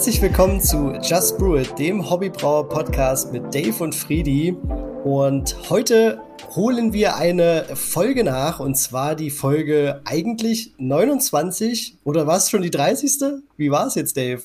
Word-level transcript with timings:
Herzlich 0.00 0.22
willkommen 0.22 0.62
zu 0.62 0.94
Just 1.02 1.36
Brew 1.36 1.58
It, 1.58 1.78
dem 1.78 2.08
Hobbybrauer 2.08 2.70
Podcast 2.70 3.34
mit 3.34 3.54
Dave 3.54 3.84
und 3.84 3.94
Friedi. 3.94 4.56
Und 5.04 5.54
heute 5.68 6.22
holen 6.56 6.94
wir 6.94 7.16
eine 7.16 7.66
Folge 7.74 8.24
nach 8.24 8.60
und 8.60 8.76
zwar 8.76 9.14
die 9.14 9.28
Folge 9.28 10.00
eigentlich 10.06 10.72
29 10.78 11.98
oder 12.02 12.26
war 12.26 12.38
es 12.38 12.48
schon 12.48 12.62
die 12.62 12.70
30. 12.70 13.42
Wie 13.58 13.70
war 13.70 13.88
es 13.88 13.94
jetzt, 13.94 14.16
Dave? 14.16 14.40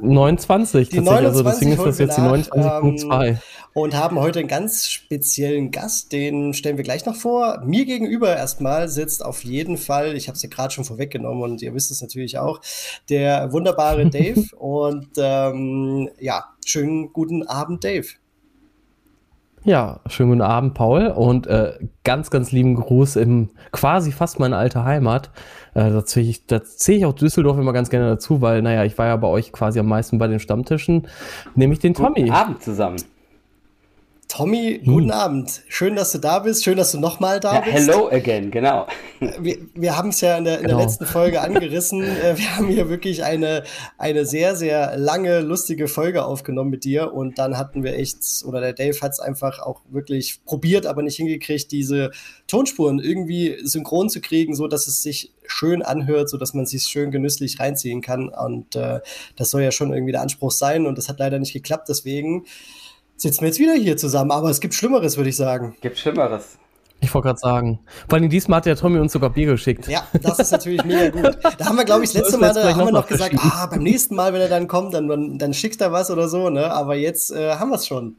29 0.00 0.88
die 0.88 1.00
29 1.00 1.26
also 1.26 1.42
deswegen 1.42 1.72
ist 1.72 1.84
das 1.84 1.98
jetzt 1.98 2.16
die 2.16 2.20
29.2. 2.20 3.26
Ähm, 3.28 3.38
und 3.76 3.94
haben 3.94 4.18
heute 4.18 4.38
einen 4.38 4.48
ganz 4.48 4.88
speziellen 4.88 5.70
Gast, 5.70 6.10
den 6.10 6.54
stellen 6.54 6.78
wir 6.78 6.84
gleich 6.84 7.04
noch 7.04 7.14
vor. 7.14 7.60
Mir 7.62 7.84
gegenüber 7.84 8.34
erstmal 8.34 8.88
sitzt 8.88 9.22
auf 9.22 9.44
jeden 9.44 9.76
Fall, 9.76 10.16
ich 10.16 10.28
habe 10.28 10.36
es 10.36 10.42
ja 10.42 10.48
gerade 10.48 10.72
schon 10.72 10.84
vorweggenommen 10.84 11.42
und 11.42 11.60
ihr 11.60 11.74
wisst 11.74 11.90
es 11.90 12.00
natürlich 12.00 12.38
auch, 12.38 12.62
der 13.10 13.52
wunderbare 13.52 14.06
Dave. 14.10 14.44
und 14.56 15.08
ähm, 15.18 16.08
ja, 16.18 16.44
schönen 16.64 17.12
guten 17.12 17.42
Abend, 17.42 17.84
Dave. 17.84 18.06
Ja, 19.66 19.98
schönen 20.06 20.30
guten 20.30 20.42
Abend, 20.42 20.74
Paul. 20.74 21.08
Und 21.08 21.48
äh, 21.48 21.72
ganz, 22.04 22.30
ganz 22.30 22.52
lieben 22.52 22.76
Gruß 22.76 23.16
im 23.16 23.50
quasi 23.72 24.12
fast 24.12 24.38
meine 24.38 24.56
alte 24.56 24.84
Heimat. 24.84 25.32
Äh, 25.74 25.90
da 25.90 26.04
zähle 26.04 26.28
ich, 26.28 26.46
zähl 26.46 26.98
ich 26.98 27.04
auch 27.04 27.14
Düsseldorf 27.14 27.58
immer 27.58 27.72
ganz 27.72 27.90
gerne 27.90 28.08
dazu, 28.10 28.40
weil, 28.40 28.62
naja, 28.62 28.84
ich 28.84 28.96
war 28.96 29.06
ja 29.06 29.16
bei 29.16 29.26
euch 29.26 29.50
quasi 29.50 29.80
am 29.80 29.88
meisten 29.88 30.18
bei 30.18 30.28
den 30.28 30.38
Stammtischen, 30.38 31.08
nämlich 31.56 31.80
den 31.80 31.94
Tommy. 31.94 32.20
Guten 32.20 32.30
Abend 32.30 32.62
zusammen. 32.62 32.98
Tommy, 34.28 34.80
guten 34.84 35.04
hm. 35.04 35.10
Abend. 35.12 35.62
Schön, 35.68 35.94
dass 35.94 36.10
du 36.10 36.18
da 36.18 36.40
bist. 36.40 36.64
Schön, 36.64 36.76
dass 36.76 36.90
du 36.90 36.98
nochmal 36.98 37.38
da 37.38 37.54
ja, 37.54 37.60
bist. 37.60 37.88
Hello 37.88 38.08
again, 38.08 38.50
genau. 38.50 38.86
Wir, 39.38 39.58
wir 39.74 39.96
haben 39.96 40.08
es 40.08 40.20
ja 40.20 40.36
in 40.36 40.44
der, 40.44 40.56
in 40.58 40.64
genau. 40.64 40.78
der 40.78 40.86
letzten 40.86 41.06
Folge 41.06 41.40
angerissen. 41.40 42.04
Äh, 42.16 42.38
wir 42.38 42.56
haben 42.56 42.68
hier 42.68 42.88
wirklich 42.88 43.24
eine, 43.24 43.62
eine 43.98 44.24
sehr, 44.24 44.56
sehr 44.56 44.96
lange, 44.96 45.40
lustige 45.40 45.86
Folge 45.86 46.24
aufgenommen 46.24 46.70
mit 46.70 46.84
dir. 46.84 47.12
Und 47.12 47.38
dann 47.38 47.58
hatten 47.58 47.82
wir 47.82 47.94
echt, 47.94 48.18
oder 48.46 48.60
der 48.60 48.72
Dave 48.72 48.98
hat 49.02 49.12
es 49.12 49.20
einfach 49.20 49.58
auch 49.58 49.82
wirklich 49.90 50.40
probiert, 50.44 50.86
aber 50.86 51.02
nicht 51.02 51.16
hingekriegt, 51.16 51.70
diese 51.72 52.10
Tonspuren 52.46 52.98
irgendwie 52.98 53.58
synchron 53.62 54.08
zu 54.08 54.20
kriegen, 54.20 54.54
so 54.54 54.66
dass 54.66 54.86
es 54.86 55.02
sich 55.02 55.32
schön 55.46 55.82
anhört, 55.82 56.30
so 56.30 56.38
dass 56.38 56.54
man 56.54 56.64
sich 56.64 56.84
schön 56.84 57.10
genüsslich 57.10 57.60
reinziehen 57.60 58.00
kann. 58.00 58.28
Und 58.28 58.76
äh, 58.76 59.00
das 59.36 59.50
soll 59.50 59.62
ja 59.62 59.72
schon 59.72 59.92
irgendwie 59.92 60.12
der 60.12 60.22
Anspruch 60.22 60.52
sein. 60.52 60.86
Und 60.86 60.96
das 60.96 61.08
hat 61.08 61.18
leider 61.18 61.38
nicht 61.38 61.52
geklappt. 61.52 61.88
Deswegen 61.88 62.46
sitzen 63.16 63.40
wir 63.40 63.48
jetzt 63.48 63.58
wieder 63.58 63.74
hier 63.74 63.96
zusammen. 63.96 64.30
Aber 64.30 64.50
es 64.50 64.60
gibt 64.60 64.74
Schlimmeres, 64.74 65.16
würde 65.16 65.30
ich 65.30 65.36
sagen. 65.36 65.76
Gibt 65.80 65.98
Schlimmeres. 65.98 66.58
Ich 67.00 67.12
wollte 67.12 67.26
gerade 67.26 67.38
sagen. 67.38 67.80
Vor 68.08 68.18
allem 68.18 68.30
diesmal 68.30 68.58
hat 68.58 68.66
der 68.66 68.76
Tommy 68.76 68.98
uns 68.98 69.12
sogar 69.12 69.30
Bier 69.30 69.46
geschickt. 69.46 69.86
Ja, 69.86 70.06
das 70.22 70.38
ist 70.38 70.50
natürlich 70.50 70.82
mega 70.84 71.10
gut. 71.10 71.38
Da 71.58 71.66
haben 71.66 71.76
wir, 71.76 71.84
glaube 71.84 72.04
ich, 72.04 72.12
das 72.12 72.22
letzte 72.22 72.38
Mal 72.38 72.54
da 72.54 72.74
haben 72.74 72.86
wir 72.86 72.92
noch 72.92 73.06
gesagt, 73.06 73.34
ah, 73.38 73.66
beim 73.66 73.82
nächsten 73.82 74.14
Mal, 74.14 74.32
wenn 74.32 74.40
er 74.40 74.48
dann 74.48 74.66
kommt, 74.66 74.94
dann, 74.94 75.38
dann 75.38 75.54
schickt 75.54 75.80
er 75.80 75.92
was 75.92 76.10
oder 76.10 76.28
so, 76.28 76.48
ne? 76.48 76.72
Aber 76.72 76.94
jetzt 76.94 77.32
äh, 77.32 77.56
haben 77.56 77.70
wir 77.70 77.76
es 77.76 77.86
schon. 77.86 78.16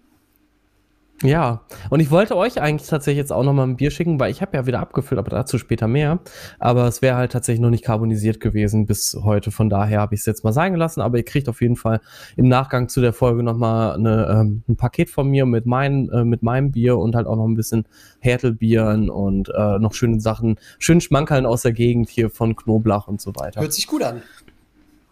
Ja, 1.24 1.62
und 1.90 2.00
ich 2.00 2.12
wollte 2.12 2.38
euch 2.38 2.62
eigentlich 2.62 2.88
tatsächlich 2.88 3.18
jetzt 3.18 3.34
auch 3.34 3.44
nochmal 3.44 3.68
ein 3.68 3.76
Bier 3.76 3.90
schicken, 3.90 4.20
weil 4.20 4.30
ich 4.30 4.44
habe 4.44 4.56
ja 4.56 4.68
wieder 4.68 4.80
abgefüllt, 4.80 5.18
aber 5.18 5.32
dazu 5.32 5.58
später 5.58 5.88
mehr. 5.88 6.20
Aber 6.60 6.86
es 6.86 7.02
wäre 7.02 7.16
halt 7.18 7.32
tatsächlich 7.32 7.62
noch 7.62 7.72
nicht 7.72 7.84
carbonisiert 7.84 8.40
gewesen 8.40 8.86
bis 8.86 9.18
heute. 9.24 9.50
Von 9.50 9.68
daher 9.70 10.02
habe 10.02 10.14
ich 10.14 10.22
es 10.22 10.28
jetzt 10.28 10.44
mal 10.44 10.54
sein 10.54 10.74
gelassen. 10.74 11.02
Aber 11.02 11.18
ihr 11.18 11.26
kriegt 11.26 11.50
auf 11.50 11.62
jeden 11.62 11.76
Fall 11.76 12.02
im 12.36 12.48
Nachgang 12.48 12.88
zu 12.88 13.02
der 13.02 13.14
Folge 13.14 13.42
nochmal 13.42 13.96
eine, 13.96 14.28
ähm, 14.30 14.64
ein 14.68 14.76
Paket 14.76 15.10
von 15.10 15.28
mir 15.28 15.48
mit, 15.48 15.66
mein, 15.66 16.10
äh, 16.10 16.24
mit 16.24 16.44
meinem 16.44 16.72
Bier 16.72 17.00
und 17.00 17.16
halt 17.16 17.26
auch 17.26 17.36
noch 17.36 17.48
ein 17.48 17.56
bisschen 17.56 17.88
Härtelbieren 18.20 19.10
und 19.10 19.50
äh, 19.50 19.80
noch 19.80 19.96
schöne 19.96 20.22
Sachen, 20.22 20.60
schönen 20.78 21.02
Schmankerln 21.02 21.48
aus 21.48 21.64
der 21.64 21.74
Gegend 21.74 22.10
hier 22.10 22.30
von 22.30 22.56
Knoblauch 22.56 23.08
und 23.08 23.22
so 23.22 23.36
weiter. 23.36 23.62
Hört 23.62 23.74
sich 23.74 23.88
gut 23.88 24.04
an. 24.04 24.22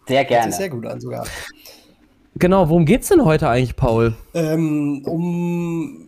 Sehr 0.06 0.24
gerne. 0.24 0.44
Hört 0.44 0.52
sich 0.52 0.58
sehr 0.60 0.70
gut 0.70 0.86
an 0.86 1.00
sogar. 1.00 1.26
Genau, 2.38 2.68
worum 2.68 2.84
geht's 2.84 3.08
denn 3.08 3.24
heute 3.24 3.48
eigentlich, 3.48 3.76
Paul? 3.76 4.14
Ähm, 4.34 5.02
um 5.06 6.06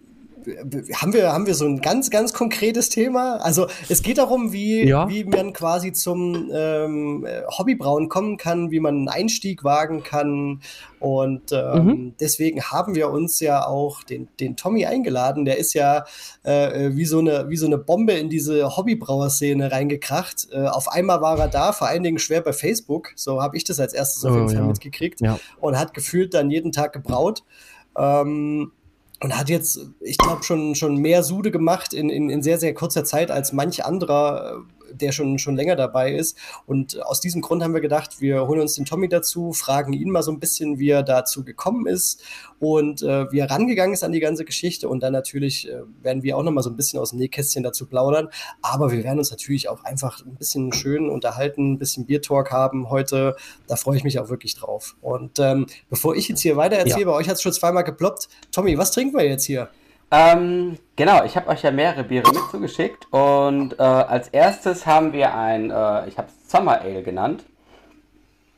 haben 0.94 1.12
wir, 1.12 1.32
haben 1.32 1.46
wir 1.46 1.54
so 1.54 1.66
ein 1.66 1.80
ganz, 1.80 2.10
ganz 2.10 2.32
konkretes 2.32 2.88
Thema? 2.88 3.36
Also 3.36 3.66
es 3.88 4.02
geht 4.02 4.18
darum, 4.18 4.52
wie, 4.52 4.86
ja. 4.86 5.08
wie 5.08 5.24
man 5.24 5.52
quasi 5.52 5.92
zum 5.92 6.50
ähm, 6.52 7.26
Hobbybrauen 7.46 8.08
kommen 8.08 8.36
kann, 8.36 8.70
wie 8.70 8.80
man 8.80 8.96
einen 8.96 9.08
Einstieg 9.08 9.64
wagen 9.64 10.02
kann. 10.02 10.60
Und 11.00 11.52
ähm, 11.52 11.84
mhm. 11.84 12.14
deswegen 12.20 12.62
haben 12.62 12.94
wir 12.94 13.10
uns 13.10 13.40
ja 13.40 13.66
auch 13.66 14.02
den, 14.02 14.28
den 14.40 14.56
Tommy 14.56 14.86
eingeladen. 14.86 15.44
Der 15.44 15.58
ist 15.58 15.74
ja 15.74 16.04
äh, 16.42 16.90
wie, 16.94 17.04
so 17.04 17.20
eine, 17.20 17.48
wie 17.48 17.56
so 17.56 17.66
eine 17.66 17.78
Bombe 17.78 18.12
in 18.12 18.28
diese 18.28 18.76
Hobbybrauerszene 18.76 19.70
reingekracht. 19.70 20.48
Äh, 20.52 20.66
auf 20.66 20.88
einmal 20.88 21.20
war 21.20 21.38
er 21.38 21.48
da, 21.48 21.72
vor 21.72 21.88
allen 21.88 22.02
Dingen 22.02 22.18
schwer 22.18 22.40
bei 22.40 22.52
Facebook. 22.52 23.12
So 23.14 23.42
habe 23.42 23.56
ich 23.56 23.64
das 23.64 23.80
als 23.80 23.92
erstes 23.92 24.24
auf 24.24 24.32
jeden 24.32 24.46
oh, 24.46 24.48
Fall 24.48 24.56
ja. 24.56 24.66
mitgekriegt. 24.66 25.20
Ja. 25.20 25.38
Und 25.60 25.78
hat 25.78 25.94
gefühlt 25.94 26.34
dann 26.34 26.50
jeden 26.50 26.72
Tag 26.72 26.92
gebraut. 26.92 27.44
Ähm, 27.96 28.72
und 29.20 29.36
hat 29.36 29.48
jetzt, 29.48 29.80
ich 30.00 30.16
glaube, 30.18 30.44
schon, 30.44 30.74
schon 30.74 30.96
mehr 30.96 31.22
Sude 31.22 31.50
gemacht 31.50 31.92
in, 31.92 32.08
in, 32.08 32.30
in 32.30 32.42
sehr, 32.42 32.58
sehr 32.58 32.74
kurzer 32.74 33.04
Zeit 33.04 33.30
als 33.30 33.52
manch 33.52 33.84
anderer 33.84 34.64
der 34.92 35.12
schon, 35.12 35.38
schon 35.38 35.56
länger 35.56 35.76
dabei 35.76 36.14
ist. 36.14 36.36
Und 36.66 37.02
aus 37.02 37.20
diesem 37.20 37.42
Grund 37.42 37.62
haben 37.62 37.74
wir 37.74 37.80
gedacht, 37.80 38.20
wir 38.20 38.46
holen 38.46 38.60
uns 38.60 38.74
den 38.74 38.84
Tommy 38.84 39.08
dazu, 39.08 39.52
fragen 39.52 39.92
ihn 39.92 40.10
mal 40.10 40.22
so 40.22 40.30
ein 40.30 40.40
bisschen, 40.40 40.78
wie 40.78 40.90
er 40.90 41.02
dazu 41.02 41.44
gekommen 41.44 41.86
ist 41.86 42.22
und 42.58 43.02
äh, 43.02 43.30
wie 43.30 43.38
er 43.38 43.50
rangegangen 43.50 43.94
ist 43.94 44.04
an 44.04 44.12
die 44.12 44.20
ganze 44.20 44.44
Geschichte. 44.44 44.88
Und 44.88 45.02
dann 45.02 45.12
natürlich 45.12 45.68
äh, 45.68 45.82
werden 46.02 46.22
wir 46.22 46.36
auch 46.36 46.42
noch 46.42 46.52
mal 46.52 46.62
so 46.62 46.70
ein 46.70 46.76
bisschen 46.76 46.98
aus 46.98 47.10
dem 47.10 47.18
Nähkästchen 47.18 47.62
dazu 47.62 47.86
plaudern. 47.86 48.28
Aber 48.62 48.90
wir 48.92 49.04
werden 49.04 49.18
uns 49.18 49.30
natürlich 49.30 49.68
auch 49.68 49.84
einfach 49.84 50.24
ein 50.24 50.36
bisschen 50.36 50.72
schön 50.72 51.08
unterhalten, 51.08 51.72
ein 51.72 51.78
bisschen 51.78 52.06
Biertalk 52.06 52.50
haben 52.50 52.90
heute. 52.90 53.36
Da 53.66 53.76
freue 53.76 53.96
ich 53.96 54.04
mich 54.04 54.18
auch 54.18 54.28
wirklich 54.28 54.54
drauf. 54.54 54.96
Und 55.00 55.38
ähm, 55.38 55.66
bevor 55.88 56.16
ich 56.16 56.28
jetzt 56.28 56.40
hier 56.40 56.56
weiter 56.56 56.76
erzähle, 56.76 57.00
ja. 57.00 57.06
bei 57.06 57.14
euch 57.14 57.28
hat 57.28 57.36
es 57.36 57.42
schon 57.42 57.52
zweimal 57.52 57.84
geploppt. 57.84 58.28
Tommy, 58.52 58.76
was 58.78 58.92
trinken 58.92 59.16
wir 59.16 59.26
jetzt 59.26 59.44
hier? 59.44 59.68
Ähm, 60.10 60.78
genau, 60.96 61.24
ich 61.24 61.36
habe 61.36 61.48
euch 61.48 61.62
ja 61.62 61.70
mehrere 61.70 62.02
Biere 62.02 62.32
mit 62.32 62.50
zugeschickt 62.50 63.06
und 63.12 63.78
äh, 63.78 63.82
als 63.82 64.28
erstes 64.28 64.86
haben 64.86 65.12
wir 65.12 65.34
ein, 65.34 65.70
äh, 65.70 66.08
ich 66.08 66.16
habe 66.16 66.28
es 66.28 66.50
Summer 66.50 66.80
Ale 66.80 67.02
genannt, 67.02 67.44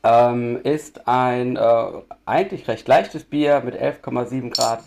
ähm, 0.03 0.61
ist 0.63 1.07
ein 1.07 1.57
äh, 1.57 1.85
eigentlich 2.25 2.67
recht 2.69 2.87
leichtes 2.87 3.25
Bier 3.25 3.61
mit 3.65 3.75
11,7 3.75 4.49
Grad 4.55 4.79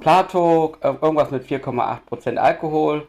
Plato, 0.00 0.76
äh, 0.80 0.88
irgendwas 0.88 1.30
mit 1.30 1.46
4,8% 1.46 2.36
Alkohol, 2.36 3.08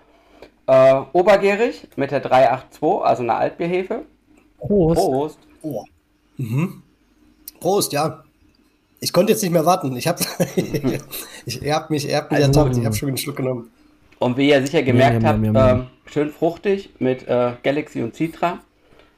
äh, 0.67 1.01
obergärig 1.11 1.87
mit 1.97 2.11
der 2.11 2.21
382, 2.21 3.05
also 3.05 3.23
eine 3.23 3.35
Altbierhefe. 3.35 4.05
Prost. 4.59 4.95
Prost. 4.95 5.39
Oh. 5.61 5.83
Mhm. 6.37 6.83
Prost, 7.59 7.91
ja. 7.91 8.23
Ich 9.03 9.11
konnte 9.11 9.33
jetzt 9.33 9.43
nicht 9.43 9.51
mehr 9.51 9.65
warten. 9.65 9.95
Ich 9.97 10.07
habe 10.07 10.23
ich, 11.45 11.61
ihr 11.61 11.75
habt 11.75 11.89
mich, 11.89 12.07
ihr 12.07 12.15
habt 12.15 12.31
mich 12.31 12.41
also, 12.41 12.61
ertappt. 12.61 12.77
Ich 12.77 12.85
habe 12.85 12.95
schon 12.95 13.09
einen 13.09 13.17
Schluck 13.17 13.35
genommen. 13.35 13.69
Und 14.17 14.37
wie 14.37 14.49
ihr 14.49 14.65
sicher 14.65 14.81
gemerkt 14.81 15.21
ja, 15.21 15.29
habt, 15.29 15.43
ja, 15.43 15.71
ähm, 15.71 15.87
schön 16.05 16.31
fruchtig 16.31 16.89
mit 16.99 17.27
äh, 17.27 17.51
Galaxy 17.63 18.01
und 18.01 18.15
Citra. 18.15 18.59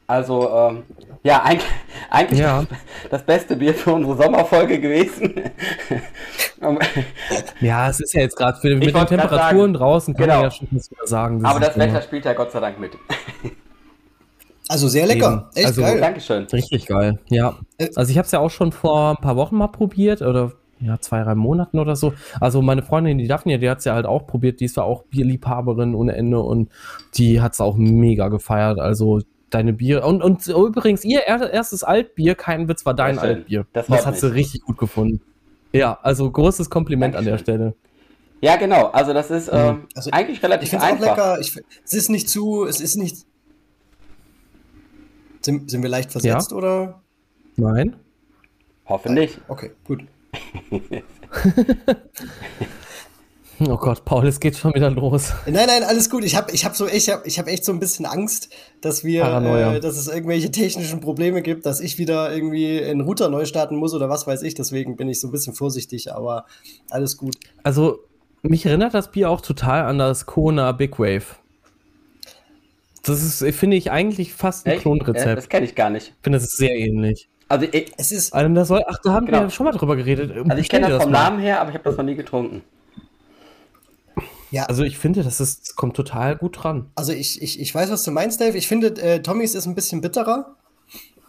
Also, 0.07 0.49
ähm, 0.49 0.83
ja, 1.21 1.43
eigentlich, 1.43 1.69
eigentlich 2.09 2.39
ja. 2.39 2.65
Das, 2.67 2.79
das, 3.11 3.23
beste 3.23 3.55
Bier 3.55 3.75
für 3.75 3.93
unsere 3.93 4.17
Sommerfolge 4.17 4.79
gewesen. 4.79 5.35
ja, 7.61 7.89
es 7.89 7.99
ist 7.99 8.13
ja 8.13 8.21
jetzt 8.21 8.37
gerade 8.37 8.57
mit 8.75 8.83
den 8.87 9.05
Temperaturen 9.05 9.37
sagen, 9.37 9.73
draußen, 9.73 10.15
kann 10.15 10.23
genau. 10.23 10.35
man 10.35 10.43
ja 10.45 10.51
schon 10.51 10.67
was 10.71 10.89
sagen. 11.09 11.43
Das 11.43 11.51
Aber 11.51 11.59
das 11.59 11.77
Wetter 11.77 12.01
spielt 12.01 12.25
ja 12.25 12.33
Gott 12.33 12.51
sei 12.51 12.59
Dank 12.59 12.79
mit. 12.79 12.93
Also 14.67 14.87
sehr 14.87 15.05
lecker. 15.05 15.49
Echt 15.53 15.67
also, 15.67 15.81
geil. 15.81 15.99
Dankeschön. 15.99 16.45
Richtig 16.45 16.87
geil, 16.87 17.19
ja. 17.29 17.57
Äh, 17.77 17.89
also 17.95 18.11
ich 18.11 18.17
habe 18.17 18.25
es 18.25 18.31
ja 18.31 18.39
auch 18.39 18.49
schon 18.49 18.71
vor 18.71 19.11
ein 19.11 19.17
paar 19.17 19.35
Wochen 19.35 19.55
mal 19.57 19.67
probiert 19.67 20.21
oder 20.21 20.53
ja, 20.79 20.99
zwei, 20.99 21.23
drei 21.23 21.35
Monaten 21.35 21.79
oder 21.79 21.95
so. 21.95 22.13
Also 22.39 22.61
meine 22.61 22.81
Freundin, 22.81 23.17
die 23.17 23.27
Daphne, 23.27 23.59
die 23.59 23.69
hat 23.69 23.79
es 23.79 23.85
ja 23.85 23.93
halt 23.93 24.05
auch 24.05 24.27
probiert. 24.27 24.59
Die 24.59 24.65
ist 24.65 24.75
zwar 24.75 24.85
auch 24.85 25.03
Bierliebhaberin 25.03 25.95
ohne 25.95 26.15
Ende 26.15 26.39
und 26.39 26.69
die 27.15 27.41
hat 27.41 27.53
es 27.53 27.61
auch 27.61 27.77
mega 27.77 28.27
gefeiert. 28.27 28.79
Also 28.79 29.21
deine 29.49 29.73
Bier. 29.73 30.03
Und, 30.03 30.21
und 30.21 30.45
übrigens, 30.47 31.05
ihr 31.05 31.25
erstes 31.25 31.83
Altbier, 31.83 32.35
kein 32.35 32.67
Witz, 32.67 32.85
war 32.85 32.93
dein 32.93 33.19
Altbier. 33.19 33.65
Das, 33.73 33.87
das 33.87 34.05
hat 34.05 34.17
sie 34.17 34.33
richtig 34.33 34.63
gut 34.63 34.77
gefunden. 34.77 35.21
Ja, 35.71 35.97
also 36.01 36.29
großes 36.29 36.69
Kompliment 36.69 37.15
Dankeschön. 37.15 37.33
an 37.33 37.37
der 37.37 37.43
Stelle. 37.43 37.75
Ja, 38.41 38.57
genau. 38.57 38.87
Also 38.87 39.13
das 39.13 39.31
ist 39.31 39.47
äh, 39.47 39.75
also 39.95 40.11
eigentlich 40.11 40.43
relativ 40.43 40.73
ich 40.73 40.79
einfach. 40.79 41.11
Auch 41.11 41.17
lecker. 41.17 41.39
Ich, 41.39 41.55
es 41.83 41.93
ist 41.93 42.09
nicht 42.09 42.29
zu, 42.29 42.65
es 42.65 42.81
ist 42.81 42.97
nicht 42.97 43.25
sind, 45.45 45.69
sind 45.71 45.81
wir 45.81 45.89
leicht 45.89 46.11
versetzt 46.11 46.51
ja? 46.51 46.57
oder? 46.57 47.01
Nein. 47.55 47.95
Hoffentlich. 48.85 49.39
Okay, 49.47 49.71
gut. 49.83 50.03
oh 53.59 53.77
Gott, 53.77 54.03
Paul, 54.05 54.27
es 54.27 54.39
geht 54.39 54.57
schon 54.57 54.73
wieder 54.75 54.91
los. 54.91 55.31
Nein, 55.45 55.67
nein, 55.67 55.83
alles 55.83 56.09
gut. 56.09 56.23
Ich 56.23 56.35
habe 56.35 56.51
ich 56.51 56.65
hab 56.65 56.75
so 56.75 56.87
echt, 56.87 57.09
ich 57.23 57.39
hab 57.39 57.47
echt 57.47 57.63
so 57.65 57.71
ein 57.71 57.79
bisschen 57.79 58.05
Angst, 58.05 58.49
dass 58.81 59.03
wir, 59.03 59.23
äh, 59.23 59.79
dass 59.79 59.97
es 59.97 60.07
irgendwelche 60.07 60.51
technischen 60.51 60.99
Probleme 60.99 61.41
gibt, 61.41 61.65
dass 61.65 61.79
ich 61.79 61.97
wieder 61.97 62.33
irgendwie 62.33 62.83
einen 62.83 63.01
Router 63.01 63.29
neu 63.29 63.45
starten 63.45 63.77
muss 63.77 63.93
oder 63.93 64.09
was 64.09 64.27
weiß 64.27 64.41
ich. 64.43 64.53
Deswegen 64.55 64.97
bin 64.97 65.07
ich 65.07 65.19
so 65.19 65.29
ein 65.29 65.31
bisschen 65.31 65.53
vorsichtig, 65.53 66.13
aber 66.13 66.45
alles 66.89 67.17
gut. 67.17 67.37
Also 67.63 67.99
mich 68.41 68.65
erinnert 68.65 68.93
das 68.93 69.09
Bier 69.11 69.29
auch 69.29 69.41
total 69.41 69.85
an 69.85 69.97
das 69.97 70.25
Kona 70.25 70.71
Big 70.73 70.99
Wave. 70.99 71.37
Das 73.05 73.21
ist, 73.21 73.55
finde 73.55 73.77
ich, 73.77 73.91
eigentlich 73.91 74.33
fast 74.33 74.65
ein 74.65 74.79
Klonrezept. 74.79 75.37
Das 75.37 75.49
kenne 75.49 75.65
ich 75.65 75.75
gar 75.75 75.89
nicht. 75.89 76.07
Ich 76.17 76.23
finde, 76.23 76.39
das 76.39 76.47
ist 76.47 76.57
sehr 76.57 76.75
ähnlich. 76.75 77.29
Also, 77.47 77.67
ich, 77.71 77.91
es 77.97 78.11
ist. 78.11 78.33
Also 78.33 78.53
das 78.53 78.67
soll, 78.67 78.83
ach, 78.87 78.97
da 79.03 79.13
haben 79.13 79.27
genau. 79.27 79.41
wir 79.41 79.49
schon 79.51 79.65
mal 79.65 79.71
drüber 79.71 79.95
geredet. 79.95 80.31
Also, 80.35 80.57
ich 80.57 80.69
kenne 80.69 80.89
das 80.89 81.03
vom 81.03 81.11
Namen 81.11 81.39
her, 81.39 81.61
aber 81.61 81.69
ich 81.69 81.75
habe 81.75 81.83
das 81.83 81.97
noch 81.97 82.03
nie 82.03 82.15
getrunken. 82.15 82.63
Ja. 84.51 84.63
Also 84.63 84.83
ich 84.83 84.97
finde, 84.97 85.21
das 85.23 85.41
ist, 85.41 85.75
kommt 85.75 85.95
total 85.95 86.37
gut 86.37 86.63
dran. 86.63 86.89
Also 86.95 87.11
ich, 87.11 87.41
ich, 87.41 87.59
ich 87.59 87.75
weiß, 87.75 87.91
was 87.91 88.03
du 88.03 88.11
meinst, 88.11 88.39
Dave. 88.39 88.57
Ich 88.57 88.67
finde, 88.67 88.87
äh, 89.01 89.21
Tommys 89.21 89.53
ist 89.53 89.65
ein 89.65 89.75
bisschen 89.75 90.01
bitterer. 90.01 90.55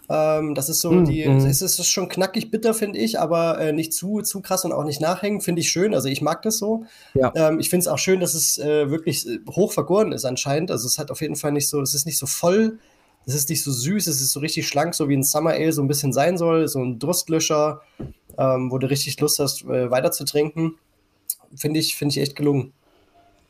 Ähm, 0.08 0.54
das 0.54 0.68
ist 0.68 0.80
so 0.80 0.92
mm, 0.92 1.04
die, 1.04 1.26
mm. 1.26 1.46
es 1.46 1.62
ist 1.62 1.84
schon 1.88 2.08
knackig 2.08 2.50
bitter, 2.50 2.74
finde 2.74 2.98
ich, 2.98 3.18
aber 3.18 3.58
äh, 3.58 3.72
nicht 3.72 3.92
zu, 3.92 4.22
zu 4.22 4.40
krass 4.40 4.64
und 4.64 4.72
auch 4.72 4.84
nicht 4.84 5.00
nachhängen, 5.00 5.40
finde 5.40 5.60
ich 5.60 5.70
schön. 5.70 5.94
Also 5.94 6.08
ich 6.08 6.22
mag 6.22 6.42
das 6.42 6.58
so. 6.58 6.84
Ja. 7.14 7.32
Ähm, 7.34 7.58
ich 7.58 7.70
finde 7.70 7.82
es 7.82 7.88
auch 7.88 7.98
schön, 7.98 8.20
dass 8.20 8.34
es 8.34 8.58
äh, 8.58 8.90
wirklich 8.90 9.26
äh, 9.26 9.38
hoch 9.50 9.72
vergoren 9.72 10.12
ist 10.12 10.24
anscheinend. 10.24 10.70
Also 10.70 10.86
es 10.86 10.98
hat 10.98 11.10
auf 11.10 11.20
jeden 11.20 11.36
Fall 11.36 11.52
nicht 11.52 11.68
so, 11.68 11.80
es 11.80 11.94
ist 11.94 12.06
nicht 12.06 12.18
so 12.18 12.26
voll, 12.26 12.78
es 13.26 13.34
ist 13.34 13.48
nicht 13.48 13.64
so 13.64 13.72
süß, 13.72 14.06
es 14.06 14.20
ist 14.20 14.30
so 14.30 14.40
richtig 14.40 14.68
schlank, 14.68 14.94
so 14.94 15.08
wie 15.08 15.16
ein 15.16 15.24
Summer 15.24 15.50
Ale 15.50 15.72
so 15.72 15.82
ein 15.82 15.88
bisschen 15.88 16.12
sein 16.12 16.38
soll, 16.38 16.68
so 16.68 16.78
ein 16.78 17.00
Durstlöscher, 17.00 17.80
ähm, 18.38 18.70
wo 18.70 18.78
du 18.78 18.88
richtig 18.88 19.18
Lust 19.20 19.40
hast, 19.40 19.64
äh, 19.64 19.90
weiter 19.90 20.12
zu 20.12 20.24
trinken. 20.24 20.76
Finde 21.56 21.80
ich, 21.80 21.96
finde 21.96 22.12
ich 22.12 22.20
echt 22.20 22.36
gelungen. 22.36 22.72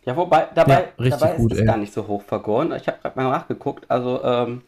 Ja, 0.06 0.16
wobei, 0.16 0.46
dabei, 0.54 0.92
ja, 0.98 1.08
dabei 1.10 1.36
gut, 1.36 1.52
ist 1.52 1.56
es 1.56 1.60
ey. 1.60 1.66
gar 1.66 1.76
nicht 1.76 1.92
so 1.92 2.06
hoch 2.06 2.22
vergoren. 2.22 2.72
Ich 2.72 2.86
habe 2.86 2.98
gerade 3.02 3.20
mal 3.20 3.28
nachgeguckt. 3.28 3.90
Also, 3.90 4.22
ähm, 4.22 4.62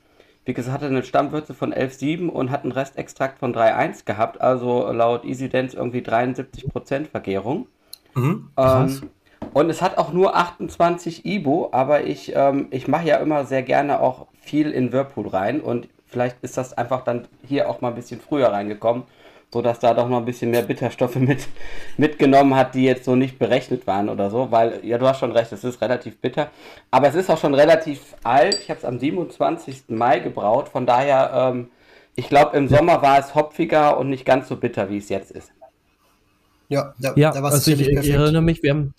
wie 0.48 0.54
gesagt, 0.54 0.72
hatte 0.72 0.86
eine 0.86 1.02
Stammwürze 1.02 1.52
von 1.52 1.74
11,7 1.74 2.26
und 2.30 2.50
hat 2.50 2.62
einen 2.62 2.72
Restextrakt 2.72 3.38
von 3.38 3.54
3,1 3.54 4.06
gehabt. 4.06 4.40
Also 4.40 4.90
laut 4.92 5.26
EasyDance 5.26 5.76
irgendwie 5.76 6.00
73% 6.00 7.04
Vergärung. 7.04 7.66
Mhm, 8.14 8.48
ähm, 8.56 9.10
und 9.52 9.68
es 9.68 9.82
hat 9.82 9.98
auch 9.98 10.10
nur 10.10 10.34
28 10.34 11.26
Ibo, 11.26 11.68
aber 11.72 12.04
ich, 12.04 12.32
ähm, 12.34 12.68
ich 12.70 12.88
mache 12.88 13.06
ja 13.06 13.18
immer 13.18 13.44
sehr 13.44 13.62
gerne 13.62 14.00
auch 14.00 14.26
viel 14.40 14.70
in 14.70 14.90
Whirlpool 14.90 15.28
rein 15.28 15.60
und 15.60 15.86
vielleicht 16.06 16.38
ist 16.40 16.56
das 16.56 16.72
einfach 16.72 17.04
dann 17.04 17.28
hier 17.46 17.68
auch 17.68 17.82
mal 17.82 17.88
ein 17.88 17.94
bisschen 17.94 18.18
früher 18.18 18.48
reingekommen 18.48 19.02
so 19.52 19.62
dass 19.62 19.78
da 19.78 19.94
doch 19.94 20.08
noch 20.08 20.18
ein 20.18 20.24
bisschen 20.24 20.50
mehr 20.50 20.62
Bitterstoffe 20.62 21.16
mit, 21.16 21.48
mitgenommen 21.96 22.54
hat, 22.54 22.74
die 22.74 22.84
jetzt 22.84 23.04
so 23.04 23.16
nicht 23.16 23.38
berechnet 23.38 23.86
waren 23.86 24.08
oder 24.08 24.30
so, 24.30 24.50
weil, 24.50 24.80
ja, 24.84 24.98
du 24.98 25.06
hast 25.06 25.18
schon 25.20 25.32
recht, 25.32 25.52
es 25.52 25.64
ist 25.64 25.80
relativ 25.80 26.18
bitter, 26.18 26.50
aber 26.90 27.08
es 27.08 27.14
ist 27.14 27.30
auch 27.30 27.38
schon 27.38 27.54
relativ 27.54 28.14
alt, 28.24 28.58
ich 28.60 28.70
habe 28.70 28.78
es 28.78 28.84
am 28.84 28.98
27. 28.98 29.84
Mai 29.88 30.18
gebraut, 30.20 30.68
von 30.68 30.86
daher, 30.86 31.30
ähm, 31.34 31.68
ich 32.14 32.28
glaube, 32.28 32.56
im 32.56 32.68
Sommer 32.68 33.00
war 33.02 33.18
es 33.18 33.34
hopfiger 33.34 33.96
und 33.98 34.10
nicht 34.10 34.24
ganz 34.24 34.48
so 34.48 34.56
bitter, 34.56 34.90
wie 34.90 34.98
es 34.98 35.08
jetzt 35.08 35.30
ist. 35.30 35.52
Ja, 36.68 36.94
da, 36.98 37.12
ja 37.16 37.32
da 37.32 37.42
also 37.42 37.70
ich, 37.70 37.80
ich 37.80 38.10
erinnere 38.10 38.42
mich, 38.42 38.62
wir 38.62 38.70
haben, 38.70 38.94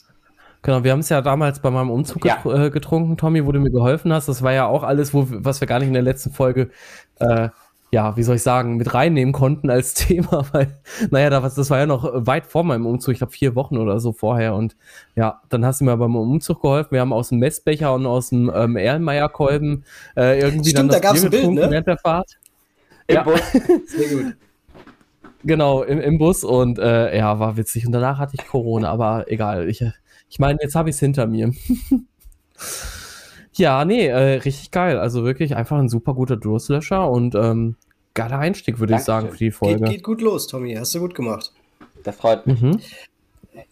Genau, 0.61 0.83
wir 0.83 0.91
haben 0.91 0.99
es 0.99 1.07
ja 1.07 1.21
damals 1.21 1.61
bei 1.61 1.69
meinem 1.71 1.89
Umzug 1.89 2.25
ja. 2.25 2.43
Äh, 2.43 2.69
getrunken, 2.69 3.15
Tommy, 3.15 3.45
wo 3.45 3.51
du 3.53 3.59
mir 3.59 3.71
geholfen 3.71 4.11
hast. 4.11 4.27
Das 4.27 4.43
war 4.43 4.51
ja 4.51 4.65
auch 4.65 4.83
alles, 4.83 5.13
wo, 5.13 5.25
was 5.29 5.61
wir 5.61 5.67
gar 5.69 5.79
nicht 5.79 5.87
in 5.87 5.93
der 5.93 6.03
letzten 6.03 6.31
Folge 6.31 6.69
äh, 7.19 7.47
ja, 7.91 8.15
wie 8.17 8.23
soll 8.23 8.35
ich 8.35 8.43
sagen, 8.43 8.77
mit 8.77 8.93
reinnehmen 8.93 9.33
konnten 9.33 9.69
als 9.69 9.93
Thema, 9.95 10.45
weil, 10.51 10.79
naja, 11.09 11.29
das 11.29 11.69
war 11.69 11.79
ja 11.79 11.85
noch 11.85 12.09
weit 12.13 12.45
vor 12.45 12.63
meinem 12.63 12.85
Umzug, 12.85 13.13
ich 13.13 13.19
glaube 13.19 13.33
vier 13.33 13.55
Wochen 13.55 13.77
oder 13.77 13.99
so 13.99 14.13
vorher. 14.13 14.55
Und 14.55 14.75
ja, 15.15 15.41
dann 15.49 15.65
hast 15.65 15.81
du 15.81 15.85
mir 15.85 15.97
beim 15.97 16.15
Umzug 16.15 16.61
geholfen. 16.61 16.91
Wir 16.91 17.01
haben 17.01 17.13
aus 17.13 17.29
dem 17.29 17.39
Messbecher 17.39 17.93
und 17.93 18.05
aus 18.05 18.29
dem 18.29 18.51
ähm, 18.53 18.75
Erlenmeyer-Kolben 18.75 19.83
äh, 20.15 20.39
irgendwie 20.39 20.69
Stimmt, 20.69 20.77
dann 20.77 20.87
das 20.89 21.01
da 21.01 21.07
gab's 21.07 21.23
ein 21.23 21.31
Bild, 21.31 21.51
ne? 21.51 21.67
während 21.69 21.87
der 21.87 21.97
Fahrt. 21.97 22.37
Im 23.07 23.15
ja. 23.15 23.23
Bus. 23.23 23.41
Sehr 23.87 24.09
gut. 24.09 24.35
Genau, 25.43 25.83
im, 25.83 26.01
im 26.01 26.17
Bus 26.17 26.43
und 26.43 26.79
äh, 26.79 27.17
ja, 27.17 27.39
war 27.39 27.57
witzig. 27.57 27.85
Und 27.85 27.93
danach 27.93 28.19
hatte 28.19 28.35
ich 28.37 28.45
Corona, 28.45 28.89
aber 28.89 29.31
egal. 29.31 29.69
Ich, 29.69 29.83
ich 30.29 30.37
meine, 30.39 30.59
jetzt 30.61 30.75
habe 30.75 30.89
ich 30.89 30.95
es 30.95 30.99
hinter 30.99 31.25
mir. 31.27 31.53
Ja, 33.59 33.85
nee, 33.85 34.07
äh, 34.07 34.35
richtig 34.35 34.71
geil. 34.71 34.97
Also 34.97 35.23
wirklich 35.23 35.55
einfach 35.55 35.77
ein 35.77 35.89
super 35.89 36.13
guter 36.13 36.37
Durstlöscher 36.37 37.09
und 37.09 37.35
ähm, 37.35 37.75
geiler 38.13 38.39
Einstieg, 38.39 38.79
würde 38.79 38.95
ich 38.95 39.01
sagen, 39.01 39.29
für 39.29 39.37
die 39.37 39.51
Folge. 39.51 39.81
Geht, 39.81 39.89
geht, 39.89 40.03
gut 40.03 40.21
los, 40.21 40.47
Tommy. 40.47 40.73
Hast 40.75 40.95
du 40.95 40.99
gut 40.99 41.13
gemacht. 41.13 41.51
Das 42.03 42.15
freut 42.15 42.47
mich. 42.47 42.61
Mhm. 42.61 42.79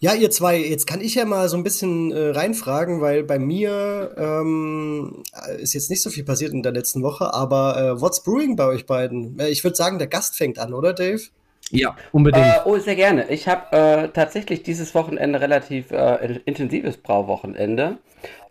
Ja, 0.00 0.12
ihr 0.12 0.30
zwei, 0.30 0.58
jetzt 0.58 0.86
kann 0.86 1.00
ich 1.00 1.14
ja 1.14 1.24
mal 1.24 1.48
so 1.48 1.56
ein 1.56 1.62
bisschen 1.62 2.12
äh, 2.12 2.30
reinfragen, 2.30 3.00
weil 3.00 3.24
bei 3.24 3.38
mir 3.38 4.14
ähm, 4.18 5.22
ist 5.58 5.72
jetzt 5.72 5.88
nicht 5.88 6.02
so 6.02 6.10
viel 6.10 6.24
passiert 6.24 6.52
in 6.52 6.62
der 6.62 6.72
letzten 6.72 7.02
Woche, 7.02 7.32
aber 7.32 7.78
äh, 7.80 8.00
what's 8.00 8.22
brewing 8.22 8.54
bei 8.54 8.66
euch 8.66 8.84
beiden? 8.84 9.38
Äh, 9.38 9.48
ich 9.48 9.64
würde 9.64 9.76
sagen, 9.76 9.98
der 9.98 10.08
Gast 10.08 10.36
fängt 10.36 10.58
an, 10.58 10.74
oder 10.74 10.92
Dave? 10.92 11.22
Ja, 11.70 11.96
unbedingt. 12.12 12.44
Äh, 12.44 12.60
oh, 12.66 12.78
sehr 12.78 12.96
gerne. 12.96 13.30
Ich 13.30 13.48
habe 13.48 13.76
äh, 13.76 14.08
tatsächlich 14.08 14.62
dieses 14.62 14.94
Wochenende 14.94 15.40
relativ 15.40 15.90
äh, 15.90 16.40
intensives 16.44 16.98
Brauwochenende. 16.98 17.98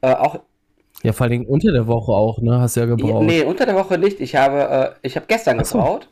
Äh, 0.01 0.13
auch 0.13 0.39
ja, 1.07 1.13
vor 1.13 1.25
allem 1.25 1.45
unter 1.45 1.71
der 1.71 1.87
Woche 1.87 2.11
auch, 2.11 2.41
ne? 2.41 2.59
Hast 2.59 2.75
du 2.75 2.81
ja 2.81 2.85
gebraut. 2.85 3.23
Nee, 3.23 3.41
unter 3.41 3.65
der 3.65 3.75
Woche 3.75 3.97
nicht. 3.97 4.19
Ich 4.19 4.35
habe, 4.35 4.95
äh, 5.01 5.07
ich 5.07 5.15
habe 5.15 5.25
gestern 5.25 5.63
so. 5.63 5.77
gebraut. 5.77 6.09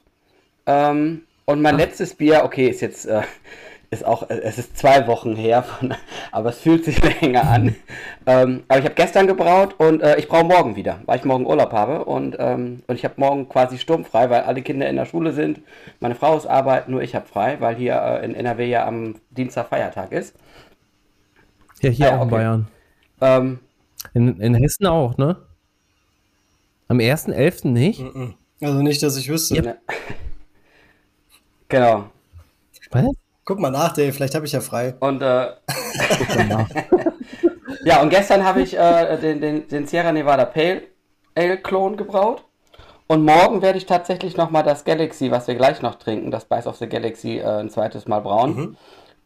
Ähm, 0.66 1.24
und 1.44 1.62
mein 1.62 1.76
Ach. 1.76 1.80
letztes 1.80 2.16
Bier, 2.16 2.44
okay, 2.46 2.70
ist 2.70 2.80
jetzt, 2.80 3.06
äh, 3.06 3.24
ist 3.90 4.06
auch, 4.06 4.30
äh, 4.30 4.40
es 4.42 4.58
ist 4.58 4.78
zwei 4.78 5.06
Wochen 5.08 5.36
her, 5.36 5.64
von, 5.64 5.94
aber 6.32 6.52
es 6.52 6.60
fühlt 6.60 6.86
sich 6.86 7.04
länger 7.22 7.44
an. 7.46 7.76
ähm, 8.26 8.64
aber 8.70 8.80
ich 8.80 8.86
habe 8.86 8.96
gestern 8.96 9.28
gebraut 9.28 9.76
und 9.80 10.02
äh, 10.02 10.18
ich 10.18 10.30
brauche 10.30 10.46
morgen 10.46 10.78
wieder, 10.78 11.02
weil 11.08 11.20
ich 11.20 11.26
morgen 11.26 11.46
Urlaub 11.46 11.74
habe. 11.74 12.06
Und, 12.06 12.38
ähm, 12.40 12.82
und 12.88 12.96
ich 12.96 13.04
habe 13.04 13.16
morgen 13.18 13.50
quasi 13.50 13.78
sturmfrei, 13.78 14.30
weil 14.30 14.44
alle 14.44 14.62
Kinder 14.62 14.88
in 14.88 14.96
der 14.96 15.06
Schule 15.06 15.34
sind. 15.34 15.60
Meine 16.00 16.16
Frau 16.16 16.38
ist 16.38 16.46
arbeiten, 16.46 16.92
nur 16.92 17.02
ich 17.02 17.16
habe 17.16 17.28
frei, 17.28 17.58
weil 17.60 17.76
hier 17.76 17.96
äh, 17.96 18.24
in 18.24 18.34
NRW 18.34 18.66
ja 18.66 18.88
am 18.88 19.16
Dienstag 19.30 19.68
Feiertag 19.68 20.14
ist. 20.14 20.38
Ja, 21.82 21.90
hier 21.90 22.14
ah, 22.14 22.16
auch 22.16 22.22
okay. 22.22 22.24
in 22.24 22.30
Bayern. 22.30 22.68
Ähm, 23.20 23.60
in, 24.14 24.40
in 24.40 24.56
Hessen 24.56 24.86
auch, 24.86 25.18
ne? 25.18 25.38
Am 26.88 26.98
1.11. 26.98 27.68
nicht? 27.68 28.04
Also 28.62 28.82
nicht, 28.82 29.02
dass 29.02 29.18
ich 29.18 29.30
wüsste. 29.30 29.56
Ja. 29.56 29.76
Genau. 31.68 32.06
Was? 32.92 33.06
Guck 33.44 33.60
mal 33.60 33.72
nach, 33.72 33.94
Dave, 33.94 34.14
vielleicht 34.14 34.36
habe 34.36 34.46
ich 34.46 34.52
ja 34.52 34.62
frei. 34.62 34.96
Und 35.00 35.22
äh, 35.22 35.48
ja, 37.86 38.02
und 38.02 38.10
gestern 38.10 38.44
habe 38.44 38.62
ich 38.62 38.78
äh, 38.78 39.18
den, 39.20 39.42
den, 39.42 39.68
den 39.68 39.88
Sierra 39.88 40.12
Nevada 40.12 40.46
Pale 40.46 40.84
Ale 41.36 41.58
Klon 41.58 41.98
gebraut. 41.98 42.44
Und 43.08 43.24
morgen 43.24 43.62
werde 43.62 43.78
ich 43.78 43.86
tatsächlich 43.86 44.38
nochmal 44.38 44.64
das 44.64 44.84
Galaxy, 44.84 45.30
was 45.30 45.48
wir 45.48 45.56
gleich 45.56 45.82
noch 45.82 45.96
trinken, 45.96 46.32
das 46.32 46.44
Spice 46.44 46.66
of 46.68 46.78
the 46.78 46.88
Galaxy, 46.88 47.38
äh, 47.38 47.60
ein 47.60 47.70
zweites 47.70 48.08
Mal 48.08 48.22
brauen. 48.22 48.56
Mhm 48.56 48.78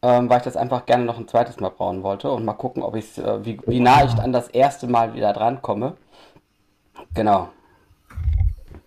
ähm, 0.01 0.29
weil 0.29 0.37
ich 0.37 0.43
das 0.43 0.55
einfach 0.55 0.85
gerne 0.85 1.05
noch 1.05 1.17
ein 1.17 1.27
zweites 1.27 1.59
Mal 1.59 1.69
brauen 1.69 2.03
wollte 2.03 2.31
und 2.31 2.45
mal 2.45 2.53
gucken, 2.53 2.83
ob 2.83 2.95
ich 2.95 3.17
äh, 3.17 3.45
wie, 3.45 3.59
wie 3.65 3.79
nah 3.79 4.03
ich 4.05 4.13
an 4.13 4.31
das 4.31 4.47
erste 4.47 4.87
Mal 4.87 5.13
wieder 5.13 5.33
dran 5.33 5.61
komme. 5.61 5.93
Genau. 7.13 7.49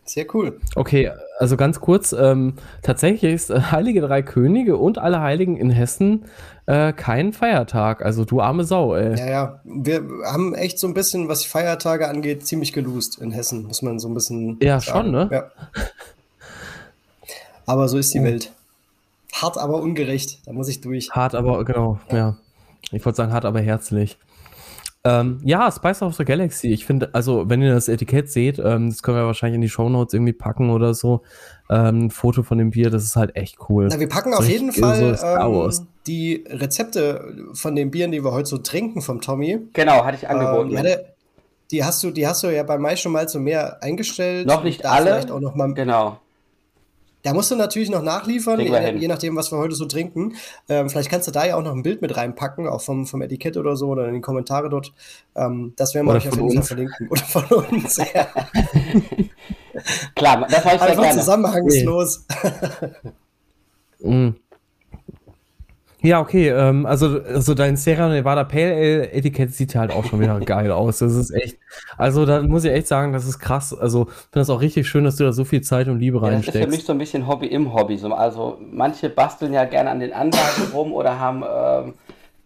Sehr 0.05 0.27
cool. 0.35 0.61
Okay, 0.75 1.11
also 1.39 1.57
ganz 1.57 1.81
kurz, 1.81 2.13
ähm, 2.13 2.55
tatsächlich 2.83 3.33
ist 3.33 3.51
äh, 3.51 3.61
Heilige 3.71 4.01
Drei 4.01 4.23
Könige 4.23 4.77
und 4.77 4.99
alle 4.99 5.21
Heiligen 5.21 5.57
in 5.57 5.71
Hessen 5.71 6.25
äh, 6.67 6.93
kein 6.93 7.33
Feiertag. 7.33 8.05
Also 8.05 8.25
du 8.25 8.41
arme 8.41 8.65
Sau, 8.65 8.95
ey. 8.95 9.17
Ja, 9.19 9.27
ja. 9.27 9.61
Wir 9.65 10.03
haben 10.25 10.55
echt 10.55 10.79
so 10.79 10.87
ein 10.87 10.95
bisschen, 10.95 11.29
was 11.29 11.41
die 11.41 11.49
Feiertage 11.49 12.09
angeht, 12.09 12.47
ziemlich 12.47 12.73
geloost 12.73 13.19
in 13.19 13.31
Hessen, 13.31 13.65
muss 13.67 13.83
man 13.83 13.99
so 13.99 14.09
ein 14.09 14.15
bisschen. 14.15 14.59
Ja, 14.61 14.81
sagen. 14.81 15.05
schon, 15.05 15.13
ne? 15.13 15.29
Ja. 15.31 15.51
Aber 17.67 17.89
so 17.89 17.97
ist 17.99 18.13
die 18.13 18.21
oh. 18.21 18.25
Welt. 18.25 18.53
Hart, 19.33 19.59
aber 19.59 19.81
ungerecht. 19.81 20.47
Da 20.47 20.53
muss 20.53 20.69
ich 20.69 20.81
durch. 20.81 21.11
Hart, 21.11 21.35
aber, 21.35 21.65
genau, 21.65 21.99
ja. 22.11 22.17
ja. 22.17 22.37
Ich 22.91 23.05
wollte 23.05 23.17
sagen, 23.17 23.33
hart, 23.33 23.45
aber 23.45 23.61
herzlich. 23.61 24.19
Ähm, 25.05 25.41
ja, 25.43 25.71
Spice 25.73 26.03
of 26.03 26.15
the 26.15 26.25
Galaxy. 26.25 26.69
Ich 26.69 26.87
finde, 26.87 27.11
also, 27.13 27.49
wenn 27.49 27.61
ihr 27.61 27.75
das 27.75 27.89
Etikett 27.89 28.31
seht, 28.31 28.61
ähm, 28.61 28.91
das 28.91 29.03
können 29.03 29.17
wir 29.17 29.27
wahrscheinlich 29.27 29.57
in 29.57 29.61
die 29.61 29.69
Show 29.69 29.89
Notes 29.89 30.15
irgendwie 30.15 30.33
packen 30.33 30.71
oder 30.71 30.95
so. 30.95 31.23
Ähm, 31.69 32.07
ein 32.07 32.11
Foto 32.11 32.45
von 32.45 32.59
dem 32.59 32.71
Bier, 32.71 32.89
das 32.89 33.03
ist 33.03 33.17
halt 33.17 33.35
echt 33.35 33.57
cool. 33.69 33.89
Na, 33.91 33.99
wir 33.99 34.09
packen 34.09 34.33
auf 34.33 34.49
jeden 34.49 34.71
Fall 34.71 35.17
so 35.17 35.27
ähm, 35.27 35.89
die 36.07 36.45
Rezepte 36.49 37.35
von 37.55 37.75
den 37.75 37.91
Bieren, 37.91 38.13
die 38.13 38.23
wir 38.23 38.31
heute 38.31 38.49
so 38.49 38.59
trinken, 38.59 39.03
vom 39.03 39.21
Tommy. 39.21 39.59
Genau, 39.73 40.05
hatte 40.05 40.19
ich 40.19 40.29
angeboten. 40.29 40.77
Ähm, 40.77 40.85
ja, 40.85 40.97
die 41.73 41.85
hast 41.85 42.05
du, 42.05 42.11
die 42.11 42.29
hast 42.29 42.45
du 42.45 42.55
ja 42.55 42.63
bei 42.63 42.79
Mai 42.79 42.95
schon 42.95 43.13
mal 43.13 43.29
zu 43.29 43.41
mehr 43.41 43.83
eingestellt. 43.83 44.47
Noch 44.47 44.63
nicht 44.63 44.87
alle. 44.87 45.21
Auch 45.33 45.41
noch 45.41 45.57
mal 45.57 45.73
genau. 45.75 46.19
Da 47.23 47.33
musst 47.33 47.51
du 47.51 47.57
natürlich 47.57 47.89
noch 47.89 48.03
nachliefern, 48.03 48.59
je, 48.59 48.97
je, 48.99 49.09
nachdem, 49.09 49.37
was 49.37 49.53
wir 49.53 49.59
heute 49.59 49.75
so 49.75 49.85
trinken. 49.87 50.35
Ähm, 50.69 50.91
vielleicht 50.91 51.09
kannst 51.09 51.29
du 51.29 51.33
da 51.33 51.47
ja 51.47 51.57
auch 51.57 51.63
noch 51.63 51.73
ein 51.73 51.83
Bild 51.83 52.03
mit 52.03 52.17
reinpacken, 52.17 52.67
auch 52.67 52.81
vom, 52.81 53.07
vom 53.07 53.23
Etikett 53.23 53.57
oder 53.57 53.77
so, 53.77 53.89
oder 53.89 54.09
in 54.09 54.15
die 54.15 54.21
Kommentare 54.21 54.69
dort. 54.69 54.93
Ähm, 55.37 55.73
das 55.77 55.95
werden 55.95 56.07
wir 56.07 56.15
euch 56.15 56.29
auf 56.29 56.37
jeden 56.37 56.53
Fall 56.53 56.63
verlinken. 56.63 57.09
Oder 57.09 57.23
von 57.23 57.45
uns, 57.45 57.97
ja. 57.97 58.27
Klar, 60.17 60.47
das 60.49 60.65
war 60.65 60.75
ich 60.75 60.81
Einfach 60.83 61.03
gerne. 61.03 61.21
zusammenhangslos. 61.21 62.27
mm. 64.01 64.31
Ja, 66.03 66.21
okay, 66.21 66.49
ähm, 66.49 66.85
also, 66.85 67.21
also 67.23 67.55
dein 67.55 67.77
Sierra 67.77 68.09
Nevada 68.09 68.43
Pale 68.43 68.75
Ale 68.75 69.13
Etikett 69.13 69.55
sieht 69.55 69.77
halt 69.77 69.93
auch 69.93 70.05
schon 70.05 70.21
wieder 70.21 70.39
geil 70.41 70.73
aus. 70.73 70.99
Das 70.99 71.15
ist 71.15 71.31
echt, 71.31 71.59
also 71.97 72.27
da 72.27 72.43
muss 72.43 72.65
ich 72.65 72.73
echt 72.73 72.89
sagen, 72.89 73.13
das 73.13 73.25
ist 73.25 73.39
krass. 73.39 73.73
Also 73.73 74.07
finde 74.07 74.41
das 74.41 74.51
auch 74.51 74.61
richtig 74.61 74.89
schön, 74.89 75.05
dass 75.05 75.17
du 75.17 75.25
da 75.25 75.33
so 75.33 75.45
viel 75.45 75.61
Zeit 75.61 75.87
und 75.87 76.01
Liebe 76.01 76.19
ja, 76.19 76.25
reinsteckst. 76.25 76.49
Das 76.49 76.55
ist 76.57 76.65
für 76.65 76.71
mich 76.77 76.85
so 76.85 76.93
ein 76.93 76.99
bisschen 76.99 77.29
Hobby 77.29 77.47
im 77.47 77.73
Hobby. 77.73 77.97
So, 77.99 78.13
also 78.13 78.59
manche 78.73 79.09
basteln 79.11 79.53
ja 79.53 79.65
gerne 79.65 79.91
an 79.91 80.01
den 80.01 80.13
Anlagen 80.13 80.73
rum 80.75 80.93
oder 80.93 81.21
haben 81.21 81.45
ähm, 81.45 81.95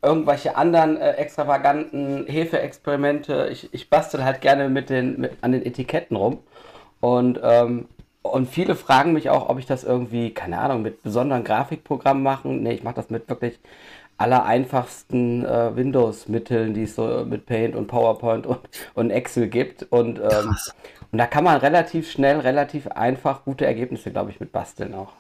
irgendwelche 0.03 0.55
anderen 0.57 0.99
äh, 0.99 1.13
extravaganten 1.13 2.27
Hefeexperimente. 2.27 3.49
Ich, 3.51 3.73
ich 3.73 3.89
bastel 3.89 4.23
halt 4.23 4.43
gerne 4.43 4.69
mit 4.69 4.91
den, 4.91 5.21
mit, 5.21 5.33
an 5.41 5.53
den 5.53 5.65
Etiketten 5.65 6.17
rum. 6.17 6.41
Und 7.01 7.41
ähm, 7.43 7.87
und 8.26 8.49
viele 8.49 8.75
fragen 8.75 9.12
mich 9.12 9.30
auch, 9.30 9.49
ob 9.49 9.59
ich 9.59 9.66
das 9.66 9.85
irgendwie, 9.85 10.30
keine 10.33 10.59
Ahnung, 10.59 10.83
mit 10.83 11.02
besonderen 11.02 11.45
Grafikprogrammen 11.45 12.23
machen. 12.23 12.62
Nee, 12.62 12.75
ich 12.75 12.83
mache 12.83 12.97
das 12.97 13.11
mit 13.11 13.28
wirklich 13.28 13.59
aller 14.18 14.45
einfachsten 14.45 15.45
äh, 15.45 15.76
Windows-Mitteln, 15.76 16.75
die 16.75 16.85
es 16.85 16.95
so 16.95 17.25
mit 17.26 17.47
Paint 17.47 17.76
und 17.76 17.87
PowerPoint 17.87 18.47
und, 18.47 18.61
und 18.95 19.11
Excel 19.11 19.49
gibt. 19.49 19.85
Und, 19.90 20.18
ähm, 20.18 20.56
und 21.12 21.18
da 21.18 21.26
kann 21.26 21.45
man 21.45 21.59
relativ 21.59 22.11
schnell, 22.11 22.40
relativ 22.40 22.87
einfach 22.88 23.45
gute 23.45 23.66
Ergebnisse, 23.66 24.11
glaube 24.11 24.30
ich, 24.30 24.40
mit 24.40 24.52
basteln 24.52 24.95
auch. 24.95 25.12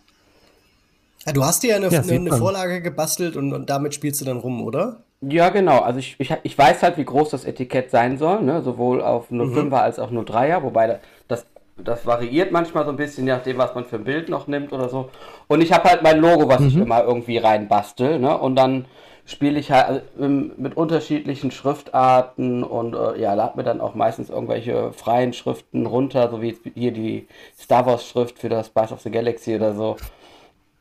Ja, 1.26 1.32
du 1.32 1.44
hast 1.44 1.62
dir 1.62 1.70
ja 1.70 1.76
eine, 1.76 1.88
ja, 1.88 2.00
eine, 2.00 2.12
eine 2.12 2.36
Vorlage 2.36 2.80
gebastelt 2.80 3.36
und, 3.36 3.52
und, 3.52 3.68
damit 3.68 3.94
spielst 3.94 4.20
du 4.20 4.24
dann 4.24 4.38
rum, 4.38 4.62
oder? 4.62 5.00
Ja, 5.20 5.48
genau. 5.48 5.80
Also 5.80 5.98
ich, 5.98 6.14
ich, 6.18 6.32
ich 6.42 6.56
weiß 6.56 6.82
halt, 6.82 6.98
wie 6.98 7.04
groß 7.04 7.30
das 7.30 7.44
Etikett 7.44 7.90
sein 7.90 8.16
soll, 8.16 8.42
ne? 8.42 8.62
sowohl 8.62 9.02
auf 9.02 9.30
nur 9.30 9.46
mhm. 9.46 9.72
5er 9.72 9.80
als 9.80 9.98
auch 9.98 10.10
nur 10.10 10.24
3er, 10.24 10.62
wobei 10.62 11.00
das, 11.26 11.44
das 11.76 12.06
variiert 12.06 12.52
manchmal 12.52 12.84
so 12.84 12.90
ein 12.90 12.96
bisschen, 12.96 13.26
je 13.26 13.32
nachdem, 13.32 13.58
was 13.58 13.74
man 13.74 13.84
für 13.84 13.96
ein 13.96 14.04
Bild 14.04 14.28
noch 14.28 14.46
nimmt 14.46 14.72
oder 14.72 14.88
so. 14.88 15.10
Und 15.46 15.62
ich 15.62 15.72
habe 15.72 15.88
halt 15.88 16.02
mein 16.02 16.18
Logo, 16.18 16.48
was 16.48 16.60
mhm. 16.60 16.68
ich 16.68 16.76
immer 16.76 17.04
irgendwie 17.04 17.38
reinbastel, 17.38 18.18
ne? 18.18 18.36
Und 18.36 18.56
dann 18.56 18.86
spiele 19.26 19.58
ich 19.58 19.72
halt 19.72 20.04
also, 20.16 20.28
mit 20.56 20.76
unterschiedlichen 20.76 21.50
Schriftarten 21.50 22.62
und 22.62 22.94
äh, 22.94 23.20
ja, 23.20 23.34
lade 23.34 23.56
mir 23.56 23.64
dann 23.64 23.80
auch 23.80 23.94
meistens 23.94 24.30
irgendwelche 24.30 24.92
freien 24.92 25.32
Schriften 25.32 25.84
runter, 25.84 26.30
so 26.30 26.40
wie 26.40 26.56
hier 26.74 26.92
die 26.92 27.26
Star 27.58 27.84
Wars 27.86 28.06
Schrift 28.06 28.38
für 28.38 28.48
das 28.48 28.68
Spice 28.68 28.92
of 28.92 29.00
the 29.00 29.10
Galaxy 29.10 29.56
oder 29.56 29.74
so. 29.74 29.96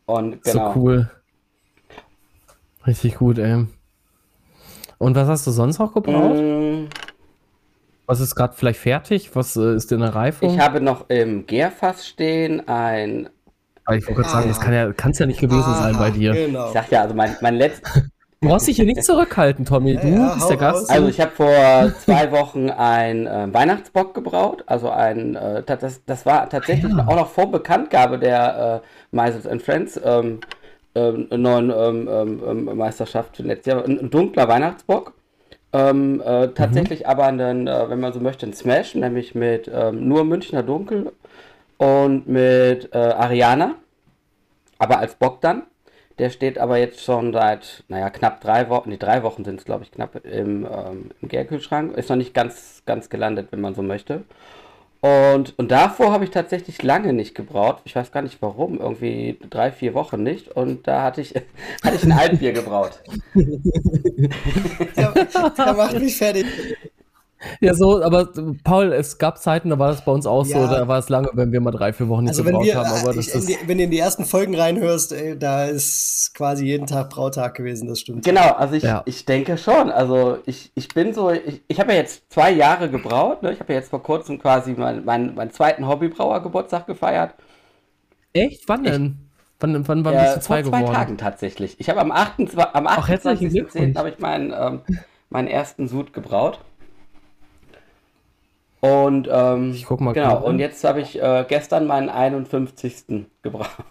Und 0.05 0.43
genau. 0.43 0.73
So 0.73 0.79
cool. 0.79 1.11
Richtig 2.85 3.15
gut, 3.15 3.39
ey. 3.39 3.65
Und 4.97 5.15
was 5.15 5.27
hast 5.27 5.47
du 5.47 5.51
sonst 5.51 5.79
noch 5.79 5.93
gebraucht? 5.93 6.35
Mm. 6.35 6.85
Was 8.07 8.19
ist 8.19 8.35
gerade 8.35 8.53
vielleicht 8.55 8.79
fertig? 8.79 9.35
Was 9.35 9.55
äh, 9.55 9.75
ist 9.75 9.91
in 9.91 9.99
der 9.99 10.13
Reifung? 10.13 10.49
Ich 10.49 10.59
habe 10.59 10.81
noch 10.81 11.09
im 11.09 11.45
Gärfass 11.45 12.07
stehen 12.07 12.67
ein. 12.67 13.29
Aber 13.85 13.97
ich 13.97 14.07
wollte 14.07 14.21
gerade 14.21 14.29
ah, 14.29 14.37
sagen, 14.37 14.47
das 14.49 14.59
kann 14.59 14.73
ja, 14.73 14.93
kann 14.93 15.11
es 15.11 15.19
ja 15.19 15.25
nicht 15.25 15.39
gewesen 15.39 15.63
ah, 15.67 15.83
sein 15.83 15.97
bei 15.97 16.11
dir. 16.11 16.33
Genau. 16.33 16.67
Ich 16.67 16.73
sag 16.73 16.91
ja, 16.91 17.01
also 17.01 17.15
mein, 17.15 17.35
mein 17.41 17.55
letztes. 17.55 18.03
Du 18.41 18.49
brauchst 18.49 18.67
dich 18.67 18.75
hier 18.75 18.85
nicht 18.85 19.03
zurückhalten, 19.03 19.65
Tommy. 19.65 19.95
Du 19.97 20.07
ja, 20.07 20.33
bist 20.35 20.49
der 20.49 20.57
Gast. 20.57 20.89
Also 20.91 21.07
ich 21.07 21.19
habe 21.19 21.31
vor 21.31 21.93
zwei 21.99 22.31
Wochen 22.31 22.69
ein 22.69 23.25
äh, 23.25 23.51
Weihnachtsbock 23.51 24.13
gebraut. 24.13 24.63
Also 24.67 24.89
ein, 24.89 25.35
äh, 25.35 25.63
das, 25.63 26.03
das 26.05 26.25
war 26.25 26.47
tatsächlich 26.49 26.93
ja. 26.93 27.07
auch 27.07 27.15
noch 27.15 27.29
vor 27.29 27.51
Bekanntgabe 27.51 28.19
der 28.19 28.83
äh, 28.83 29.15
Meisels 29.15 29.47
and 29.47 29.63
Friends 29.63 29.99
ähm, 30.03 30.41
ähm, 30.93 31.27
neuen 31.31 31.71
ähm, 31.71 32.07
ähm, 32.07 32.67
ähm 32.69 32.77
Meisterschaft 32.77 33.39
letztes 33.39 33.73
Jahr. 33.73 33.83
Ein, 33.83 33.99
ein 33.99 34.09
dunkler 34.11 34.47
Weihnachtsbock. 34.47 35.13
Ähm, 35.75 36.21
äh, 36.21 36.47
tatsächlich 36.49 37.01
mhm. 37.01 37.05
aber 37.07 37.25
einen, 37.25 37.67
äh, 37.67 37.89
wenn 37.89 37.99
man 37.99 38.13
so 38.13 38.21
möchte, 38.21 38.45
ein 38.45 38.53
Smash, 38.53 38.95
nämlich 38.95 39.35
mit 39.35 39.69
ähm, 39.73 40.07
nur 40.07 40.23
Münchner 40.23 40.63
Dunkel 40.63 41.11
und 41.77 42.27
mit 42.29 42.93
äh, 42.93 42.97
Ariana. 42.97 43.75
Aber 44.77 44.99
als 44.99 45.15
Bock 45.15 45.41
dann. 45.41 45.63
Der 46.17 46.29
steht 46.29 46.57
aber 46.57 46.77
jetzt 46.77 47.03
schon 47.03 47.33
seit, 47.33 47.83
naja, 47.89 48.09
knapp 48.09 48.39
drei 48.39 48.69
Wochen, 48.69 48.89
die 48.89 48.97
drei 48.97 49.21
Wochen 49.21 49.43
sind 49.43 49.59
es, 49.59 49.65
glaube 49.65 49.83
ich, 49.83 49.91
knapp 49.91 50.15
im, 50.23 50.65
ähm, 50.65 51.11
im 51.21 51.27
Gärkühlschrank. 51.27 51.97
Ist 51.97 52.07
noch 52.09 52.15
nicht 52.15 52.33
ganz, 52.33 52.83
ganz 52.85 53.09
gelandet, 53.09 53.49
wenn 53.51 53.59
man 53.59 53.75
so 53.75 53.81
möchte. 53.81 54.23
Und, 55.05 55.53
und 55.59 55.69
davor 55.69 56.11
habe 56.11 56.23
ich 56.23 56.31
tatsächlich 56.31 56.81
lange 56.81 57.13
nicht 57.13 57.35
gebraut. 57.35 57.77
Ich 57.85 57.95
weiß 57.95 58.11
gar 58.11 58.23
nicht 58.23 58.41
warum, 58.41 58.79
irgendwie 58.79 59.37
drei, 59.51 59.71
vier 59.71 59.93
Wochen 59.93 60.23
nicht. 60.23 60.47
Und 60.47 60.87
da 60.87 61.03
hatte 61.03 61.21
ich, 61.21 61.35
hatte 61.83 61.95
ich 61.95 62.03
ein 62.05 62.11
Altbier 62.11 62.53
gebraut. 62.53 63.03
der, 63.35 65.13
der 65.57 65.73
macht 65.73 65.99
mich 65.99 66.17
fertig. 66.17 66.47
Ja, 67.59 67.73
so, 67.73 68.03
aber 68.03 68.29
Paul, 68.63 68.93
es 68.93 69.17
gab 69.17 69.37
Zeiten, 69.37 69.69
da 69.69 69.79
war 69.79 69.89
das 69.89 70.03
bei 70.03 70.11
uns 70.11 70.25
auch 70.25 70.45
ja. 70.45 70.61
so, 70.61 70.73
da 70.73 70.87
war 70.87 70.99
es 70.99 71.09
lange, 71.09 71.29
wenn 71.33 71.51
wir 71.51 71.61
mal 71.61 71.71
drei, 71.71 71.93
vier 71.93 72.07
Wochen 72.09 72.23
nicht 72.23 72.31
also 72.31 72.43
gebraucht 72.43 72.65
wir, 72.65 72.75
haben. 72.75 72.91
Aber 73.01 73.15
ich, 73.15 73.31
das 73.31 73.45
die, 73.45 73.57
wenn 73.65 73.77
du 73.77 73.83
in 73.83 73.91
die 73.91 73.99
ersten 73.99 74.25
Folgen 74.25 74.55
reinhörst, 74.55 75.13
ey, 75.13 75.37
da 75.37 75.65
ist 75.65 76.31
quasi 76.35 76.65
jeden 76.65 76.87
Tag 76.87 77.09
Brautag 77.09 77.55
gewesen, 77.55 77.87
das 77.87 77.99
stimmt. 77.99 78.25
Genau, 78.25 78.51
also 78.51 78.75
ich, 78.75 78.83
ja. 78.83 79.03
ich 79.05 79.25
denke 79.25 79.57
schon. 79.57 79.91
Also 79.91 80.37
ich, 80.45 80.71
ich 80.75 80.89
bin 80.89 81.13
so, 81.13 81.31
ich, 81.31 81.61
ich 81.67 81.79
habe 81.79 81.91
ja 81.91 81.97
jetzt 81.97 82.31
zwei 82.31 82.51
Jahre 82.51 82.89
gebraut, 82.89 83.43
ne? 83.43 83.53
ich 83.53 83.59
habe 83.59 83.73
ja 83.73 83.79
jetzt 83.79 83.89
vor 83.89 84.03
kurzem 84.03 84.39
quasi 84.39 84.73
meinen 84.73 85.05
mein, 85.05 85.35
mein 85.35 85.51
zweiten 85.51 85.87
Hobbybrauer-Geburtstag 85.87 86.87
gefeiert. 86.87 87.35
Echt? 88.33 88.67
Wann 88.67 88.83
denn? 88.83 89.05
Ich, 89.05 89.25
Wann, 89.59 89.87
wann, 89.87 90.03
wann 90.03 90.13
ja, 90.13 90.23
bist 90.23 90.35
du 90.35 90.41
zwei 90.41 90.63
vor 90.63 90.71
zwei 90.71 90.79
geworden? 90.79 90.95
Tagen 90.95 91.17
tatsächlich. 91.17 91.79
Ich 91.79 91.89
habe 91.89 92.01
am 92.01 92.11
28. 92.11 92.59
Am 92.59 92.87
28. 92.87 93.95
habe 93.95 94.09
ich 94.09 94.19
meinen, 94.19 94.53
ähm, 94.53 94.81
meinen 95.29 95.47
ersten 95.47 95.87
Sud 95.87 96.13
gebraut. 96.13 96.59
Und 98.85 99.27
ähm, 99.31 99.71
ich 99.71 99.85
guck 99.85 99.99
mal 99.99 100.13
genau, 100.13 100.43
und 100.43 100.59
jetzt 100.59 100.83
habe 100.83 101.01
ich 101.01 101.21
äh, 101.21 101.45
gestern 101.47 101.87
meinen 101.87 102.09
51. 102.09 103.25
gebraucht. 103.41 103.83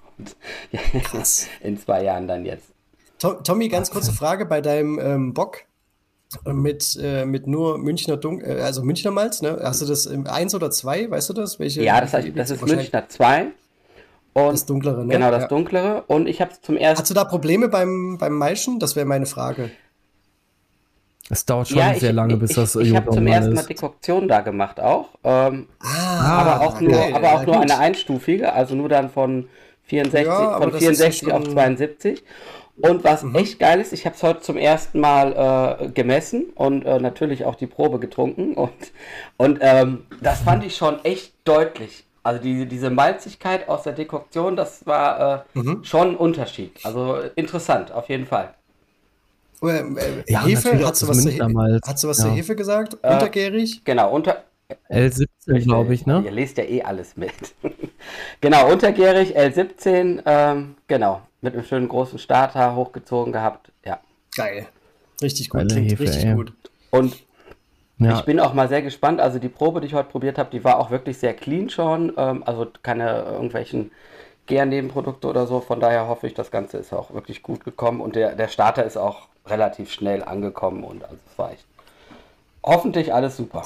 Krass. 1.03 1.49
In 1.63 1.77
zwei 1.79 2.05
Jahren 2.05 2.29
dann 2.29 2.45
jetzt. 2.45 2.73
Tommy, 3.19 3.69
ganz 3.69 3.91
kurze 3.91 4.13
Frage 4.13 4.47
bei 4.47 4.61
deinem 4.61 4.99
ähm, 4.99 5.35
Bock 5.35 5.63
mit, 6.45 6.99
äh, 7.03 7.25
mit 7.25 7.47
nur 7.47 7.79
Münchner 7.79 8.17
Dun 8.17 8.41
äh, 8.41 8.61
also 8.61 8.83
Münchner 8.83 9.11
Malz, 9.11 9.43
ne? 9.43 9.59
Hast 9.63 9.83
du 9.83 9.87
das 9.87 10.07
im 10.07 10.27
1 10.27 10.55
oder 10.55 10.71
2, 10.71 11.11
weißt 11.11 11.31
du 11.31 11.33
das? 11.33 11.59
Welche, 11.59 11.83
ja, 11.83 12.01
das, 12.01 12.13
heißt, 12.13 12.29
das 12.35 12.51
ist 12.51 12.67
Münchner 12.67 13.09
2. 13.09 13.47
Und 14.35 14.53
das 14.53 14.67
dunklere, 14.67 15.05
ne? 15.05 15.15
Genau, 15.15 15.31
das 15.31 15.43
ja. 15.43 15.49
dunklere. 15.49 16.05
Und 16.07 16.29
ich 16.29 16.41
habe 16.41 16.51
es 16.53 16.61
zum 16.61 16.77
ersten. 16.77 17.01
Hast 17.01 17.11
du 17.11 17.15
da 17.15 17.25
Probleme 17.25 17.69
beim, 17.69 18.19
beim 18.19 18.37
Maischen? 18.37 18.79
Das 18.79 18.97
wäre 18.97 19.07
meine 19.07 19.27
Frage. 19.27 19.71
Es 21.31 21.47
dauert 21.47 21.69
schon 21.69 21.79
ja, 21.79 21.95
sehr 21.95 22.11
ich, 22.11 22.17
lange, 22.17 22.37
bis 22.37 22.51
ich, 22.51 22.57
das 22.57 22.77
Ich, 22.77 22.91
ich 22.91 22.97
habe 22.97 23.11
zum 23.11 23.27
ersten 23.27 23.55
Mal 23.55 23.65
Dekoktion 23.65 24.29
da 24.29 24.41
gemacht 24.41 24.79
auch. 24.79 25.09
Ähm, 25.25 25.69
ah, 25.81 26.41
aber 26.41 26.67
auch 26.67 26.81
nur, 26.81 26.93
geil, 26.93 27.15
aber 27.15 27.33
auch 27.33 27.41
ja, 27.41 27.47
nur 27.47 27.61
eine 27.61 27.79
einstufige, 27.79 28.53
also 28.53 28.75
nur 28.75 28.89
dann 28.89 29.09
von 29.09 29.49
64, 29.85 30.27
ja, 30.27 30.59
von 30.61 30.73
64 30.73 31.33
auf 31.33 31.49
72. 31.49 32.23
Und 32.77 33.05
was 33.05 33.23
mhm. 33.23 33.37
echt 33.37 33.59
geil 33.59 33.81
ist, 33.81 33.93
ich 33.93 34.05
habe 34.05 34.17
es 34.17 34.23
heute 34.23 34.41
zum 34.41 34.57
ersten 34.57 35.01
Mal 35.01 35.79
äh, 35.81 35.89
gemessen 35.89 36.47
und 36.57 36.85
äh, 36.85 36.99
natürlich 36.99 37.45
auch 37.45 37.55
die 37.55 37.69
Probe 37.69 38.01
getrunken. 38.01 38.55
Und, 38.55 38.73
und 39.37 39.59
ähm, 39.61 40.07
das 40.21 40.41
fand 40.41 40.65
ich 40.65 40.77
schon 40.77 41.05
echt 41.05 41.33
deutlich. 41.45 42.05
Also 42.25 42.43
die, 42.43 42.67
diese 42.67 42.91
Malzigkeit 42.91 43.69
aus 43.69 43.85
der 43.85 43.93
Dekoktion, 43.93 44.57
das 44.57 44.87
war 44.87 45.47
äh, 45.55 45.59
mhm. 45.59 45.85
schon 45.85 46.09
ein 46.09 46.17
Unterschied. 46.17 46.81
Also 46.83 47.19
interessant, 47.37 47.93
auf 47.93 48.09
jeden 48.09 48.27
Fall. 48.27 48.55
Äh, 49.63 49.83
ja, 50.27 50.45
Hefe, 50.45 50.85
hast 50.85 51.03
du 51.03 51.09
was, 51.09 51.23
zur, 51.23 51.33
hast 51.85 52.05
du 52.05 52.09
was 52.09 52.19
ja. 52.19 52.25
zur 52.25 52.33
Hefe 52.33 52.57
gesagt? 52.57 52.97
Äh, 53.03 53.15
Untergärig? 53.15 53.85
Genau, 53.85 54.13
unter. 54.13 54.45
L17, 54.91 55.65
glaube 55.65 55.95
ich, 55.95 56.07
ne? 56.07 56.23
Ihr 56.25 56.31
lest 56.31 56.59
ja 56.59 56.65
eh 56.65 56.83
alles 56.83 57.17
mit. 57.17 57.33
genau, 58.41 58.71
untergärig, 58.73 59.37
L17, 59.37 60.23
ähm, 60.25 60.75
genau. 60.87 61.23
Mit 61.41 61.55
einem 61.55 61.65
schönen 61.65 61.89
großen 61.89 62.19
Starter 62.19 62.75
hochgezogen 62.75 63.33
gehabt, 63.33 63.71
ja. 63.85 64.01
Geil. 64.35 64.67
Richtig 65.21 65.51
gut, 65.51 65.69
klingt 65.71 65.91
Hefe, 65.91 66.03
richtig 66.03 66.25
ey. 66.25 66.35
gut. 66.35 66.53
Und 66.91 67.15
ja. 67.99 68.19
ich 68.19 68.25
bin 68.25 68.41
auch 68.41 68.55
mal 68.55 68.69
sehr 68.69 68.83
gespannt. 68.83 69.21
Also 69.21 69.39
die 69.39 69.49
Probe, 69.49 69.81
die 69.81 69.87
ich 69.87 69.95
heute 69.95 70.09
probiert 70.09 70.39
habe, 70.39 70.51
die 70.51 70.65
war 70.65 70.79
auch 70.79 70.91
wirklich 70.91 71.19
sehr 71.19 71.35
clean 71.35 71.71
schon. 71.71 72.13
Ähm, 72.17 72.43
also 72.45 72.67
keine 72.83 73.23
irgendwelchen 73.25 73.93
Gärnebenprodukte 74.47 75.29
oder 75.29 75.47
so. 75.47 75.61
Von 75.61 75.81
daher 75.81 76.09
hoffe 76.09 76.27
ich, 76.27 76.35
das 76.35 76.51
Ganze 76.51 76.79
ist 76.79 76.93
auch 76.93 77.15
wirklich 77.15 77.43
gut 77.43 77.65
gekommen. 77.65 78.01
Und 78.01 78.17
der, 78.17 78.35
der 78.35 78.49
Starter 78.49 78.85
ist 78.85 78.97
auch 78.97 79.29
relativ 79.47 79.93
schnell 79.93 80.23
angekommen 80.23 80.85
und 80.85 81.05
also 81.05 81.17
es 81.31 81.39
war 81.39 81.53
echt 81.53 81.65
hoffentlich 82.63 83.13
alles 83.13 83.37
super. 83.37 83.63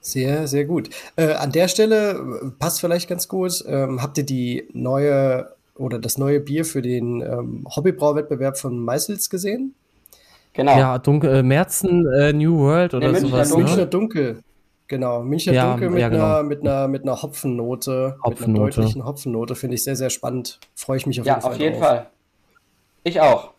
Sehr, 0.00 0.46
sehr 0.48 0.66
gut. 0.66 0.90
Äh, 1.16 1.32
an 1.32 1.50
der 1.50 1.66
Stelle 1.68 2.10
äh, 2.10 2.50
passt 2.58 2.80
vielleicht 2.80 3.08
ganz 3.08 3.26
gut. 3.26 3.64
Ähm, 3.66 4.02
habt 4.02 4.18
ihr 4.18 4.24
die 4.24 4.68
neue 4.74 5.48
oder 5.76 5.98
das 5.98 6.18
neue 6.18 6.40
Bier 6.40 6.66
für 6.66 6.82
den 6.82 7.22
ähm, 7.22 7.66
Hobbybrauwettbewerb 7.74 8.58
von 8.58 8.78
Meißels 8.78 9.30
gesehen? 9.30 9.74
Genau. 10.52 10.78
Ja, 10.78 10.98
Dunkel, 10.98 11.36
äh, 11.36 11.42
Merzen 11.42 12.06
äh, 12.12 12.34
New 12.34 12.58
World 12.58 12.92
oder 12.92 13.12
nee, 13.12 13.18
sowas. 13.18 13.50
Ne? 13.50 13.62
Münchner 13.62 13.86
Dunkel. 13.86 14.42
Genau, 14.86 15.22
Münchner 15.22 15.54
ja, 15.54 15.70
Dunkel 15.70 15.90
mit, 15.90 16.00
ja, 16.00 16.10
genau. 16.10 16.24
einer, 16.24 16.42
mit, 16.42 16.60
einer, 16.60 16.86
mit 16.88 17.02
einer 17.02 17.22
Hopfennote, 17.22 18.16
Hopfennote. 18.22 18.50
mit 18.50 18.60
einer 18.60 18.70
deutlichen 18.70 19.04
Hopfennote, 19.06 19.54
finde 19.54 19.76
ich 19.76 19.84
sehr, 19.84 19.96
sehr 19.96 20.10
spannend. 20.10 20.60
Freue 20.74 20.98
ich 20.98 21.06
mich 21.06 21.18
auf 21.18 21.26
ja, 21.26 21.36
jeden 21.36 21.42
Fall. 21.42 21.50
Ja, 21.50 21.54
auf 21.54 21.60
jeden 21.60 21.80
drauf. 21.80 21.88
Fall. 21.88 22.10
Ich 23.04 23.20
auch. 23.22 23.53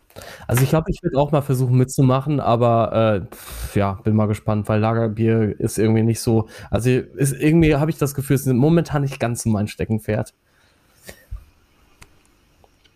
Also 0.46 0.62
ich 0.62 0.70
glaube, 0.70 0.90
ich 0.90 1.02
würde 1.02 1.18
auch 1.18 1.32
mal 1.32 1.42
versuchen 1.42 1.76
mitzumachen, 1.76 2.40
aber 2.40 3.22
äh, 3.22 3.34
pf, 3.34 3.76
ja, 3.76 3.92
bin 4.04 4.14
mal 4.14 4.26
gespannt, 4.26 4.68
weil 4.68 4.80
Lagerbier 4.80 5.58
ist 5.58 5.78
irgendwie 5.78 6.02
nicht 6.02 6.20
so. 6.20 6.48
Also 6.70 6.90
ist 6.90 7.32
irgendwie 7.32 7.74
habe 7.76 7.90
ich 7.90 7.98
das 7.98 8.14
Gefühl, 8.14 8.36
es 8.36 8.46
ist 8.46 8.52
momentan 8.52 9.02
nicht 9.02 9.20
ganz 9.20 9.42
so 9.42 9.50
mein 9.50 9.68
Steckenpferd. 9.68 10.34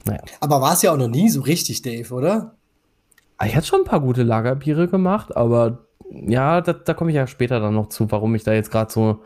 Naja. 0.05 0.21
Aber 0.41 0.61
war 0.61 0.73
es 0.73 0.83
ja 0.83 0.93
auch 0.93 0.97
noch 0.97 1.09
nie 1.09 1.29
so 1.29 1.43
richtig, 1.43 1.83
Dave, 1.83 2.12
oder? 2.12 2.55
Ah, 3.37 3.47
ich 3.47 3.57
hatte 3.57 3.67
schon 3.67 3.81
ein 3.83 3.87
paar 3.87 4.00
gute 4.00 4.23
Lagerbiere 4.23 4.89
gemacht, 4.89 5.37
aber 5.37 5.87
ja, 6.11 6.61
da, 6.61 6.73
da 6.73 6.95
komme 6.95 7.11
ich 7.11 7.17
ja 7.17 7.27
später 7.27 7.61
dann 7.61 7.75
noch 7.75 7.89
zu, 7.89 8.11
warum 8.11 8.35
ich 8.35 8.43
da 8.43 8.53
jetzt 8.53 8.71
gerade 8.71 8.93
so 8.93 9.23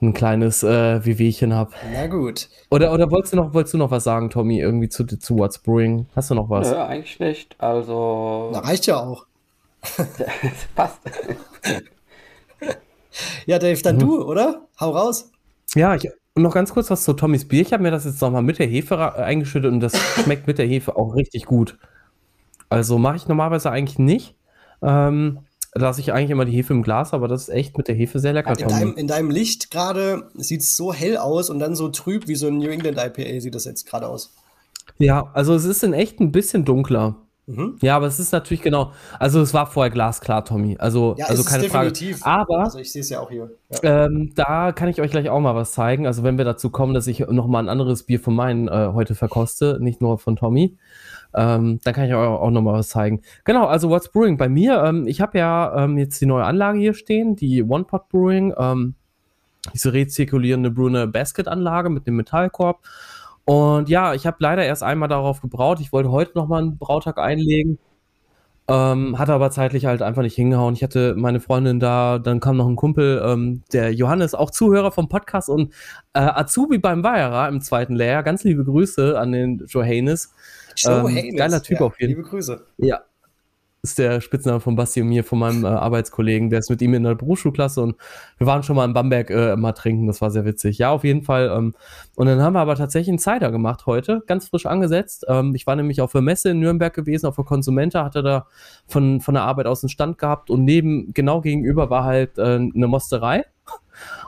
ein 0.00 0.14
kleines 0.14 0.62
äh, 0.62 1.04
Wehwehchen 1.04 1.54
habe. 1.54 1.72
Na 1.92 2.06
gut. 2.06 2.48
Oder, 2.70 2.92
oder 2.92 3.10
wolltest, 3.10 3.32
du 3.32 3.38
noch, 3.38 3.54
wolltest 3.54 3.74
du 3.74 3.78
noch 3.78 3.90
was 3.90 4.04
sagen, 4.04 4.30
Tommy, 4.30 4.60
irgendwie 4.60 4.88
zu, 4.88 5.04
zu 5.04 5.38
What's 5.38 5.58
Brewing? 5.58 6.06
Hast 6.14 6.30
du 6.30 6.34
noch 6.34 6.50
was? 6.50 6.70
Ja, 6.70 6.86
eigentlich 6.86 7.18
nicht. 7.18 7.56
Also. 7.58 8.50
Na, 8.52 8.60
reicht 8.60 8.86
ja 8.86 8.98
auch. 8.98 9.26
Passt. 10.74 10.98
ja, 13.46 13.58
Dave, 13.58 13.80
dann 13.82 13.96
mhm. 13.96 14.00
du, 14.00 14.22
oder? 14.22 14.62
Hau 14.80 14.90
raus. 14.90 15.30
Ja, 15.74 15.94
ich, 15.94 16.08
und 16.38 16.42
noch 16.42 16.54
ganz 16.54 16.72
kurz 16.72 16.88
was 16.88 17.02
zu 17.02 17.14
Tommys 17.14 17.48
Bier. 17.48 17.62
Ich 17.62 17.72
habe 17.72 17.82
mir 17.82 17.90
das 17.90 18.04
jetzt 18.04 18.22
nochmal 18.22 18.42
mit 18.42 18.60
der 18.60 18.68
Hefe 18.68 19.16
eingeschüttet 19.16 19.72
und 19.72 19.80
das 19.80 19.98
schmeckt 20.22 20.46
mit 20.46 20.58
der 20.58 20.66
Hefe 20.66 20.96
auch 20.96 21.16
richtig 21.16 21.46
gut. 21.46 21.76
Also 22.68 22.96
mache 22.96 23.16
ich 23.16 23.26
normalerweise 23.26 23.72
eigentlich 23.72 23.98
nicht. 23.98 24.36
Ähm, 24.80 25.40
lasse 25.74 26.00
ich 26.00 26.12
eigentlich 26.12 26.30
immer 26.30 26.44
die 26.44 26.52
Hefe 26.52 26.72
im 26.72 26.82
Glas, 26.82 27.12
aber 27.12 27.28
das 27.28 27.42
ist 27.42 27.48
echt 27.50 27.78
mit 27.78 27.88
der 27.88 27.94
Hefe 27.94 28.18
sehr 28.18 28.32
lecker. 28.32 28.58
In, 28.58 28.68
deinem, 28.68 28.96
in 28.96 29.06
deinem 29.06 29.30
Licht 29.30 29.70
gerade 29.70 30.30
sieht 30.34 30.62
es 30.62 30.76
so 30.76 30.92
hell 30.92 31.16
aus 31.16 31.50
und 31.50 31.58
dann 31.58 31.74
so 31.74 31.88
trüb 31.88 32.28
wie 32.28 32.36
so 32.36 32.48
ein 32.48 32.58
New 32.58 32.70
England 32.70 32.98
IPA 32.98 33.40
sieht 33.40 33.54
das 33.54 33.64
jetzt 33.64 33.86
gerade 33.86 34.08
aus. 34.08 34.34
Ja, 34.98 35.30
also 35.34 35.54
es 35.54 35.64
ist 35.64 35.84
in 35.84 35.92
echt 35.92 36.20
ein 36.20 36.32
bisschen 36.32 36.64
dunkler. 36.64 37.16
Mhm. 37.48 37.76
Ja, 37.80 37.96
aber 37.96 38.06
es 38.06 38.20
ist 38.20 38.32
natürlich 38.32 38.60
genau. 38.60 38.92
Also 39.18 39.40
es 39.40 39.54
war 39.54 39.66
vorher 39.66 39.90
glasklar, 39.90 40.44
Tommy. 40.44 40.76
Also, 40.78 41.14
ja, 41.16 41.26
also 41.26 41.44
keine 41.44 41.62
definitiv. 41.62 42.18
Frage. 42.18 42.40
Aber 42.40 42.58
also 42.64 42.78
ich 42.78 42.92
sehe 42.92 43.00
es 43.00 43.08
ja 43.08 43.20
auch 43.20 43.30
hier. 43.30 43.50
Ja. 43.82 44.04
Ähm, 44.04 44.32
da 44.34 44.72
kann 44.72 44.88
ich 44.88 45.00
euch 45.00 45.10
gleich 45.10 45.30
auch 45.30 45.40
mal 45.40 45.54
was 45.54 45.72
zeigen. 45.72 46.06
Also 46.06 46.22
wenn 46.24 46.36
wir 46.36 46.44
dazu 46.44 46.68
kommen, 46.68 46.92
dass 46.92 47.06
ich 47.06 47.20
noch 47.20 47.46
mal 47.46 47.60
ein 47.60 47.70
anderes 47.70 48.02
Bier 48.02 48.20
von 48.20 48.34
meinen 48.34 48.68
äh, 48.68 48.90
heute 48.92 49.14
verkoste, 49.14 49.78
nicht 49.80 50.02
nur 50.02 50.18
von 50.18 50.36
Tommy. 50.36 50.76
Ähm, 51.34 51.80
dann 51.84 51.94
kann 51.94 52.06
ich 52.06 52.14
euch 52.14 52.26
auch 52.26 52.50
noch 52.50 52.62
mal 52.62 52.74
was 52.74 52.88
zeigen. 52.88 53.22
Genau, 53.44 53.66
also 53.66 53.90
What's 53.90 54.10
Brewing 54.10 54.36
bei 54.36 54.48
mir. 54.48 54.82
Ähm, 54.84 55.06
ich 55.06 55.20
habe 55.20 55.38
ja 55.38 55.84
ähm, 55.84 55.98
jetzt 55.98 56.20
die 56.20 56.26
neue 56.26 56.44
Anlage 56.44 56.78
hier 56.78 56.94
stehen, 56.94 57.36
die 57.36 57.62
One 57.62 57.84
Pot 57.84 58.08
Brewing, 58.08 58.54
ähm, 58.58 58.94
diese 59.74 59.92
rezirkulierende 59.92 60.70
Brune 60.70 61.06
Basket 61.06 61.48
Anlage 61.48 61.90
mit 61.90 62.06
dem 62.06 62.16
Metallkorb. 62.16 62.80
Und 63.44 63.88
ja, 63.88 64.14
ich 64.14 64.26
habe 64.26 64.36
leider 64.40 64.64
erst 64.64 64.82
einmal 64.82 65.08
darauf 65.08 65.40
gebraut. 65.40 65.80
Ich 65.80 65.92
wollte 65.92 66.10
heute 66.10 66.32
noch 66.34 66.48
mal 66.48 66.58
einen 66.62 66.78
Brautag 66.78 67.18
einlegen. 67.18 67.78
Ähm, 68.70 69.18
hatte 69.18 69.32
aber 69.32 69.50
zeitlich 69.50 69.86
halt 69.86 70.02
einfach 70.02 70.20
nicht 70.20 70.34
hingehauen. 70.34 70.74
Ich 70.74 70.82
hatte 70.82 71.14
meine 71.16 71.40
Freundin 71.40 71.80
da, 71.80 72.18
dann 72.18 72.38
kam 72.40 72.58
noch 72.58 72.68
ein 72.68 72.76
Kumpel, 72.76 73.22
ähm, 73.24 73.62
der 73.72 73.94
Johannes, 73.94 74.34
auch 74.34 74.50
Zuhörer 74.50 74.92
vom 74.92 75.08
Podcast 75.08 75.48
und 75.48 75.72
äh, 76.12 76.18
Azubi 76.18 76.76
beim 76.76 77.02
Weierer 77.02 77.48
im 77.48 77.62
zweiten 77.62 77.96
Lehrjahr. 77.96 78.22
Ganz 78.22 78.44
liebe 78.44 78.62
Grüße 78.64 79.18
an 79.18 79.32
den 79.32 79.64
Johannes. 79.66 80.34
Ähm, 80.86 81.36
geiler 81.36 81.62
Typ 81.62 81.80
ja, 81.80 81.86
auf 81.86 82.00
jeden 82.00 82.14
Fall. 82.14 82.22
Liebe 82.22 82.22
Grüße. 82.22 82.66
Ja, 82.78 83.02
ist 83.82 83.98
der 83.98 84.20
Spitzname 84.20 84.60
von 84.60 84.74
Basti 84.74 85.00
und 85.02 85.08
mir, 85.08 85.22
von 85.22 85.38
meinem 85.38 85.64
äh, 85.64 85.68
Arbeitskollegen. 85.68 86.50
Der 86.50 86.58
ist 86.58 86.70
mit 86.70 86.82
ihm 86.82 86.94
in 86.94 87.04
der 87.04 87.14
Berufsschulklasse 87.14 87.80
und 87.80 87.96
wir 88.36 88.46
waren 88.46 88.62
schon 88.62 88.74
mal 88.76 88.84
in 88.84 88.92
Bamberg 88.92 89.30
äh, 89.30 89.56
mal 89.56 89.72
trinken. 89.72 90.06
Das 90.06 90.20
war 90.20 90.30
sehr 90.30 90.44
witzig. 90.44 90.78
Ja, 90.78 90.90
auf 90.90 91.04
jeden 91.04 91.22
Fall. 91.22 91.50
Ähm, 91.56 91.74
und 92.16 92.26
dann 92.26 92.42
haben 92.42 92.54
wir 92.54 92.60
aber 92.60 92.74
tatsächlich 92.74 93.10
einen 93.10 93.18
Cider 93.18 93.52
gemacht 93.52 93.86
heute, 93.86 94.22
ganz 94.26 94.48
frisch 94.48 94.66
angesetzt. 94.66 95.26
Ähm, 95.28 95.54
ich 95.54 95.66
war 95.66 95.76
nämlich 95.76 96.00
auf 96.00 96.12
der 96.12 96.22
Messe 96.22 96.50
in 96.50 96.60
Nürnberg 96.60 96.92
gewesen, 96.92 97.26
auf 97.26 97.36
der 97.36 97.44
Konsumente, 97.44 98.02
hatte 98.02 98.22
da 98.22 98.46
von, 98.86 99.20
von 99.20 99.34
der 99.34 99.44
Arbeit 99.44 99.66
aus 99.66 99.84
einen 99.84 99.90
Stand 99.90 100.18
gehabt 100.18 100.50
und 100.50 100.64
neben, 100.64 101.12
genau 101.14 101.40
gegenüber 101.40 101.88
war 101.88 102.04
halt 102.04 102.36
äh, 102.38 102.42
eine 102.42 102.86
Mosterei. 102.88 103.44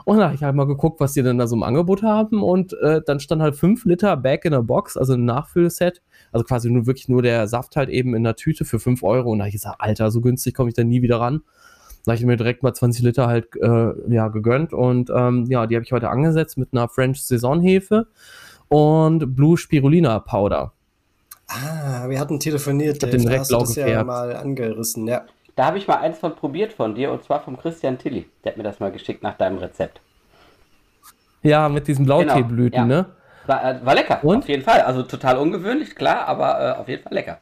Und 0.05 0.17
dann 0.17 0.25
habe 0.25 0.35
ich 0.35 0.43
halt 0.43 0.55
mal 0.55 0.67
geguckt, 0.67 0.99
was 0.99 1.13
die 1.13 1.23
denn 1.23 1.37
da 1.37 1.47
so 1.47 1.55
im 1.55 1.63
Angebot 1.63 2.03
haben. 2.03 2.43
Und 2.43 2.73
äh, 2.81 3.01
dann 3.05 3.19
stand 3.19 3.41
halt 3.41 3.55
5 3.55 3.85
Liter 3.85 4.17
Back 4.17 4.45
in 4.45 4.53
a 4.53 4.61
Box, 4.61 4.97
also 4.97 5.13
ein 5.13 5.25
Nachfüllset. 5.25 6.01
Also 6.31 6.45
quasi 6.45 6.69
nur 6.69 6.85
wirklich 6.85 7.09
nur 7.09 7.21
der 7.21 7.47
Saft 7.47 7.75
halt 7.75 7.89
eben 7.89 8.15
in 8.15 8.23
der 8.23 8.35
Tüte 8.35 8.65
für 8.65 8.79
5 8.79 9.03
Euro. 9.03 9.31
Und 9.31 9.39
da 9.39 9.43
habe 9.43 9.49
ich 9.49 9.55
gesagt, 9.55 9.77
Alter, 9.79 10.11
so 10.11 10.21
günstig 10.21 10.53
komme 10.53 10.69
ich 10.69 10.75
da 10.75 10.83
nie 10.83 11.01
wieder 11.01 11.19
ran. 11.19 11.41
Da 12.05 12.11
habe 12.11 12.19
ich 12.19 12.25
mir 12.25 12.37
direkt 12.37 12.63
mal 12.63 12.73
20 12.73 13.03
Liter 13.03 13.27
halt 13.27 13.47
äh, 13.61 13.91
ja, 14.13 14.29
gegönnt. 14.29 14.73
Und 14.73 15.09
ähm, 15.13 15.45
ja, 15.49 15.67
die 15.67 15.75
habe 15.75 15.83
ich 15.83 15.91
heute 15.91 16.09
angesetzt 16.09 16.57
mit 16.57 16.69
einer 16.71 16.87
French 16.87 17.21
Saisonhefe 17.21 18.07
und 18.69 19.35
Blue 19.35 19.57
Spirulina 19.57 20.19
Powder. 20.19 20.73
Ah, 21.47 22.07
wir 22.07 22.19
hatten 22.19 22.39
telefoniert. 22.39 22.97
Ich 22.97 23.03
habe 23.03 23.11
den 23.11 23.27
direkt 23.27 23.49
blau 23.49 23.59
das 23.59 23.75
ja 23.75 24.03
mal 24.03 24.35
angerissen, 24.35 25.07
ja. 25.07 25.25
Da 25.55 25.65
habe 25.65 25.77
ich 25.77 25.87
mal 25.87 25.97
eins 25.97 26.17
von 26.17 26.33
probiert 26.35 26.71
von 26.71 26.95
dir 26.95 27.11
und 27.11 27.23
zwar 27.23 27.41
vom 27.41 27.57
Christian 27.57 27.97
Tilly. 27.97 28.25
Der 28.43 28.53
hat 28.53 28.57
mir 28.57 28.63
das 28.63 28.79
mal 28.79 28.91
geschickt 28.91 29.21
nach 29.21 29.37
deinem 29.37 29.57
Rezept. 29.57 29.99
Ja, 31.43 31.67
mit 31.67 31.87
diesen 31.87 32.05
Blauteeblüten, 32.05 32.87
genau, 32.87 32.95
ja. 32.95 33.01
ne? 33.03 33.05
War, 33.47 33.63
äh, 33.63 33.85
war 33.85 33.95
lecker, 33.95 34.23
und? 34.23 34.39
auf 34.39 34.49
jeden 34.49 34.63
Fall. 34.63 34.81
Also 34.81 35.03
total 35.03 35.37
ungewöhnlich, 35.37 35.95
klar, 35.95 36.27
aber 36.27 36.59
äh, 36.59 36.79
auf 36.79 36.87
jeden 36.87 37.03
Fall 37.03 37.13
lecker. 37.13 37.39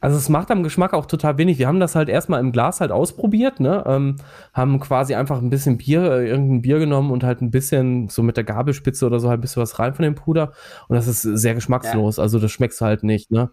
Also 0.00 0.16
es 0.16 0.28
macht 0.28 0.50
am 0.50 0.62
Geschmack 0.62 0.94
auch 0.94 1.06
total 1.06 1.38
wenig. 1.38 1.58
Wir 1.58 1.66
haben 1.66 1.80
das 1.80 1.96
halt 1.96 2.08
erstmal 2.08 2.40
im 2.40 2.52
Glas 2.52 2.80
halt 2.80 2.92
ausprobiert, 2.92 3.60
ne? 3.60 3.82
Ähm, 3.86 4.16
haben 4.52 4.78
quasi 4.78 5.14
einfach 5.14 5.38
ein 5.42 5.50
bisschen 5.50 5.78
Bier, 5.78 6.02
äh, 6.12 6.28
irgendein 6.28 6.62
Bier 6.62 6.78
genommen 6.78 7.10
und 7.10 7.24
halt 7.24 7.42
ein 7.42 7.50
bisschen 7.50 8.08
so 8.08 8.22
mit 8.22 8.36
der 8.36 8.44
Gabelspitze 8.44 9.06
oder 9.06 9.18
so 9.18 9.28
halt 9.28 9.38
ein 9.38 9.40
bisschen 9.40 9.62
was 9.62 9.78
rein 9.78 9.94
von 9.94 10.04
dem 10.04 10.14
Puder. 10.14 10.52
Und 10.88 10.96
das 10.96 11.08
ist 11.08 11.22
sehr 11.22 11.54
geschmackslos. 11.54 12.18
Ja. 12.18 12.22
Also 12.22 12.38
das 12.38 12.52
schmeckst 12.52 12.80
du 12.80 12.84
halt 12.84 13.02
nicht, 13.02 13.30
ne? 13.30 13.50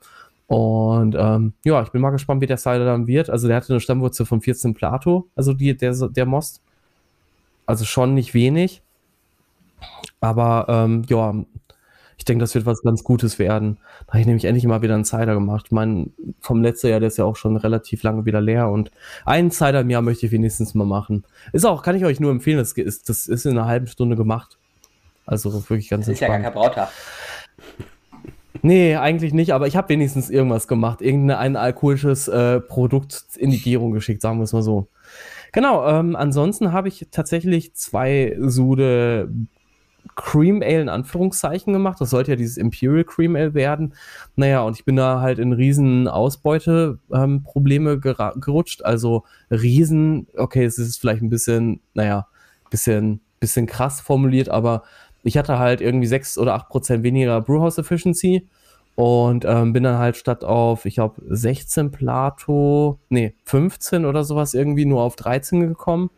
Und 0.48 1.15
ähm, 1.20 1.54
ja, 1.65 1.82
ich 1.82 1.89
bin 1.89 2.02
mal 2.02 2.12
gespannt, 2.12 2.41
wie 2.41 2.46
der 2.46 2.58
Cider 2.58 2.86
dann 2.86 3.08
wird. 3.08 3.30
Also 3.30 3.48
der 3.48 3.58
hatte 3.58 3.74
eine 3.74 3.80
Stammwurzel 3.82 4.26
von 4.26 4.41
14 4.41 4.74
Plato, 4.74 5.28
also 5.36 5.54
die, 5.54 5.76
der, 5.76 5.93
der 5.93 6.26
Most. 6.26 6.62
Also 7.65 7.84
schon 7.84 8.13
nicht 8.13 8.34
wenig. 8.34 8.82
Aber 10.20 10.66
ähm, 10.70 11.04
ja, 11.08 11.34
ich 12.18 12.26
denke, 12.26 12.42
das 12.42 12.56
wird 12.56 12.66
was 12.66 12.82
ganz 12.82 13.04
Gutes 13.04 13.38
werden. 13.38 13.78
Da 14.08 14.13
habe 14.13 14.22
ich 14.22 14.26
nämlich 14.26 14.46
endlich 14.46 14.66
mal 14.66 14.82
wieder 14.82 14.96
einen 14.96 15.06
Cider 15.06 15.36
gemacht. 15.36 15.72
Mein, 15.72 16.13
vom 16.40 16.63
letzten 16.63 16.88
Jahr, 16.88 17.00
der 17.00 17.08
ist 17.08 17.18
ja 17.18 17.26
auch 17.26 17.36
schon 17.36 17.56
relativ 17.58 18.04
lange 18.04 18.26
wieder 18.26 18.42
leer 18.42 18.70
und 18.70 18.92
einen 19.26 19.52
Cider 19.52 19.82
im 19.82 19.90
Jahr 19.90 20.02
möchte 20.02 20.26
ich 20.26 20.32
wenigstens 20.32 20.74
mal 20.74 20.86
machen. 20.86 21.26
Ist 21.54 21.66
auch, 21.66 21.84
kann 21.84 21.96
ich 21.96 22.06
euch 22.06 22.20
nur 22.20 22.32
empfehlen, 22.32 22.58
das 22.58 22.74
ist, 22.74 23.10
das 23.10 23.28
ist 23.28 23.46
in 23.46 23.52
einer 23.52 23.68
halben 23.68 23.88
Stunde 23.88 24.16
gemacht. 24.16 24.58
Also 25.26 25.54
wirklich 25.70 25.90
ganz 25.90 26.06
das 26.06 26.20
entspannt. 26.20 26.40
Ist 26.40 26.46
ja 26.46 26.52
gar 26.52 26.52
kein 26.52 26.54
Brautag. 26.54 26.90
Nee, 28.63 28.96
eigentlich 28.96 29.34
nicht, 29.34 29.54
aber 29.54 29.68
ich 29.68 29.78
habe 29.78 29.90
wenigstens 29.90 30.30
irgendwas 30.30 30.68
gemacht. 30.68 31.02
Irgendein 31.02 31.56
alkoholisches 31.56 32.28
äh, 32.28 32.60
Produkt 32.60 33.26
in 33.38 33.52
die 33.52 33.62
Gärung 33.62 33.92
geschickt, 33.92 34.22
sagen 34.22 34.40
wir 34.40 34.44
es 34.44 34.54
mal 34.54 34.63
so. 34.63 34.88
Genau, 35.52 35.88
ähm, 35.88 36.16
ansonsten 36.16 36.72
habe 36.72 36.88
ich 36.88 37.08
tatsächlich 37.12 37.76
zwei 37.76 38.36
Sude 38.40 39.30
Cream 40.15 40.62
Ale 40.62 40.82
in 40.82 40.89
Anführungszeichen 40.89 41.74
gemacht. 41.74 42.00
Das 42.00 42.10
sollte 42.10 42.32
ja 42.32 42.38
dieses 42.38 42.58
Imperial 42.58 43.04
Cream 43.04 43.36
Ale 43.36 43.54
werden. 43.54 43.93
Naja, 44.36 44.62
und 44.62 44.78
ich 44.78 44.86
bin 44.86 44.96
da 44.96 45.22
halt 45.22 45.39
in 45.39 45.54
riesen 45.54 46.08
Ausbeuteprobleme 46.08 47.91
ähm, 47.93 48.41
gerutscht. 48.41 48.84
Also 48.84 49.24
riesen, 49.52 50.28
okay, 50.36 50.65
es 50.65 50.78
ist 50.78 50.98
vielleicht 50.98 51.22
ein 51.22 51.30
bisschen, 51.30 51.82
naja, 51.93 52.28
bisschen, 52.70 53.22
bisschen 53.39 53.65
krass 53.65 54.02
formuliert, 54.02 54.50
aber 54.50 54.84
ich 55.24 55.38
hatte 55.38 55.60
halt 55.60 55.82
irgendwie 55.82 56.08
6 56.08 56.38
oder 56.38 56.56
8 56.56 56.70
Prozent 56.70 57.04
weniger 57.04 57.41
Brewhouse 57.41 57.78
Efficiency 57.78 58.48
und 58.96 59.46
ähm, 59.46 59.74
bin 59.74 59.84
dann 59.84 60.00
halt 60.00 60.17
statt 60.17 60.43
auf, 60.43 60.86
ich 60.86 60.96
glaube, 60.96 61.22
16 61.28 61.91
Plato, 61.91 63.00
nee, 63.10 63.36
15 63.43 64.06
oder 64.06 64.24
sowas 64.24 64.54
irgendwie 64.54 64.86
nur 64.86 65.04
auf 65.04 65.15
13 65.15 65.67
gekommen. 65.67 66.10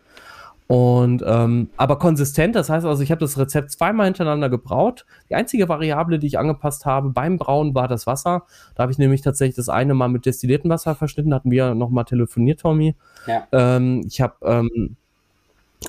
Und 0.72 1.24
ähm, 1.26 1.72
aber 1.78 1.98
konsistent, 1.98 2.56
das 2.56 2.70
heißt 2.70 2.86
also, 2.86 3.02
ich 3.02 3.10
habe 3.10 3.22
das 3.22 3.40
Rezept 3.40 3.72
zweimal 3.72 4.06
hintereinander 4.06 4.50
gebraut. 4.50 5.08
Die 5.28 5.34
einzige 5.34 5.68
Variable, 5.68 6.20
die 6.20 6.28
ich 6.28 6.38
angepasst 6.38 6.86
habe 6.86 7.10
beim 7.10 7.40
Brauen, 7.40 7.74
war 7.74 7.88
das 7.88 8.06
Wasser. 8.06 8.44
Da 8.76 8.84
habe 8.84 8.92
ich 8.92 9.00
nämlich 9.00 9.22
tatsächlich 9.22 9.56
das 9.56 9.68
eine 9.68 9.96
Mal 9.96 10.10
mit 10.10 10.28
destilliertem 10.28 10.70
Wasser 10.70 10.94
verschnitten, 10.94 11.34
hatten 11.34 11.50
wir 11.50 11.74
nochmal 11.74 12.06
telefoniert, 12.06 12.60
Tommy. 12.60 12.96
Ja. 13.26 13.48
Ähm, 13.52 14.04
ich 14.06 14.22
habe 14.22 14.36
ähm, 14.44 14.96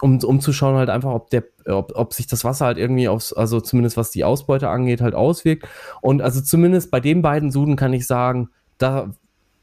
um, 0.01 0.19
um 0.25 0.41
zu 0.41 0.55
schauen 0.55 0.77
halt 0.77 0.89
einfach, 0.89 1.13
ob 1.13 1.29
der, 1.29 1.45
ob, 1.67 1.93
ob 1.95 2.15
sich 2.15 2.27
das 2.27 2.45
Wasser 2.45 2.65
halt 2.65 2.79
irgendwie 2.79 3.09
aufs, 3.09 3.35
also 3.35 3.61
zumindest 3.61 3.99
was 3.99 4.11
die 4.11 4.25
Ausbeute 4.25 4.71
angeht, 4.71 5.03
halt 5.03 5.15
auswirkt. 5.15 5.69
Und 6.01 6.23
also 6.23 6.41
zumindest 6.41 6.91
bei 6.91 7.01
den 7.01 7.21
beiden 7.21 7.51
Suden 7.51 7.77
kann 7.77 7.93
ich 7.93 8.07
sagen, 8.07 8.49
da 8.79 9.11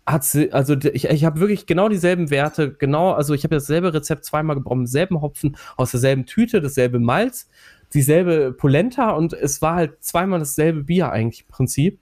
hat 0.07 0.23
sie, 0.23 0.53
also 0.53 0.75
ich, 0.75 1.05
ich 1.05 1.25
habe 1.25 1.41
wirklich 1.41 1.65
genau 1.65 1.89
dieselben 1.89 2.31
Werte, 2.31 2.71
genau, 2.73 3.11
also 3.11 3.33
ich 3.33 3.43
habe 3.43 3.55
dasselbe 3.55 3.93
Rezept 3.93 4.23
zweimal 4.23 4.55
gebrochen, 4.55 4.87
selben 4.87 5.21
Hopfen, 5.21 5.57
aus 5.75 5.91
derselben 5.91 6.25
Tüte, 6.25 6.61
dasselbe 6.61 6.99
Malz, 6.99 7.49
dieselbe 7.93 8.53
Polenta 8.53 9.11
und 9.11 9.33
es 9.33 9.61
war 9.61 9.75
halt 9.75 10.03
zweimal 10.03 10.39
dasselbe 10.39 10.85
Bier 10.85 11.11
eigentlich 11.11 11.41
im 11.41 11.47
Prinzip. 11.49 11.99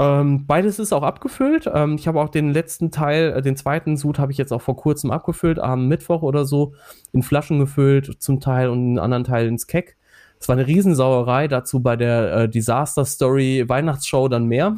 Ähm, 0.00 0.46
beides 0.46 0.78
ist 0.78 0.92
auch 0.92 1.02
abgefüllt. 1.02 1.68
Ähm, 1.72 1.96
ich 1.96 2.06
habe 2.06 2.20
auch 2.20 2.28
den 2.28 2.52
letzten 2.52 2.90
Teil, 2.92 3.32
äh, 3.32 3.42
den 3.42 3.56
zweiten 3.56 3.96
Sud 3.96 4.18
habe 4.18 4.30
ich 4.30 4.38
jetzt 4.38 4.52
auch 4.52 4.62
vor 4.62 4.76
kurzem 4.76 5.10
abgefüllt, 5.10 5.58
am 5.58 5.88
Mittwoch 5.88 6.22
oder 6.22 6.44
so, 6.44 6.74
in 7.12 7.22
Flaschen 7.22 7.58
gefüllt 7.58 8.22
zum 8.22 8.40
Teil 8.40 8.68
und 8.68 8.78
einen 8.78 8.98
anderen 8.98 9.24
Teil 9.24 9.48
ins 9.48 9.66
Keck. 9.66 9.96
Es 10.38 10.48
war 10.48 10.56
eine 10.56 10.68
Riesensauerei, 10.68 11.48
dazu 11.48 11.80
bei 11.80 11.96
der 11.96 12.32
äh, 12.32 12.48
Disaster 12.48 13.04
Story 13.04 13.64
Weihnachtsshow 13.66 14.28
dann 14.28 14.46
mehr. 14.46 14.76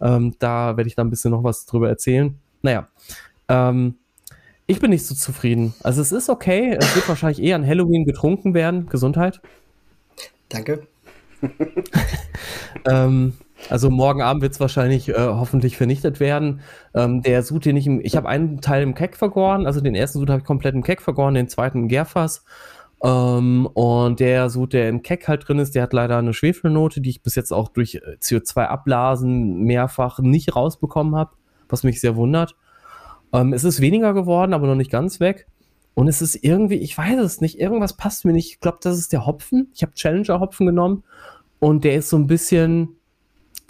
Ähm, 0.00 0.34
da 0.38 0.76
werde 0.76 0.88
ich 0.88 0.94
dann 0.94 1.08
ein 1.08 1.10
bisschen 1.10 1.30
noch 1.30 1.44
was 1.44 1.66
drüber 1.66 1.88
erzählen. 1.88 2.38
Naja, 2.62 2.88
ähm, 3.48 3.96
ich 4.66 4.78
bin 4.78 4.90
nicht 4.90 5.04
so 5.04 5.14
zufrieden. 5.14 5.74
Also 5.82 6.00
es 6.00 6.12
ist 6.12 6.28
okay, 6.28 6.76
es 6.78 6.94
wird 6.94 7.08
wahrscheinlich 7.08 7.42
eher 7.42 7.56
an 7.56 7.66
Halloween 7.66 8.04
getrunken 8.04 8.54
werden. 8.54 8.86
Gesundheit. 8.88 9.40
Danke. 10.48 10.86
ähm, 12.88 13.34
also 13.68 13.90
morgen 13.90 14.22
Abend 14.22 14.42
wird 14.42 14.52
es 14.52 14.60
wahrscheinlich 14.60 15.08
äh, 15.08 15.14
hoffentlich 15.14 15.76
vernichtet 15.76 16.20
werden. 16.20 16.60
Ähm, 16.94 17.22
der 17.22 17.42
Sud, 17.42 17.64
den 17.64 17.76
ich 17.76 17.86
im, 17.86 18.00
ich 18.00 18.16
habe 18.16 18.28
einen 18.28 18.60
Teil 18.60 18.82
im 18.82 18.94
Keck 18.94 19.16
vergoren, 19.16 19.66
also 19.66 19.80
den 19.80 19.94
ersten 19.94 20.18
Sud 20.18 20.30
habe 20.30 20.40
ich 20.40 20.46
komplett 20.46 20.74
im 20.74 20.82
Keck 20.82 21.02
vergoren, 21.02 21.34
den 21.34 21.48
zweiten 21.48 21.80
im 21.80 21.88
Gärfass. 21.88 22.44
Ähm, 23.02 23.66
und 23.66 24.20
der 24.20 24.50
Sud, 24.50 24.72
der 24.72 24.88
im 24.88 25.02
Keck 25.02 25.26
halt 25.26 25.48
drin 25.48 25.58
ist, 25.58 25.74
der 25.74 25.84
hat 25.84 25.92
leider 25.92 26.18
eine 26.18 26.34
Schwefelnote, 26.34 27.00
die 27.00 27.10
ich 27.10 27.22
bis 27.22 27.34
jetzt 27.34 27.52
auch 27.52 27.68
durch 27.68 27.94
äh, 27.96 28.16
CO2-Ablasen 28.20 29.62
mehrfach 29.62 30.18
nicht 30.18 30.54
rausbekommen 30.54 31.16
habe, 31.16 31.32
was 31.68 31.82
mich 31.82 32.00
sehr 32.00 32.16
wundert. 32.16 32.56
Ähm, 33.32 33.52
es 33.52 33.64
ist 33.64 33.80
weniger 33.80 34.12
geworden, 34.12 34.52
aber 34.52 34.66
noch 34.66 34.74
nicht 34.74 34.90
ganz 34.90 35.20
weg. 35.20 35.46
Und 35.94 36.08
es 36.08 36.22
ist 36.22 36.36
irgendwie, 36.36 36.76
ich 36.76 36.96
weiß 36.96 37.18
es 37.20 37.40
nicht, 37.40 37.58
irgendwas 37.58 37.96
passt 37.96 38.24
mir 38.24 38.32
nicht. 38.32 38.52
Ich 38.52 38.60
glaube, 38.60 38.78
das 38.82 38.98
ist 38.98 39.12
der 39.12 39.26
Hopfen. 39.26 39.70
Ich 39.74 39.82
habe 39.82 39.92
Challenger-Hopfen 39.94 40.66
genommen 40.66 41.04
und 41.58 41.84
der 41.84 41.96
ist 41.96 42.10
so 42.10 42.16
ein 42.16 42.26
bisschen, 42.26 42.99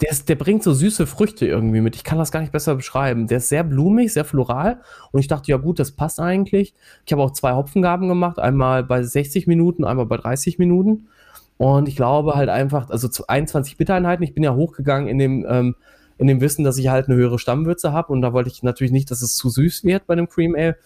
der, 0.01 0.11
ist, 0.11 0.29
der 0.29 0.35
bringt 0.35 0.63
so 0.63 0.73
süße 0.73 1.05
Früchte 1.05 1.45
irgendwie 1.45 1.81
mit. 1.81 1.95
Ich 1.95 2.03
kann 2.03 2.17
das 2.17 2.31
gar 2.31 2.41
nicht 2.41 2.51
besser 2.51 2.75
beschreiben. 2.75 3.27
Der 3.27 3.37
ist 3.37 3.49
sehr 3.49 3.63
blumig, 3.63 4.11
sehr 4.11 4.25
floral. 4.25 4.81
Und 5.11 5.19
ich 5.19 5.27
dachte, 5.27 5.51
ja 5.51 5.57
gut, 5.57 5.79
das 5.79 5.91
passt 5.91 6.19
eigentlich. 6.19 6.73
Ich 7.05 7.13
habe 7.13 7.21
auch 7.21 7.31
zwei 7.31 7.53
Hopfengaben 7.53 8.07
gemacht. 8.07 8.39
Einmal 8.39 8.83
bei 8.83 9.03
60 9.03 9.45
Minuten, 9.45 9.85
einmal 9.85 10.07
bei 10.07 10.17
30 10.17 10.57
Minuten. 10.57 11.07
Und 11.57 11.87
ich 11.87 11.95
glaube 11.95 12.33
halt 12.33 12.49
einfach, 12.49 12.89
also 12.89 13.07
zu 13.07 13.27
21 13.27 13.77
Bittereinheiten. 13.77 14.23
Ich 14.23 14.33
bin 14.33 14.43
ja 14.43 14.55
hochgegangen 14.55 15.07
in 15.07 15.19
dem, 15.19 15.45
ähm, 15.47 15.75
in 16.17 16.25
dem 16.25 16.41
Wissen, 16.41 16.63
dass 16.63 16.79
ich 16.79 16.87
halt 16.87 17.07
eine 17.07 17.15
höhere 17.15 17.37
Stammwürze 17.37 17.93
habe. 17.93 18.11
Und 18.11 18.21
da 18.21 18.33
wollte 18.33 18.49
ich 18.49 18.63
natürlich 18.63 18.91
nicht, 18.91 19.11
dass 19.11 19.21
es 19.21 19.35
zu 19.35 19.49
süß 19.49 19.83
wird 19.83 20.07
bei 20.07 20.15
dem 20.15 20.27
Cream 20.27 20.55
Ale. 20.55 20.77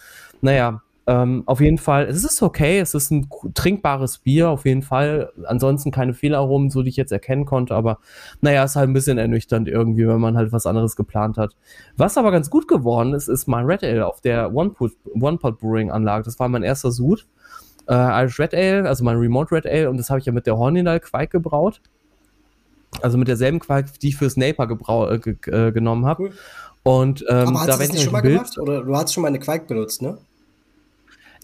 Naja, 0.41 0.81
ähm, 1.07 1.43
auf 1.45 1.61
jeden 1.61 1.77
Fall, 1.77 2.05
es 2.05 2.23
ist 2.23 2.41
okay, 2.41 2.79
es 2.79 2.95
ist 2.95 3.11
ein 3.11 3.29
trinkbares 3.53 4.17
Bier, 4.19 4.49
auf 4.49 4.65
jeden 4.65 4.81
Fall. 4.81 5.31
Ansonsten 5.45 5.91
keine 5.91 6.15
Fehlaromen, 6.15 6.71
so 6.71 6.81
die 6.81 6.89
ich 6.89 6.95
jetzt 6.95 7.11
erkennen 7.11 7.45
konnte, 7.45 7.75
aber 7.75 7.99
naja, 8.41 8.63
ist 8.63 8.75
halt 8.75 8.89
ein 8.89 8.93
bisschen 8.93 9.19
ernüchternd 9.19 9.67
irgendwie, 9.67 10.07
wenn 10.07 10.19
man 10.19 10.35
halt 10.35 10.51
was 10.51 10.65
anderes 10.65 10.95
geplant 10.95 11.37
hat. 11.37 11.55
Was 11.95 12.17
aber 12.17 12.31
ganz 12.31 12.49
gut 12.49 12.67
geworden 12.67 13.13
ist, 13.13 13.27
ist 13.27 13.47
mein 13.47 13.65
Red 13.65 13.83
Ale 13.83 14.07
auf 14.07 14.21
der 14.21 14.53
One-Pot 14.53 14.93
One 15.13 15.37
Brewing 15.37 15.91
Anlage. 15.91 16.23
Das 16.23 16.39
war 16.39 16.49
mein 16.49 16.63
erster 16.63 16.91
Sud. 16.91 17.27
Äh, 17.87 17.93
Irish 17.93 18.39
Red 18.39 18.55
Ale, 18.55 18.87
also 18.89 19.03
mein 19.03 19.17
Remote 19.17 19.53
Red 19.53 19.67
Ale, 19.67 19.91
und 19.91 19.97
das 19.97 20.09
habe 20.09 20.19
ich 20.19 20.25
ja 20.25 20.31
mit 20.31 20.47
der 20.47 20.57
Hornindal 20.57 20.99
Quake 20.99 21.29
gebraut. 21.29 21.81
Also 23.01 23.19
mit 23.19 23.27
derselben 23.27 23.59
Quake, 23.59 23.91
die 24.01 24.07
ich 24.09 24.15
fürs 24.15 24.37
Naper 24.37 24.67
äh, 24.67 25.15
äh, 25.51 25.71
genommen 25.71 26.05
habe. 26.05 26.23
Cool. 26.23 26.31
Und 26.81 27.25
ähm, 27.29 27.53
da 27.53 27.61
du 27.61 27.67
das 27.67 27.79
nicht 27.91 28.01
schon 28.01 28.13
mal 28.13 28.21
Bild 28.21 28.37
gemacht? 28.37 28.57
Oder 28.57 28.83
du 28.83 28.95
hast 28.95 29.13
schon 29.13 29.21
mal 29.21 29.27
eine 29.27 29.39
Quake 29.39 29.65
benutzt, 29.67 30.01
ne? 30.01 30.17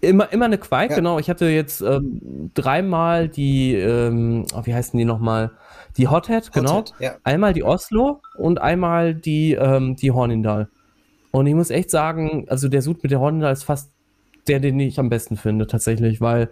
Immer, 0.01 0.33
immer 0.33 0.45
eine 0.45 0.57
Quake, 0.57 0.89
ja. 0.89 0.95
genau. 0.95 1.19
Ich 1.19 1.29
hatte 1.29 1.45
jetzt 1.45 1.81
ähm, 1.81 2.49
dreimal 2.55 3.29
die, 3.29 3.75
ähm, 3.75 4.45
oh, 4.53 4.61
wie 4.63 4.73
heißen 4.73 4.97
die 4.97 5.05
nochmal? 5.05 5.51
Die 5.97 6.07
Hothead, 6.07 6.47
Hot 6.47 6.53
genau. 6.53 6.83
ja. 6.99 7.13
Einmal 7.23 7.53
die 7.53 7.63
Oslo 7.63 8.21
und 8.35 8.59
einmal 8.59 9.13
die, 9.13 9.53
ähm, 9.53 9.95
die 9.95 10.11
Hornindal. 10.11 10.69
Und 11.31 11.45
ich 11.45 11.53
muss 11.53 11.69
echt 11.69 11.91
sagen, 11.91 12.45
also 12.49 12.67
der 12.67 12.81
Sud 12.81 13.03
mit 13.03 13.11
der 13.11 13.19
Hornindal 13.19 13.53
ist 13.53 13.63
fast 13.63 13.91
der, 14.47 14.59
den 14.59 14.79
ich 14.79 14.99
am 14.99 15.09
besten 15.09 15.37
finde, 15.37 15.67
tatsächlich, 15.67 16.19
weil, 16.19 16.49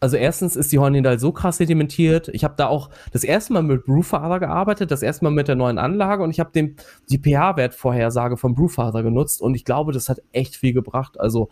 also 0.00 0.16
erstens 0.16 0.56
ist 0.56 0.72
die 0.72 0.78
Hornindal 0.78 1.18
so 1.18 1.32
krass 1.32 1.58
sedimentiert. 1.58 2.28
Ich 2.28 2.44
habe 2.44 2.54
da 2.56 2.66
auch 2.66 2.88
das 3.12 3.24
erste 3.24 3.52
Mal 3.52 3.62
mit 3.62 3.84
Brewfather 3.84 4.40
gearbeitet, 4.40 4.90
das 4.90 5.02
erste 5.02 5.24
Mal 5.24 5.32
mit 5.32 5.48
der 5.48 5.54
neuen 5.54 5.78
Anlage 5.78 6.22
und 6.22 6.30
ich 6.30 6.40
habe 6.40 6.50
die 6.52 7.18
pH-Wertvorhersage 7.18 8.36
von 8.36 8.54
Brewfather 8.54 9.02
genutzt 9.02 9.42
und 9.42 9.54
ich 9.54 9.64
glaube, 9.64 9.92
das 9.92 10.08
hat 10.08 10.22
echt 10.32 10.56
viel 10.56 10.72
gebracht. 10.72 11.20
Also 11.20 11.50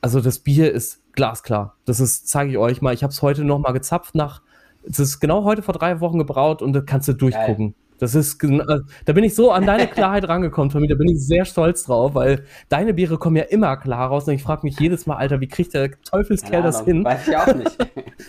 also 0.00 0.20
das 0.20 0.38
Bier 0.38 0.72
ist 0.72 1.02
glasklar. 1.12 1.76
Das 1.84 2.00
ist, 2.00 2.28
zeige 2.28 2.50
ich 2.50 2.58
euch 2.58 2.82
mal. 2.82 2.94
Ich 2.94 3.02
habe 3.02 3.12
es 3.12 3.22
heute 3.22 3.44
noch 3.44 3.58
mal 3.58 3.72
gezapft 3.72 4.14
nach. 4.14 4.42
Es 4.84 4.98
ist 4.98 5.20
genau 5.20 5.44
heute 5.44 5.62
vor 5.62 5.74
drei 5.74 6.00
Wochen 6.00 6.18
gebraut 6.18 6.62
und 6.62 6.72
da 6.72 6.80
kannst 6.80 7.08
du 7.08 7.12
durchgucken. 7.12 7.72
Geil. 7.72 7.74
Das 7.98 8.14
ist, 8.14 8.42
äh, 8.44 8.80
da 9.04 9.12
bin 9.12 9.24
ich 9.24 9.34
so 9.34 9.50
an 9.50 9.66
deine 9.66 9.86
Klarheit 9.88 10.28
rangekommen, 10.28 10.70
Tommy. 10.70 10.86
Da 10.86 10.94
bin 10.94 11.08
ich 11.08 11.26
sehr 11.26 11.44
stolz 11.44 11.84
drauf, 11.84 12.14
weil 12.14 12.44
deine 12.68 12.94
Biere 12.94 13.18
kommen 13.18 13.36
ja 13.36 13.42
immer 13.44 13.76
klar 13.76 14.08
raus. 14.08 14.28
Und 14.28 14.34
ich 14.34 14.42
frage 14.42 14.60
mich 14.62 14.78
jedes 14.78 15.06
Mal, 15.06 15.16
Alter, 15.16 15.40
wie 15.40 15.48
kriegt 15.48 15.74
der 15.74 15.90
Teufelskerl 16.02 16.62
das 16.62 16.84
hin? 16.84 17.04
Weiß 17.04 17.26
ich 17.26 17.36
auch 17.36 17.54
nicht. 17.54 17.76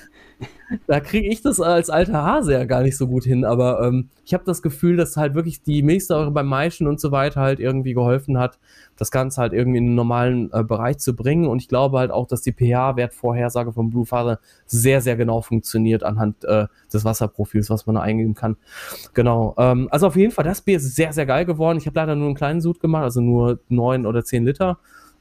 da 0.88 0.99
kriege 0.99 1.28
ich 1.28 1.41
das 1.41 1.60
als 1.60 1.89
alter 1.89 2.23
Hase 2.23 2.54
ja 2.54 2.65
gar 2.65 2.82
nicht 2.82 2.97
so 2.97 3.08
gut 3.08 3.23
hin, 3.23 3.45
aber 3.45 3.82
ähm, 3.82 4.10
ich 4.25 4.34
habe 4.34 4.43
das 4.45 4.62
Gefühl, 4.62 4.97
dass 4.97 5.17
halt 5.17 5.34
wirklich 5.36 5.63
die 5.63 5.82
Milchsäure 5.82 6.32
beim 6.32 6.47
Maischen 6.47 6.88
und 6.88 6.99
so 6.99 7.12
weiter 7.12 7.41
halt 7.41 7.60
irgendwie 7.60 7.93
geholfen 7.93 8.38
hat, 8.38 8.60
das 8.95 9.12
Ganze 9.12 9.41
halt 9.41 9.54
irgendwie 9.54 9.80
in 9.80 9.86
den 9.86 9.95
normalen 9.95 10.52
äh, 10.54 10.63
Bereich 10.63 10.99
zu 10.99 11.15
bringen 11.15 11.47
und 11.47 11.62
ich 11.62 11.67
glaube 11.67 11.99
halt 11.99 12.12
auch, 12.12 12.28
dass 12.28 12.41
die 12.41 12.54
pH-Wertvorhersage 12.54 13.73
von 13.73 13.89
Blue 13.89 14.06
Father 14.06 14.39
sehr, 14.65 15.02
sehr 15.02 15.15
genau 15.15 15.41
funktioniert 15.41 16.04
anhand 16.04 16.43
äh, 16.45 16.67
des 16.93 17.06
Wasserprofils, 17.06 17.69
was 17.69 17.86
man 17.86 17.95
da 17.95 18.02
eingeben 18.02 18.36
kann. 18.36 18.58
Genau, 19.13 19.56
ähm, 19.58 19.88
also 19.91 20.08
auf 20.08 20.15
jeden 20.15 20.32
Fall, 20.32 20.45
das 20.45 20.62
Bier 20.62 20.78
ist 20.78 20.95
sehr, 20.95 21.13
sehr 21.13 21.25
geil 21.25 21.45
geworden. 21.45 21.78
Ich 21.78 21.86
habe 21.86 21.99
leider 21.99 22.15
nur 22.15 22.28
einen 22.28 22.36
kleinen 22.36 22.62
Sud 22.62 22.80
gemacht, 22.80 23.04
also 23.04 23.21
nur 23.21 23.60
neun 23.69 24.06
oder 24.06 24.23
zehn 24.23 24.45
Liter 24.45 24.80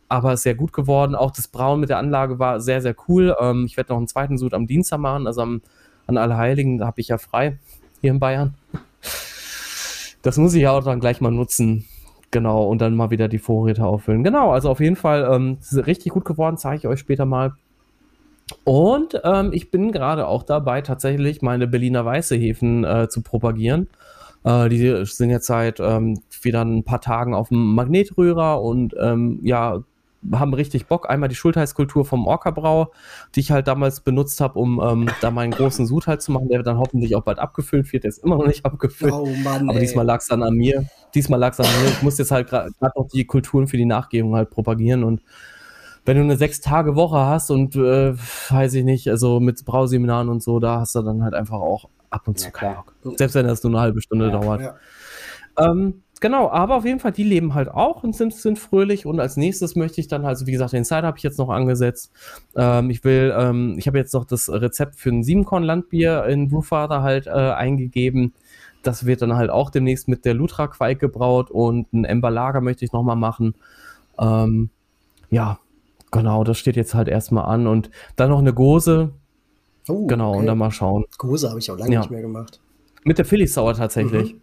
aber 0.08 0.36
sehr 0.36 0.54
gut 0.54 0.72
geworden. 0.72 1.14
Auch 1.14 1.30
das 1.30 1.48
Brauen 1.48 1.80
mit 1.80 1.90
der 1.90 1.98
Anlage 1.98 2.38
war 2.38 2.60
sehr, 2.60 2.80
sehr 2.80 2.94
cool. 3.08 3.36
Ähm, 3.40 3.64
ich 3.66 3.76
werde 3.76 3.92
noch 3.92 3.98
einen 3.98 4.08
zweiten 4.08 4.38
Sud 4.38 4.54
am 4.54 4.66
Dienstag 4.66 4.98
machen, 4.98 5.26
also 5.26 5.42
am, 5.42 5.62
an 6.06 6.16
Allerheiligen, 6.16 6.78
da 6.78 6.86
habe 6.86 7.00
ich 7.00 7.08
ja 7.08 7.18
frei 7.18 7.58
hier 8.00 8.10
in 8.10 8.20
Bayern. 8.20 8.54
Das 10.22 10.36
muss 10.36 10.54
ich 10.54 10.62
ja 10.62 10.72
auch 10.72 10.84
dann 10.84 11.00
gleich 11.00 11.20
mal 11.20 11.30
nutzen. 11.30 11.84
Genau, 12.30 12.64
und 12.64 12.80
dann 12.80 12.94
mal 12.94 13.10
wieder 13.10 13.28
die 13.28 13.38
Vorräte 13.38 13.86
auffüllen. 13.86 14.22
Genau, 14.22 14.50
also 14.50 14.68
auf 14.68 14.80
jeden 14.80 14.96
Fall 14.96 15.26
ähm, 15.32 15.58
richtig 15.72 16.12
gut 16.12 16.24
geworden, 16.24 16.58
zeige 16.58 16.76
ich 16.78 16.86
euch 16.86 17.00
später 17.00 17.24
mal. 17.24 17.52
Und 18.64 19.20
ähm, 19.24 19.50
ich 19.52 19.70
bin 19.70 19.92
gerade 19.92 20.26
auch 20.26 20.42
dabei, 20.42 20.82
tatsächlich 20.82 21.42
meine 21.42 21.66
Berliner 21.66 22.04
Weiße 22.04 22.36
Hefen 22.36 22.84
äh, 22.84 23.08
zu 23.08 23.22
propagieren. 23.22 23.88
Äh, 24.44 24.68
die 24.68 25.04
sind 25.04 25.30
jetzt 25.30 25.46
seit 25.46 25.80
ähm, 25.80 26.20
wieder 26.42 26.64
ein 26.64 26.84
paar 26.84 27.00
Tagen 27.00 27.34
auf 27.34 27.48
dem 27.48 27.74
Magnetrührer 27.74 28.62
und 28.62 28.94
ähm, 29.00 29.40
ja, 29.42 29.82
haben 30.32 30.54
richtig 30.54 30.86
Bock. 30.86 31.08
Einmal 31.08 31.28
die 31.28 31.34
Schultheißkultur 31.34 32.04
vom 32.04 32.26
Orca-Brau, 32.26 32.92
die 33.34 33.40
ich 33.40 33.50
halt 33.50 33.68
damals 33.68 34.00
benutzt 34.00 34.40
habe, 34.40 34.58
um 34.58 34.80
ähm, 34.82 35.10
da 35.20 35.30
meinen 35.30 35.52
großen 35.52 35.86
Sud 35.86 36.06
halt 36.06 36.22
zu 36.22 36.32
machen, 36.32 36.48
der 36.48 36.62
dann 36.62 36.78
hoffentlich 36.78 37.14
auch 37.16 37.22
bald 37.22 37.38
abgefüllt 37.38 37.92
wird. 37.92 38.04
Der 38.04 38.08
ist 38.08 38.18
immer 38.18 38.36
noch 38.36 38.46
nicht 38.46 38.64
abgefüllt. 38.64 39.12
Oh 39.12 39.26
Mann, 39.42 39.68
aber 39.68 39.80
diesmal 39.80 40.04
lag 40.04 40.20
es 40.20 40.28
dann 40.28 40.42
an 40.42 40.54
mir. 40.54 40.86
Diesmal 41.14 41.38
lag 41.38 41.52
es 41.52 41.60
an 41.60 41.66
mir. 41.82 41.90
Ich 41.90 42.02
muss 42.02 42.18
jetzt 42.18 42.30
halt 42.30 42.48
gerade 42.48 42.72
noch 42.80 43.08
die 43.12 43.24
Kulturen 43.24 43.66
für 43.66 43.76
die 43.76 43.86
Nachgebung 43.86 44.34
halt 44.34 44.50
propagieren 44.50 45.04
und 45.04 45.22
wenn 46.04 46.16
du 46.16 46.22
eine 46.22 46.38
sechs 46.38 46.62
Tage 46.62 46.96
Woche 46.96 47.18
hast 47.18 47.50
und 47.50 47.76
äh, 47.76 48.14
weiß 48.16 48.72
ich 48.74 48.84
nicht, 48.84 49.08
also 49.08 49.40
mit 49.40 49.62
Brauseminaren 49.66 50.30
und 50.30 50.42
so, 50.42 50.58
da 50.58 50.80
hast 50.80 50.94
du 50.94 51.02
dann 51.02 51.22
halt 51.22 51.34
einfach 51.34 51.60
auch 51.60 51.90
ab 52.08 52.26
und 52.26 52.38
zu 52.38 52.48
ja. 52.62 52.82
Selbst 53.16 53.34
wenn 53.34 53.46
das 53.46 53.62
nur 53.62 53.72
eine 53.72 53.80
halbe 53.80 54.00
Stunde 54.00 54.28
ja, 54.28 54.32
dauert. 54.32 54.60
Ja. 54.62 54.76
Ähm, 55.58 56.02
Genau, 56.20 56.50
aber 56.50 56.76
auf 56.76 56.84
jeden 56.84 56.98
Fall, 56.98 57.12
die 57.12 57.22
leben 57.22 57.54
halt 57.54 57.68
auch 57.68 58.02
und 58.02 58.14
sind, 58.16 58.34
sind 58.34 58.58
fröhlich. 58.58 59.06
Und 59.06 59.20
als 59.20 59.36
nächstes 59.36 59.76
möchte 59.76 60.00
ich 60.00 60.08
dann, 60.08 60.24
also 60.24 60.46
wie 60.46 60.52
gesagt, 60.52 60.72
den 60.72 60.84
Cider 60.84 61.06
habe 61.06 61.18
ich 61.18 61.22
jetzt 61.22 61.38
noch 61.38 61.50
angesetzt. 61.50 62.10
Ähm, 62.56 62.90
ich 62.90 63.04
will, 63.04 63.32
ähm, 63.38 63.76
ich 63.78 63.86
habe 63.86 63.98
jetzt 63.98 64.14
noch 64.14 64.24
das 64.24 64.48
Rezept 64.48 64.96
für 64.96 65.10
ein 65.10 65.22
Siebenkorn-Landbier 65.22 66.24
in 66.24 66.48
Brewfather 66.48 67.02
halt 67.02 67.26
äh, 67.26 67.30
eingegeben. 67.30 68.34
Das 68.82 69.06
wird 69.06 69.22
dann 69.22 69.36
halt 69.36 69.50
auch 69.50 69.70
demnächst 69.70 70.08
mit 70.08 70.24
der 70.24 70.34
Lutra 70.34 70.66
Quake 70.66 70.98
gebraut 70.98 71.50
und 71.50 71.92
ein 71.92 72.04
Ember 72.04 72.30
Lager 72.30 72.60
möchte 72.60 72.84
ich 72.84 72.92
nochmal 72.92 73.16
machen. 73.16 73.54
Ähm, 74.18 74.70
ja, 75.30 75.58
genau, 76.10 76.42
das 76.42 76.58
steht 76.58 76.76
jetzt 76.76 76.94
halt 76.94 77.08
erstmal 77.08 77.44
an. 77.44 77.66
Und 77.66 77.90
dann 78.16 78.30
noch 78.30 78.38
eine 78.40 78.52
Gose. 78.52 79.12
Oh, 79.88 80.06
genau, 80.06 80.30
okay. 80.30 80.38
und 80.40 80.46
dann 80.46 80.58
mal 80.58 80.70
schauen. 80.70 81.04
Gose 81.16 81.48
habe 81.48 81.60
ich 81.60 81.70
auch 81.70 81.78
lange 81.78 81.92
ja. 81.92 82.00
nicht 82.00 82.10
mehr 82.10 82.22
gemacht. 82.22 82.60
Mit 83.04 83.18
der 83.18 83.24
Philly 83.24 83.46
Sauer 83.46 83.74
tatsächlich. 83.74 84.34
Mhm. 84.34 84.40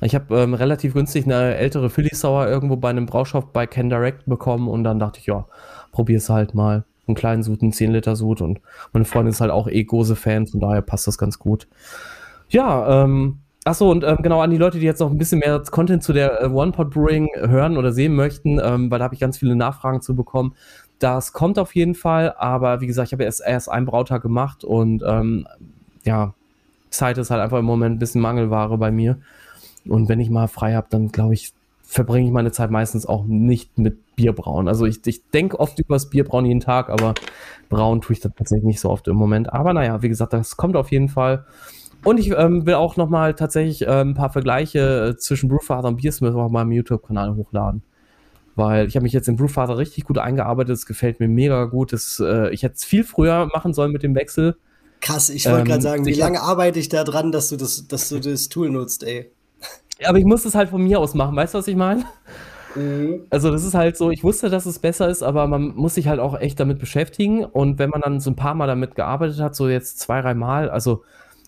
Ich 0.00 0.14
habe 0.14 0.38
ähm, 0.38 0.54
relativ 0.54 0.94
günstig 0.94 1.24
eine 1.24 1.56
ältere 1.56 1.90
Philly 1.90 2.14
Sour 2.14 2.46
irgendwo 2.46 2.76
bei 2.76 2.90
einem 2.90 3.06
Braushop 3.06 3.52
bei 3.52 3.66
Ken 3.66 3.90
Direct 3.90 4.26
bekommen 4.26 4.68
und 4.68 4.84
dann 4.84 4.98
dachte 4.98 5.18
ich, 5.18 5.26
ja, 5.26 5.46
probier's 5.92 6.28
halt 6.30 6.54
mal. 6.54 6.84
Einen 7.06 7.14
kleinen 7.14 7.42
Sud, 7.42 7.62
einen 7.62 7.72
10 7.72 7.92
Liter 7.92 8.16
Sud 8.16 8.42
und 8.42 8.60
meine 8.92 9.06
Freundin 9.06 9.32
ist 9.32 9.40
halt 9.40 9.50
auch 9.50 9.66
eh 9.66 9.84
Gose-Fan, 9.84 10.46
von 10.46 10.60
daher 10.60 10.82
passt 10.82 11.06
das 11.06 11.16
ganz 11.16 11.38
gut. 11.38 11.66
Ja, 12.50 13.04
ähm, 13.04 13.38
Achso, 13.68 13.90
und 13.90 14.02
ähm, 14.02 14.18
genau 14.22 14.40
an 14.40 14.50
die 14.50 14.56
Leute, 14.56 14.78
die 14.78 14.86
jetzt 14.86 15.00
noch 15.00 15.10
ein 15.10 15.18
bisschen 15.18 15.40
mehr 15.40 15.62
Content 15.70 16.02
zu 16.02 16.14
der 16.14 16.42
äh, 16.42 16.46
One-Pot 16.46 16.90
Brewing 16.90 17.28
hören 17.34 17.76
oder 17.76 17.92
sehen 17.92 18.14
möchten, 18.14 18.58
ähm, 18.62 18.90
weil 18.90 18.98
da 18.98 19.04
habe 19.04 19.14
ich 19.14 19.20
ganz 19.20 19.36
viele 19.36 19.56
Nachfragen 19.56 20.00
zu 20.00 20.14
bekommen. 20.14 20.54
Das 20.98 21.34
kommt 21.34 21.58
auf 21.58 21.74
jeden 21.74 21.94
Fall, 21.94 22.34
aber 22.38 22.80
wie 22.80 22.86
gesagt, 22.86 23.08
ich 23.08 23.12
habe 23.12 23.24
erst, 23.24 23.42
erst 23.44 23.68
einen 23.68 23.84
Brautag 23.84 24.22
gemacht 24.22 24.64
und 24.64 25.02
ähm, 25.06 25.46
ja, 26.04 26.32
Zeit 26.88 27.18
ist 27.18 27.30
halt 27.30 27.42
einfach 27.42 27.58
im 27.58 27.66
Moment 27.66 27.96
ein 27.96 27.98
bisschen 27.98 28.22
Mangelware 28.22 28.78
bei 28.78 28.90
mir. 28.90 29.18
Und 29.90 30.08
wenn 30.08 30.20
ich 30.20 30.30
mal 30.30 30.48
frei 30.48 30.74
habe, 30.74 30.88
dann 30.90 31.08
glaube 31.08 31.34
ich, 31.34 31.52
verbringe 31.82 32.26
ich 32.26 32.32
meine 32.32 32.52
Zeit 32.52 32.70
meistens 32.70 33.06
auch 33.06 33.24
nicht 33.24 33.78
mit 33.78 34.14
Bierbrauen. 34.14 34.68
Also 34.68 34.84
ich, 34.84 34.98
ich 35.06 35.22
denke 35.30 35.58
oft 35.58 35.78
über 35.78 35.94
das 35.94 36.10
Bierbrauen 36.10 36.44
jeden 36.44 36.60
Tag, 36.60 36.90
aber 36.90 37.14
brauen 37.70 38.02
tue 38.02 38.12
ich 38.14 38.20
das 38.20 38.32
tatsächlich 38.36 38.66
nicht 38.66 38.80
so 38.80 38.90
oft 38.90 39.08
im 39.08 39.16
Moment. 39.16 39.52
Aber 39.52 39.72
naja, 39.72 40.02
wie 40.02 40.08
gesagt, 40.08 40.34
das 40.34 40.56
kommt 40.56 40.76
auf 40.76 40.92
jeden 40.92 41.08
Fall. 41.08 41.46
Und 42.04 42.20
ich 42.20 42.30
ähm, 42.36 42.66
will 42.66 42.74
auch 42.74 42.96
nochmal 42.96 43.34
tatsächlich 43.34 43.82
ähm, 43.82 44.10
ein 44.10 44.14
paar 44.14 44.30
Vergleiche 44.30 45.14
äh, 45.14 45.16
zwischen 45.16 45.48
Brewfather 45.48 45.88
und 45.88 46.00
Beersmith 46.00 46.34
auf 46.34 46.50
meinem 46.50 46.72
YouTube-Kanal 46.72 47.34
hochladen. 47.34 47.82
Weil 48.54 48.86
ich 48.86 48.96
habe 48.96 49.04
mich 49.04 49.12
jetzt 49.12 49.28
in 49.28 49.36
Brewfather 49.36 49.78
richtig 49.78 50.04
gut 50.04 50.18
eingearbeitet. 50.18 50.74
Es 50.74 50.86
gefällt 50.86 51.20
mir 51.20 51.28
mega 51.28 51.64
gut. 51.64 51.92
Das, 51.92 52.20
äh, 52.20 52.50
ich 52.50 52.62
hätte 52.64 52.74
es 52.74 52.84
viel 52.84 53.04
früher 53.04 53.46
machen 53.46 53.72
sollen 53.72 53.92
mit 53.92 54.02
dem 54.02 54.14
Wechsel. 54.14 54.56
Krass, 55.00 55.30
ich 55.30 55.46
wollte 55.46 55.60
ähm, 55.60 55.64
gerade 55.64 55.82
sagen, 55.82 56.06
wie 56.06 56.12
lange 56.12 56.42
arbeite 56.42 56.78
ich 56.78 56.88
da 56.88 57.04
dran, 57.04 57.32
dass 57.32 57.48
du 57.48 57.56
das, 57.56 57.86
dass 57.88 58.08
du 58.08 58.18
das 58.18 58.48
Tool 58.48 58.68
nutzt, 58.70 59.04
ey? 59.04 59.30
Aber 60.06 60.18
ich 60.18 60.24
muss 60.24 60.44
es 60.44 60.54
halt 60.54 60.68
von 60.68 60.82
mir 60.82 61.00
aus 61.00 61.14
machen, 61.14 61.34
weißt 61.34 61.54
du, 61.54 61.58
was 61.58 61.68
ich 61.68 61.76
meine? 61.76 62.04
Mhm. 62.74 63.26
Also 63.30 63.50
das 63.50 63.64
ist 63.64 63.74
halt 63.74 63.96
so, 63.96 64.10
ich 64.10 64.22
wusste, 64.22 64.50
dass 64.50 64.66
es 64.66 64.78
besser 64.78 65.08
ist, 65.08 65.22
aber 65.22 65.46
man 65.46 65.74
muss 65.74 65.94
sich 65.94 66.08
halt 66.08 66.20
auch 66.20 66.38
echt 66.38 66.60
damit 66.60 66.78
beschäftigen. 66.78 67.44
Und 67.44 67.78
wenn 67.78 67.90
man 67.90 68.00
dann 68.00 68.20
so 68.20 68.30
ein 68.30 68.36
paar 68.36 68.54
Mal 68.54 68.66
damit 68.66 68.94
gearbeitet 68.94 69.40
hat, 69.40 69.56
so 69.56 69.68
jetzt 69.68 69.98
zwei, 69.98 70.20
drei 70.20 70.34
Mal, 70.34 70.70
also 70.70 71.02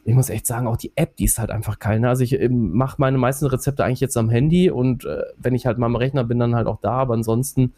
ich 0.05 0.15
muss 0.15 0.31
echt 0.31 0.47
sagen, 0.47 0.67
auch 0.67 0.77
die 0.77 0.93
App, 0.97 1.17
die 1.17 1.25
ist 1.25 1.39
halt 1.39 1.51
einfach 1.51 1.79
geil. 1.79 2.01
Ne? 2.01 2.09
Also 2.09 2.25
ich 2.25 2.33
ähm, 2.41 2.73
mache 2.73 2.97
meine 2.99 3.19
meisten 3.19 3.47
Rezepte 3.47 3.85
eigentlich 3.85 4.01
jetzt 4.01 4.17
am 4.17 4.31
Handy 4.31 4.71
und 4.71 5.05
äh, 5.05 5.23
wenn 5.37 5.55
ich 5.55 5.67
halt 5.67 5.79
mal 5.79 5.87
am 5.87 5.97
Rechner 5.97 6.25
bin, 6.25 6.39
dann 6.39 6.55
halt 6.55 6.67
auch 6.67 6.81
da. 6.81 6.93
Aber 6.93 7.15
ansonsten 7.15 7.75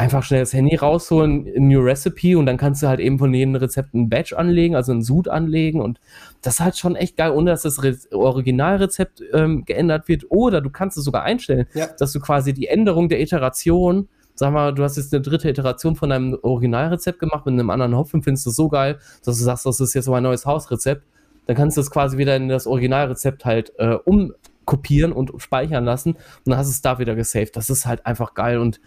einfach 0.00 0.22
schnell 0.22 0.40
das 0.40 0.54
Handy 0.54 0.76
rausholen, 0.76 1.46
New 1.56 1.80
Recipe 1.80 2.38
und 2.38 2.46
dann 2.46 2.56
kannst 2.56 2.82
du 2.82 2.88
halt 2.88 3.00
eben 3.00 3.18
von 3.18 3.34
jedem 3.34 3.54
Rezept 3.54 3.92
ein 3.92 4.08
Batch 4.08 4.32
anlegen, 4.32 4.74
also 4.74 4.92
ein 4.92 5.02
Sud 5.02 5.28
anlegen 5.28 5.82
und 5.82 6.00
das 6.40 6.54
ist 6.54 6.60
halt 6.60 6.78
schon 6.78 6.96
echt 6.96 7.18
geil, 7.18 7.32
ohne 7.32 7.50
dass 7.50 7.62
das 7.62 7.82
Re 7.82 7.94
Originalrezept 8.10 9.22
ähm, 9.34 9.64
geändert 9.66 10.08
wird 10.08 10.24
oder 10.30 10.62
du 10.62 10.70
kannst 10.70 10.96
es 10.96 11.04
sogar 11.04 11.24
einstellen, 11.24 11.66
ja. 11.74 11.86
dass 11.98 12.12
du 12.12 12.20
quasi 12.20 12.54
die 12.54 12.66
Änderung 12.66 13.10
der 13.10 13.20
Iteration 13.20 14.08
sag 14.34 14.54
mal, 14.54 14.72
du 14.72 14.82
hast 14.82 14.96
jetzt 14.96 15.12
eine 15.12 15.20
dritte 15.20 15.50
Iteration 15.50 15.96
von 15.96 16.08
deinem 16.08 16.38
Originalrezept 16.40 17.18
gemacht 17.18 17.44
mit 17.44 17.52
einem 17.52 17.68
anderen 17.68 17.94
Hopfen, 17.94 18.22
findest 18.22 18.46
du 18.46 18.50
so 18.50 18.70
geil, 18.70 18.98
dass 19.22 19.36
du 19.36 19.44
sagst, 19.44 19.66
das 19.66 19.80
ist 19.80 19.92
jetzt 19.92 20.08
mein 20.08 20.22
neues 20.22 20.46
Hausrezept, 20.46 21.04
dann 21.46 21.56
kannst 21.56 21.76
du 21.76 21.82
es 21.82 21.90
quasi 21.90 22.16
wieder 22.16 22.36
in 22.36 22.48
das 22.48 22.66
Originalrezept 22.66 23.44
halt 23.44 23.74
äh, 23.76 23.96
umkopieren 24.02 25.12
und 25.12 25.32
speichern 25.42 25.84
lassen 25.84 26.12
und 26.12 26.46
dann 26.46 26.56
hast 26.56 26.68
du 26.68 26.70
es 26.70 26.80
da 26.80 26.98
wieder 26.98 27.16
gesaved. 27.16 27.54
Das 27.54 27.68
ist 27.68 27.84
halt 27.84 28.06
einfach 28.06 28.32
geil 28.32 28.58
und 28.60 28.80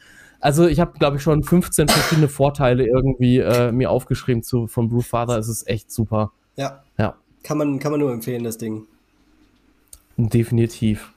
also 0.44 0.68
ich 0.68 0.82
habe, 0.82 1.00
glaube 1.00 1.18
ich, 1.18 1.24
schon 1.24 1.42
15 1.42 1.88
verschiedene 1.88 2.28
Vorteile 2.28 2.86
irgendwie 2.86 3.38
äh, 3.38 3.72
mir 3.72 3.90
aufgeschrieben 3.90 4.44
zu, 4.44 4.68
von 4.68 4.90
Blue 4.90 5.02
Father. 5.02 5.38
Es 5.38 5.48
ist 5.48 5.70
echt 5.70 5.90
super. 5.90 6.34
Ja. 6.58 6.84
Ja. 6.98 7.16
Kann 7.44 7.58
man, 7.58 7.80
kann 7.80 7.92
man 7.92 8.02
nur 8.02 8.12
empfehlen, 8.12 8.44
das 8.44 8.58
Ding. 8.58 8.84
Definitiv. 10.18 11.14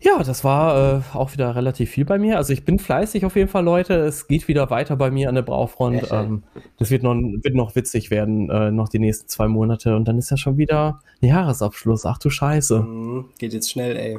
Ja, 0.00 0.22
das 0.22 0.42
war 0.42 0.96
äh, 0.96 1.00
auch 1.12 1.34
wieder 1.34 1.54
relativ 1.54 1.90
viel 1.90 2.06
bei 2.06 2.18
mir. 2.18 2.38
Also 2.38 2.54
ich 2.54 2.64
bin 2.64 2.78
fleißig 2.78 3.26
auf 3.26 3.36
jeden 3.36 3.50
Fall, 3.50 3.62
Leute. 3.62 3.94
Es 3.94 4.26
geht 4.26 4.48
wieder 4.48 4.70
weiter 4.70 4.96
bei 4.96 5.10
mir 5.10 5.28
an 5.28 5.34
der 5.34 5.42
Braufront. 5.42 6.08
Ähm, 6.10 6.44
das 6.78 6.90
wird 6.90 7.02
noch, 7.02 7.14
wird 7.14 7.54
noch 7.54 7.76
witzig 7.76 8.10
werden, 8.10 8.48
äh, 8.48 8.70
noch 8.70 8.88
die 8.88 9.00
nächsten 9.00 9.28
zwei 9.28 9.48
Monate. 9.48 9.96
Und 9.96 10.08
dann 10.08 10.16
ist 10.16 10.30
ja 10.30 10.38
schon 10.38 10.56
wieder 10.56 11.00
Jahresabschluss. 11.20 12.06
Ach 12.06 12.16
du 12.16 12.30
Scheiße. 12.30 12.80
Mhm, 12.80 13.26
geht 13.38 13.52
jetzt 13.52 13.70
schnell, 13.70 13.96
ey. 13.96 14.18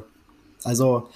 Also 0.63 1.09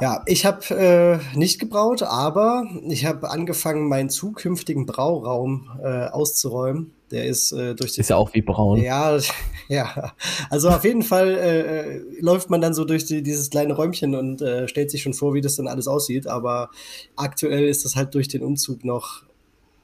ja, 0.00 0.22
ich 0.26 0.46
habe 0.46 1.20
äh, 1.34 1.36
nicht 1.36 1.58
gebraut, 1.58 2.02
aber 2.02 2.64
ich 2.88 3.04
habe 3.04 3.30
angefangen, 3.30 3.88
meinen 3.88 4.10
zukünftigen 4.10 4.86
Brauraum 4.86 5.70
äh, 5.82 6.06
auszuräumen. 6.06 6.92
Der 7.10 7.26
ist 7.26 7.52
äh, 7.52 7.74
durch 7.74 7.92
die. 7.92 8.00
Ist 8.00 8.10
ja 8.10 8.16
auch 8.16 8.32
wie 8.34 8.42
braun. 8.42 8.80
Ja, 8.80 9.18
ja. 9.68 10.12
Also 10.48 10.68
auf 10.68 10.84
jeden 10.84 11.02
Fall 11.02 11.28
äh, 11.28 11.60
äh, 11.60 12.02
läuft 12.20 12.50
man 12.50 12.60
dann 12.60 12.72
so 12.72 12.84
durch 12.84 13.04
die, 13.04 13.22
dieses 13.22 13.50
kleine 13.50 13.74
Räumchen 13.74 14.14
und 14.14 14.42
äh, 14.42 14.68
stellt 14.68 14.90
sich 14.90 15.02
schon 15.02 15.14
vor, 15.14 15.34
wie 15.34 15.40
das 15.40 15.56
dann 15.56 15.66
alles 15.66 15.88
aussieht. 15.88 16.26
Aber 16.26 16.70
aktuell 17.16 17.68
ist 17.68 17.84
das 17.84 17.96
halt 17.96 18.14
durch 18.14 18.28
den 18.28 18.42
Umzug 18.42 18.84
noch 18.84 19.24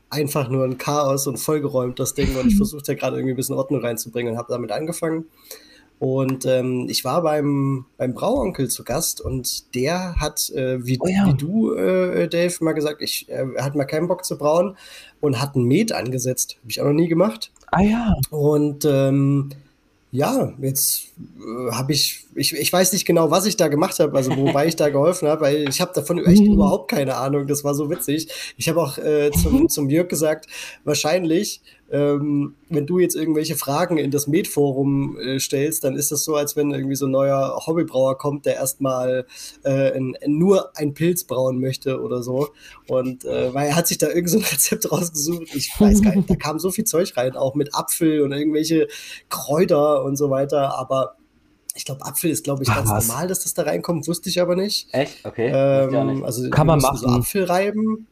einfach 0.09 0.49
nur 0.49 0.65
ein 0.65 0.79
Chaos 0.79 1.27
und 1.27 1.39
vollgeräumt, 1.39 1.99
das 1.99 2.15
Ding. 2.15 2.37
Und 2.37 2.49
ich 2.49 2.57
versuche 2.57 2.83
da 2.87 2.95
gerade 2.95 3.17
irgendwie 3.17 3.33
ein 3.33 3.37
bisschen 3.37 3.57
Ordnung 3.57 3.81
reinzubringen 3.81 4.33
und 4.33 4.39
habe 4.39 4.53
damit 4.53 4.71
angefangen. 4.71 5.27
Und 5.99 6.45
ähm, 6.45 6.87
ich 6.91 7.05
war 7.05 7.23
beim, 7.23 7.87
beim 7.97 8.13
Brauonkel 8.13 8.69
zu 8.69 8.85
Gast 8.85 9.21
und 9.21 9.75
der 9.75 10.17
hat, 10.17 10.51
äh, 10.51 10.85
wie, 10.85 10.99
oh 11.01 11.07
ja. 11.07 11.27
wie 11.27 11.35
du, 11.35 11.73
äh, 11.73 12.29
Dave, 12.29 12.55
mal 12.61 12.73
gesagt, 12.73 13.01
ich 13.01 13.29
äh, 13.31 13.47
hat 13.59 13.75
mal 13.75 13.87
keinen 13.87 14.07
Bock 14.07 14.25
zu 14.25 14.37
brauen 14.37 14.77
und 15.21 15.41
hat 15.41 15.57
ein 15.57 15.65
Met 15.65 15.93
angesetzt. 15.93 16.57
Habe 16.61 16.71
ich 16.71 16.81
auch 16.81 16.87
noch 16.87 16.93
nie 16.93 17.09
gemacht. 17.09 17.51
Ah 17.71 17.81
ja. 17.81 18.15
Und 18.31 18.85
ähm, 18.85 19.51
ja, 20.13 20.53
jetzt 20.61 21.09
äh, 21.19 21.73
habe 21.73 21.93
ich, 21.93 22.27
ich, 22.35 22.55
ich 22.55 22.73
weiß 22.73 22.93
nicht 22.93 23.07
genau, 23.07 23.31
was 23.31 23.47
ich 23.47 23.57
da 23.57 23.69
gemacht 23.69 23.99
habe, 23.99 24.17
also 24.17 24.37
wobei 24.37 24.67
ich 24.67 24.77
da 24.77 24.89
geholfen 24.89 25.29
habe, 25.29 25.43
weil 25.43 25.69
ich 25.69 25.81
habe 25.81 25.93
davon 25.95 26.19
echt 26.25 26.43
überhaupt 26.43 26.91
keine 26.91 27.17
Ahnung. 27.17 27.47
Das 27.47 27.65
war 27.65 27.75
so 27.75 27.91
witzig. 27.91 28.29
Ich 28.57 28.69
habe 28.69 28.81
auch 28.81 28.99
äh, 28.99 29.31
zum, 29.31 29.69
zum 29.69 29.91
Jörg 29.91 30.09
gesagt, 30.09 30.47
wahrscheinlich 30.85 31.63
ähm, 31.91 32.55
wenn 32.69 32.87
du 32.87 32.99
jetzt 32.99 33.15
irgendwelche 33.15 33.57
Fragen 33.57 33.97
in 33.97 34.11
das 34.11 34.27
Med-Forum 34.27 35.19
äh, 35.19 35.39
stellst, 35.39 35.85
dann 35.85 35.95
ist 35.95 36.11
das 36.11 36.25
so, 36.25 36.35
als 36.35 36.57
wenn 36.57 36.73
irgendwie 36.73 36.97
so 36.97 37.07
ein 37.07 37.13
neuer 37.13 37.63
Hobbybrauer 37.67 38.19
kommt, 38.19 38.45
der 38.45 38.57
erstmal 38.57 39.27
äh, 39.63 39.99
nur 40.27 40.77
ein 40.77 40.95
Pilz 40.95 41.25
brauen 41.25 41.61
möchte 41.61 42.01
oder 42.01 42.23
so. 42.23 42.49
Und 42.89 43.25
äh, 43.25 43.55
weil 43.55 43.69
er 43.69 43.77
hat 43.77 43.87
sich 43.87 43.99
da 43.99 44.09
irgend 44.09 44.31
so 44.31 44.39
ein 44.39 44.45
Rezept 44.51 44.91
rausgesucht. 44.91 45.55
Ich 45.55 45.73
weiß 45.79 46.03
gar 46.03 46.17
nicht, 46.17 46.29
da 46.29 46.35
kam 46.35 46.59
so 46.59 46.71
viel 46.71 46.85
Zeug 46.85 47.17
rein, 47.17 47.37
auch 47.37 47.55
mit 47.55 47.75
Apfel 47.75 48.23
und 48.23 48.33
irgendwelche 48.33 48.89
Kräuter 49.29 50.03
und 50.05 50.17
so 50.17 50.31
weiter. 50.31 50.77
Aber 50.77 51.17
ich 51.77 51.85
glaube, 51.85 52.05
Apfel 52.05 52.31
ist, 52.31 52.45
glaube 52.45 52.63
ich, 52.63 52.69
ganz 52.69 52.91
Ach, 52.91 53.07
normal, 53.07 53.29
dass 53.29 53.41
das 53.41 53.55
da 53.55 53.63
reinkommt, 53.63 54.09
wusste 54.09 54.29
ich 54.29 54.41
aber 54.41 54.57
nicht. 54.57 54.89
Echt? 54.93 55.25
Okay. 55.25 55.51
Ähm, 55.55 56.25
also 56.25 56.49
kann 56.51 56.67
man 56.67 56.81
machen. 56.81 56.99
So 56.99 57.07
Apfel 57.07 57.45
reiben. 57.45 58.09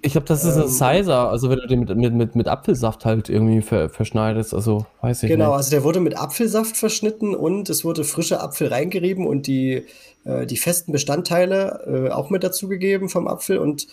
Ich 0.00 0.12
glaube, 0.12 0.26
das 0.26 0.44
ist 0.44 0.54
ein 0.54 0.62
ähm, 0.62 0.68
Sizer, 0.68 1.28
also 1.28 1.50
wenn 1.50 1.58
du 1.58 1.66
den 1.66 1.80
mit, 1.80 1.96
mit, 1.96 2.14
mit, 2.14 2.36
mit 2.36 2.48
Apfelsaft 2.48 3.04
halt 3.04 3.28
irgendwie 3.28 3.62
ver, 3.62 3.88
verschneidest, 3.88 4.54
also 4.54 4.86
weiß 5.00 5.24
ich 5.24 5.28
genau, 5.28 5.36
nicht. 5.36 5.46
Genau, 5.46 5.52
also 5.56 5.70
der 5.70 5.82
wurde 5.82 5.98
mit 5.98 6.16
Apfelsaft 6.16 6.76
verschnitten 6.76 7.34
und 7.34 7.68
es 7.68 7.84
wurde 7.84 8.04
frischer 8.04 8.42
Apfel 8.42 8.68
reingerieben 8.68 9.26
und 9.26 9.48
die, 9.48 9.86
äh, 10.24 10.46
die 10.46 10.56
festen 10.56 10.92
Bestandteile 10.92 12.08
äh, 12.08 12.12
auch 12.12 12.30
mit 12.30 12.44
dazugegeben 12.44 13.08
vom 13.08 13.26
Apfel 13.26 13.58
und 13.58 13.88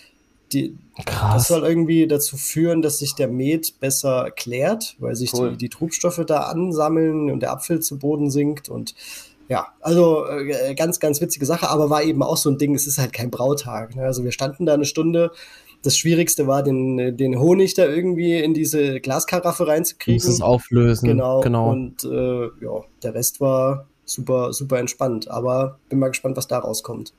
die, 0.54 0.78
Krass. 1.06 1.34
das 1.34 1.48
soll 1.48 1.66
irgendwie 1.66 2.08
dazu 2.08 2.38
führen, 2.38 2.84
dass 2.84 3.00
sich 3.00 3.16
der 3.16 3.28
Met 3.28 3.80
besser 3.80 4.30
klärt, 4.30 4.96
weil 5.00 5.16
sich 5.16 5.34
cool. 5.34 5.52
die, 5.52 5.58
die 5.58 5.70
Trubstoffe 5.70 6.22
da 6.28 6.42
ansammeln 6.42 7.32
und 7.32 7.40
der 7.40 7.52
Apfel 7.52 7.80
zu 7.80 7.98
Boden 7.98 8.30
sinkt 8.30 8.70
und 8.70 8.94
ja, 9.48 9.68
also 9.82 10.26
äh, 10.28 10.74
ganz, 10.74 11.00
ganz 11.00 11.22
witzige 11.22 11.46
Sache, 11.46 11.70
aber 11.70 11.90
war 11.90 12.04
eben 12.04 12.24
auch 12.24 12.38
so 12.38 12.50
ein 12.50 12.58
Ding, 12.58 12.74
es 12.74 12.88
ist 12.88 12.98
halt 12.98 13.14
kein 13.14 13.30
Brautag. 13.30 13.96
Ne? 13.96 14.04
Also 14.04 14.24
wir 14.24 14.32
standen 14.32 14.66
da 14.66 14.74
eine 14.74 14.86
Stunde 14.86 15.32
das 15.86 15.98
Schwierigste 15.98 16.48
war, 16.48 16.64
den, 16.64 17.16
den 17.16 17.40
Honig 17.40 17.76
da 17.76 17.86
irgendwie 17.86 18.40
in 18.40 18.54
diese 18.54 19.00
Glaskaraffe 19.00 19.68
reinzukriegen. 19.68 20.16
Muss 20.16 20.34
es 20.34 20.42
auflösen. 20.42 21.08
Genau. 21.08 21.42
genau. 21.42 21.72
Und 21.72 22.04
äh, 22.04 22.46
ja, 22.46 22.84
der 23.04 23.14
Rest 23.14 23.40
war 23.40 23.86
super, 24.04 24.52
super 24.52 24.80
entspannt. 24.80 25.30
Aber 25.30 25.78
bin 25.90 26.00
mal 26.00 26.08
gespannt, 26.08 26.38
was 26.38 26.48
da 26.48 26.58
rauskommt. 26.58 27.14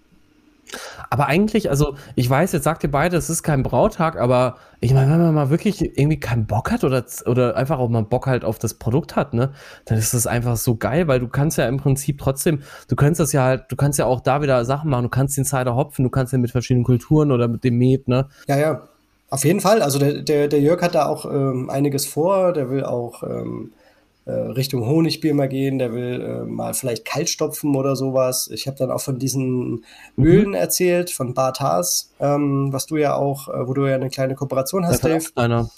Aber 1.10 1.26
eigentlich, 1.26 1.70
also 1.70 1.96
ich 2.14 2.28
weiß, 2.28 2.52
jetzt 2.52 2.64
sagt 2.64 2.82
ihr 2.82 2.90
beide, 2.90 3.16
es 3.16 3.30
ist 3.30 3.42
kein 3.42 3.62
Brautag, 3.62 4.18
aber 4.18 4.56
ich 4.80 4.92
meine, 4.92 5.10
wenn 5.12 5.20
man 5.20 5.34
mal 5.34 5.50
wirklich 5.50 5.80
irgendwie 5.98 6.20
keinen 6.20 6.46
Bock 6.46 6.70
hat 6.70 6.84
oder, 6.84 7.04
oder 7.26 7.56
einfach 7.56 7.78
auch 7.78 7.88
mal 7.88 8.02
Bock 8.02 8.26
halt 8.26 8.44
auf 8.44 8.58
das 8.58 8.74
Produkt 8.74 9.16
hat, 9.16 9.34
ne, 9.34 9.52
dann 9.84 9.98
ist 9.98 10.14
das 10.14 10.26
einfach 10.26 10.56
so 10.56 10.76
geil, 10.76 11.08
weil 11.08 11.20
du 11.20 11.28
kannst 11.28 11.58
ja 11.58 11.66
im 11.68 11.78
Prinzip 11.78 12.18
trotzdem, 12.18 12.62
du 12.88 12.96
kannst 12.96 13.20
das 13.20 13.32
ja 13.32 13.44
halt, 13.44 13.64
du 13.68 13.76
kannst 13.76 13.98
ja 13.98 14.06
auch 14.06 14.20
da 14.20 14.42
wieder 14.42 14.64
Sachen 14.64 14.90
machen, 14.90 15.04
du 15.04 15.08
kannst 15.10 15.36
den 15.36 15.44
Cider 15.44 15.74
hopfen, 15.74 16.04
du 16.04 16.10
kannst 16.10 16.32
den 16.32 16.40
mit 16.40 16.50
verschiedenen 16.50 16.84
Kulturen 16.84 17.32
oder 17.32 17.48
mit 17.48 17.64
dem 17.64 17.78
Met, 17.78 18.08
ne. 18.08 18.28
Ja, 18.48 18.58
ja. 18.58 18.88
Auf 19.28 19.44
jeden 19.44 19.60
Fall. 19.60 19.82
Also 19.82 19.98
der, 19.98 20.22
der, 20.22 20.46
der 20.46 20.60
Jörg 20.60 20.80
hat 20.82 20.94
da 20.94 21.06
auch 21.06 21.24
ähm, 21.24 21.68
einiges 21.68 22.06
vor, 22.06 22.52
der 22.52 22.70
will 22.70 22.84
auch 22.84 23.24
ähm, 23.24 23.72
äh, 23.72 23.85
Richtung 24.30 24.86
Honigbier 24.86 25.34
mal 25.34 25.48
gehen, 25.48 25.78
der 25.78 25.92
will 25.92 26.20
äh, 26.20 26.44
mal 26.44 26.74
vielleicht 26.74 27.04
kaltstopfen 27.04 27.76
oder 27.76 27.94
sowas. 27.94 28.48
Ich 28.52 28.66
habe 28.66 28.76
dann 28.76 28.90
auch 28.90 29.00
von 29.00 29.18
diesen 29.18 29.84
mhm. 30.16 30.24
Ölen 30.24 30.54
erzählt, 30.54 31.10
von 31.10 31.34
Bart 31.34 31.60
Haas, 31.60 32.10
ähm, 32.18 32.72
was 32.72 32.86
du 32.86 32.96
ja 32.96 33.14
auch, 33.14 33.48
äh, 33.48 33.68
wo 33.68 33.74
du 33.74 33.86
ja 33.86 33.94
eine 33.94 34.10
kleine 34.10 34.34
Kooperation 34.34 34.86
hast, 34.86 35.04
Dave. 35.04 35.24
Einer. 35.36 35.70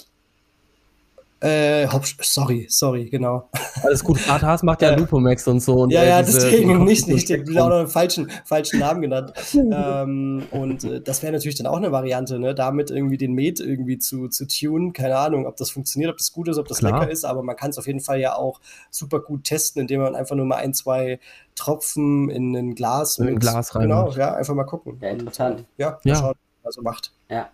Äh, 1.41 1.87
sorry, 2.21 2.67
sorry, 2.69 3.09
genau. 3.09 3.49
Alles 3.83 4.03
gut, 4.03 4.19
Bart 4.27 4.41
Haas 4.41 4.61
macht 4.61 4.81
ja 4.81 4.93
Lupomax 4.93 5.47
und 5.47 5.61
so. 5.61 5.83
Und 5.83 5.91
ja, 5.91 6.03
ja, 6.03 6.21
deswegen 6.21 6.83
nicht, 6.83 7.07
nicht. 7.07 7.29
Ich 7.29 7.39
habe 7.39 7.63
auch 7.63 7.69
noch 7.69 7.77
einen 7.77 7.87
falschen, 7.87 8.29
falschen 8.43 8.79
Namen 8.79 9.01
genannt. 9.01 9.31
ähm, 9.53 10.43
und 10.51 10.83
äh, 10.83 10.99
das 10.99 11.23
wäre 11.23 11.31
natürlich 11.31 11.57
dann 11.57 11.67
auch 11.67 11.77
eine 11.77 11.93
Variante, 11.93 12.39
ne? 12.39 12.53
damit 12.53 12.91
irgendwie 12.91 13.17
den 13.17 13.33
Met 13.33 13.61
irgendwie 13.61 13.97
zu, 13.97 14.27
zu 14.27 14.47
tunen. 14.47 14.91
Keine 14.91 15.17
Ahnung, 15.17 15.45
ob 15.45 15.55
das 15.55 15.69
funktioniert, 15.69 16.11
ob 16.11 16.17
das 16.17 16.33
gut 16.33 16.49
ist, 16.49 16.57
ob 16.57 16.67
das 16.67 16.79
Klar. 16.79 16.99
lecker 16.99 17.11
ist, 17.11 17.23
aber 17.23 17.41
man 17.41 17.55
kann 17.55 17.69
es 17.69 17.77
auf 17.77 17.87
jeden 17.87 18.01
Fall 18.01 18.19
ja 18.19 18.35
auch 18.35 18.59
super 18.91 19.21
gut 19.21 19.45
testen, 19.45 19.81
indem 19.81 20.01
man 20.01 20.15
einfach 20.15 20.35
nur 20.35 20.45
mal 20.45 20.57
ein, 20.57 20.73
zwei 20.73 21.19
Tropfen 21.55 22.29
in 22.29 22.53
ein 22.55 22.75
Glas 22.75 23.17
in 23.17 23.27
ein 23.27 23.39
Glas 23.39 23.75
rein. 23.75 23.83
Genau, 23.83 24.11
ja, 24.11 24.33
einfach 24.33 24.55
mal 24.55 24.65
gucken. 24.65 24.97
Ja, 25.01 25.09
interessant. 25.09 25.65
Ja, 25.77 25.99
ja. 26.03 26.15
schauen, 26.15 26.35
was 26.63 26.71
er 26.71 26.71
so 26.73 26.81
macht. 26.81 27.13
Ja. 27.29 27.49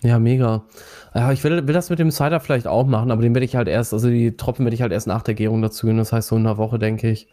Ja, 0.00 0.18
mega. 0.18 0.62
Ja, 1.14 1.32
ich 1.32 1.42
will, 1.42 1.66
will 1.66 1.74
das 1.74 1.90
mit 1.90 1.98
dem 1.98 2.10
Cider 2.10 2.38
vielleicht 2.40 2.66
auch 2.66 2.86
machen, 2.86 3.10
aber 3.10 3.22
den 3.22 3.34
werde 3.34 3.44
ich 3.44 3.56
halt 3.56 3.68
erst, 3.68 3.92
also 3.92 4.08
die 4.08 4.36
Tropfen 4.36 4.64
werde 4.64 4.74
ich 4.74 4.82
halt 4.82 4.92
erst 4.92 5.06
nach 5.06 5.22
der 5.22 5.34
Gärung 5.34 5.62
dazu 5.62 5.86
gehen. 5.86 5.96
Das 5.96 6.12
heißt 6.12 6.28
so 6.28 6.36
in 6.36 6.46
einer 6.46 6.56
Woche, 6.56 6.78
denke 6.78 7.10
ich. 7.10 7.28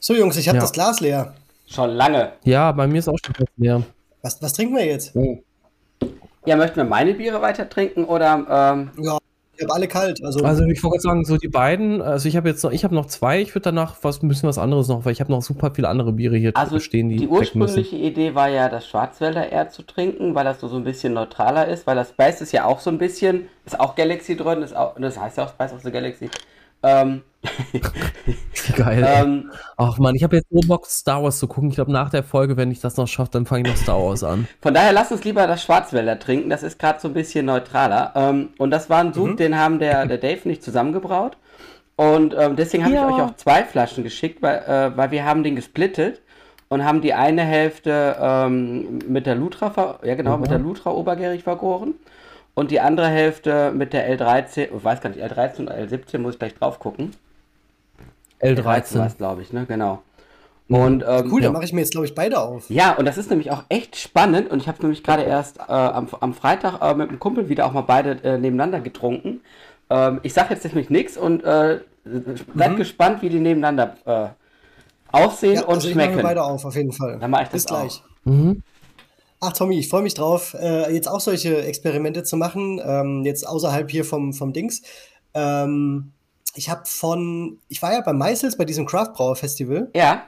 So, 0.00 0.14
Jungs, 0.14 0.36
ich 0.36 0.48
habe 0.48 0.56
ja. 0.56 0.62
das 0.62 0.72
Glas 0.72 1.00
leer. 1.00 1.34
Schon 1.66 1.90
lange. 1.90 2.32
Ja, 2.44 2.72
bei 2.72 2.86
mir 2.86 2.98
ist 2.98 3.08
auch 3.08 3.18
schon 3.24 3.34
fast 3.34 3.50
leer. 3.56 3.82
Was, 4.22 4.40
was 4.42 4.52
trinken 4.52 4.76
wir 4.76 4.86
jetzt? 4.86 5.14
Oh. 5.14 5.42
Ja, 6.46 6.56
möchten 6.56 6.76
wir 6.76 6.84
meine 6.84 7.14
Biere 7.14 7.40
weiter 7.42 7.68
trinken 7.68 8.04
oder? 8.04 8.46
Ähm, 8.48 8.90
ja, 9.02 9.18
ich 9.58 9.64
habe 9.64 9.74
alle 9.74 9.88
kalt. 9.88 10.24
Also, 10.24 10.44
also 10.44 10.64
ich 10.64 10.82
wollte 10.84 11.00
sagen, 11.00 11.24
so 11.24 11.36
die 11.36 11.48
beiden, 11.48 12.00
also 12.00 12.28
ich 12.28 12.36
habe 12.36 12.48
jetzt 12.48 12.62
noch, 12.62 12.70
ich 12.70 12.84
habe 12.84 12.94
noch 12.94 13.06
zwei, 13.06 13.40
ich 13.40 13.54
würde 13.56 13.64
danach 13.64 13.96
was 14.02 14.22
ein 14.22 14.28
bisschen 14.28 14.48
was 14.48 14.56
anderes 14.56 14.86
noch, 14.86 15.04
weil 15.04 15.12
ich 15.12 15.20
habe 15.20 15.32
noch 15.32 15.42
super 15.42 15.72
viele 15.74 15.88
andere 15.88 16.12
Biere 16.12 16.36
hier 16.36 16.52
also 16.54 16.78
stehen, 16.78 17.08
die. 17.08 17.16
Die 17.16 17.26
ursprüngliche 17.26 17.96
Idee 17.96 18.36
war 18.36 18.48
ja, 18.48 18.68
das 18.68 18.86
Schwarzwälder 18.86 19.50
eher 19.50 19.68
zu 19.68 19.82
trinken, 19.82 20.36
weil 20.36 20.44
das 20.44 20.60
so, 20.60 20.68
so 20.68 20.76
ein 20.76 20.84
bisschen 20.84 21.12
neutraler 21.14 21.66
ist, 21.66 21.88
weil 21.88 21.96
das 21.96 22.10
Spice 22.10 22.40
ist 22.40 22.52
ja 22.52 22.66
auch 22.66 22.78
so 22.78 22.90
ein 22.90 22.98
bisschen, 22.98 23.48
ist 23.66 23.80
auch 23.80 23.96
Galaxy 23.96 24.36
drin, 24.36 24.62
ist 24.62 24.76
auch, 24.76 24.94
das 24.96 25.18
heißt 25.18 25.38
ja 25.38 25.44
auch 25.44 25.50
Spice 25.50 25.72
of 25.72 25.82
the 25.82 25.90
Galaxy. 25.90 26.30
Ähm, 26.82 27.22
Geil. 28.76 29.06
Ähm, 29.06 29.50
Ach 29.76 29.98
man, 29.98 30.14
ich 30.14 30.22
habe 30.22 30.36
jetzt 30.36 30.50
nur 30.50 30.62
Bock, 30.66 30.86
Star 30.86 31.22
Wars 31.22 31.38
zu 31.38 31.46
gucken. 31.46 31.68
Ich 31.70 31.76
glaube, 31.76 31.92
nach 31.92 32.10
der 32.10 32.22
Folge, 32.22 32.56
wenn 32.56 32.70
ich 32.70 32.80
das 32.80 32.96
noch 32.96 33.06
schaffe, 33.06 33.30
dann 33.32 33.46
fange 33.46 33.62
ich 33.62 33.68
noch 33.68 33.80
Star 33.80 34.02
Wars 34.02 34.24
an. 34.24 34.48
Von 34.60 34.74
daher 34.74 34.92
lass 34.92 35.12
uns 35.12 35.24
lieber 35.24 35.46
das 35.46 35.62
Schwarzwälder 35.62 36.18
trinken. 36.18 36.50
Das 36.50 36.62
ist 36.62 36.78
gerade 36.78 37.00
so 37.00 37.08
ein 37.08 37.14
bisschen 37.14 37.46
neutraler. 37.46 38.12
Ähm, 38.16 38.50
und 38.58 38.70
das 38.70 38.90
war 38.90 39.00
ein 39.00 39.12
Sud, 39.12 39.30
mhm. 39.30 39.36
den 39.36 39.58
haben 39.58 39.78
der, 39.78 40.06
der 40.06 40.18
Dave 40.18 40.46
nicht 40.48 40.62
zusammengebraut. 40.62 41.36
Und 41.96 42.34
ähm, 42.38 42.56
deswegen 42.56 42.84
habe 42.84 42.94
ja. 42.94 43.08
ich 43.08 43.14
euch 43.14 43.22
auch 43.22 43.36
zwei 43.36 43.64
Flaschen 43.64 44.04
geschickt, 44.04 44.42
weil, 44.42 44.58
äh, 44.58 44.96
weil 44.96 45.10
wir 45.10 45.24
haben 45.24 45.42
den 45.42 45.56
gesplittet. 45.56 46.20
und 46.68 46.84
haben 46.84 47.00
die 47.00 47.14
eine 47.14 47.42
Hälfte 47.42 48.16
ähm, 48.20 48.98
mit 49.08 49.26
der 49.26 49.34
Lutra, 49.34 49.98
ja 50.04 50.14
genau, 50.14 50.36
mhm. 50.36 50.42
mit 50.42 50.50
der 50.50 50.58
Lutra 50.58 50.90
obergärig 50.90 51.44
vergoren 51.44 51.94
und 52.58 52.72
die 52.72 52.80
andere 52.80 53.06
Hälfte 53.06 53.70
mit 53.70 53.92
der 53.92 54.18
L13, 54.18 54.74
ich 54.76 54.84
weiß 54.84 55.00
gar 55.00 55.10
nicht, 55.10 55.22
L13 55.22 55.62
oder 55.62 55.76
L17, 55.76 56.18
muss 56.18 56.34
ich 56.34 56.38
gleich 56.40 56.54
drauf 56.56 56.80
gucken. 56.80 57.12
L13, 58.42 58.98
war 58.98 59.06
es, 59.06 59.16
glaube 59.16 59.42
ich, 59.42 59.52
ne, 59.52 59.64
genau. 59.64 60.02
Mhm. 60.66 60.76
Und, 60.76 61.04
ähm, 61.06 61.30
cool, 61.30 61.40
dann 61.40 61.52
mache 61.52 61.66
ich 61.66 61.72
mir 61.72 61.82
jetzt, 61.82 61.92
glaube 61.92 62.08
ich, 62.08 62.16
beide 62.16 62.40
auf. 62.40 62.68
Ja, 62.68 62.96
und 62.96 63.04
das 63.04 63.16
ist 63.16 63.30
nämlich 63.30 63.52
auch 63.52 63.62
echt 63.68 63.94
spannend. 63.94 64.50
Und 64.50 64.60
ich 64.60 64.66
habe 64.66 64.82
nämlich 64.82 65.04
gerade 65.04 65.22
erst 65.22 65.58
äh, 65.58 65.72
am, 65.72 66.08
am 66.18 66.34
Freitag 66.34 66.82
äh, 66.82 66.94
mit 66.94 67.10
einem 67.10 67.20
Kumpel 67.20 67.48
wieder 67.48 67.64
auch 67.64 67.72
mal 67.72 67.82
beide 67.82 68.18
äh, 68.24 68.38
nebeneinander 68.38 68.80
getrunken. 68.80 69.40
Ähm, 69.88 70.18
ich 70.24 70.34
sage 70.34 70.52
jetzt 70.52 70.64
nämlich 70.64 70.90
nichts 70.90 71.16
und 71.16 71.44
äh, 71.44 71.78
bleib 72.54 72.72
mhm. 72.72 72.76
gespannt, 72.76 73.22
wie 73.22 73.28
die 73.28 73.38
nebeneinander 73.38 73.94
äh, 74.04 75.16
aussehen 75.16 75.54
ja, 75.54 75.62
und 75.62 75.76
also 75.76 75.90
schmecken. 75.90 76.10
Ich 76.10 76.16
mache 76.16 76.26
beide 76.26 76.42
auf, 76.42 76.64
auf 76.64 76.74
jeden 76.74 76.92
Fall. 76.92 77.20
Dann 77.20 77.30
mache 77.30 77.44
ich 77.44 77.48
das 77.50 77.62
Bis 77.62 77.66
gleich. 77.66 78.02
Mhm. 78.24 78.64
Ach, 79.40 79.52
Tommy, 79.52 79.78
ich 79.78 79.88
freue 79.88 80.02
mich 80.02 80.14
drauf, 80.14 80.54
äh, 80.54 80.92
jetzt 80.92 81.08
auch 81.08 81.20
solche 81.20 81.62
Experimente 81.62 82.24
zu 82.24 82.36
machen. 82.36 82.80
Ähm, 82.84 83.24
jetzt 83.24 83.46
außerhalb 83.46 83.90
hier 83.90 84.04
vom, 84.04 84.32
vom 84.32 84.52
Dings. 84.52 84.82
Ähm, 85.34 86.12
ich 86.54 86.68
habe 86.68 86.82
von, 86.86 87.58
ich 87.68 87.80
war 87.80 87.92
ja 87.92 88.00
bei 88.00 88.12
Meißels 88.12 88.56
bei 88.56 88.64
diesem 88.64 88.84
Craft 88.84 89.12
Brauer 89.14 89.36
Festival. 89.36 89.90
Ja. 89.94 90.24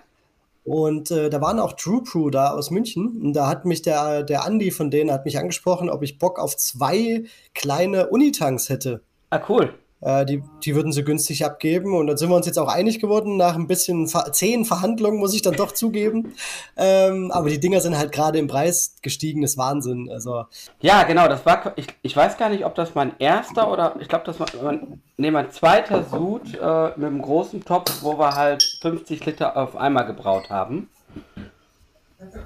Und 0.62 1.10
äh, 1.10 1.28
da 1.28 1.40
waren 1.40 1.58
auch 1.58 1.72
True 1.72 2.02
Crew 2.04 2.30
da 2.30 2.50
aus 2.50 2.70
München. 2.70 3.20
Und 3.20 3.32
da 3.32 3.48
hat 3.48 3.64
mich 3.64 3.82
der, 3.82 4.22
der 4.22 4.44
Andi 4.44 4.70
von 4.70 4.90
denen 4.90 5.10
hat 5.10 5.24
mich 5.24 5.38
angesprochen, 5.38 5.90
ob 5.90 6.02
ich 6.02 6.18
Bock 6.18 6.38
auf 6.38 6.56
zwei 6.56 7.24
kleine 7.54 8.08
Unitanks 8.10 8.68
hätte. 8.68 9.02
Ah, 9.30 9.40
cool. 9.48 9.74
Äh, 10.02 10.24
die, 10.24 10.42
die 10.64 10.74
würden 10.74 10.92
sie 10.92 11.04
günstig 11.04 11.44
abgeben. 11.44 11.94
Und 11.94 12.06
dann 12.06 12.16
sind 12.16 12.30
wir 12.30 12.36
uns 12.36 12.46
jetzt 12.46 12.58
auch 12.58 12.68
einig 12.68 13.00
geworden, 13.00 13.36
nach 13.36 13.54
ein 13.54 13.66
bisschen 13.66 14.08
ver 14.08 14.32
zehn 14.32 14.64
Verhandlungen, 14.64 15.18
muss 15.18 15.34
ich 15.34 15.42
dann 15.42 15.54
doch 15.54 15.72
zugeben. 15.72 16.34
Ähm, 16.76 17.30
aber 17.30 17.50
die 17.50 17.60
Dinger 17.60 17.80
sind 17.80 17.98
halt 17.98 18.10
gerade 18.12 18.38
im 18.38 18.46
Preis 18.46 18.96
gestiegen, 19.02 19.42
das 19.42 19.52
ist 19.52 19.58
Wahnsinn. 19.58 20.08
Also, 20.10 20.46
ja, 20.80 21.02
genau, 21.02 21.28
das 21.28 21.44
war, 21.44 21.72
ich, 21.76 21.88
ich 22.00 22.16
weiß 22.16 22.38
gar 22.38 22.48
nicht, 22.48 22.64
ob 22.64 22.74
das 22.74 22.94
mein 22.94 23.12
erster 23.18 23.70
oder 23.70 23.96
ich 24.00 24.08
glaube, 24.08 24.24
das 24.24 24.40
war 24.40 24.46
mein, 24.62 25.02
nee, 25.16 25.30
mein 25.30 25.50
zweiter 25.50 26.04
Sud 26.04 26.54
äh, 26.54 26.88
mit 26.96 27.06
einem 27.06 27.20
großen 27.20 27.64
Topf, 27.64 28.02
wo 28.02 28.18
wir 28.18 28.34
halt 28.34 28.62
50 28.80 29.26
Liter 29.26 29.56
auf 29.56 29.76
einmal 29.76 30.06
gebraut 30.06 30.48
haben. 30.48 30.88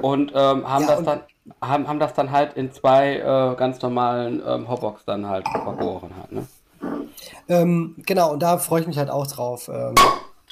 Und 0.01 0.33
ähm, 0.35 0.69
haben 0.69 0.83
ja, 0.83 0.89
das 0.89 0.99
und 0.99 1.07
dann 1.07 1.21
haben, 1.61 1.89
haben 1.89 2.01
das 2.01 2.15
dann 2.15 2.31
halt 2.31 2.55
in 2.55 2.73
zwei 2.73 3.17
äh, 3.17 3.57
ganz 3.57 3.81
normalen 3.83 4.43
ähm, 4.47 4.69
Hotbox 4.69 5.05
dann 5.05 5.29
halt 5.29 5.47
vergoren 5.49 6.11
hat, 6.21 6.33
ne? 6.33 6.47
Ähm, 7.49 7.95
genau, 8.07 8.33
und 8.33 8.43
da 8.43 8.59
freue 8.59 8.81
ich 8.83 8.87
mich 8.87 8.99
halt 8.99 9.11
auch 9.11 9.27
drauf. 9.27 9.71
Ähm, 9.73 9.95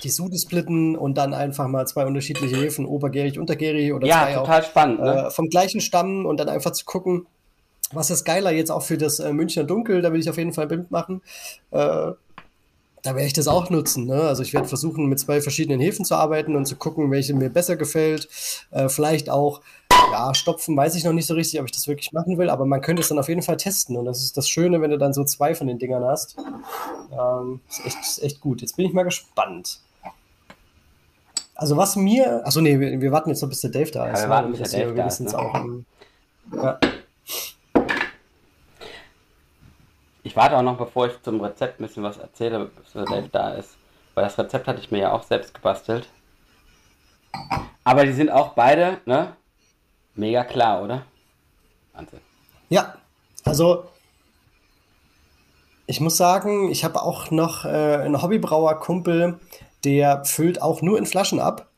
die 0.02 0.10
Sude 0.10 0.36
splitten 0.38 0.96
und 0.96 1.16
dann 1.16 1.32
einfach 1.34 1.68
mal 1.68 1.86
zwei 1.86 2.06
unterschiedliche 2.06 2.56
Hefen, 2.56 2.86
obergärig, 2.86 3.38
untergärig 3.38 3.92
oder 3.92 4.06
ja, 4.06 4.24
zwei 4.24 4.34
total 4.34 4.60
auch, 4.60 4.64
spannend, 4.64 5.00
ne? 5.00 5.26
äh, 5.26 5.30
vom 5.30 5.48
gleichen 5.48 5.80
Stamm 5.80 6.26
und 6.26 6.40
dann 6.40 6.48
einfach 6.48 6.72
zu 6.72 6.84
gucken, 6.84 7.26
was 7.92 8.10
ist 8.10 8.24
geiler 8.24 8.50
jetzt 8.52 8.70
auch 8.70 8.82
für 8.82 8.98
das 8.98 9.20
äh, 9.20 9.32
Münchner 9.32 9.64
Dunkel, 9.64 10.02
da 10.02 10.12
will 10.12 10.20
ich 10.20 10.30
auf 10.30 10.38
jeden 10.38 10.52
Fall 10.52 10.64
ein 10.64 10.68
Bild 10.68 10.90
machen. 10.90 11.22
Äh, 11.70 12.12
da 13.02 13.16
werde 13.16 13.26
ich 13.26 13.32
das 13.32 13.48
auch 13.48 13.68
nutzen. 13.68 14.06
Ne? 14.06 14.22
Also 14.22 14.42
ich 14.42 14.54
werde 14.54 14.68
versuchen, 14.68 15.06
mit 15.06 15.18
zwei 15.18 15.40
verschiedenen 15.40 15.80
Hefen 15.80 16.04
zu 16.04 16.14
arbeiten 16.14 16.54
und 16.54 16.66
zu 16.66 16.76
gucken, 16.76 17.10
welche 17.10 17.34
mir 17.34 17.50
besser 17.50 17.76
gefällt. 17.76 18.28
Äh, 18.70 18.88
vielleicht 18.88 19.28
auch 19.28 19.60
ja, 20.10 20.34
stopfen 20.34 20.76
weiß 20.76 20.94
ich 20.94 21.04
noch 21.04 21.12
nicht 21.12 21.26
so 21.26 21.34
richtig, 21.34 21.60
ob 21.60 21.66
ich 21.66 21.72
das 21.72 21.86
wirklich 21.86 22.12
machen 22.12 22.38
will, 22.38 22.50
aber 22.50 22.64
man 22.64 22.80
könnte 22.80 23.02
es 23.02 23.08
dann 23.08 23.18
auf 23.18 23.28
jeden 23.28 23.42
Fall 23.42 23.56
testen. 23.56 23.96
Und 23.96 24.04
das 24.04 24.22
ist 24.22 24.36
das 24.36 24.48
Schöne, 24.48 24.80
wenn 24.80 24.90
du 24.90 24.98
dann 24.98 25.12
so 25.12 25.24
zwei 25.24 25.54
von 25.54 25.66
den 25.66 25.78
Dingern 25.78 26.04
hast. 26.04 26.36
Ähm, 27.12 27.60
ist, 27.68 27.86
echt, 27.86 28.00
ist 28.00 28.22
echt 28.22 28.40
gut. 28.40 28.60
Jetzt 28.60 28.76
bin 28.76 28.86
ich 28.86 28.92
mal 28.92 29.04
gespannt. 29.04 29.80
Also 31.54 31.76
was 31.76 31.96
mir. 31.96 32.44
Achso, 32.44 32.60
nee, 32.60 32.78
wir, 32.78 33.00
wir 33.00 33.12
warten 33.12 33.30
jetzt 33.30 33.42
noch, 33.42 33.48
bis 33.48 33.60
der 33.60 33.70
Dave 33.70 33.90
da 33.90 34.10
ist. 34.10 34.20
Ja, 34.20 34.24
wir 34.24 34.28
ne? 34.28 34.30
warten, 34.30 34.52
bis 34.52 34.70
der 34.70 34.80
Dave 34.80 34.94
da 34.94 35.06
ist. 35.06 35.20
Ne? 35.20 35.38
Auch, 35.38 35.54
um, 35.54 35.84
ja. 36.52 36.78
Ich 40.24 40.36
warte 40.36 40.56
auch 40.56 40.62
noch, 40.62 40.78
bevor 40.78 41.08
ich 41.08 41.20
zum 41.22 41.40
Rezept 41.40 41.80
ein 41.80 41.86
bisschen 41.86 42.02
was 42.02 42.16
erzähle, 42.16 42.66
bis 42.66 42.92
der 42.92 43.04
Dave 43.04 43.28
da 43.30 43.54
ist. 43.54 43.76
Weil 44.14 44.24
das 44.24 44.38
Rezept 44.38 44.66
hatte 44.68 44.80
ich 44.80 44.90
mir 44.90 44.98
ja 44.98 45.12
auch 45.12 45.22
selbst 45.22 45.54
gebastelt. 45.54 46.08
Aber 47.84 48.04
die 48.04 48.12
sind 48.12 48.30
auch 48.30 48.54
beide, 48.54 48.98
ne? 49.04 49.36
Mega 50.14 50.44
klar, 50.44 50.82
oder? 50.82 51.06
Wahnsinn. 51.94 52.20
Ja, 52.68 52.94
also 53.44 53.84
ich 55.86 56.00
muss 56.00 56.16
sagen, 56.16 56.70
ich 56.70 56.84
habe 56.84 57.02
auch 57.02 57.30
noch 57.30 57.64
äh, 57.64 57.68
einen 57.68 58.22
Hobbybrauer-Kumpel, 58.22 59.38
der 59.84 60.24
füllt 60.24 60.62
auch 60.62 60.80
nur 60.80 60.98
in 60.98 61.06
Flaschen 61.06 61.40
ab. 61.40 61.68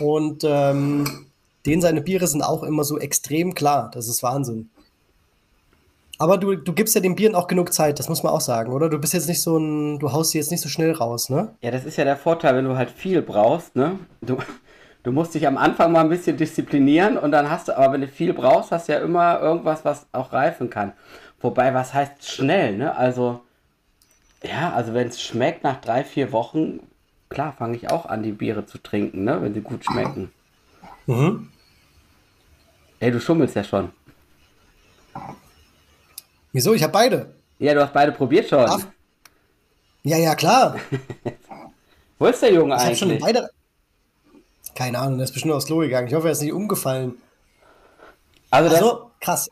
Und 0.00 0.44
ähm, 0.44 1.26
den 1.66 1.80
seine 1.80 2.00
Biere 2.00 2.26
sind 2.26 2.42
auch 2.42 2.62
immer 2.62 2.84
so 2.84 2.98
extrem 2.98 3.54
klar. 3.54 3.90
Das 3.92 4.08
ist 4.08 4.22
Wahnsinn. 4.22 4.70
Aber 6.18 6.38
du, 6.38 6.54
du 6.54 6.72
gibst 6.72 6.94
ja 6.94 7.00
den 7.00 7.14
Bieren 7.14 7.34
auch 7.34 7.46
genug 7.46 7.74
Zeit, 7.74 7.98
das 7.98 8.08
muss 8.08 8.22
man 8.22 8.32
auch 8.32 8.40
sagen, 8.40 8.72
oder? 8.72 8.88
Du 8.88 8.98
bist 8.98 9.12
jetzt 9.12 9.28
nicht 9.28 9.42
so 9.42 9.58
ein, 9.58 9.98
du 9.98 10.12
haust 10.12 10.30
sie 10.30 10.38
jetzt 10.38 10.50
nicht 10.50 10.62
so 10.62 10.70
schnell 10.70 10.92
raus, 10.92 11.28
ne? 11.28 11.54
Ja, 11.60 11.70
das 11.70 11.84
ist 11.84 11.98
ja 11.98 12.04
der 12.04 12.16
Vorteil, 12.16 12.56
wenn 12.56 12.64
du 12.64 12.76
halt 12.76 12.90
viel 12.90 13.20
brauchst, 13.20 13.76
ne? 13.76 13.98
Du, 14.22 14.38
du 15.06 15.12
musst 15.12 15.34
dich 15.36 15.46
am 15.46 15.56
Anfang 15.56 15.92
mal 15.92 16.00
ein 16.00 16.08
bisschen 16.08 16.36
disziplinieren 16.36 17.16
und 17.16 17.30
dann 17.30 17.48
hast 17.48 17.68
du, 17.68 17.78
aber 17.78 17.92
wenn 17.92 18.00
du 18.00 18.08
viel 18.08 18.32
brauchst, 18.32 18.72
hast 18.72 18.88
du 18.88 18.92
ja 18.92 18.98
immer 18.98 19.40
irgendwas, 19.40 19.84
was 19.84 20.04
auch 20.10 20.32
reifen 20.32 20.68
kann. 20.68 20.94
Wobei, 21.40 21.72
was 21.74 21.94
heißt 21.94 22.28
schnell, 22.28 22.76
ne? 22.76 22.96
Also, 22.96 23.40
ja, 24.42 24.72
also 24.72 24.94
wenn 24.94 25.06
es 25.06 25.22
schmeckt 25.22 25.62
nach 25.62 25.80
drei, 25.80 26.02
vier 26.02 26.32
Wochen, 26.32 26.80
klar, 27.28 27.54
fange 27.56 27.76
ich 27.76 27.88
auch 27.88 28.06
an, 28.06 28.24
die 28.24 28.32
Biere 28.32 28.66
zu 28.66 28.78
trinken, 28.78 29.22
ne? 29.22 29.40
Wenn 29.40 29.54
sie 29.54 29.60
gut 29.60 29.84
schmecken. 29.84 30.32
Mhm. 31.06 31.52
Ey, 32.98 33.12
du 33.12 33.20
schummelst 33.20 33.54
ja 33.54 33.62
schon. 33.62 33.92
Wieso? 36.52 36.74
Ich 36.74 36.82
habe 36.82 36.92
beide. 36.92 37.32
Ja, 37.60 37.74
du 37.74 37.82
hast 37.82 37.92
beide 37.92 38.10
probiert 38.10 38.48
schon. 38.48 38.66
Ach. 38.68 38.84
Ja, 40.02 40.16
ja, 40.16 40.34
klar. 40.34 40.80
Wo 42.18 42.26
ist 42.26 42.42
der 42.42 42.52
Junge 42.52 42.74
ich 42.74 42.80
eigentlich? 42.80 42.98
Schon 42.98 43.18
beide, 43.20 43.50
keine 44.76 44.98
Ahnung, 44.98 45.18
der 45.18 45.24
ist 45.24 45.32
bestimmt 45.32 45.54
aufs 45.54 45.66
Klo 45.66 45.78
gegangen. 45.78 46.06
Ich 46.06 46.14
hoffe, 46.14 46.28
er 46.28 46.32
ist 46.32 46.42
nicht 46.42 46.52
umgefallen. 46.52 47.14
Also, 48.50 48.74
also 48.74 49.10
krass. 49.20 49.48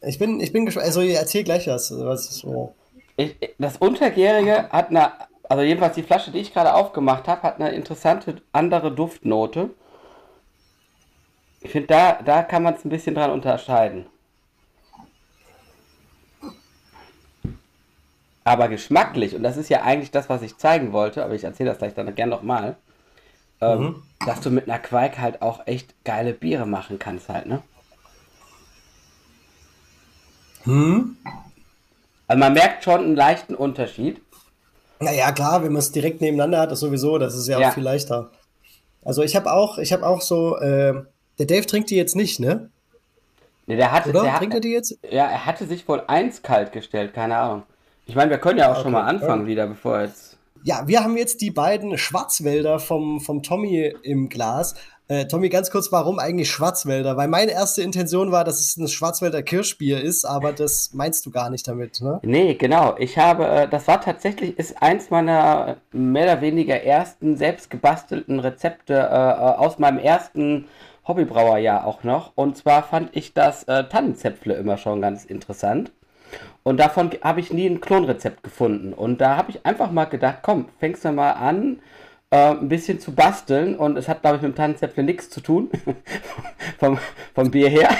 Ich 0.00 0.18
bin, 0.18 0.40
ich 0.40 0.52
bin 0.52 0.64
gespannt. 0.64 0.86
Also, 0.86 1.02
erzähl 1.02 1.44
gleich 1.44 1.66
was. 1.66 1.92
was 1.92 2.24
so. 2.36 2.74
ich, 3.16 3.36
das 3.58 3.76
Untergärige 3.76 4.70
hat 4.70 4.90
eine, 4.90 5.12
also 5.48 5.62
jedenfalls 5.62 5.94
die 5.94 6.02
Flasche, 6.02 6.30
die 6.30 6.38
ich 6.38 6.54
gerade 6.54 6.74
aufgemacht 6.74 7.28
habe, 7.28 7.42
hat 7.42 7.60
eine 7.60 7.72
interessante 7.72 8.40
andere 8.52 8.92
Duftnote. 8.92 9.70
Ich 11.60 11.70
finde, 11.70 11.88
da, 11.88 12.22
da 12.24 12.42
kann 12.42 12.62
man 12.62 12.74
es 12.74 12.84
ein 12.84 12.88
bisschen 12.88 13.14
dran 13.14 13.30
unterscheiden. 13.30 14.06
Aber 18.44 18.68
geschmacklich, 18.68 19.36
und 19.36 19.44
das 19.44 19.56
ist 19.56 19.68
ja 19.68 19.82
eigentlich 19.82 20.10
das, 20.10 20.28
was 20.28 20.42
ich 20.42 20.56
zeigen 20.56 20.92
wollte, 20.92 21.24
aber 21.24 21.34
ich 21.34 21.44
erzähle 21.44 21.70
das 21.70 21.78
gleich 21.78 21.94
dann 21.94 22.12
gerne 22.14 22.30
nochmal 22.30 22.76
ähm, 23.62 23.80
mhm. 23.80 24.02
dass 24.26 24.40
du 24.40 24.50
mit 24.50 24.68
einer 24.68 24.78
Quake 24.78 25.18
halt 25.18 25.40
auch 25.42 25.66
echt 25.66 25.94
geile 26.04 26.32
Biere 26.32 26.66
machen 26.66 26.98
kannst 26.98 27.28
halt, 27.28 27.46
ne? 27.46 27.62
Hm? 30.64 31.16
Also 32.28 32.38
man 32.38 32.52
merkt 32.52 32.84
schon 32.84 33.00
einen 33.00 33.16
leichten 33.16 33.54
Unterschied. 33.54 34.20
Naja, 35.00 35.32
klar, 35.32 35.64
wenn 35.64 35.72
man 35.72 35.80
es 35.80 35.90
direkt 35.90 36.20
nebeneinander 36.20 36.60
hat, 36.60 36.72
ist 36.72 36.80
sowieso, 36.80 37.18
das 37.18 37.34
ist 37.34 37.48
ja, 37.48 37.58
ja. 37.58 37.68
auch 37.68 37.74
viel 37.74 37.82
leichter. 37.82 38.30
Also 39.04 39.22
ich 39.22 39.34
habe 39.34 39.52
auch, 39.52 39.78
ich 39.78 39.92
habe 39.92 40.06
auch 40.06 40.20
so, 40.20 40.56
äh, 40.58 41.02
der 41.38 41.46
Dave 41.46 41.66
trinkt 41.66 41.90
die 41.90 41.96
jetzt 41.96 42.14
nicht, 42.14 42.38
ne? 42.38 42.70
Ne, 43.66 43.76
der 43.76 43.92
hatte, 43.92 44.10
Oder? 44.10 44.22
Der 44.22 44.34
trinkt 44.34 44.54
er 44.54 44.60
die 44.60 44.72
jetzt? 44.72 44.98
Ja, 45.10 45.26
er 45.26 45.46
hatte 45.46 45.66
sich 45.66 45.88
wohl 45.88 46.02
eins 46.06 46.42
kalt 46.42 46.72
gestellt, 46.72 47.14
keine 47.14 47.36
Ahnung. 47.36 47.64
Ich 48.06 48.14
meine, 48.14 48.30
wir 48.30 48.38
können 48.38 48.58
ja 48.58 48.68
auch 48.68 48.74
okay. 48.74 48.82
schon 48.82 48.92
mal 48.92 49.04
anfangen 49.04 49.42
ja. 49.42 49.48
wieder, 49.48 49.66
bevor 49.66 50.00
jetzt. 50.00 50.31
Ja, 50.64 50.86
wir 50.86 51.02
haben 51.02 51.16
jetzt 51.16 51.40
die 51.40 51.50
beiden 51.50 51.98
Schwarzwälder 51.98 52.78
vom, 52.78 53.20
vom 53.20 53.42
Tommy 53.42 53.92
im 54.02 54.28
Glas. 54.28 54.74
Äh, 55.08 55.26
Tommy, 55.26 55.48
ganz 55.48 55.72
kurz, 55.72 55.90
warum 55.90 56.20
eigentlich 56.20 56.50
Schwarzwälder? 56.50 57.16
Weil 57.16 57.26
meine 57.26 57.50
erste 57.50 57.82
Intention 57.82 58.30
war, 58.30 58.44
dass 58.44 58.60
es 58.60 58.76
ein 58.76 58.86
Schwarzwälder 58.86 59.42
Kirschbier 59.42 60.00
ist, 60.00 60.24
aber 60.24 60.52
das 60.52 60.94
meinst 60.94 61.26
du 61.26 61.32
gar 61.32 61.50
nicht 61.50 61.66
damit, 61.66 62.00
ne? 62.00 62.20
Nee, 62.22 62.54
genau. 62.54 62.94
Ich 62.98 63.18
habe, 63.18 63.46
äh, 63.46 63.68
das 63.68 63.88
war 63.88 64.00
tatsächlich, 64.00 64.56
ist 64.56 64.80
eins 64.80 65.10
meiner 65.10 65.78
mehr 65.90 66.24
oder 66.24 66.40
weniger 66.40 66.80
ersten 66.80 67.36
selbst 67.36 67.68
gebastelten 67.68 68.38
Rezepte 68.38 68.94
äh, 68.94 68.98
aus 68.98 69.80
meinem 69.80 69.98
ersten 69.98 70.66
Hobbybrauerjahr 71.08 71.84
auch 71.84 72.04
noch. 72.04 72.32
Und 72.36 72.56
zwar 72.56 72.84
fand 72.84 73.10
ich 73.16 73.34
das 73.34 73.64
äh, 73.64 73.84
Tannenzäpfle 73.88 74.54
immer 74.54 74.76
schon 74.76 75.00
ganz 75.00 75.24
interessant. 75.24 75.90
Und 76.64 76.78
davon 76.78 77.10
habe 77.22 77.40
ich 77.40 77.52
nie 77.52 77.66
ein 77.66 77.80
Klonrezept 77.80 78.42
gefunden. 78.42 78.92
Und 78.92 79.20
da 79.20 79.36
habe 79.36 79.50
ich 79.50 79.66
einfach 79.66 79.90
mal 79.90 80.04
gedacht, 80.04 80.38
komm, 80.42 80.68
fängst 80.78 81.04
du 81.04 81.12
mal 81.12 81.32
an, 81.32 81.80
äh, 82.30 82.50
ein 82.50 82.68
bisschen 82.68 83.00
zu 83.00 83.14
basteln. 83.14 83.76
Und 83.76 83.98
es 83.98 84.08
hat, 84.08 84.22
glaube 84.22 84.36
ich, 84.36 84.42
mit 84.42 84.52
dem 84.52 84.56
Tannenzäpfle 84.56 85.02
nichts 85.02 85.28
zu 85.30 85.40
tun, 85.40 85.70
vom, 86.78 86.98
vom 87.34 87.50
Bier 87.50 87.68
her. 87.68 87.90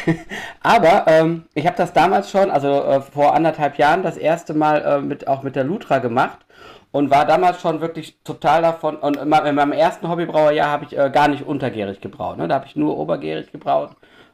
Aber 0.63 1.05
ähm, 1.09 1.45
ich 1.55 1.67
habe 1.67 1.77
das 1.77 1.93
damals 1.93 2.31
schon, 2.31 2.51
also 2.51 2.69
äh, 2.69 3.01
vor 3.01 3.35
anderthalb 3.35 3.79
Jahren, 3.79 4.03
das 4.03 4.17
erste 4.17 4.55
Mal 4.55 4.83
äh, 4.83 5.01
mit, 5.01 5.27
auch 5.27 5.43
mit 5.43 5.57
der 5.57 5.65
Lutra 5.65 5.99
gemacht. 5.99 6.39
und 6.93 7.11
war 7.11 7.27
damals 7.27 7.61
schon 7.61 7.81
wirklich 7.81 8.17
total 8.23 8.63
davon. 8.63 8.97
Und 8.97 9.17
in 9.17 9.29
meinem 9.29 9.73
ersten 9.73 10.09
Hobbybrauerjahr 10.09 10.71
habe 10.71 10.85
ich 10.85 10.97
äh, 10.97 11.11
gar 11.11 11.29
nicht 11.29 11.45
untergärig 11.45 12.01
gebraut. 12.01 12.39
Ne? 12.39 12.49
Da 12.49 12.57
habe 12.57 12.67
ich 12.67 12.77
nur 12.77 12.97
obergärig 12.99 13.51
gebraut. 13.51 13.91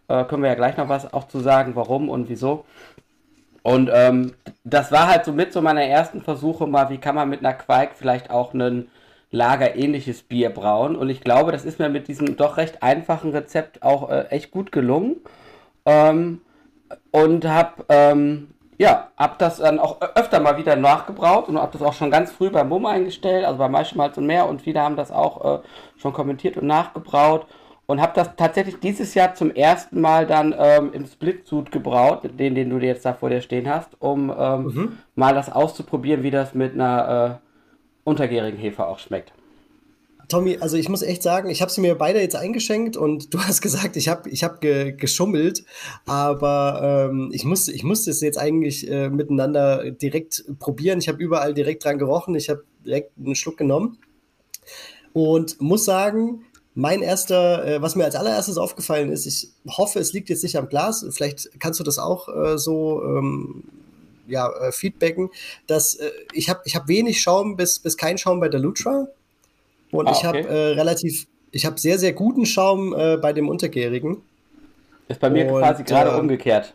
Äh, 0.08 0.24
können 0.24 0.42
wir 0.42 0.50
ja 0.50 0.56
gleich 0.56 0.76
noch 0.76 0.88
was 0.88 1.12
auch 1.12 1.28
zu 1.28 1.38
sagen, 1.40 1.76
warum 1.76 2.08
und 2.08 2.28
wieso. 2.28 2.64
Und 3.68 3.90
ähm, 3.92 4.32
das 4.64 4.90
war 4.92 5.08
halt 5.08 5.26
so 5.26 5.32
mit 5.32 5.52
so 5.52 5.60
meiner 5.60 5.82
ersten 5.82 6.22
Versuche 6.22 6.66
mal, 6.66 6.88
wie 6.88 6.96
kann 6.96 7.14
man 7.14 7.28
mit 7.28 7.40
einer 7.40 7.52
Quake 7.52 7.90
vielleicht 7.94 8.30
auch 8.30 8.54
ein 8.54 8.88
lagerähnliches 9.30 10.22
Bier 10.22 10.48
brauen. 10.48 10.96
Und 10.96 11.10
ich 11.10 11.20
glaube, 11.20 11.52
das 11.52 11.66
ist 11.66 11.78
mir 11.78 11.90
mit 11.90 12.08
diesem 12.08 12.38
doch 12.38 12.56
recht 12.56 12.82
einfachen 12.82 13.30
Rezept 13.30 13.82
auch 13.82 14.08
äh, 14.08 14.22
echt 14.30 14.52
gut 14.52 14.72
gelungen. 14.72 15.16
Ähm, 15.84 16.40
und 17.10 17.44
habe 17.44 17.84
ähm, 17.90 18.54
ja, 18.78 19.08
hab 19.18 19.38
das 19.38 19.58
dann 19.58 19.80
auch 19.80 20.00
öfter 20.14 20.40
mal 20.40 20.56
wieder 20.56 20.76
nachgebraut 20.76 21.48
und 21.48 21.58
hab 21.58 21.72
das 21.72 21.82
auch 21.82 21.92
schon 21.92 22.10
ganz 22.10 22.32
früh 22.32 22.48
beim 22.48 22.70
Mumm 22.70 22.86
eingestellt, 22.86 23.44
also 23.44 23.58
bei 23.58 23.68
Maischmalz 23.68 24.16
und 24.16 24.24
mehr 24.24 24.48
und 24.48 24.62
viele 24.62 24.80
haben 24.80 24.96
das 24.96 25.10
auch 25.10 25.44
äh, 25.44 25.58
schon 25.98 26.14
kommentiert 26.14 26.56
und 26.56 26.66
nachgebraut 26.66 27.46
und 27.88 28.02
habe 28.02 28.12
das 28.14 28.36
tatsächlich 28.36 28.78
dieses 28.80 29.14
Jahr 29.14 29.34
zum 29.34 29.50
ersten 29.50 30.02
Mal 30.02 30.26
dann 30.26 30.54
ähm, 30.56 30.92
im 30.92 31.06
Split-Suit 31.06 31.72
gebraut, 31.72 32.20
den, 32.38 32.54
den 32.54 32.68
du 32.68 32.78
jetzt 32.78 33.06
da 33.06 33.14
vor 33.14 33.30
dir 33.30 33.40
stehen 33.40 33.66
hast, 33.68 33.88
um 33.98 34.32
ähm, 34.38 34.62
mhm. 34.64 34.98
mal 35.14 35.34
das 35.34 35.50
auszuprobieren, 35.50 36.22
wie 36.22 36.30
das 36.30 36.54
mit 36.54 36.74
einer 36.74 37.40
äh, 37.40 37.48
untergärigen 38.04 38.60
Hefe 38.60 38.86
auch 38.86 38.98
schmeckt. 38.98 39.32
Tommy, 40.28 40.58
also 40.60 40.76
ich 40.76 40.90
muss 40.90 41.00
echt 41.00 41.22
sagen, 41.22 41.48
ich 41.48 41.62
habe 41.62 41.72
sie 41.72 41.80
mir 41.80 41.94
beide 41.94 42.20
jetzt 42.20 42.36
eingeschenkt 42.36 42.98
und 42.98 43.32
du 43.34 43.40
hast 43.40 43.62
gesagt, 43.62 43.96
ich 43.96 44.08
habe 44.08 44.28
ich 44.28 44.44
hab 44.44 44.60
ge 44.60 44.92
geschummelt, 44.92 45.64
aber 46.04 47.08
ähm, 47.10 47.30
ich, 47.32 47.46
musste, 47.46 47.72
ich 47.72 47.84
musste 47.84 48.10
es 48.10 48.20
jetzt 48.20 48.36
eigentlich 48.36 48.90
äh, 48.90 49.08
miteinander 49.08 49.90
direkt 49.92 50.44
probieren. 50.58 50.98
Ich 50.98 51.08
habe 51.08 51.22
überall 51.22 51.54
direkt 51.54 51.86
dran 51.86 51.96
gerochen, 51.96 52.34
ich 52.34 52.50
habe 52.50 52.64
direkt 52.84 53.12
einen 53.16 53.34
Schluck 53.34 53.56
genommen 53.56 53.96
und 55.14 55.60
muss 55.62 55.86
sagen, 55.86 56.44
mein 56.78 57.02
erster, 57.02 57.66
äh, 57.66 57.82
was 57.82 57.96
mir 57.96 58.04
als 58.04 58.14
allererstes 58.14 58.56
aufgefallen 58.56 59.10
ist, 59.10 59.26
ich 59.26 59.48
hoffe, 59.66 59.98
es 59.98 60.12
liegt 60.12 60.28
jetzt 60.28 60.44
nicht 60.44 60.56
am 60.56 60.68
Glas, 60.68 61.04
vielleicht 61.10 61.50
kannst 61.58 61.80
du 61.80 61.84
das 61.84 61.98
auch 61.98 62.28
äh, 62.28 62.56
so 62.56 63.02
ähm, 63.02 63.64
ja, 64.28 64.48
äh, 64.48 64.70
feedbacken, 64.70 65.30
dass 65.66 65.96
äh, 65.96 66.12
ich 66.32 66.48
habe 66.48 66.60
ich 66.64 66.76
hab 66.76 66.86
wenig 66.86 67.20
Schaum 67.20 67.56
bis, 67.56 67.80
bis 67.80 67.96
kein 67.96 68.16
Schaum 68.16 68.38
bei 68.38 68.48
der 68.48 68.60
Lutra 68.60 69.08
und 69.90 70.06
ah, 70.06 70.12
ich 70.12 70.24
habe 70.24 70.38
okay. 70.38 70.48
äh, 70.48 70.74
relativ, 70.74 71.26
ich 71.50 71.66
habe 71.66 71.80
sehr, 71.80 71.98
sehr 71.98 72.12
guten 72.12 72.46
Schaum 72.46 72.94
äh, 72.94 73.16
bei 73.16 73.32
dem 73.32 73.48
Untergärigen. 73.48 74.22
Ist 75.08 75.18
bei 75.18 75.30
mir 75.30 75.52
und, 75.52 75.60
quasi 75.60 75.82
gerade 75.82 76.16
umgekehrt. 76.16 76.74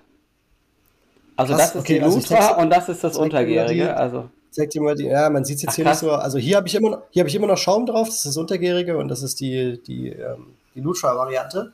Also 1.37 1.53
krass, 1.53 1.71
das 1.71 1.75
ist 1.75 1.81
okay, 1.81 1.99
die 1.99 2.05
Lutra 2.05 2.47
also 2.49 2.61
und 2.61 2.69
das 2.69 2.89
ist 2.89 3.05
das 3.05 3.15
Untergärige. 3.15 3.95
Also. 3.95 4.29
Zeig 4.53 4.69
dir 4.69 4.81
mal 4.81 4.93
die, 4.95 5.05
ja, 5.05 5.29
man 5.31 5.43
sieht 5.43 5.57
es 5.57 5.63
jetzt 5.63 5.71
Ach, 5.71 5.75
hier 5.77 5.85
krass. 5.85 6.01
nicht 6.03 6.11
so. 6.11 6.15
Also 6.15 6.37
hier 6.37 6.57
habe 6.57 6.67
ich 6.67 6.75
immer 6.75 7.01
hier 7.09 7.21
habe 7.21 7.29
ich 7.29 7.35
immer 7.35 7.47
noch 7.47 7.57
Schaum 7.57 7.87
drauf, 7.87 8.07
das 8.07 8.17
ist 8.17 8.25
das 8.27 8.37
Untergärige 8.37 8.97
und 8.97 9.07
das 9.07 9.23
ist 9.23 9.39
die, 9.39 9.81
die, 9.81 10.09
ähm, 10.09 10.53
die 10.75 10.81
Lutra-Variante. 10.81 11.73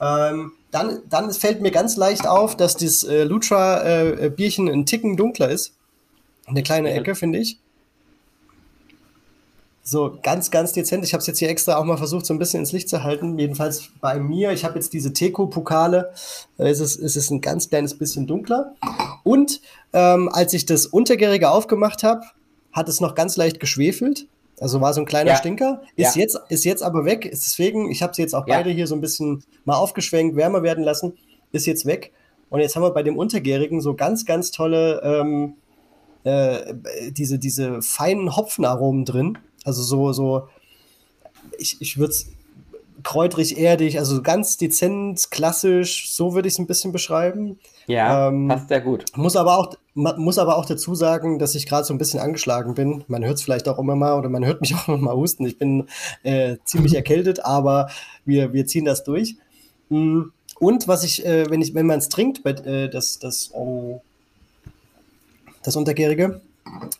Ähm, 0.00 0.52
dann, 0.70 1.02
dann 1.08 1.30
fällt 1.32 1.60
mir 1.60 1.70
ganz 1.70 1.96
leicht 1.96 2.26
auf, 2.26 2.56
dass 2.56 2.76
das 2.76 3.04
äh, 3.04 3.24
Lutra-Bierchen 3.24 4.68
äh, 4.68 4.72
ein 4.72 4.86
Ticken 4.86 5.16
dunkler 5.16 5.50
ist. 5.50 5.74
Eine 6.46 6.62
kleine 6.62 6.92
Ecke, 6.92 7.14
finde 7.14 7.38
ich. 7.38 7.58
So 9.86 10.18
ganz, 10.22 10.50
ganz 10.50 10.72
dezent. 10.72 11.04
Ich 11.04 11.12
habe 11.12 11.20
es 11.20 11.26
jetzt 11.26 11.38
hier 11.38 11.50
extra 11.50 11.76
auch 11.76 11.84
mal 11.84 11.98
versucht, 11.98 12.24
so 12.24 12.32
ein 12.32 12.38
bisschen 12.38 12.60
ins 12.60 12.72
Licht 12.72 12.88
zu 12.88 13.02
halten. 13.04 13.38
Jedenfalls 13.38 13.90
bei 14.00 14.18
mir, 14.18 14.50
ich 14.50 14.64
habe 14.64 14.76
jetzt 14.76 14.94
diese 14.94 15.12
Teco-Pokale, 15.12 16.10
da 16.56 16.66
ist 16.66 16.80
es, 16.80 16.96
ist 16.96 17.16
es 17.16 17.30
ein 17.30 17.42
ganz 17.42 17.68
kleines 17.68 17.98
bisschen 17.98 18.26
dunkler. 18.26 18.74
Und 19.24 19.60
ähm, 19.92 20.30
als 20.32 20.54
ich 20.54 20.64
das 20.64 20.86
Untergärige 20.86 21.50
aufgemacht 21.50 22.02
habe, 22.02 22.22
hat 22.72 22.88
es 22.88 23.02
noch 23.02 23.14
ganz 23.14 23.36
leicht 23.36 23.60
geschwefelt. 23.60 24.26
Also 24.58 24.80
war 24.80 24.94
so 24.94 25.02
ein 25.02 25.06
kleiner 25.06 25.32
ja. 25.32 25.36
Stinker. 25.36 25.82
Ist, 25.96 26.16
ja. 26.16 26.22
jetzt, 26.22 26.40
ist 26.48 26.64
jetzt 26.64 26.82
aber 26.82 27.04
weg. 27.04 27.28
Deswegen, 27.30 27.90
ich 27.90 28.02
habe 28.02 28.14
sie 28.14 28.22
jetzt 28.22 28.34
auch 28.34 28.48
ja. 28.48 28.56
beide 28.56 28.70
hier 28.70 28.86
so 28.86 28.94
ein 28.94 29.02
bisschen 29.02 29.44
mal 29.66 29.76
aufgeschwenkt, 29.76 30.34
wärmer 30.34 30.62
werden 30.62 30.82
lassen. 30.82 31.12
Ist 31.52 31.66
jetzt 31.66 31.84
weg. 31.84 32.10
Und 32.48 32.60
jetzt 32.60 32.74
haben 32.74 32.82
wir 32.82 32.90
bei 32.92 33.02
dem 33.02 33.18
Untergärigen 33.18 33.82
so 33.82 33.94
ganz, 33.94 34.24
ganz 34.24 34.50
tolle, 34.50 35.02
ähm, 35.02 35.54
äh, 36.24 36.74
diese, 37.10 37.38
diese 37.38 37.82
feinen 37.82 38.34
Hopfenaromen 38.34 39.04
drin. 39.04 39.38
Also 39.64 39.82
so, 39.82 40.12
so, 40.12 40.48
ich, 41.58 41.80
ich 41.80 41.98
würde 41.98 42.12
es 42.12 42.28
kräutrig, 43.02 43.58
erdig, 43.58 43.98
also 43.98 44.22
ganz 44.22 44.56
dezent, 44.56 45.30
klassisch, 45.30 46.12
so 46.12 46.34
würde 46.34 46.48
ich 46.48 46.54
es 46.54 46.58
ein 46.58 46.66
bisschen 46.66 46.90
beschreiben. 46.90 47.58
Ja, 47.86 48.28
ähm, 48.28 48.48
passt 48.48 48.68
sehr 48.68 48.80
gut. 48.80 49.04
Muss 49.14 49.36
aber 49.36 49.58
auch, 49.58 49.74
muss 49.94 50.38
aber 50.38 50.56
auch 50.56 50.64
dazu 50.64 50.94
sagen, 50.94 51.38
dass 51.38 51.54
ich 51.54 51.66
gerade 51.66 51.84
so 51.84 51.92
ein 51.92 51.98
bisschen 51.98 52.18
angeschlagen 52.18 52.74
bin. 52.74 53.04
Man 53.06 53.24
hört 53.24 53.36
es 53.36 53.42
vielleicht 53.42 53.68
auch 53.68 53.78
immer 53.78 53.94
mal 53.94 54.18
oder 54.18 54.28
man 54.30 54.44
hört 54.44 54.62
mich 54.62 54.74
auch 54.76 54.88
immer 54.88 54.98
mal 54.98 55.14
husten. 55.14 55.46
Ich 55.46 55.58
bin 55.58 55.86
äh, 56.22 56.56
ziemlich 56.64 56.94
erkältet, 56.96 57.44
aber 57.44 57.90
wir, 58.24 58.52
wir 58.52 58.66
ziehen 58.66 58.86
das 58.86 59.04
durch. 59.04 59.36
Mm, 59.90 60.22
und 60.58 60.88
was 60.88 61.04
ich, 61.04 61.24
äh, 61.26 61.48
wenn 61.50 61.60
ich, 61.60 61.74
wenn 61.74 61.86
man 61.86 61.98
es 61.98 62.08
trinkt, 62.08 62.44
äh, 62.46 62.88
das, 62.88 63.18
das, 63.18 63.50
oh, 63.52 64.00
das 65.62 65.76
Untergärige, 65.76 66.40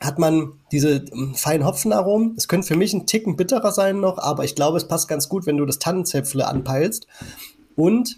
hat 0.01 0.19
man 0.19 0.53
diese 0.73 1.05
ähm, 1.13 1.35
feinen 1.35 1.67
Hopfenaromen. 1.67 2.35
Es 2.37 2.49
könnte 2.49 2.67
für 2.67 2.77
mich 2.77 2.93
ein 2.93 3.07
Ticken 3.07 3.37
bitterer 3.37 3.73
sein 3.73 4.01
noch, 4.01 4.19
aber 4.19 4.45
ich 4.45 4.55
glaube, 4.55 4.77
es 4.77 4.89
passt 4.89 5.09
ganz 5.09 5.29
gut, 5.29 5.47
wenn 5.47 5.57
du 5.57 5.67
das 5.67 5.79
Tannenzäpfle 5.79 6.47
anpeilst. 6.47 7.07
Und 7.77 8.17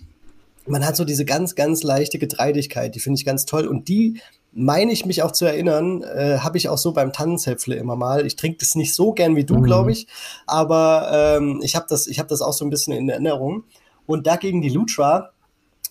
man 0.66 0.84
hat 0.84 0.96
so 0.96 1.04
diese 1.04 1.24
ganz, 1.24 1.54
ganz 1.54 1.82
leichte 1.82 2.18
Getreidigkeit, 2.18 2.94
die 2.94 3.00
finde 3.00 3.18
ich 3.18 3.24
ganz 3.24 3.46
toll. 3.46 3.66
Und 3.66 3.88
die 3.88 4.20
meine 4.52 4.90
ich 4.90 5.04
mich 5.04 5.22
auch 5.22 5.32
zu 5.32 5.44
erinnern, 5.44 6.02
äh, 6.02 6.38
habe 6.38 6.56
ich 6.56 6.70
auch 6.70 6.78
so 6.78 6.92
beim 6.92 7.12
Tannenzäpfle 7.12 7.74
immer 7.74 7.94
mal. 7.94 8.24
Ich 8.24 8.36
trinke 8.36 8.58
das 8.58 8.74
nicht 8.74 8.94
so 8.94 9.12
gern 9.12 9.36
wie 9.36 9.44
du, 9.44 9.56
mhm. 9.56 9.62
glaube 9.62 9.92
ich, 9.92 10.06
aber 10.46 11.36
ähm, 11.36 11.60
ich 11.62 11.76
habe 11.76 11.86
das, 11.88 12.06
hab 12.06 12.28
das 12.28 12.40
auch 12.40 12.54
so 12.54 12.64
ein 12.64 12.70
bisschen 12.70 12.94
in 12.94 13.08
Erinnerung. 13.08 13.64
Und 14.06 14.26
dagegen 14.26 14.62
die 14.62 14.70
Lutra, 14.70 15.30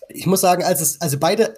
ich 0.08 0.26
muss 0.26 0.40
sagen, 0.40 0.64
als 0.64 0.80
es, 0.80 1.00
also 1.00 1.18
beide 1.18 1.54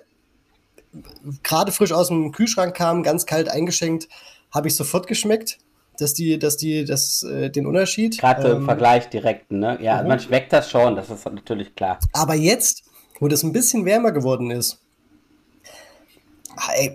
gerade 1.43 1.72
frisch 1.72 1.93
aus 1.93 2.09
dem 2.09 2.32
Kühlschrank 2.32 2.74
kam, 2.74 3.03
ganz 3.03 3.26
kalt 3.26 3.49
eingeschenkt, 3.49 4.09
habe 4.51 4.68
ich 4.68 4.76
sofort 4.76 5.07
geschmeckt, 5.07 5.59
dass 5.99 6.14
die, 6.14 6.39
dass 6.39 6.57
die, 6.57 6.84
das, 6.84 7.22
äh, 7.22 7.51
den 7.51 7.66
Unterschied. 7.66 8.18
Gerade 8.18 8.49
ähm, 8.49 8.57
im 8.59 8.64
Vergleich 8.64 9.09
direkt, 9.11 9.51
ne? 9.51 9.78
Ja, 9.80 10.03
mhm. 10.03 10.09
man 10.09 10.20
schmeckt 10.20 10.53
das 10.53 10.70
schon, 10.70 10.97
das 10.97 11.11
ist 11.11 11.24
natürlich 11.26 11.74
klar. 11.74 11.99
Aber 12.12 12.34
jetzt, 12.34 12.84
wo 13.20 13.28
das 13.28 13.43
ein 13.43 13.53
bisschen 13.53 13.84
wärmer 13.84 14.12
geworden 14.12 14.51
ist, 14.51 14.80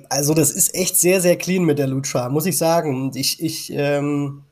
also 0.09 0.33
das 0.33 0.51
ist 0.51 0.75
echt 0.75 0.97
sehr, 0.97 1.21
sehr 1.21 1.37
clean 1.37 1.63
mit 1.63 1.79
der 1.79 1.87
Lucha, 1.87 2.29
muss 2.29 2.45
ich 2.45 2.57
sagen. 2.57 3.11
Ich, 3.15 3.41
ich 3.41 3.71
ähm, 3.73 4.43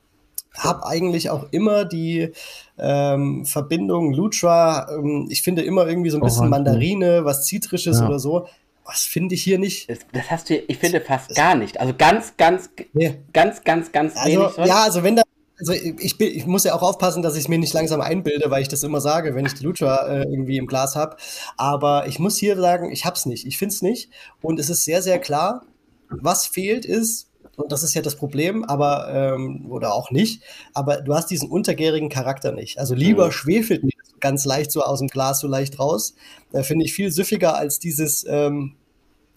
habe 0.57 0.85
eigentlich 0.85 1.29
auch 1.29 1.47
immer 1.51 1.85
die 1.85 2.31
ähm, 2.77 3.45
Verbindung 3.45 4.13
Lucha, 4.13 4.87
ähm, 4.89 5.27
ich 5.29 5.41
finde 5.41 5.63
immer 5.63 5.87
irgendwie 5.87 6.09
so 6.09 6.17
ein 6.17 6.23
bisschen 6.23 6.49
Mandarine, 6.49 7.25
was 7.25 7.45
Zitrisches 7.45 7.99
ja. 7.99 8.07
oder 8.07 8.19
so. 8.19 8.47
Was 8.85 9.01
finde 9.01 9.35
ich 9.35 9.43
hier 9.43 9.59
nicht? 9.59 9.89
Das, 9.89 9.99
das, 10.11 10.31
hast 10.31 10.49
du, 10.49 10.55
ich 10.55 10.77
finde 10.77 11.01
fast 11.01 11.31
das, 11.31 11.37
gar 11.37 11.55
nicht. 11.55 11.79
Also 11.79 11.93
ganz, 11.97 12.35
ganz, 12.37 12.69
nee. 12.93 13.19
ganz, 13.31 13.63
ganz, 13.63 13.91
ganz 13.91 14.15
also, 14.15 14.41
wenig. 14.41 14.67
Ja, 14.67 14.83
also 14.83 15.03
wenn 15.03 15.15
da, 15.15 15.23
also 15.59 15.73
ich, 15.73 16.17
bin, 16.17 16.35
ich 16.35 16.45
muss 16.47 16.63
ja 16.63 16.73
auch 16.73 16.81
aufpassen, 16.81 17.21
dass 17.21 17.35
ich 17.35 17.41
es 17.41 17.47
mir 17.47 17.59
nicht 17.59 17.73
langsam 17.73 18.01
einbilde, 18.01 18.49
weil 18.49 18.63
ich 18.63 18.67
das 18.67 18.83
immer 18.83 18.99
sage, 18.99 19.35
wenn 19.35 19.45
ich 19.45 19.53
die 19.53 19.63
Lucha 19.63 20.07
äh, 20.07 20.23
irgendwie 20.23 20.57
im 20.57 20.65
Glas 20.65 20.95
habe. 20.95 21.17
Aber 21.57 22.07
ich 22.07 22.17
muss 22.17 22.37
hier 22.37 22.57
sagen, 22.57 22.91
ich 22.91 23.05
hab's 23.05 23.27
nicht. 23.27 23.45
Ich 23.45 23.57
finde 23.57 23.73
es 23.73 23.81
nicht. 23.83 24.09
Und 24.41 24.59
es 24.59 24.69
ist 24.69 24.83
sehr, 24.83 25.03
sehr 25.03 25.19
klar, 25.19 25.63
was 26.09 26.47
fehlt 26.47 26.85
ist, 26.85 27.31
und 27.55 27.71
das 27.71 27.83
ist 27.83 27.93
ja 27.93 28.01
das 28.01 28.15
Problem, 28.15 28.63
aber, 28.63 29.09
ähm, 29.13 29.67
oder 29.69 29.93
auch 29.93 30.11
nicht, 30.11 30.41
aber 30.73 31.01
du 31.01 31.13
hast 31.13 31.27
diesen 31.27 31.49
untergärigen 31.49 32.09
Charakter 32.09 32.51
nicht. 32.51 32.79
Also 32.79 32.95
lieber 32.95 33.27
mhm. 33.27 33.31
schwefelt 33.31 33.83
ganz 34.21 34.45
leicht 34.45 34.71
so 34.71 34.83
aus 34.83 34.99
dem 34.99 35.07
Glas 35.07 35.39
so 35.39 35.47
leicht 35.47 35.79
raus. 35.79 36.15
Da 36.51 36.63
finde 36.63 36.85
ich 36.85 36.93
viel 36.93 37.11
süffiger 37.11 37.55
als 37.55 37.79
dieses 37.79 38.25
ähm, 38.27 38.75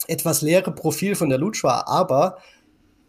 etwas 0.07 0.43
leere 0.43 0.73
Profil 0.73 1.15
von 1.15 1.29
der 1.29 1.39
Lucha, 1.39 1.85
aber 1.87 2.39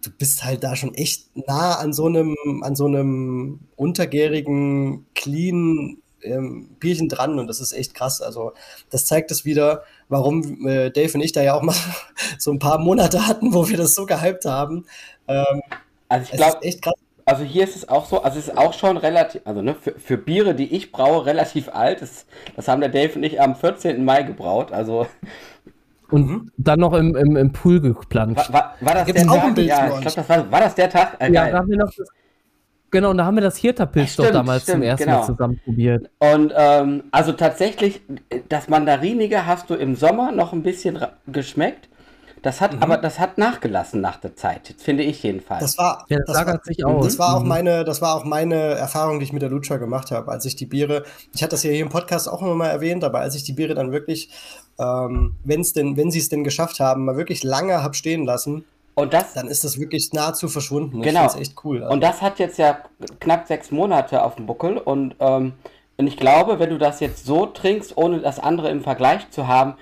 du 0.02 0.12
bist 0.12 0.44
halt 0.44 0.64
da 0.64 0.76
schon 0.76 0.94
echt 0.94 1.36
nah 1.48 1.76
an 1.76 1.94
so 1.94 2.06
einem, 2.06 2.36
an 2.62 2.76
so 2.76 2.86
einem 2.86 3.60
untergärigen, 3.76 5.06
clean 5.16 5.98
ähm, 6.22 6.70
Bierchen 6.80 7.10
dran 7.10 7.40
und 7.40 7.48
das 7.48 7.60
ist 7.60 7.74
echt 7.74 7.94
krass. 7.94 8.22
Also 8.22 8.54
das 8.90 9.06
zeigt 9.06 9.32
es 9.32 9.46
wieder, 9.46 9.84
warum 10.10 10.68
äh, 10.68 10.92
Dave 10.92 11.14
und 11.16 11.22
ich 11.22 11.32
da 11.32 11.44
ja 11.44 11.54
auch 11.56 11.62
mal 11.62 11.76
so 12.40 12.52
ein 12.52 12.60
paar 12.60 12.80
Monate 12.80 13.28
hatten, 13.28 13.54
wo 13.54 13.68
wir 13.68 13.78
das 13.78 13.96
so 13.96 14.06
gehypt 14.06 14.46
haben. 14.46 14.86
Ähm, 15.28 15.62
also 16.08 16.32
ich 16.32 16.38
glaube, 16.38 16.62
echt 16.62 16.82
krass. 16.82 17.05
Also 17.28 17.44
hier 17.44 17.64
ist 17.64 17.76
es 17.76 17.90
auch 17.90 18.06
so, 18.06 18.22
also 18.22 18.38
es 18.38 18.50
ist 18.50 18.58
auch 18.58 18.74
schon 18.74 18.98
relativ, 18.98 19.42
also 19.46 19.64
ne, 19.64 19.74
für, 19.74 19.94
für 19.98 20.18
Biere, 20.18 20.54
die 20.54 20.76
ich 20.76 20.92
braue, 20.92 21.26
relativ 21.26 21.70
alt. 21.70 22.04
Das, 22.04 22.28
das 22.56 22.68
haben 22.68 22.82
der 22.82 22.90
Dave 22.90 23.14
und 23.16 23.24
ich 23.24 23.42
am 23.42 23.56
14. 23.56 24.06
Mai 24.06 24.22
gebraut. 24.22 24.72
Also 24.72 25.08
und 26.12 26.28
mhm. 26.28 26.52
dann 26.58 26.80
noch 26.80 26.94
im, 26.94 27.16
im, 27.16 27.36
im 27.36 27.52
Pool 27.52 27.82
geplanscht. 27.82 28.54
War, 28.54 28.76
war, 28.80 28.94
war 28.94 28.94
das 28.94 29.06
der 29.06 29.26
Tag? 29.26 29.58
Ja, 29.58 29.86
ich 29.86 30.02
glaube, 30.02 30.16
das 30.16 30.30
war, 30.30 30.52
war 30.52 30.60
das 30.60 30.76
der 30.76 30.90
Tag? 30.90 31.18
Äh, 31.20 31.32
ja, 31.32 31.50
da 31.50 31.58
haben 31.58 31.70
wir 31.70 31.78
noch 31.78 31.92
das, 31.96 32.08
genau, 32.92 33.10
und 33.10 33.18
da 33.18 33.26
haben 33.26 33.36
wir 33.36 33.42
das 33.42 33.58
Hirterpilz 33.58 34.16
doch 34.16 34.30
damals 34.30 34.64
stimmt, 34.64 34.76
zum 34.76 34.84
ersten 34.84 35.06
genau. 35.06 35.20
Mal 35.20 35.26
zusammen 35.26 35.60
probiert. 35.64 36.10
Und 36.20 36.54
ähm, 36.56 37.04
also 37.12 37.32
tatsächlich, 37.32 38.02
das 38.50 38.70
Mandarinige 38.70 39.48
hast 39.48 39.70
du 39.72 39.74
im 39.74 39.96
Sommer 39.96 40.32
noch 40.32 40.54
ein 40.54 40.62
bisschen 40.62 41.00
geschmeckt. 41.28 41.90
Das 42.46 42.62
hat, 42.62 42.76
mhm. 42.76 42.84
aber 42.84 42.98
das 42.98 43.18
hat 43.18 43.40
nachgelassen 43.40 44.02
nach 44.02 44.18
der 44.18 44.36
Zeit, 44.36 44.76
finde 44.78 45.02
ich 45.02 45.24
jedenfalls. 45.24 45.62
Das 45.62 45.78
war, 45.80 46.06
ja, 46.10 46.20
das, 46.28 46.38
das 46.38 46.46
war, 46.46 46.60
sich 46.64 46.86
aus. 46.86 47.04
Das 47.04 47.18
war 47.18 47.38
auch 47.38 47.42
mhm. 47.42 47.48
meine, 47.48 47.84
das 47.84 48.04
war 48.04 48.16
auch 48.16 48.24
meine 48.24 48.56
Erfahrung, 48.56 49.18
die 49.18 49.26
ich 49.26 49.34
mit 49.34 49.42
der 49.42 49.50
Lucha 49.50 49.78
gemacht 49.78 50.12
habe, 50.12 50.32
als 50.32 50.46
ich 50.46 50.56
die 50.56 50.68
Biere, 50.68 51.06
ich 51.34 51.42
hatte 51.42 51.52
das 51.52 51.64
ja 51.64 51.72
hier 51.72 51.82
im 51.82 51.90
Podcast 51.90 52.30
auch 52.30 52.44
immer 52.44 52.54
mal 52.54 52.68
erwähnt, 52.68 53.04
aber 53.04 53.22
als 53.22 53.34
ich 53.34 53.46
die 53.46 53.54
Biere 53.54 53.74
dann 53.74 53.92
wirklich, 53.92 54.30
ähm, 54.78 55.38
wenn's 55.44 55.74
denn, 55.74 55.98
wenn 55.98 56.12
sie 56.12 56.20
es 56.20 56.30
denn 56.30 56.44
geschafft 56.44 56.80
haben, 56.80 57.06
mal 57.06 57.18
wirklich 57.18 57.44
lange 57.44 57.82
habe 57.82 57.96
stehen 57.96 58.26
lassen, 58.26 58.64
und 58.94 59.14
das, 59.14 59.34
dann 59.34 59.48
ist 59.48 59.64
das 59.64 59.80
wirklich 59.80 60.14
nahezu 60.14 60.48
verschwunden. 60.48 61.02
Genau. 61.02 61.26
Ich 61.26 61.42
echt 61.42 61.66
cool. 61.66 61.82
Also. 61.82 61.94
Und 61.94 62.02
das 62.02 62.22
hat 62.22 62.40
jetzt 62.40 62.58
ja 62.58 62.78
knapp 63.20 63.46
sechs 63.46 63.70
Monate 63.72 64.24
auf 64.24 64.36
dem 64.36 64.46
Buckel 64.46 64.78
und 64.78 65.16
ähm, 65.20 65.54
und 65.98 66.08
ich 66.08 66.18
glaube, 66.18 66.60
wenn 66.60 66.70
du 66.70 66.78
das 66.78 67.00
jetzt 67.00 67.26
so 67.26 67.46
trinkst, 67.46 67.98
ohne 67.98 68.20
das 68.20 68.38
andere 68.38 68.70
im 68.70 68.82
Vergleich 68.82 69.30
zu 69.32 69.48
haben, 69.48 69.76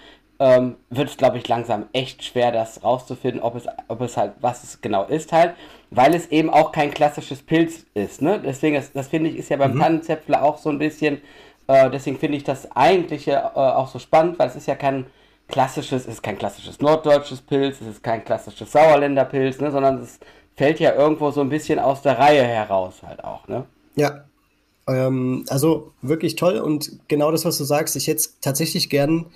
ähm, 0.43 0.75
wird 0.89 1.07
es, 1.07 1.15
glaube 1.15 1.37
ich, 1.37 1.47
langsam 1.47 1.85
echt 1.93 2.21
schwer, 2.21 2.51
das 2.51 2.83
rauszufinden, 2.83 3.41
ob 3.41 3.55
es, 3.55 3.63
ob 3.87 4.01
es 4.01 4.17
halt, 4.17 4.33
was 4.41 4.61
es 4.65 4.81
genau 4.81 5.05
ist 5.05 5.31
halt, 5.31 5.55
weil 5.89 6.13
es 6.13 6.27
eben 6.31 6.49
auch 6.49 6.73
kein 6.73 6.91
klassisches 6.91 7.41
Pilz 7.41 7.85
ist. 7.93 8.21
Ne? 8.21 8.41
Deswegen, 8.45 8.75
das, 8.75 8.91
das 8.91 9.07
finde 9.07 9.29
ich, 9.29 9.37
ist 9.37 9.49
ja 9.49 9.55
beim 9.55 9.75
mhm. 9.75 9.79
Tannenzäpfler 9.79 10.43
auch 10.43 10.57
so 10.57 10.69
ein 10.69 10.79
bisschen, 10.79 11.21
äh, 11.67 11.89
deswegen 11.89 12.17
finde 12.17 12.35
ich 12.35 12.43
das 12.43 12.69
eigentliche 12.75 13.31
äh, 13.31 13.57
auch 13.57 13.87
so 13.87 13.99
spannend, 13.99 14.37
weil 14.37 14.49
es 14.49 14.57
ist 14.57 14.67
ja 14.67 14.75
kein 14.75 15.05
klassisches, 15.47 16.01
es 16.01 16.15
ist 16.15 16.23
kein 16.23 16.37
klassisches 16.37 16.81
norddeutsches 16.81 17.39
Pilz, 17.39 17.79
es 17.79 17.87
ist 17.87 18.03
kein 18.03 18.25
klassisches 18.25 18.69
Sauerländer 18.69 19.23
Pilz, 19.23 19.61
ne? 19.61 19.71
sondern 19.71 20.01
es 20.01 20.19
fällt 20.57 20.81
ja 20.81 20.93
irgendwo 20.93 21.31
so 21.31 21.39
ein 21.39 21.49
bisschen 21.49 21.79
aus 21.79 22.01
der 22.01 22.19
Reihe 22.19 22.43
heraus 22.43 22.95
halt 23.01 23.23
auch. 23.23 23.47
Ne? 23.47 23.63
Ja, 23.95 24.25
ähm, 24.87 25.45
also 25.47 25.93
wirklich 26.01 26.35
toll 26.35 26.57
und 26.57 26.91
genau 27.07 27.31
das, 27.31 27.45
was 27.45 27.57
du 27.57 27.63
sagst, 27.63 27.95
ich 27.95 28.07
hätte 28.07 28.25
tatsächlich 28.41 28.89
gern 28.89 29.27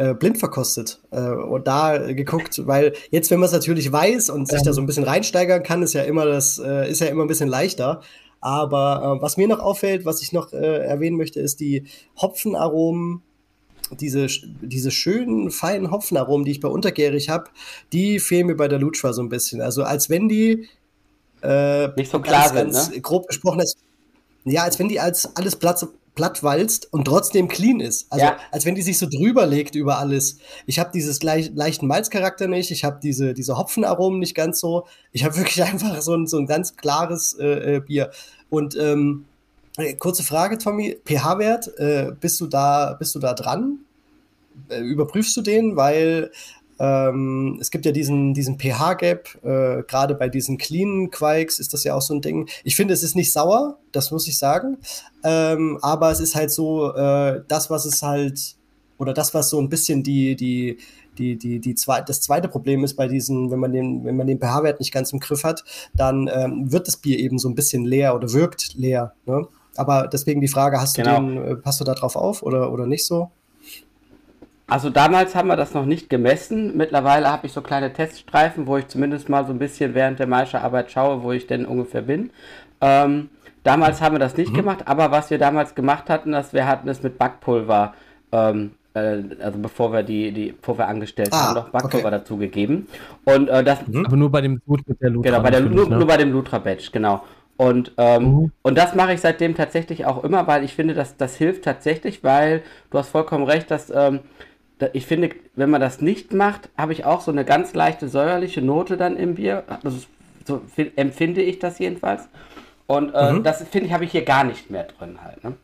äh, 0.00 0.14
blind 0.14 0.38
verkostet 0.38 1.02
äh, 1.10 1.20
und 1.20 1.66
da 1.66 1.98
geguckt, 2.12 2.66
weil 2.66 2.94
jetzt, 3.10 3.30
wenn 3.30 3.38
man 3.38 3.48
es 3.48 3.52
natürlich 3.52 3.92
weiß 3.92 4.30
und 4.30 4.48
sich 4.48 4.62
da 4.62 4.72
so 4.72 4.80
ein 4.80 4.86
bisschen 4.86 5.04
reinsteigern 5.04 5.62
kann, 5.62 5.82
ist 5.82 5.92
ja 5.92 6.02
immer 6.02 6.24
das, 6.24 6.58
äh, 6.58 6.90
ist 6.90 7.00
ja 7.00 7.08
immer 7.08 7.22
ein 7.22 7.28
bisschen 7.28 7.50
leichter. 7.50 8.00
Aber 8.40 9.18
äh, 9.18 9.22
was 9.22 9.36
mir 9.36 9.46
noch 9.46 9.58
auffällt, 9.58 10.06
was 10.06 10.22
ich 10.22 10.32
noch 10.32 10.54
äh, 10.54 10.56
erwähnen 10.56 11.18
möchte, 11.18 11.40
ist 11.40 11.60
die 11.60 11.84
Hopfenaromen, 12.18 13.20
diese, 14.00 14.28
diese 14.62 14.90
schönen, 14.90 15.50
feinen 15.50 15.90
Hopfenaromen, 15.90 16.46
die 16.46 16.52
ich 16.52 16.60
bei 16.60 16.68
Untergärig 16.68 17.28
habe, 17.28 17.50
die 17.92 18.20
fehlen 18.20 18.46
mir 18.46 18.56
bei 18.56 18.68
der 18.68 18.78
Lutscher 18.78 19.12
so 19.12 19.20
ein 19.20 19.28
bisschen. 19.28 19.60
Also 19.60 19.82
als 19.82 20.08
wenn 20.08 20.30
die 20.30 20.66
äh, 21.42 21.88
nicht 21.88 22.10
so 22.10 22.20
klar 22.20 22.50
ganz, 22.54 22.86
sind, 22.86 22.94
ne? 22.94 23.00
grob 23.02 23.26
gesprochen, 23.26 23.60
als 23.60 23.76
ja, 24.46 24.62
als 24.62 24.78
wenn 24.78 24.88
die 24.88 24.98
als 24.98 25.36
alles 25.36 25.56
platt, 25.56 25.86
platt 26.20 26.42
walzt 26.42 26.92
und 26.92 27.06
trotzdem 27.06 27.48
clean 27.48 27.80
ist. 27.80 28.12
Also 28.12 28.26
ja. 28.26 28.36
als 28.52 28.66
wenn 28.66 28.74
die 28.74 28.82
sich 28.82 28.98
so 28.98 29.06
drüber 29.06 29.46
legt 29.46 29.74
über 29.74 29.96
alles. 29.96 30.36
Ich 30.66 30.78
habe 30.78 30.90
dieses 30.92 31.18
gleich, 31.18 31.50
leichten 31.54 31.86
Malzcharakter 31.86 32.46
nicht, 32.46 32.70
ich 32.70 32.84
habe 32.84 33.00
diese, 33.02 33.32
diese 33.32 33.56
Hopfenaromen 33.56 34.18
nicht 34.18 34.34
ganz 34.34 34.60
so. 34.60 34.86
Ich 35.12 35.24
habe 35.24 35.34
wirklich 35.38 35.62
einfach 35.62 36.02
so 36.02 36.14
ein, 36.14 36.26
so 36.26 36.36
ein 36.36 36.44
ganz 36.44 36.76
klares 36.76 37.38
äh, 37.40 37.76
äh 37.76 37.80
Bier. 37.80 38.10
Und 38.50 38.76
ähm, 38.76 39.24
äh, 39.78 39.94
kurze 39.94 40.22
Frage, 40.22 40.58
Tommy, 40.58 40.98
pH-Wert, 41.06 41.78
äh, 41.78 42.12
bist 42.20 42.38
du 42.38 42.46
da, 42.46 42.96
bist 42.98 43.14
du 43.14 43.18
da 43.18 43.32
dran? 43.32 43.78
Äh, 44.68 44.80
überprüfst 44.80 45.34
du 45.38 45.40
den? 45.40 45.76
Weil 45.76 46.32
ähm, 46.80 47.58
es 47.60 47.70
gibt 47.70 47.84
ja 47.84 47.92
diesen, 47.92 48.32
diesen 48.32 48.58
pH-Gap, 48.58 49.44
äh, 49.44 49.82
gerade 49.82 50.14
bei 50.14 50.30
diesen 50.30 50.56
cleanen 50.56 51.10
Quikes 51.10 51.58
ist 51.58 51.74
das 51.74 51.84
ja 51.84 51.94
auch 51.94 52.00
so 52.00 52.14
ein 52.14 52.22
Ding. 52.22 52.48
Ich 52.64 52.74
finde, 52.74 52.94
es 52.94 53.02
ist 53.02 53.14
nicht 53.14 53.32
sauer, 53.32 53.78
das 53.92 54.10
muss 54.10 54.26
ich 54.26 54.38
sagen, 54.38 54.78
ähm, 55.22 55.78
aber 55.82 56.10
es 56.10 56.20
ist 56.20 56.34
halt 56.34 56.50
so, 56.50 56.94
äh, 56.94 57.42
das, 57.46 57.68
was 57.68 57.84
es 57.84 58.02
halt, 58.02 58.56
oder 58.96 59.12
das, 59.12 59.34
was 59.34 59.50
so 59.50 59.60
ein 59.60 59.68
bisschen 59.68 60.02
die, 60.02 60.36
die, 60.36 60.78
die, 61.18 61.36
die, 61.36 61.60
die 61.60 61.74
zwei, 61.74 62.00
das 62.00 62.22
zweite 62.22 62.48
Problem 62.48 62.82
ist 62.82 62.94
bei 62.94 63.08
diesen, 63.08 63.50
wenn 63.50 63.58
man 63.58 63.72
den, 63.72 64.04
wenn 64.06 64.16
man 64.16 64.26
den 64.26 64.38
pH-Wert 64.38 64.80
nicht 64.80 64.92
ganz 64.92 65.12
im 65.12 65.20
Griff 65.20 65.44
hat, 65.44 65.64
dann 65.94 66.30
ähm, 66.32 66.72
wird 66.72 66.88
das 66.88 66.96
Bier 66.96 67.18
eben 67.18 67.38
so 67.38 67.50
ein 67.50 67.54
bisschen 67.54 67.84
leer 67.84 68.14
oder 68.14 68.32
wirkt 68.32 68.74
leer. 68.74 69.12
Ne? 69.26 69.46
Aber 69.76 70.08
deswegen 70.08 70.40
die 70.40 70.48
Frage, 70.48 70.80
hast 70.80 70.96
genau. 70.96 71.20
du 71.20 71.26
den, 71.26 71.44
äh, 71.44 71.56
passt 71.56 71.80
du 71.80 71.84
da 71.84 71.92
drauf 71.92 72.16
auf 72.16 72.42
oder, 72.42 72.72
oder 72.72 72.86
nicht 72.86 73.04
so? 73.04 73.30
Also 74.70 74.88
damals 74.88 75.34
haben 75.34 75.48
wir 75.48 75.56
das 75.56 75.74
noch 75.74 75.84
nicht 75.84 76.08
gemessen. 76.08 76.76
Mittlerweile 76.76 77.28
habe 77.28 77.46
ich 77.46 77.52
so 77.52 77.60
kleine 77.60 77.92
Teststreifen, 77.92 78.66
wo 78.66 78.76
ich 78.76 78.86
zumindest 78.86 79.28
mal 79.28 79.44
so 79.44 79.52
ein 79.52 79.58
bisschen 79.58 79.94
während 79.94 80.20
der 80.20 80.28
Meisterarbeit 80.28 80.90
schaue, 80.90 81.22
wo 81.22 81.32
ich 81.32 81.46
denn 81.48 81.66
ungefähr 81.66 82.02
bin. 82.02 82.30
Ähm, 82.80 83.30
damals 83.64 84.00
haben 84.00 84.14
wir 84.14 84.20
das 84.20 84.36
nicht 84.36 84.52
mhm. 84.52 84.56
gemacht, 84.56 84.86
aber 84.86 85.10
was 85.10 85.30
wir 85.30 85.38
damals 85.38 85.74
gemacht 85.74 86.08
hatten, 86.08 86.32
dass 86.32 86.52
wir 86.52 86.66
hatten 86.66 86.88
es 86.88 87.02
mit 87.02 87.18
Backpulver, 87.18 87.94
ähm, 88.32 88.70
äh, 88.94 89.22
also 89.42 89.58
bevor 89.58 89.92
wir 89.92 90.04
die, 90.04 90.30
die, 90.30 90.52
bevor 90.52 90.78
wir 90.78 90.86
angestellt 90.86 91.30
ah, 91.32 91.48
haben, 91.48 91.54
noch 91.54 91.68
Backpulver 91.70 92.06
okay. 92.06 92.18
dazugegeben. 92.18 92.86
Und 93.24 93.48
äh, 93.48 93.64
das. 93.64 93.86
Mhm. 93.86 94.06
Aber 94.06 94.16
nur 94.16 94.30
bei 94.30 94.40
dem 94.40 94.60
Blut 94.60 94.86
mit 94.86 95.00
der 95.00 95.10
Lutra. 95.10 95.30
Genau, 95.30 95.42
bei 95.42 95.50
der, 95.50 95.60
nur, 95.62 95.88
ne? 95.88 95.96
nur 95.96 96.06
bei 96.06 96.16
dem 96.16 96.32
Lutra 96.32 96.58
Batch, 96.58 96.92
genau. 96.92 97.24
Und, 97.56 97.92
ähm, 97.98 98.22
mhm. 98.22 98.52
und 98.62 98.78
das 98.78 98.94
mache 98.94 99.12
ich 99.12 99.20
seitdem 99.20 99.54
tatsächlich 99.54 100.06
auch 100.06 100.24
immer, 100.24 100.46
weil 100.46 100.64
ich 100.64 100.74
finde, 100.74 100.94
dass 100.94 101.18
das 101.18 101.36
hilft 101.36 101.64
tatsächlich, 101.64 102.24
weil 102.24 102.62
du 102.90 102.96
hast 102.96 103.10
vollkommen 103.10 103.44
recht, 103.44 103.70
dass 103.70 103.90
ähm, 103.94 104.20
ich 104.92 105.06
finde, 105.06 105.30
wenn 105.56 105.70
man 105.70 105.80
das 105.80 106.00
nicht 106.00 106.32
macht, 106.32 106.68
habe 106.76 106.92
ich 106.92 107.04
auch 107.04 107.20
so 107.20 107.30
eine 107.30 107.44
ganz 107.44 107.74
leichte 107.74 108.08
säuerliche 108.08 108.62
Note 108.62 108.96
dann 108.96 109.16
im 109.16 109.34
Bier. 109.34 109.64
Also, 109.82 109.98
so 110.46 110.62
empfinde 110.96 111.42
ich 111.42 111.58
das 111.58 111.78
jedenfalls. 111.78 112.22
Und 112.86 113.14
äh, 113.14 113.32
mhm. 113.32 113.42
das 113.44 113.62
finde 113.70 113.86
ich, 113.86 113.92
habe 113.92 114.04
ich 114.04 114.12
hier 114.12 114.24
gar 114.24 114.44
nicht 114.44 114.70
mehr 114.70 114.84
drin 114.84 115.18
halt. 115.22 115.44
Ne? 115.44 115.54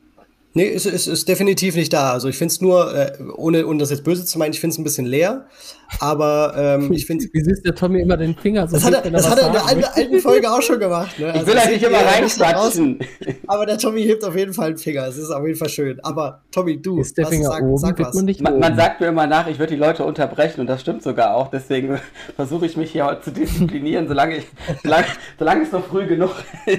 Nee, 0.56 0.68
es 0.72 0.86
ist, 0.86 0.94
ist, 0.94 1.06
ist 1.06 1.28
definitiv 1.28 1.76
nicht 1.76 1.92
da. 1.92 2.12
Also 2.12 2.28
ich 2.28 2.38
finde 2.38 2.52
es 2.52 2.62
nur, 2.62 2.94
äh, 2.94 3.12
ohne, 3.36 3.66
ohne 3.66 3.78
das 3.78 3.90
jetzt 3.90 4.04
böse 4.04 4.24
zu 4.24 4.38
meinen, 4.38 4.52
ich 4.52 4.60
finde 4.60 4.72
es 4.72 4.78
ein 4.78 4.84
bisschen 4.84 5.04
leer. 5.04 5.46
Aber 6.00 6.54
ähm, 6.56 6.92
ich 6.92 7.06
finde 7.06 7.26
Wie 7.32 7.40
siehst 7.40 7.64
der 7.64 7.74
Tommy 7.74 8.00
immer 8.00 8.16
den 8.16 8.34
Finger 8.34 8.66
so? 8.66 8.76
Das 8.76 8.84
hat 8.84 9.04
er, 9.04 9.10
das 9.10 9.28
hat 9.28 9.38
er 9.38 9.46
in 9.46 9.52
der 9.52 9.66
alten, 9.66 9.84
alten 9.84 10.20
Folge 10.20 10.50
auch 10.50 10.62
schon 10.62 10.78
gemacht. 10.78 11.18
Ne? 11.18 11.32
Also 11.32 11.40
ich 11.40 11.46
will 11.46 11.58
eigentlich 11.58 11.82
immer 11.82 11.98
reinquatschen. 11.98 12.98
Aber 13.46 13.66
der 13.66 13.78
Tommy 13.78 14.02
hebt 14.02 14.24
auf 14.24 14.36
jeden 14.36 14.52
Fall 14.52 14.68
einen 14.68 14.78
Finger. 14.78 15.06
Es 15.06 15.16
ist 15.16 15.30
auf 15.30 15.44
jeden 15.44 15.58
Fall 15.58 15.68
schön. 15.68 16.00
Aber 16.02 16.42
Tommy, 16.50 16.80
du, 16.80 17.00
ist 17.00 17.16
der 17.16 17.26
Finger 17.26 17.48
sag, 17.48 17.62
oben, 17.62 17.78
sag 17.78 17.98
was. 17.98 18.14
Man, 18.14 18.36
man, 18.40 18.58
man, 18.58 18.76
sagt 18.76 19.00
mir 19.00 19.08
immer 19.08 19.26
nach, 19.26 19.46
ich 19.48 19.58
würde 19.58 19.74
die 19.74 19.80
Leute 19.80 20.04
unterbrechen 20.04 20.60
und 20.60 20.66
das 20.66 20.80
stimmt 20.80 21.02
sogar 21.02 21.34
auch. 21.34 21.50
Deswegen 21.50 21.98
versuche 22.36 22.66
ich 22.66 22.76
mich 22.76 22.90
hier 22.90 23.06
heute 23.06 23.22
zu 23.22 23.30
disziplinieren, 23.32 24.08
solange, 24.08 24.38
ich, 24.38 24.46
solange, 24.82 25.06
solange 25.38 25.62
es 25.62 25.72
noch 25.72 25.86
früh 25.86 26.06
genug 26.06 26.34
ist. 26.66 26.78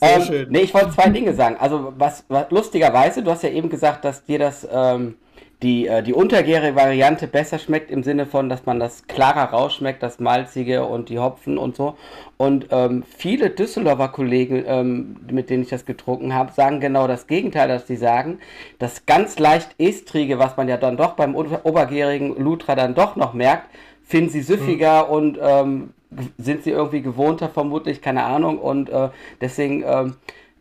Sehr 0.00 0.16
ähm, 0.16 0.22
schön. 0.22 0.46
Nee, 0.50 0.60
ich 0.60 0.74
wollte 0.74 0.90
zwei 0.90 1.08
Dinge 1.08 1.34
sagen. 1.34 1.56
Also 1.58 1.92
was, 1.96 2.24
was 2.28 2.50
lustigerweise, 2.50 3.22
du 3.22 3.30
hast 3.30 3.42
ja 3.42 3.50
eben 3.50 3.68
gesagt, 3.68 4.04
dass 4.04 4.24
dir 4.24 4.38
das 4.38 4.66
ähm, 4.70 5.14
die, 5.62 5.86
äh, 5.86 6.02
die 6.02 6.14
untergärige 6.14 6.74
Variante 6.74 7.26
besser 7.26 7.58
schmeckt 7.58 7.90
im 7.90 8.02
Sinne 8.02 8.24
von, 8.24 8.48
dass 8.48 8.64
man 8.64 8.80
das 8.80 9.06
klarer 9.06 9.50
rausschmeckt, 9.50 10.02
das 10.02 10.18
Malzige 10.18 10.84
und 10.86 11.10
die 11.10 11.18
Hopfen 11.18 11.58
und 11.58 11.76
so. 11.76 11.96
Und 12.38 12.68
ähm, 12.70 13.02
viele 13.16 13.50
Düsseldorfer 13.50 14.08
Kollegen, 14.08 14.64
ähm, 14.66 15.16
mit 15.30 15.50
denen 15.50 15.62
ich 15.62 15.68
das 15.68 15.84
getrunken 15.84 16.34
habe, 16.34 16.52
sagen 16.52 16.80
genau 16.80 17.06
das 17.06 17.26
Gegenteil, 17.26 17.68
dass 17.68 17.86
sie 17.86 17.96
sagen, 17.96 18.38
das 18.78 19.04
ganz 19.04 19.38
leicht 19.38 19.74
Estrige, 19.78 20.38
was 20.38 20.56
man 20.56 20.68
ja 20.68 20.78
dann 20.78 20.96
doch 20.96 21.12
beim 21.12 21.34
obergärigen 21.34 22.36
Lutra 22.36 22.74
dann 22.74 22.94
doch 22.94 23.16
noch 23.16 23.34
merkt, 23.34 23.66
finden 24.02 24.30
sie 24.30 24.42
süffiger 24.42 25.04
mhm. 25.04 25.10
und 25.10 25.38
ähm, 25.42 25.90
sind 26.38 26.64
sie 26.64 26.70
irgendwie 26.70 27.02
gewohnter 27.02 27.50
vermutlich, 27.50 28.00
keine 28.00 28.24
Ahnung. 28.24 28.58
Und 28.58 28.88
äh, 28.88 29.10
deswegen 29.40 29.84
ähm, 29.86 30.16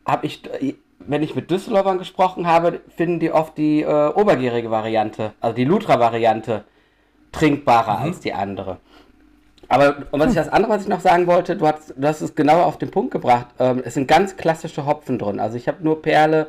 habe 0.06 0.26
ich 0.26 0.44
wenn 1.00 1.24
ich 1.24 1.36
mit 1.36 1.50
Düsseldorfern 1.50 1.98
gesprochen 1.98 2.48
habe, 2.48 2.82
finden 2.96 3.20
die 3.20 3.32
oft 3.32 3.58
die 3.58 3.82
äh, 3.82 4.08
obergärige 4.14 4.70
Variante, 4.70 5.34
also 5.40 5.56
die 5.56 5.66
Lutra-Variante, 5.66 6.66
trinkbarer 7.32 8.00
mhm. 8.00 8.04
als 8.04 8.20
die 8.20 8.34
andere. 8.34 8.78
Aber 9.68 9.98
und 10.12 10.20
was 10.20 10.30
ich 10.30 10.36
das 10.36 10.50
andere, 10.50 10.72
was 10.74 10.82
ich 10.82 10.88
noch 10.88 11.00
sagen 11.00 11.28
wollte, 11.28 11.56
du 11.56 11.68
hast, 11.68 11.94
du 11.96 12.08
hast 12.08 12.22
es 12.22 12.34
genau 12.34 12.64
auf 12.64 12.80
den 12.80 12.90
Punkt 12.90 13.12
gebracht. 13.12 13.48
Ähm, 13.60 13.84
es 13.86 13.94
sind 13.94 14.08
ganz 14.08 14.36
klassische 14.36 14.86
Hopfen 14.88 15.20
drin. 15.20 15.40
Also 15.40 15.58
ich 15.58 15.68
habe 15.68 15.84
nur 15.84 16.02
Perle 16.02 16.48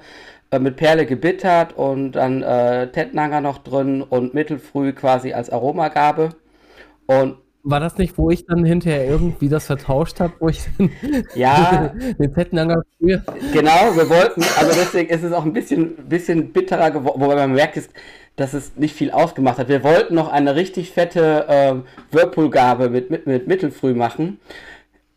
äh, 0.50 0.58
mit 0.58 0.76
Perle 0.76 1.04
gebittert 1.04 1.74
und 1.76 2.12
dann 2.12 2.42
äh, 2.42 2.90
Tettnanger 2.90 3.42
noch 3.42 3.58
drin 3.58 4.02
und 4.02 4.32
mittelfrüh 4.32 4.94
quasi 4.94 5.34
als 5.34 5.50
Aromagabe. 5.50 6.30
Und 7.06 7.36
war 7.62 7.80
das 7.80 7.98
nicht, 7.98 8.16
wo 8.16 8.30
ich 8.30 8.46
dann 8.46 8.64
hinterher 8.64 9.04
irgendwie 9.06 9.48
das 9.48 9.66
vertauscht 9.66 10.20
habe, 10.20 10.32
wo 10.40 10.48
ich 10.48 10.62
dann 10.78 10.90
ja, 11.34 11.92
den 12.18 12.32
Pettenanger 12.32 12.82
früher. 12.98 13.22
Genau, 13.52 13.94
wir 13.94 14.08
wollten, 14.08 14.42
aber 14.58 14.72
deswegen 14.74 15.10
ist 15.10 15.22
es 15.22 15.32
auch 15.32 15.44
ein 15.44 15.52
bisschen, 15.52 15.96
bisschen 16.08 16.52
bitterer 16.52 16.90
geworden, 16.90 17.20
wobei 17.20 17.34
man 17.34 17.52
merkt, 17.52 17.78
dass 18.36 18.54
es 18.54 18.76
nicht 18.76 18.94
viel 18.94 19.10
ausgemacht 19.10 19.58
hat. 19.58 19.68
Wir 19.68 19.84
wollten 19.84 20.14
noch 20.14 20.30
eine 20.30 20.56
richtig 20.56 20.92
fette 20.92 21.46
äh, 21.48 21.74
Whirlpool-Gabe 22.14 22.88
mit, 22.88 23.10
mit, 23.10 23.26
mit 23.26 23.46
Mittelfrüh 23.46 23.94
machen. 23.94 24.40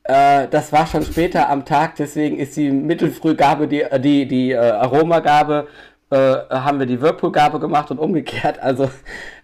Äh, 0.03 0.47
das 0.49 0.73
war 0.73 0.85
schon 0.87 1.03
später 1.03 1.49
am 1.49 1.65
Tag, 1.65 1.95
deswegen 1.95 2.37
ist 2.37 2.57
die 2.57 2.71
Mittelfrühgabe, 2.71 3.67
die, 3.67 3.85
die, 3.99 4.27
die 4.27 4.51
äh, 4.51 4.57
Aromagabe, 4.57 5.67
äh, 6.09 6.15
haben 6.49 6.79
wir 6.79 6.85
die 6.85 7.01
Whirlpool-Gabe 7.01 7.59
gemacht 7.59 7.89
und 7.91 7.99
umgekehrt. 7.99 8.59
Also 8.59 8.89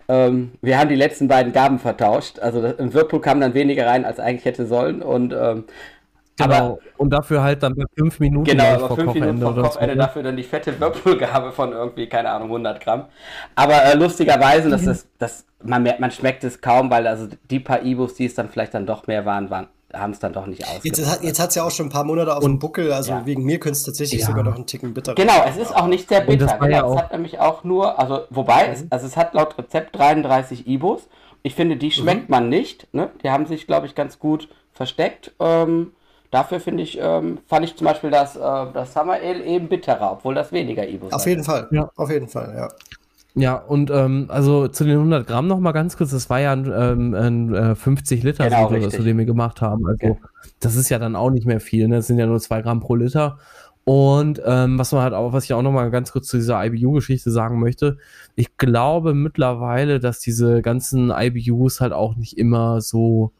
ähm, 0.09 0.51
wir 0.61 0.77
haben 0.77 0.89
die 0.89 0.95
letzten 0.95 1.27
beiden 1.27 1.53
Gaben 1.53 1.79
vertauscht. 1.79 2.39
Also 2.39 2.65
im 2.65 2.93
Whirlpool 2.93 3.21
kam 3.21 3.39
dann 3.39 3.53
weniger 3.53 3.85
rein, 3.85 4.03
als 4.03 4.19
eigentlich 4.19 4.45
hätte 4.45 4.65
sollen. 4.65 5.01
Und 5.01 5.33
ähm, 5.33 5.65
Genau. 6.39 6.55
Aber, 6.55 6.77
und 6.95 7.09
dafür 7.11 7.43
halt 7.43 7.61
dann 7.63 7.75
fünf 7.97 8.21
Minuten 8.21 8.45
genau, 8.45 8.63
aber 8.63 8.95
fünf 8.95 9.13
Minuten 9.13 9.41
vor 9.41 9.55
Kochende 9.55 9.71
so. 9.73 9.85
Ne? 9.87 9.95
dafür 9.97 10.23
dann 10.23 10.37
die 10.37 10.43
fette 10.43 10.79
Whirlpool-Gabe 10.79 11.51
von 11.51 11.73
irgendwie, 11.73 12.07
keine 12.07 12.29
Ahnung, 12.29 12.47
100 12.47 12.79
Gramm. 12.79 13.07
Aber 13.55 13.83
äh, 13.83 13.93
lustigerweise, 13.95 14.69
das, 14.69 14.87
ist, 14.87 15.09
das 15.17 15.45
man, 15.61 15.83
merkt, 15.83 15.99
man 15.99 16.11
schmeckt 16.11 16.45
es 16.45 16.61
kaum, 16.61 16.89
weil 16.89 17.07
also 17.07 17.27
die 17.49 17.59
paar 17.59 17.83
Ibus, 17.83 18.15
die 18.15 18.25
es 18.25 18.35
dann 18.35 18.47
vielleicht 18.47 18.73
dann 18.73 18.85
doch 18.85 19.05
mehr 19.05 19.25
waren, 19.25 19.49
waren 19.49 19.67
haben 19.93 20.11
es 20.11 20.19
dann 20.19 20.33
doch 20.33 20.45
nicht 20.45 20.65
aus. 20.65 20.79
Jetzt, 20.83 20.99
jetzt 21.21 21.39
hat 21.39 21.49
es 21.49 21.55
ja 21.55 21.63
auch 21.63 21.71
schon 21.71 21.87
ein 21.87 21.91
paar 21.91 22.03
Monate 22.03 22.35
auf 22.35 22.43
dem 22.43 22.59
Buckel, 22.59 22.91
also 22.91 23.11
ja. 23.11 23.25
wegen 23.25 23.43
mir 23.43 23.59
könnte 23.59 23.77
es 23.77 23.83
tatsächlich 23.83 24.21
ja. 24.21 24.27
sogar 24.27 24.43
noch 24.43 24.55
einen 24.55 24.65
Ticken 24.65 24.93
bitter 24.93 25.15
Genau, 25.15 25.43
es 25.47 25.57
ist 25.57 25.75
auch 25.75 25.87
nicht 25.87 26.07
sehr 26.07 26.21
bitter. 26.21 26.57
Genau, 26.59 26.67
ja 26.67 26.93
es 26.93 26.97
hat 26.97 27.11
nämlich 27.11 27.39
auch 27.39 27.63
nur, 27.63 27.97
also 27.97 28.21
wobei, 28.29 28.67
mhm. 28.67 28.73
es, 28.73 28.85
also 28.89 29.07
es 29.07 29.17
hat 29.17 29.33
laut 29.33 29.57
Rezept 29.57 29.97
33 29.97 30.67
Ibus. 30.67 31.07
Ich 31.41 31.55
finde, 31.55 31.77
die 31.77 31.91
schmeckt 31.91 32.29
mhm. 32.29 32.35
man 32.35 32.49
nicht. 32.49 32.93
Ne? 32.93 33.09
Die 33.23 33.29
haben 33.29 33.45
sich, 33.45 33.65
glaube 33.65 33.87
ich, 33.87 33.95
ganz 33.95 34.19
gut 34.19 34.49
versteckt. 34.73 35.31
Ähm, 35.39 35.93
dafür 36.31 36.59
finde 36.59 36.83
ich, 36.83 36.99
ähm, 37.01 37.39
fand 37.47 37.65
ich 37.65 37.75
zum 37.75 37.85
Beispiel 37.85 38.11
das, 38.11 38.35
äh, 38.35 38.39
das 38.73 38.93
Summer 38.93 39.13
Ale 39.13 39.43
eben 39.43 39.69
bitterer, 39.69 40.11
obwohl 40.11 40.35
das 40.35 40.51
weniger 40.51 40.87
Ibus 40.87 41.13
Auf 41.13 41.25
jeden 41.25 41.43
Fall, 41.43 41.67
ja. 41.71 41.89
Auf 41.95 42.09
jeden 42.11 42.27
Fall, 42.27 42.53
ja. 42.55 42.69
Ja, 43.35 43.55
und 43.55 43.91
ähm, 43.91 44.25
also 44.29 44.67
zu 44.67 44.83
den 44.83 44.97
100 44.97 45.27
Gramm 45.27 45.47
noch 45.47 45.59
mal 45.59 45.71
ganz 45.71 45.95
kurz, 45.95 46.11
das 46.11 46.29
war 46.29 46.39
ja 46.39 46.51
ein, 46.51 46.71
ähm, 46.75 47.13
ein 47.13 47.53
äh, 47.53 47.75
50 47.75 48.23
Liter, 48.23 48.49
genau, 48.49 48.71
Video, 48.71 48.89
zu 48.89 49.03
dem 49.03 49.17
wir 49.17 49.25
gemacht 49.25 49.61
haben. 49.61 49.85
Also 49.87 50.07
okay. 50.07 50.21
das 50.59 50.75
ist 50.75 50.89
ja 50.89 50.99
dann 50.99 51.15
auch 51.15 51.29
nicht 51.29 51.45
mehr 51.45 51.59
viel, 51.59 51.87
ne? 51.87 51.97
Das 51.97 52.07
sind 52.07 52.17
ja 52.17 52.25
nur 52.25 52.39
2 52.39 52.61
Gramm 52.61 52.79
pro 52.79 52.95
Liter. 52.95 53.37
Und 53.85 54.41
ähm, 54.45 54.77
was 54.77 54.91
man 54.91 55.01
halt 55.01 55.13
auch, 55.13 55.33
was 55.33 55.45
ich 55.45 55.53
auch 55.53 55.61
noch 55.61 55.71
mal 55.71 55.89
ganz 55.89 56.11
kurz 56.11 56.27
zu 56.27 56.37
dieser 56.37 56.63
IBU-Geschichte 56.63 57.31
sagen 57.31 57.59
möchte, 57.59 57.97
ich 58.35 58.57
glaube 58.57 59.13
mittlerweile, 59.13 59.99
dass 59.99 60.19
diese 60.19 60.61
ganzen 60.61 61.11
IBUs 61.11 61.81
halt 61.81 61.93
auch 61.93 62.15
nicht 62.15 62.37
immer 62.37 62.81
so, 62.81 63.31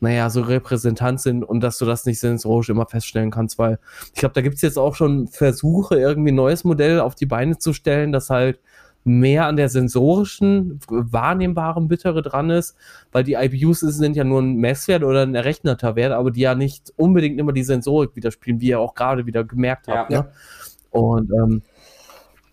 naja, 0.00 0.30
so 0.30 0.40
repräsentant 0.40 1.20
sind 1.20 1.44
und 1.44 1.60
dass 1.60 1.76
du 1.76 1.84
das 1.84 2.06
nicht 2.06 2.20
sensorisch 2.20 2.70
immer 2.70 2.86
feststellen 2.86 3.30
kannst, 3.30 3.58
weil 3.58 3.78
ich 4.14 4.20
glaube, 4.20 4.32
da 4.34 4.40
gibt 4.40 4.56
es 4.56 4.62
jetzt 4.62 4.78
auch 4.78 4.94
schon 4.94 5.28
Versuche, 5.28 5.98
irgendwie 5.98 6.32
ein 6.32 6.36
neues 6.36 6.64
Modell 6.64 7.00
auf 7.00 7.14
die 7.14 7.26
Beine 7.26 7.58
zu 7.58 7.74
stellen, 7.74 8.12
das 8.12 8.30
halt 8.30 8.58
mehr 9.04 9.46
an 9.46 9.56
der 9.56 9.68
sensorischen, 9.68 10.80
wahrnehmbaren 10.88 11.88
Bittere 11.88 12.22
dran 12.22 12.50
ist, 12.50 12.76
weil 13.12 13.24
die 13.24 13.34
IBUs 13.34 13.80
sind 13.80 14.16
ja 14.16 14.24
nur 14.24 14.42
ein 14.42 14.56
Messwert 14.56 15.02
oder 15.02 15.22
ein 15.22 15.34
errechneter 15.34 15.96
Wert, 15.96 16.12
aber 16.12 16.30
die 16.30 16.40
ja 16.40 16.54
nicht 16.54 16.92
unbedingt 16.96 17.38
immer 17.38 17.52
die 17.52 17.62
Sensorik 17.62 18.14
widerspiegeln, 18.14 18.60
wie 18.60 18.68
ihr 18.68 18.80
auch 18.80 18.94
gerade 18.94 19.26
wieder 19.26 19.44
gemerkt 19.44 19.88
habt. 19.88 20.10
Ja. 20.12 20.22
Ne? 20.22 20.28
Und 20.90 21.30
ähm, 21.30 21.62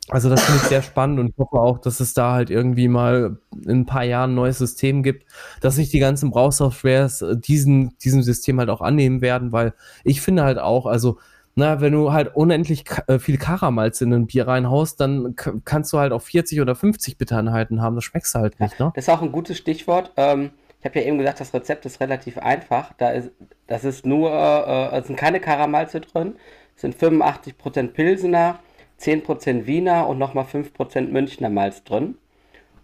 also 0.10 0.30
das 0.30 0.42
finde 0.42 0.62
ich 0.62 0.70
sehr 0.70 0.82
spannend 0.82 1.20
und 1.20 1.30
ich 1.30 1.38
hoffe 1.38 1.58
auch, 1.58 1.80
dass 1.80 2.00
es 2.00 2.14
da 2.14 2.32
halt 2.32 2.50
irgendwie 2.50 2.88
mal 2.88 3.38
in 3.66 3.82
ein 3.82 3.86
paar 3.86 4.06
Jahren 4.06 4.32
ein 4.32 4.36
neues 4.36 4.58
System 4.58 5.04
gibt, 5.04 5.26
dass 5.60 5.76
sich 5.76 5.90
die 5.90 6.00
ganzen 6.00 6.32
Browsoftwares 6.32 7.26
diesen, 7.34 7.98
diesem 7.98 8.24
System 8.24 8.58
halt 8.60 8.70
auch 8.70 8.80
annehmen 8.80 9.20
werden, 9.20 9.52
weil 9.52 9.74
ich 10.06 10.22
finde 10.22 10.44
halt 10.44 10.60
auch, 10.60 10.86
also 10.86 11.18
na, 11.58 11.82
wenn 11.82 11.92
du 11.92 12.14
halt 12.14 12.36
unendlich 12.36 12.86
äh, 13.08 13.18
viel 13.18 13.40
Karamalz 13.40 14.00
in 14.02 14.14
ein 14.14 14.28
Bier 14.28 14.48
reinhaust, 14.48 15.00
dann 15.02 15.36
kannst 15.66 15.92
du 15.92 15.98
halt 15.98 16.14
auch 16.14 16.22
40 16.22 16.62
oder 16.62 16.76
50 16.76 17.18
Bittereinheiten 17.18 17.82
haben. 17.82 17.96
Das 17.96 18.04
schmeckst 18.04 18.36
du 18.36 18.40
halt 18.40 18.60
nicht, 18.60 18.80
ne? 18.80 18.92
Das 18.94 19.06
ist 19.06 19.10
auch 19.10 19.24
ein 19.24 19.32
gutes 19.32 19.58
Stichwort. 19.58 20.12
Ähm, 20.18 20.52
ich 20.80 20.86
habe 20.86 21.00
ja 21.00 21.08
eben 21.08 21.18
gesagt, 21.18 21.40
das 21.40 21.56
Rezept 21.56 21.88
ist 21.88 22.00
relativ 22.00 22.38
einfach. 22.38 22.94
Da 23.00 23.10
ist, 23.10 23.32
das 23.66 23.86
ist 23.86 24.06
nur, 24.06 24.32
äh, 24.32 25.00
es 25.00 25.08
sind 25.08 25.16
keine 25.16 25.40
Karamalze 25.40 26.00
drin. 26.00 26.36
Es 26.76 26.82
sind 26.82 26.96
85% 26.96 27.88
Pilsener, 27.88 28.60
10% 29.00 29.66
Wiener 29.66 30.08
und 30.08 30.20
nochmal 30.20 30.46
5% 30.46 31.10
Münchner 31.10 31.50
Malz 31.50 31.84
drin. 31.84 32.20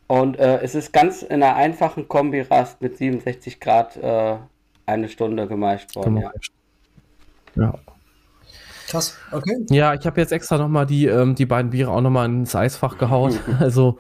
Und 0.07 0.39
äh, 0.39 0.61
es 0.61 0.73
ist 0.73 0.91
ganz 0.91 1.21
in 1.21 1.43
einer 1.43 1.55
einfachen 1.55 2.07
Kombirast 2.07 2.81
mit 2.81 2.97
67 2.97 3.59
Grad 3.59 3.97
äh, 3.97 4.37
eine 4.87 5.09
Stunde 5.09 5.47
gemeischt 5.47 5.95
worden. 5.95 6.17
Ja. 6.17 6.31
ja. 7.55 7.73
Krass, 8.93 9.17
okay. 9.31 9.65
Ja, 9.71 9.95
ich 9.95 10.05
habe 10.05 10.21
jetzt 10.21 10.31
extra 10.31 10.59
nochmal 10.59 10.85
die, 10.85 11.07
ähm, 11.07 11.33
die 11.33 11.47
beiden 11.47 11.71
Biere 11.71 11.89
auch 11.89 12.01
nochmal 12.01 12.27
ins 12.27 12.55
Eisfach 12.55 12.99
gehauen. 12.99 13.33
also, 13.59 13.97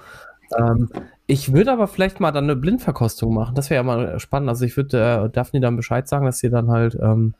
ähm, 0.55 0.87
ich 1.25 1.51
würde 1.51 1.71
aber 1.71 1.87
vielleicht 1.87 2.19
mal 2.19 2.31
dann 2.31 2.43
eine 2.43 2.55
Blindverkostung 2.55 3.33
machen. 3.33 3.55
Das 3.55 3.71
wäre 3.71 3.77
ja 3.79 3.83
mal 3.83 4.19
spannend. 4.19 4.49
Also, 4.49 4.65
ich 4.65 4.77
würde 4.77 5.25
äh, 5.25 5.29
Daphne 5.31 5.61
dann 5.61 5.77
Bescheid 5.77 6.07
sagen, 6.07 6.27
dass 6.27 6.37
sie 6.37 6.51
dann 6.51 6.69
halt 6.69 6.95
ähm, 7.01 7.33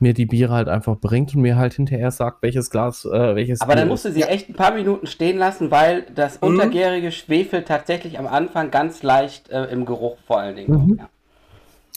mir 0.00 0.12
die 0.12 0.26
Biere 0.26 0.52
halt 0.52 0.68
einfach 0.68 0.96
bringt 0.96 1.36
und 1.36 1.42
mir 1.42 1.56
halt 1.56 1.74
hinterher 1.74 2.10
sagt, 2.10 2.42
welches 2.42 2.68
Glas, 2.68 3.04
äh, 3.04 3.36
welches. 3.36 3.60
Aber 3.60 3.74
Bier 3.74 3.82
dann 3.82 3.88
musst 3.88 4.04
du 4.04 4.10
sie 4.10 4.20
ja. 4.20 4.26
echt 4.26 4.48
ein 4.48 4.54
paar 4.54 4.74
Minuten 4.74 5.06
stehen 5.06 5.38
lassen, 5.38 5.70
weil 5.70 6.02
das 6.16 6.40
mhm. 6.40 6.48
untergärige 6.48 7.12
Schwefel 7.12 7.62
tatsächlich 7.62 8.18
am 8.18 8.26
Anfang 8.26 8.72
ganz 8.72 9.04
leicht 9.04 9.50
äh, 9.50 9.66
im 9.66 9.84
Geruch 9.84 10.16
vor 10.26 10.40
allen 10.40 10.56
Dingen. 10.56 10.86
Mhm. 10.86 10.96
Ja. 10.98 11.08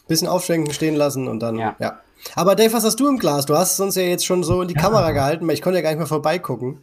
Bisschen 0.07 0.27
aufschwenken, 0.27 0.71
stehen 0.71 0.95
lassen 0.95 1.27
und 1.27 1.39
dann. 1.39 1.57
ja. 1.57 1.75
ja. 1.79 2.01
Aber 2.35 2.55
Dave, 2.55 2.73
was 2.73 2.83
hast 2.83 2.99
du 2.99 3.07
im 3.07 3.17
Glas? 3.17 3.45
Du 3.45 3.55
hast 3.55 3.73
es 3.73 3.79
uns 3.79 3.95
ja 3.95 4.03
jetzt 4.03 4.25
schon 4.25 4.43
so 4.43 4.61
in 4.61 4.67
die 4.67 4.75
ja. 4.75 4.81
Kamera 4.81 5.11
gehalten, 5.11 5.47
weil 5.47 5.53
ich 5.53 5.61
konnte 5.61 5.79
ja 5.79 5.83
gar 5.83 5.89
nicht 5.89 5.99
mehr 5.99 6.07
vorbeigucken. 6.07 6.79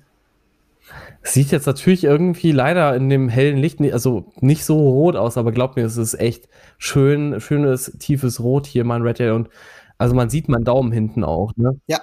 Sieht 1.22 1.50
jetzt 1.50 1.66
natürlich 1.66 2.04
irgendwie 2.04 2.52
leider 2.52 2.94
in 2.94 3.08
dem 3.08 3.28
hellen 3.28 3.58
Licht, 3.58 3.80
also 3.92 4.32
nicht 4.40 4.64
so 4.64 4.78
rot 4.78 5.16
aus, 5.16 5.36
aber 5.36 5.52
glaub 5.52 5.76
mir, 5.76 5.84
es 5.84 5.96
ist 5.96 6.14
echt 6.14 6.48
schön, 6.78 7.40
schönes, 7.40 7.92
tiefes 7.98 8.40
Rot 8.40 8.66
hier, 8.66 8.84
mein 8.84 9.02
Red 9.02 9.18
Tail. 9.18 9.32
Und 9.32 9.48
also 9.98 10.14
man 10.14 10.30
sieht 10.30 10.48
meinen 10.48 10.64
Daumen 10.64 10.92
hinten 10.92 11.24
auch, 11.24 11.52
ne? 11.56 11.78
Ja. 11.86 12.00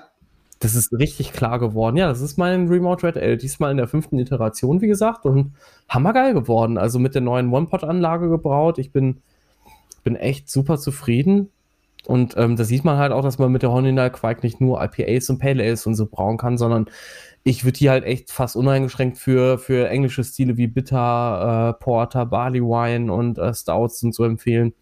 Das 0.60 0.76
ist 0.76 0.94
richtig 0.94 1.34
klar 1.34 1.60
geworden. 1.60 1.98
Ja, 1.98 2.08
das 2.08 2.22
ist 2.22 2.38
mein 2.38 2.68
Remote 2.68 3.06
Red 3.06 3.18
L. 3.18 3.38
Diesmal 3.38 3.72
in 3.72 3.78
der 3.78 3.88
fünften 3.88 4.18
Iteration, 4.20 4.82
wie 4.82 4.88
gesagt, 4.88 5.26
und 5.26 5.54
hammergeil 5.90 6.34
geworden. 6.34 6.78
Also 6.78 6.98
mit 6.98 7.14
der 7.14 7.22
neuen 7.22 7.52
One-Pot-Anlage 7.52 8.30
gebraut. 8.30 8.78
Ich 8.78 8.92
bin, 8.92 9.22
bin 10.04 10.16
echt 10.16 10.50
super 10.50 10.78
zufrieden. 10.78 11.50
Und 12.06 12.36
ähm, 12.38 12.56
da 12.56 12.64
sieht 12.64 12.84
man 12.84 12.97
halt 12.97 13.12
auch, 13.12 13.24
dass 13.24 13.39
man 13.39 13.51
mit 13.51 13.64
der 13.64 13.72
Hornindal 13.72 14.12
Quark 14.12 14.43
nicht 14.43 14.62
nur 14.62 14.84
IPAs 14.84 15.30
und 15.30 15.39
Pale 15.39 15.64
Ales 15.64 15.86
und 15.86 15.95
so 15.95 16.06
brauen 16.06 16.38
kann, 16.38 16.58
sondern 16.58 16.88
ich 17.43 17.64
würde 17.64 17.78
die 17.78 17.89
halt 17.89 18.03
echt 18.03 18.32
fast 18.32 18.56
uneingeschränkt 18.56 19.18
für, 19.18 19.58
für 19.58 19.88
englische 19.89 20.24
Stile 20.24 20.58
wie 20.58 20.68
Bitter, 20.68 21.76
äh, 21.78 21.84
Porter, 21.84 22.26
Barley 22.26 22.62
Wine 22.62 23.14
und 23.14 23.38
äh, 23.38 23.53
Stouts 23.53 24.01
und 24.03 24.16
so 24.16 24.24
empfehlen. 24.24 24.74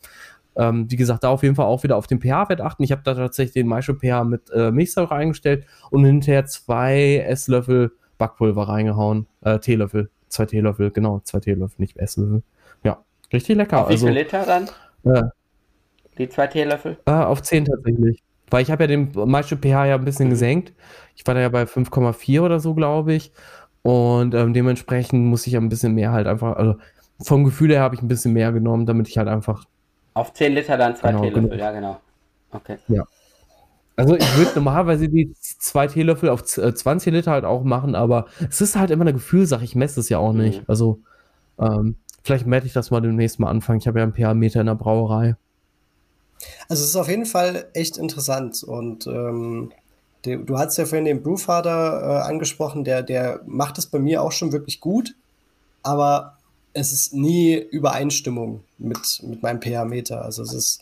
Ähm, 0.56 0.90
wie 0.90 0.96
gesagt, 0.96 1.24
da 1.24 1.30
auf 1.30 1.44
jeden 1.44 1.56
Fall 1.56 1.66
auch 1.66 1.84
wieder 1.84 1.98
auf 1.98 2.08
den 2.08 2.22
pH-Wert 2.22 2.62
achten. 2.62 2.84
Ich 2.84 2.92
habe 2.92 3.02
da 3.04 3.16
tatsächlich 3.16 3.54
den 3.54 3.68
Maische 3.68 3.96
pH 3.96 4.24
mit 4.24 4.50
äh, 4.52 4.72
Milchsäure 4.72 5.14
eingestellt 5.16 5.66
und 5.90 6.06
hinterher 6.06 6.46
zwei 6.46 7.24
Esslöffel 7.28 7.92
Backpulver 8.18 8.70
reingehauen. 8.70 9.28
Äh, 9.42 9.60
Teelöffel. 9.60 10.10
Zwei 10.30 10.46
Teelöffel, 10.46 10.92
genau, 10.92 11.22
zwei 11.24 11.40
Teelöffel, 11.40 11.76
nicht 11.80 11.98
Esslöffel. 11.98 12.44
Ja, 12.84 13.04
richtig 13.32 13.58
lecker. 13.58 13.82
Auf 13.82 13.90
wie 13.90 13.94
also, 13.94 14.08
viel 14.08 14.16
Liter 14.16 14.46
dann? 14.46 14.70
Die 16.18 16.30
zwei 16.30 16.48
Teelöffel? 16.48 16.98
Äh, 17.06 17.12
auf 17.12 17.42
10 17.42 17.66
tatsächlich. 17.66 18.22
Weil 18.50 18.62
ich 18.62 18.72
habe 18.72 18.84
ja 18.84 18.88
den 18.88 19.12
Maische 19.14 19.58
pH 19.58 19.86
ja 19.86 19.96
ein 19.96 20.06
bisschen 20.06 20.28
mhm. 20.28 20.32
gesenkt. 20.32 20.74
Ich 21.16 21.26
war 21.26 21.34
da 21.34 21.42
ja 21.42 21.50
bei 21.50 21.64
5,4 21.64 22.42
oder 22.42 22.60
so, 22.60 22.74
glaube 22.74 23.14
ich. 23.14 23.32
Und 23.82 24.34
ähm, 24.34 24.54
dementsprechend 24.54 25.26
muss 25.26 25.46
ich 25.48 25.54
ja 25.54 25.60
ein 25.60 25.70
bisschen 25.70 25.94
mehr 25.94 26.12
halt 26.12 26.28
einfach, 26.28 26.56
also 26.56 26.76
vom 27.22 27.44
Gefühl 27.44 27.72
her 27.72 27.82
habe 27.82 27.96
ich 27.96 28.02
ein 28.02 28.08
bisschen 28.08 28.34
mehr 28.34 28.52
genommen, 28.52 28.86
damit 28.86 29.08
ich 29.08 29.18
halt 29.18 29.28
einfach. 29.28 29.66
Auf 30.14 30.34
10 30.34 30.54
Liter 30.54 30.78
dann 30.78 30.96
zwei 30.96 31.10
genau, 31.10 31.22
Teelöffel, 31.24 31.50
genau. 31.50 31.64
ja, 31.64 31.72
genau. 31.72 32.00
Okay. 32.52 32.78
Ja. 32.88 33.04
Also 33.96 34.16
ich 34.16 34.38
würde 34.38 34.52
normalerweise 34.56 35.08
die 35.08 35.34
zwei 35.40 35.88
Teelöffel 35.88 36.30
auf 36.30 36.44
20 36.44 37.08
äh, 37.08 37.16
Liter 37.16 37.32
halt 37.32 37.46
auch 37.46 37.64
machen, 37.64 37.94
aber 37.94 38.26
es 38.50 38.60
ist 38.62 38.76
halt 38.76 38.90
immer 38.90 39.04
eine 39.04 39.14
Gefühlsache. 39.14 39.64
Ich 39.64 39.76
messe 39.76 40.00
es 40.00 40.10
ja 40.10 40.18
auch 40.18 40.34
nicht. 40.34 40.62
Mhm. 40.62 40.66
Also 40.68 41.00
ähm, 41.60 41.96
vielleicht 42.24 42.50
werde 42.50 42.66
ich 42.66 42.74
das 42.74 42.90
mal 42.90 43.02
demnächst 43.02 43.40
mal 43.40 43.50
anfangen. 43.50 43.80
Ich 43.80 43.88
habe 43.88 44.00
ja 44.00 44.04
einen 44.04 44.14
pH-Meter 44.14 44.62
in 44.62 44.66
der 44.68 44.76
Brauerei. 44.76 45.36
Also 46.70 46.84
es 46.84 46.90
ist 46.90 46.96
auf 46.96 47.10
jeden 47.10 47.26
Fall 47.26 47.68
echt 47.74 47.98
interessant 47.98 48.64
und 48.64 49.08
ähm, 49.08 49.72
der, 50.26 50.38
du 50.38 50.58
hast 50.58 50.78
ja 50.78 50.86
vorhin 50.86 51.06
den 51.06 51.22
Brewfather 51.22 52.02
äh, 52.02 52.30
angesprochen, 52.30 52.84
der, 52.84 53.04
der 53.04 53.42
macht 53.46 53.78
es 53.78 53.86
bei 53.88 54.00
mir 54.00 54.22
auch 54.22 54.32
schon 54.32 54.52
wirklich 54.52 54.80
gut, 54.80 55.16
aber 55.82 56.38
es 56.74 56.92
ist 56.92 57.14
nie 57.14 57.56
Übereinstimmung 57.56 58.64
mit, 58.78 59.22
mit 59.24 59.44
meinem 59.44 59.62
pH-Meter. 59.62 60.24
Also 60.24 60.44
es 60.44 60.54
ist 60.54 60.82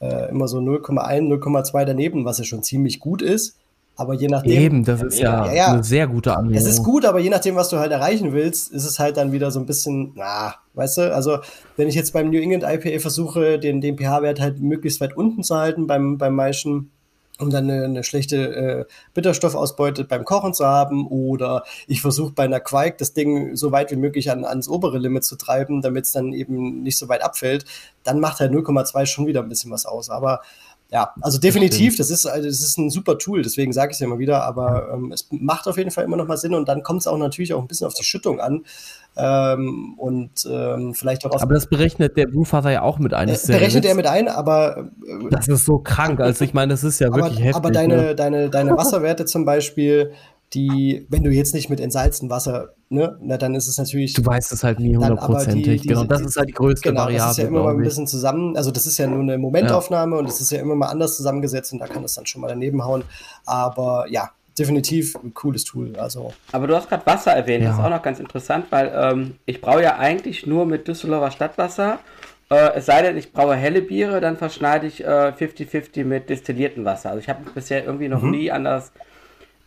äh, 0.00 0.30
immer 0.30 0.48
so 0.48 0.58
0,1, 0.58 1.28
0,2 1.28 1.84
daneben, 1.84 2.24
was 2.24 2.38
ja 2.38 2.44
schon 2.44 2.62
ziemlich 2.62 3.00
gut 3.00 3.22
ist. 3.22 3.56
Aber 3.96 4.14
je 4.14 4.28
nachdem. 4.28 4.52
Eben, 4.52 4.84
das 4.84 5.02
ist 5.02 5.18
ja, 5.18 5.46
ja, 5.46 5.52
ja, 5.52 5.72
eine 5.72 5.82
sehr 5.82 6.06
gute 6.06 6.36
Annäherung. 6.36 6.56
Es 6.56 6.72
ist 6.72 6.84
gut, 6.84 7.04
aber 7.04 7.18
je 7.18 7.30
nachdem, 7.30 7.56
was 7.56 7.68
du 7.68 7.78
halt 7.78 7.90
erreichen 7.90 8.32
willst, 8.32 8.70
ist 8.70 8.84
es 8.84 9.00
halt 9.00 9.16
dann 9.16 9.32
wieder 9.32 9.50
so 9.50 9.58
ein 9.58 9.66
bisschen, 9.66 10.12
na, 10.14 10.54
weißt 10.78 10.98
du, 10.98 11.14
also 11.14 11.38
wenn 11.76 11.88
ich 11.88 11.94
jetzt 11.94 12.12
beim 12.12 12.30
New 12.30 12.40
England 12.40 12.64
IPA 12.64 13.00
versuche, 13.00 13.58
den, 13.58 13.80
den 13.80 13.98
pH-Wert 13.98 14.40
halt 14.40 14.60
möglichst 14.60 15.00
weit 15.00 15.16
unten 15.16 15.42
zu 15.42 15.56
halten 15.56 15.86
beim, 15.86 16.16
beim 16.16 16.34
Maischen, 16.34 16.90
um 17.38 17.50
dann 17.50 17.70
eine, 17.70 17.84
eine 17.84 18.04
schlechte 18.04 18.36
äh, 18.36 18.84
Bitterstoffausbeute 19.14 20.04
beim 20.04 20.24
Kochen 20.24 20.54
zu 20.54 20.66
haben, 20.66 21.06
oder 21.06 21.64
ich 21.86 22.00
versuche 22.00 22.32
bei 22.32 22.44
einer 22.44 22.60
Quark 22.60 22.98
das 22.98 23.12
Ding 23.12 23.54
so 23.56 23.70
weit 23.72 23.90
wie 23.90 23.96
möglich 23.96 24.30
an, 24.30 24.44
ans 24.44 24.68
obere 24.68 24.98
Limit 24.98 25.24
zu 25.24 25.36
treiben, 25.36 25.80
damit 25.80 26.06
es 26.06 26.12
dann 26.12 26.32
eben 26.32 26.82
nicht 26.82 26.98
so 26.98 27.08
weit 27.08 27.22
abfällt, 27.22 27.64
dann 28.02 28.20
macht 28.20 28.40
halt 28.40 28.52
0,2 28.52 29.06
schon 29.06 29.26
wieder 29.26 29.42
ein 29.42 29.48
bisschen 29.48 29.70
was 29.70 29.86
aus. 29.86 30.10
Aber 30.10 30.40
ja, 30.90 31.12
also 31.20 31.38
definitiv, 31.38 31.98
das 31.98 32.08
ist, 32.08 32.24
also 32.24 32.48
das 32.48 32.60
ist 32.60 32.78
ein 32.78 32.88
super 32.88 33.18
Tool, 33.18 33.42
deswegen 33.42 33.74
sage 33.74 33.90
ich 33.90 33.96
es 33.96 34.00
ja 34.00 34.06
immer 34.06 34.18
wieder, 34.18 34.44
aber 34.44 34.90
ähm, 34.94 35.12
es 35.12 35.28
macht 35.30 35.68
auf 35.68 35.76
jeden 35.76 35.90
Fall 35.90 36.04
immer 36.04 36.16
noch 36.16 36.26
mal 36.26 36.38
Sinn 36.38 36.54
und 36.54 36.66
dann 36.66 36.82
kommt 36.82 37.02
es 37.02 37.06
auch 37.06 37.18
natürlich 37.18 37.52
auch 37.52 37.60
ein 37.60 37.68
bisschen 37.68 37.86
auf 37.86 37.92
die 37.92 38.04
Schüttung 38.04 38.40
an 38.40 38.64
ähm, 39.14 39.94
und 39.98 40.30
ähm, 40.50 40.94
vielleicht 40.94 41.26
auch 41.26 41.32
auf 41.32 41.42
Aber 41.42 41.52
das 41.52 41.66
berechnet 41.66 42.16
der 42.16 42.26
Brewfather 42.26 42.70
ja 42.70 42.82
auch 42.82 42.98
mit 42.98 43.12
ein. 43.12 43.28
Äh, 43.28 43.36
berechnet 43.46 43.84
er 43.84 43.96
mit 43.96 44.06
ein, 44.06 44.28
aber 44.28 44.88
äh, 45.06 45.28
Das 45.30 45.46
ist 45.46 45.66
so 45.66 45.78
krank, 45.78 46.20
also 46.20 46.42
ich 46.42 46.54
meine, 46.54 46.72
das 46.72 46.84
ist 46.84 47.00
ja 47.00 47.08
wirklich 47.08 47.34
aber, 47.34 47.44
heftig. 47.44 47.56
Aber 47.56 47.70
deine, 47.70 47.96
ne? 47.96 48.14
deine, 48.14 48.48
deine 48.48 48.70
Wasserwerte 48.78 49.26
zum 49.26 49.44
Beispiel, 49.44 50.12
die, 50.54 51.06
wenn 51.08 51.22
du 51.22 51.30
jetzt 51.30 51.54
nicht 51.54 51.68
mit 51.68 51.80
entsalztem 51.80 52.30
Wasser 52.30 52.74
ne, 52.90 53.18
na, 53.20 53.36
dann 53.36 53.54
ist 53.54 53.68
es 53.68 53.78
natürlich. 53.78 54.14
Du 54.14 54.24
weißt 54.24 54.52
es 54.52 54.64
halt 54.64 54.80
nie 54.80 54.96
hundertprozentig. 54.96 55.82
Genau, 55.82 56.04
das 56.04 56.22
ist 56.22 56.36
halt 56.36 56.48
die 56.48 56.54
größte 56.54 56.88
genau, 56.88 57.02
Variable. 57.02 57.26
Das 57.26 57.30
ist 57.32 57.38
ja 57.38 57.48
immer 57.48 57.62
mal 57.64 57.74
ein 57.74 57.82
bisschen 57.82 58.06
zusammen, 58.06 58.56
also 58.56 58.70
das 58.70 58.86
ist 58.86 58.98
ja 58.98 59.06
nur 59.06 59.20
eine 59.20 59.38
Momentaufnahme 59.38 60.16
ja. 60.16 60.20
und 60.20 60.28
es 60.28 60.40
ist 60.40 60.50
ja 60.50 60.60
immer 60.60 60.74
mal 60.74 60.86
anders 60.86 61.16
zusammengesetzt 61.16 61.72
und 61.72 61.80
da 61.80 61.86
kann 61.86 62.04
es 62.04 62.14
dann 62.14 62.26
schon 62.26 62.40
mal 62.40 62.48
daneben 62.48 62.84
hauen. 62.84 63.04
Aber 63.44 64.06
ja, 64.08 64.30
definitiv 64.58 65.16
ein 65.22 65.34
cooles 65.34 65.64
Tool. 65.64 65.96
Also. 65.96 66.32
Aber 66.52 66.66
du 66.66 66.74
hast 66.74 66.88
gerade 66.88 67.06
Wasser 67.06 67.32
erwähnt, 67.32 67.62
ja. 67.62 67.70
das 67.70 67.78
ist 67.78 67.84
auch 67.84 67.90
noch 67.90 68.02
ganz 68.02 68.18
interessant, 68.18 68.66
weil 68.70 68.92
ähm, 68.94 69.34
ich 69.46 69.60
brauche 69.60 69.82
ja 69.82 69.98
eigentlich 69.98 70.46
nur 70.46 70.66
mit 70.66 70.88
Düsseldorfer 70.88 71.30
Stadtwasser. 71.30 71.98
Äh, 72.50 72.76
es 72.76 72.86
sei 72.86 73.02
denn, 73.02 73.16
ich 73.16 73.32
brauche 73.32 73.54
helle 73.54 73.82
Biere, 73.82 74.20
dann 74.20 74.36
verschneide 74.36 74.86
ich 74.86 75.06
50-50 75.06 75.98
äh, 76.00 76.04
mit 76.04 76.30
destilliertem 76.30 76.84
Wasser. 76.84 77.10
Also 77.10 77.20
ich 77.20 77.28
habe 77.28 77.40
bisher 77.54 77.84
irgendwie 77.84 78.08
noch 78.08 78.22
mhm. 78.22 78.30
nie 78.30 78.50
an 78.50 78.64
das, 78.64 78.92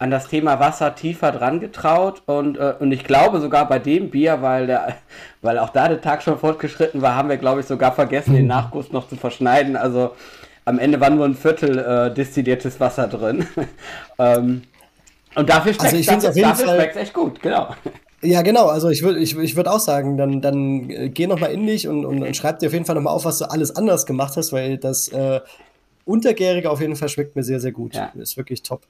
an 0.02 0.10
das 0.10 0.28
Thema 0.28 0.60
Wasser 0.60 0.96
tiefer 0.96 1.32
dran 1.32 1.60
getraut. 1.60 2.24
Und, 2.26 2.58
äh, 2.58 2.74
und 2.80 2.92
ich 2.92 3.04
glaube 3.04 3.40
sogar 3.40 3.68
bei 3.68 3.78
dem 3.78 4.10
Bier, 4.10 4.42
weil, 4.42 4.66
der, 4.66 4.96
weil 5.44 5.60
auch 5.60 5.70
da 5.70 5.88
der 5.88 6.02
Tag 6.02 6.24
schon 6.24 6.40
fortgeschritten 6.40 7.04
war, 7.04 7.16
haben 7.16 7.30
wir, 7.30 7.38
glaube 7.38 7.62
ich, 7.62 7.68
sogar 7.68 7.94
vergessen, 7.94 8.34
den 8.34 8.48
Nachguss 8.48 8.92
noch 8.92 9.08
zu 9.08 9.16
verschneiden. 9.16 9.76
Also 9.76 10.16
am 10.66 10.80
Ende 10.80 11.00
war 11.00 11.12
nur 11.12 11.26
ein 11.26 11.36
Viertel 11.36 11.78
äh, 11.78 12.12
destilliertes 12.12 12.80
Wasser 12.80 13.08
drin. 13.08 13.46
ähm, 14.18 14.64
und 15.36 15.50
dafür 15.50 15.76
schmeckt 15.76 15.94
also 15.94 16.28
es 16.30 16.36
dafür, 16.36 16.96
echt 16.96 17.14
gut, 17.14 17.40
genau. 17.40 17.76
Ja, 18.24 18.42
genau. 18.42 18.68
Also 18.68 18.90
ich 18.90 19.04
würde 19.04 19.20
ich, 19.20 19.38
ich 19.38 19.56
würd 19.56 19.68
auch 19.68 19.80
sagen, 19.80 20.18
dann, 20.18 20.42
dann 20.42 20.90
äh, 20.90 21.10
geh 21.10 21.28
noch 21.28 21.40
mal 21.40 21.52
in 21.52 21.68
dich 21.68 21.88
und, 21.88 22.06
und, 22.06 22.24
und 22.24 22.36
schreib 22.36 22.58
dir 22.58 22.68
auf 22.68 22.74
jeden 22.74 22.86
Fall 22.86 22.96
noch 22.96 23.04
mal 23.04 23.12
auf, 23.12 23.26
was 23.26 23.38
du 23.38 23.46
alles 23.46 23.76
anders 23.76 24.08
gemacht 24.08 24.36
hast, 24.36 24.52
weil 24.52 24.80
das 24.80 25.10
äh, 25.10 25.42
Untergärige 26.06 26.72
auf 26.72 26.82
jeden 26.82 26.96
Fall 26.96 27.10
schmeckt 27.10 27.36
mir 27.36 27.44
sehr, 27.44 27.60
sehr 27.60 27.72
gut. 27.72 27.94
Ja. 27.94 28.12
Ist 28.16 28.36
wirklich 28.36 28.64
top. 28.64 28.82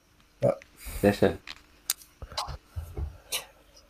Ja. 0.42 0.56
Sehr 1.02 1.12
schön. 1.12 1.32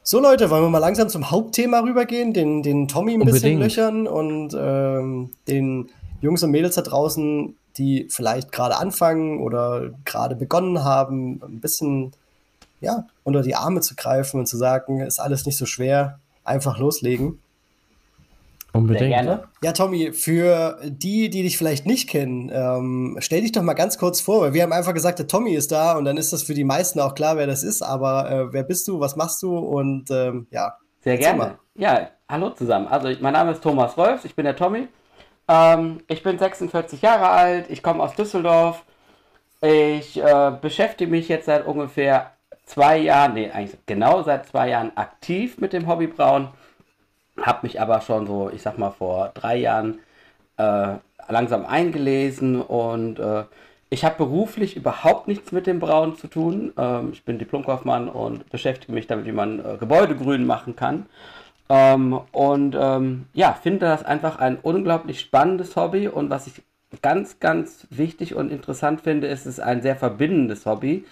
So 0.03 0.19
Leute, 0.19 0.49
wollen 0.49 0.63
wir 0.63 0.71
mal 0.71 0.79
langsam 0.79 1.11
zum 1.11 1.31
Hauptthema 1.31 1.81
rübergehen, 1.81 2.33
den, 2.33 2.63
den 2.63 2.89
Tommy 2.89 3.13
ein 3.13 3.21
Unbedingt. 3.21 3.43
bisschen 3.43 3.59
löchern 3.59 4.07
und 4.07 4.57
ähm, 4.59 5.31
den 5.47 5.91
Jungs 6.23 6.43
und 6.43 6.51
Mädels 6.51 6.75
da 6.77 6.81
draußen, 6.81 7.55
die 7.77 8.09
vielleicht 8.09 8.51
gerade 8.51 8.79
anfangen 8.79 9.41
oder 9.41 9.91
gerade 10.07 10.37
begonnen 10.37 10.85
haben, 10.85 11.43
ein 11.43 11.61
bisschen 11.61 12.13
ja, 12.81 13.07
unter 13.25 13.43
die 13.43 13.57
Arme 13.57 13.83
zu 13.83 13.95
greifen 13.95 14.41
und 14.41 14.47
zu 14.47 14.57
sagen, 14.57 15.01
ist 15.01 15.21
alles 15.21 15.45
nicht 15.45 15.59
so 15.59 15.67
schwer, 15.67 16.19
einfach 16.45 16.79
loslegen. 16.79 17.42
Unbedingt. 18.75 19.11
gerne. 19.11 19.45
Ja, 19.63 19.73
Tommy, 19.73 20.13
für 20.13 20.79
die, 20.85 21.29
die 21.29 21.43
dich 21.43 21.59
vielleicht 21.59 21.85
nicht 21.85 22.09
kennen, 22.09 22.51
ähm, 22.53 23.17
stell 23.21 23.43
dich 23.43 23.53
doch 23.53 23.63
mal 23.63 23.75
ganz 23.75 23.99
kurz 23.99 24.21
vor, 24.21 24.41
weil 24.41 24.55
wir 24.55 24.63
haben 24.63 24.73
einfach 24.73 24.95
gesagt, 24.95 25.19
der 25.19 25.27
Tommy 25.27 25.53
ist 25.53 25.73
da 25.73 25.97
und 25.99 26.07
dann 26.07 26.17
ist 26.17 26.33
das 26.33 26.43
für 26.43 26.55
die 26.55 26.65
meisten 26.65 26.99
auch 26.99 27.15
klar, 27.15 27.37
wer 27.37 27.47
das 27.47 27.63
ist. 27.63 27.83
Aber 27.83 28.31
äh, 28.31 28.53
wer 28.53 28.63
bist 28.63 28.89
du, 28.89 28.99
was 28.99 29.17
machst 29.17 29.43
du 29.43 29.59
und 29.59 30.11
ähm, 30.11 30.47
ja. 30.51 30.77
Sehr 31.01 31.19
gerne. 31.19 31.39
Mal. 31.39 31.59
Ja, 31.75 32.09
hallo 32.29 32.51
zusammen. 32.51 32.87
Also 32.87 33.11
mein 33.21 33.35
Name 33.35 33.53
ist 33.53 33.63
Thomas 33.63 33.97
Rolfs, 33.97 34.25
ich 34.25 34.35
bin 34.35 34.45
der 34.45 34.57
Tommy. 34.57 34.89
Ähm, 35.49 36.01
ich 36.09 36.23
bin 36.23 36.39
46 36.39 37.03
Jahre 37.03 37.29
alt, 37.29 37.67
ich 37.69 37.83
komme 37.83 38.03
aus 38.03 38.15
Düsseldorf. 38.15 38.85
Ich 39.61 40.21
äh, 40.21 40.53
beschäftige 40.61 41.11
mich 41.11 41.29
jetzt 41.29 41.47
seit 41.47 41.67
ungefähr 41.67 42.33
zwei 42.65 42.99
Jahren, 42.99 43.35
nee, 43.35 43.51
eigentlich 43.51 43.79
genau 43.87 44.23
seit 44.23 44.47
zwei 44.47 44.69
Jahren 44.71 44.97
aktiv 44.97 45.59
mit 45.59 45.73
dem 45.73 45.87
Hobby 45.87 46.07
Brauen. 46.07 46.49
Habe 47.41 47.61
mich 47.63 47.81
aber 47.81 48.01
schon 48.01 48.27
so, 48.27 48.51
ich 48.53 48.63
sag 48.63 48.79
mal, 48.79 48.91
vor 48.91 49.31
drei 49.35 49.57
Jahren 49.57 50.01
äh, 50.57 50.95
langsam 51.29 51.65
eingelesen 51.67 52.61
und 52.61 53.19
äh, 53.19 53.45
ich 53.91 54.05
habe 54.05 54.17
beruflich 54.17 54.77
überhaupt 54.77 55.29
nichts 55.29 55.53
mit 55.53 55.67
dem 55.67 55.79
Brauen 55.79 56.17
zu 56.17 56.27
tun. 56.27 56.73
Ähm, 56.79 57.11
ich 57.13 57.25
bin 57.25 57.39
Diplomkaufmann 57.39 58.09
und 58.09 58.49
beschäftige 58.51 58.93
mich 58.93 59.07
damit, 59.07 59.27
wie 59.27 59.33
man 59.33 59.61
äh, 59.61 59.77
Gebäude 59.79 60.17
grün 60.17 60.47
machen 60.47 60.77
kann. 60.77 61.07
Ähm, 61.69 62.21
und 62.33 62.77
ähm, 62.79 63.27
ja, 63.35 63.53
finde 63.53 63.87
das 63.87 64.05
einfach 64.05 64.39
ein 64.39 64.59
unglaublich 64.63 65.21
spannendes 65.21 65.77
Hobby 65.77 66.09
und 66.09 66.31
was 66.31 66.47
ich 66.47 66.63
ganz, 67.01 67.41
ganz 67.41 67.87
wichtig 67.91 68.35
und 68.35 68.51
interessant 68.51 69.01
finde, 69.03 69.27
ist 69.27 69.47
es 69.47 69.61
ein 69.61 69.81
sehr 69.83 69.97
verbindendes 69.97 70.67
Hobby, 70.67 71.05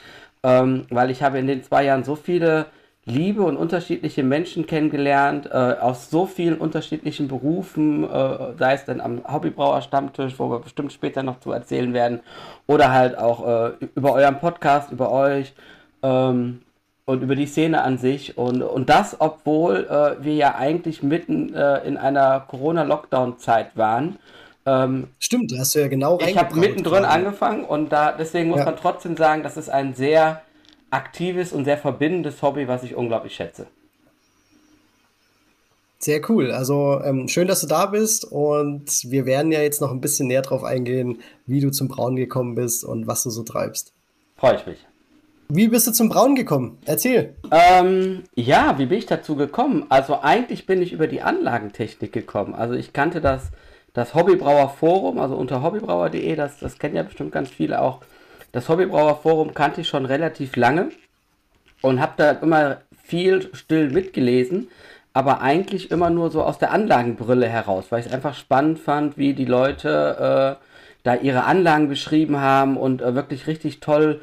ähm, 0.43 0.87
weil 0.91 1.11
ich 1.11 1.23
habe 1.23 1.39
in 1.39 1.47
den 1.47 1.63
zwei 1.63 1.85
Jahren 1.85 2.05
so 2.05 2.17
viele 2.17 2.67
liebe 3.07 3.43
und 3.43 3.57
unterschiedliche 3.57 4.23
Menschen 4.23 4.67
kennengelernt, 4.67 5.47
äh, 5.47 5.55
aus 5.57 6.11
so 6.11 6.27
vielen 6.27 6.59
unterschiedlichen 6.59 7.29
Berufen, 7.29 8.05
äh, 8.05 8.53
sei 8.59 8.75
es 8.75 8.85
denn 8.85 9.01
am 9.01 9.23
Hobbybrauer 9.31 9.83
Stammtisch, 9.83 10.35
wo 10.39 10.51
wir 10.51 10.61
bestimmt 10.61 10.93
später 10.93 11.23
noch 11.23 11.41
zu 11.41 11.51
erzählen 11.51 11.93
werden, 11.95 12.21
oder 12.67 12.93
halt 12.93 13.17
auch 13.17 13.47
äh, 13.47 13.73
über 13.95 14.13
euren 14.13 14.39
Podcast, 14.39 14.93
über 14.93 15.11
euch 15.11 15.55
ähm, 16.03 16.61
und 17.07 17.23
über 17.23 17.35
die 17.35 17.47
Szene 17.47 17.83
an 17.83 17.97
sich. 17.97 18.37
Und, 18.37 18.63
und 18.63 18.91
das, 18.91 19.17
obwohl 19.19 19.87
äh, 19.91 20.23
wir 20.23 20.35
ja 20.35 20.55
eigentlich 20.55 21.03
mitten 21.03 21.55
äh, 21.55 21.79
in 21.79 21.97
einer 21.97 22.41
Corona-Lockdown-Zeit 22.41 23.77
waren. 23.77 24.19
Ähm, 24.67 25.09
Stimmt, 25.19 25.53
da 25.53 25.61
hast 25.61 25.75
du 25.75 25.81
ja 25.81 25.89
genau 25.89 26.19
Ich 26.21 26.37
habe 26.37 26.55
mittendrin 26.55 27.07
angefangen 27.07 27.65
und 27.65 27.91
da 27.91 28.13
deswegen 28.13 28.51
muss 28.51 28.59
ja. 28.59 28.67
man 28.67 28.77
trotzdem 28.77 29.17
sagen, 29.17 29.43
das 29.43 29.57
ist 29.57 29.71
ein 29.71 29.95
sehr 29.95 30.43
aktives 30.91 31.53
und 31.53 31.65
sehr 31.65 31.79
verbindendes 31.79 32.43
Hobby, 32.43 32.69
was 32.69 32.83
ich 32.83 32.95
unglaublich 32.95 33.35
schätze. 33.35 33.67
Sehr 35.99 36.23
cool. 36.31 36.51
Also 36.51 37.01
ähm, 37.05 37.29
schön, 37.29 37.47
dass 37.47 37.61
du 37.61 37.67
da 37.67 37.87
bist 37.87 38.25
und 38.25 39.11
wir 39.11 39.27
werden 39.27 39.53
ja 39.53 39.61
jetzt 39.61 39.83
noch 39.83 39.91
ein 39.91 40.01
bisschen 40.01 40.29
näher 40.29 40.41
drauf 40.43 40.65
eingehen, 40.65 41.21
wie 41.47 41.61
du 41.61 41.71
zum 41.71 41.89
Brauen 41.89 42.17
gekommen 42.17 42.55
bist 42.55 42.85
und 42.85 43.07
was 43.07 43.23
du 43.23 43.31
so 43.31 43.43
treibst. 43.43 43.93
Freue 44.37 44.57
ich 44.57 44.67
mich. 44.67 44.87
Wie 45.51 45.69
bist 45.69 45.87
du 45.87 45.93
zum 45.93 46.09
Brauen 46.09 46.37
gekommen? 46.37 46.79
Erzähl. 46.87 47.35
Ähm, 47.51 48.23
ja, 48.35 48.79
wie 48.79 48.87
bin 48.87 48.99
ich 48.99 49.07
dazu 49.07 49.37
gekommen? 49.37 49.85
Also 49.91 50.21
eigentlich 50.23 50.65
bin 50.65 50.81
ich 50.81 50.93
über 50.93 51.07
die 51.07 51.21
Anlagentechnik 51.21 52.13
gekommen. 52.13 52.55
Also 52.55 52.75
ich 52.75 52.93
kannte 52.93 53.21
das 53.21 53.51
das 53.93 54.15
Hobbybrauer 54.15 54.69
Forum, 54.69 55.19
also 55.19 55.35
unter 55.35 55.63
hobbybrauer.de, 55.63 56.37
das, 56.37 56.59
das 56.61 56.79
kennen 56.79 56.97
ja 56.97 57.03
bestimmt 57.03 57.33
ganz 57.33 57.51
viele 57.51 57.81
auch. 57.81 58.01
Das 58.53 58.69
Hobbybrauer 58.69 59.17
Forum 59.17 59.55
kannte 59.55 59.81
ich 59.81 59.89
schon 59.89 60.07
relativ 60.07 60.57
lange 60.57 60.91
und 61.83 62.01
habe 62.01 62.13
da 62.17 62.31
immer 62.33 62.79
viel 63.03 63.51
still 63.55 63.91
mitgelesen, 63.91 64.69
aber 65.13 65.41
eigentlich 65.41 65.91
immer 65.91 66.11
nur 66.11 66.31
so 66.31 66.43
aus 66.43 66.59
der 66.59 66.73
Anlagenbrille 66.73 67.49
heraus, 67.49 67.87
weil 67.91 68.01
ich 68.01 68.07
es 68.07 68.13
einfach 68.13 68.35
spannend 68.35 68.79
fand, 68.79 69.19
wie 69.19 69.35
die 69.35 69.45
Leute 69.45 70.59
äh, 70.61 70.65
da 71.03 71.15
ihre 71.15 71.45
Anlagen 71.45 71.89
beschrieben 71.89 72.41
haben 72.41 72.77
und 72.77 73.03
äh, 73.03 73.15
wirklich 73.15 73.47
richtig 73.47 73.81
toll 73.81 74.21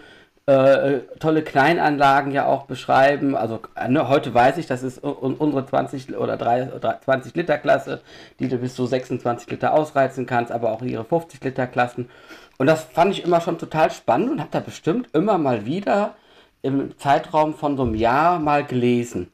äh, 0.47 0.99
tolle 1.19 1.41
Kleinanlagen 1.41 2.31
ja 2.31 2.45
auch 2.45 2.67
beschreiben. 2.67 3.35
Also 3.35 3.59
ne, 3.89 4.07
heute 4.07 4.33
weiß 4.33 4.57
ich, 4.57 4.65
das 4.65 4.81
ist 4.81 4.99
unsere 4.99 5.65
20 5.65 6.15
oder 6.17 6.37
3, 6.37 6.99
20 7.03 7.35
Liter 7.35 7.57
Klasse, 7.57 7.99
die 8.39 8.47
du 8.47 8.57
bis 8.57 8.73
zu 8.73 8.85
26 8.85 9.51
Liter 9.51 9.73
ausreizen 9.73 10.25
kannst, 10.25 10.53
aber 10.53 10.71
auch 10.71 10.81
ihre 10.81 11.03
50 11.03 11.43
Liter 11.43 11.67
Klassen. 11.67 12.09
Und 12.57 12.67
das 12.67 12.83
fand 12.83 13.11
ich 13.11 13.23
immer 13.23 13.41
schon 13.41 13.57
total 13.57 13.91
spannend 13.91 14.31
und 14.31 14.39
habe 14.39 14.49
da 14.51 14.59
bestimmt 14.59 15.09
immer 15.13 15.37
mal 15.37 15.65
wieder 15.65 16.15
im 16.61 16.97
Zeitraum 16.97 17.53
von 17.53 17.77
so 17.77 17.83
einem 17.83 17.95
Jahr 17.95 18.39
mal 18.39 18.65
gelesen. 18.65 19.31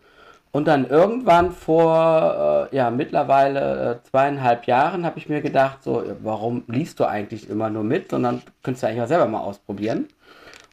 Und 0.51 0.67
dann 0.67 0.87
irgendwann 0.87 1.51
vor, 1.51 2.69
äh, 2.71 2.75
ja, 2.75 2.91
mittlerweile 2.91 3.91
äh, 4.03 4.09
zweieinhalb 4.09 4.67
Jahren 4.67 5.05
habe 5.05 5.17
ich 5.17 5.27
mir 5.27 5.41
gedacht, 5.41 5.81
so, 5.81 6.03
warum 6.21 6.63
liest 6.67 6.99
du 6.99 7.05
eigentlich 7.05 7.49
immer 7.49 7.69
nur 7.69 7.83
mit, 7.83 8.11
sondern 8.11 8.43
könntest 8.61 8.83
du 8.83 8.87
eigentlich 8.87 9.01
auch 9.01 9.07
selber 9.07 9.27
mal 9.27 9.39
ausprobieren. 9.39 10.09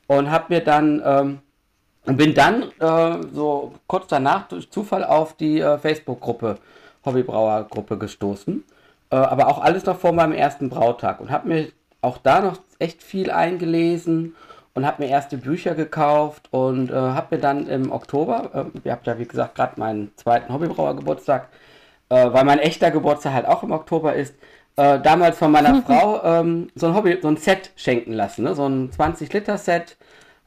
Und 0.06 0.30
habe 0.30 0.46
mir 0.48 0.60
dann 0.62 1.00
ähm, 1.04 1.38
bin 2.04 2.34
dann 2.34 2.64
äh, 2.80 3.22
so 3.32 3.74
kurz 3.86 4.08
danach 4.08 4.48
durch 4.48 4.70
Zufall 4.70 5.04
auf 5.04 5.36
die 5.36 5.60
äh, 5.60 5.78
Facebook-Gruppe 5.78 6.56
Hobbybrauer-Gruppe 7.04 7.96
gestoßen, 7.98 8.64
äh, 9.10 9.16
aber 9.16 9.48
auch 9.48 9.62
alles 9.62 9.86
noch 9.86 9.98
vor 9.98 10.12
meinem 10.12 10.32
ersten 10.32 10.68
Brautag. 10.68 11.20
Und 11.20 11.30
habe 11.30 11.48
mir 11.48 11.68
auch 12.00 12.18
da 12.18 12.40
noch 12.40 12.58
echt 12.78 13.02
viel 13.02 13.30
eingelesen 13.30 14.34
und 14.74 14.86
habe 14.86 15.02
mir 15.02 15.10
erste 15.10 15.36
Bücher 15.36 15.74
gekauft 15.74 16.48
und 16.50 16.90
äh, 16.90 16.94
habe 16.94 17.36
mir 17.36 17.40
dann 17.40 17.66
im 17.66 17.92
Oktober, 17.92 18.70
äh, 18.74 18.78
ihr 18.84 18.92
habt 18.92 19.06
ja 19.06 19.18
wie 19.18 19.26
gesagt 19.26 19.54
gerade 19.54 19.78
meinen 19.78 20.12
zweiten 20.16 20.52
Hobbybrauer-Geburtstag, 20.52 21.48
äh, 22.08 22.32
weil 22.32 22.44
mein 22.44 22.58
echter 22.58 22.90
Geburtstag 22.90 23.32
halt 23.34 23.46
auch 23.46 23.62
im 23.62 23.72
Oktober 23.72 24.14
ist, 24.14 24.34
äh, 24.76 25.00
damals 25.00 25.38
von 25.38 25.50
meiner 25.50 25.82
Frau 25.86 26.22
ähm, 26.24 26.68
so 26.74 26.86
ein 26.86 26.94
Hobby, 26.94 27.18
so 27.20 27.28
ein 27.28 27.36
Set 27.36 27.72
schenken 27.76 28.12
lassen, 28.12 28.44
ne? 28.44 28.54
so 28.54 28.66
ein 28.66 28.90
20-Liter-Set, 28.90 29.96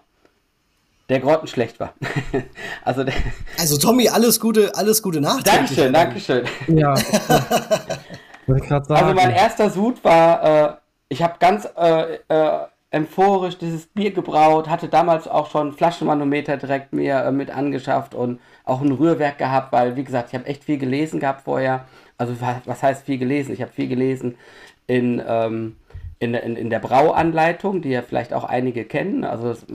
der 1.10 1.20
grottenschlecht 1.20 1.80
war. 1.80 1.94
also, 2.84 3.04
der 3.04 3.14
also 3.60 3.78
Tommy, 3.78 4.10
alles 4.10 4.40
Gute, 4.40 4.72
alles 4.76 5.02
Gute 5.02 5.22
Nacht. 5.22 5.46
Dankeschön, 5.46 5.94
Dankeschön. 5.94 6.46
Ja. 6.68 6.94
ich 6.96 8.68
sagen. 8.68 8.94
Also 8.94 9.14
mein 9.14 9.32
erster 9.32 9.70
Sud 9.70 10.04
war, 10.04 10.44
äh, 10.44 10.74
ich 11.10 11.22
habe 11.22 11.36
ganz 11.40 11.68
äh, 11.78 12.20
äh, 12.28 12.60
euphorisch 12.92 13.58
dieses 13.58 13.88
Bier 13.88 14.12
gebraut, 14.12 14.70
hatte 14.70 14.88
damals 14.88 15.28
auch 15.28 15.52
schon 15.52 15.74
Flaschenmanometer 15.74 16.58
direkt 16.58 16.94
mir 16.94 17.18
äh, 17.18 17.32
mit 17.32 17.52
angeschafft 17.52 18.16
und 18.16 18.40
auch 18.64 18.82
ein 18.82 18.92
Rührwerk 18.92 19.38
gehabt, 19.38 19.72
weil 19.72 19.96
wie 19.96 20.04
gesagt, 20.04 20.30
ich 20.30 20.36
habe 20.36 20.48
echt 20.48 20.64
viel 20.64 20.78
gelesen 20.78 21.20
gehabt 21.20 21.42
vorher. 21.42 21.86
Also 22.18 22.36
was 22.66 22.84
heißt 22.84 23.06
viel 23.06 23.18
gelesen? 23.18 23.54
Ich 23.54 23.62
habe 23.62 23.72
viel 23.72 23.88
gelesen 23.88 24.36
in 24.88 25.22
ähm, 25.26 25.76
in, 26.24 26.34
in, 26.34 26.56
in 26.56 26.70
der 26.70 26.80
Brauanleitung, 26.80 27.82
die 27.82 27.90
ja 27.90 28.02
vielleicht 28.02 28.34
auch 28.34 28.46
einige 28.46 28.86
kennen. 28.86 29.26
Also 29.26 29.50
das, 29.50 29.66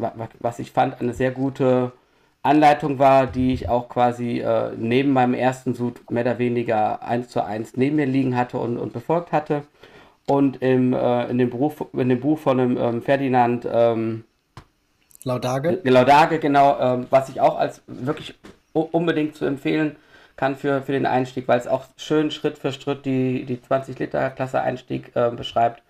was 0.40 0.58
ich 0.58 0.72
fand, 0.72 1.00
eine 1.00 1.12
sehr 1.12 1.30
gute 1.30 1.92
Anleitung 2.42 2.98
war, 2.98 3.26
die 3.26 3.52
ich 3.52 3.68
auch 3.68 3.88
quasi 3.88 4.40
äh, 4.40 4.72
neben 4.76 5.12
meinem 5.12 5.34
ersten 5.34 5.74
Sud 5.74 6.10
mehr 6.10 6.22
oder 6.22 6.38
weniger 6.38 7.02
eins 7.02 7.28
zu 7.28 7.44
eins 7.44 7.76
neben 7.76 7.96
mir 7.96 8.06
liegen 8.06 8.36
hatte 8.36 8.58
und, 8.58 8.78
und 8.78 8.92
befolgt 8.92 9.32
hatte. 9.32 9.64
Und 10.26 10.62
im, 10.62 10.94
äh, 10.94 11.26
in, 11.26 11.38
dem 11.38 11.50
Buch, 11.50 11.74
in 11.92 12.08
dem 12.08 12.20
Buch 12.20 12.38
von 12.38 12.58
dem 12.58 12.76
ähm, 12.76 13.02
Ferdinand 13.02 13.66
ähm, 13.70 14.24
Laudage. 15.24 15.80
Laudage, 15.84 16.38
genau, 16.38 16.78
ähm, 16.80 17.06
was 17.10 17.28
ich 17.28 17.40
auch 17.40 17.58
als 17.58 17.82
wirklich 17.86 18.34
unbedingt 18.72 19.36
zu 19.36 19.44
empfehlen 19.44 19.96
kann 20.36 20.56
für, 20.56 20.82
für 20.82 20.92
den 20.92 21.06
Einstieg, 21.06 21.48
weil 21.48 21.58
es 21.58 21.66
auch 21.66 21.86
schön 21.96 22.30
Schritt 22.30 22.58
für 22.58 22.72
Schritt 22.72 23.04
die, 23.04 23.44
die 23.44 23.60
20 23.60 23.98
Liter 23.98 24.30
Klasse 24.30 24.60
Einstieg 24.60 25.10
äh, 25.14 25.30
beschreibt. 25.30 25.82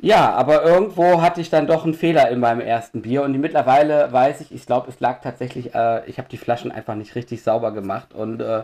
Ja, 0.00 0.32
aber 0.34 0.62
irgendwo 0.62 1.22
hatte 1.22 1.40
ich 1.40 1.50
dann 1.50 1.66
doch 1.66 1.84
einen 1.84 1.94
Fehler 1.94 2.30
in 2.30 2.38
meinem 2.38 2.60
ersten 2.60 3.02
Bier 3.02 3.22
und 3.22 3.36
mittlerweile 3.40 4.12
weiß 4.12 4.40
ich, 4.42 4.52
ich 4.52 4.64
glaube, 4.64 4.88
es 4.90 5.00
lag 5.00 5.22
tatsächlich, 5.22 5.74
äh, 5.74 6.06
ich 6.06 6.18
habe 6.18 6.28
die 6.28 6.36
Flaschen 6.36 6.70
einfach 6.70 6.94
nicht 6.94 7.16
richtig 7.16 7.42
sauber 7.42 7.72
gemacht 7.72 8.14
und 8.14 8.40
äh, 8.40 8.62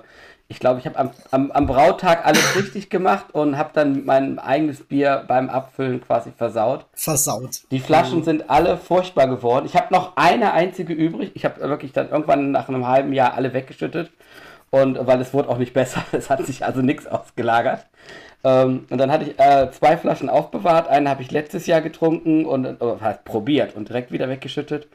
ich 0.49 0.59
glaube, 0.59 0.79
ich 0.79 0.87
habe 0.87 0.99
am, 0.99 1.11
am, 1.31 1.51
am, 1.53 1.67
Brautag 1.67 2.27
alles 2.27 2.57
richtig 2.57 2.91
gemacht 2.91 3.27
und 3.33 3.57
habe 3.57 3.71
dann 3.73 4.05
mein 4.05 4.39
eigenes 4.39 4.85
Bier 4.85 5.25
beim 5.27 5.49
Abfüllen 5.49 6.03
quasi 6.03 6.33
versaut. 6.37 6.85
Versaut. 6.93 7.63
Die 7.71 7.81
Flaschen 7.81 8.19
mhm. 8.19 8.25
sind 8.25 8.51
alle 8.51 8.77
furchtbar 8.77 9.27
geworden. 9.27 9.65
Ich 9.67 9.75
habe 9.75 9.93
noch 9.93 10.17
eine 10.17 10.53
einzige 10.53 10.93
übrig. 10.93 11.33
Ich 11.35 11.45
habe 11.45 11.61
wirklich 11.61 11.93
dann 11.93 12.11
irgendwann 12.11 12.51
nach 12.51 12.69
einem 12.69 12.87
halben 12.87 13.13
Jahr 13.13 13.35
alle 13.35 13.55
weggeschüttet 13.55 14.11
und 14.71 15.07
weil 15.07 15.21
es 15.21 15.33
wurde 15.33 15.49
auch 15.49 15.59
nicht 15.59 15.73
besser. 15.73 16.05
Es 16.13 16.29
hat 16.29 16.45
sich 16.45 16.65
also 16.65 16.83
nichts 16.83 17.07
ausgelagert. 17.07 17.87
Ähm, 18.45 18.87
und 18.91 18.99
dann 18.99 19.11
hatte 19.11 19.25
ich 19.25 19.39
äh, 19.39 19.71
zwei 19.71 19.97
Flaschen 19.97 20.29
aufbewahrt. 20.29 20.89
Eine 20.89 21.09
habe 21.09 21.23
ich 21.23 21.31
letztes 21.31 21.67
Jahr 21.67 21.81
getrunken 21.81 22.45
und 22.45 22.67
äh, 22.67 22.77
halt 23.01 23.25
probiert 23.25 23.75
und 23.75 23.89
direkt 23.89 24.13
wieder 24.13 24.29
weggeschüttet. 24.29 24.89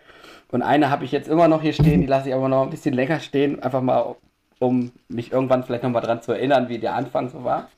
Und 0.52 0.62
eine 0.62 0.90
habe 0.90 1.06
ich 1.06 1.12
jetzt 1.12 1.28
immer 1.28 1.48
noch 1.48 1.62
hier 1.62 1.74
stehen, 1.74 2.02
die 2.02 2.08
lasse 2.08 2.30
ich 2.30 2.36
aber 2.36 2.50
noch 2.50 2.64
ein 2.64 2.70
bisschen 2.70 2.94
länger 2.94 3.20
stehen, 3.20 3.62
einfach 3.62 3.82
mal, 3.82 4.16
um 4.60 4.92
mich 5.08 5.32
irgendwann 5.32 5.64
vielleicht 5.64 5.84
nochmal 5.84 6.02
dran 6.02 6.22
zu 6.22 6.34
erinnern, 6.34 6.70
wie 6.70 6.80
der 6.80 6.96
Anfang 6.96 7.30
so 7.30 7.44
war. 7.44 7.70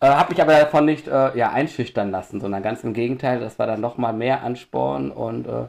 Äh, 0.00 0.08
habe 0.08 0.30
mich 0.32 0.42
aber 0.42 0.52
davon 0.52 0.84
nicht 0.84 1.08
äh, 1.08 1.36
ja, 1.36 1.50
einschüchtern 1.50 2.10
lassen, 2.10 2.40
sondern 2.40 2.62
ganz 2.62 2.84
im 2.84 2.92
Gegenteil, 2.92 3.40
das 3.40 3.58
war 3.58 3.66
dann 3.66 3.80
nochmal 3.80 4.12
mehr 4.12 4.42
Ansporn 4.42 5.10
und 5.10 5.46
äh, 5.46 5.66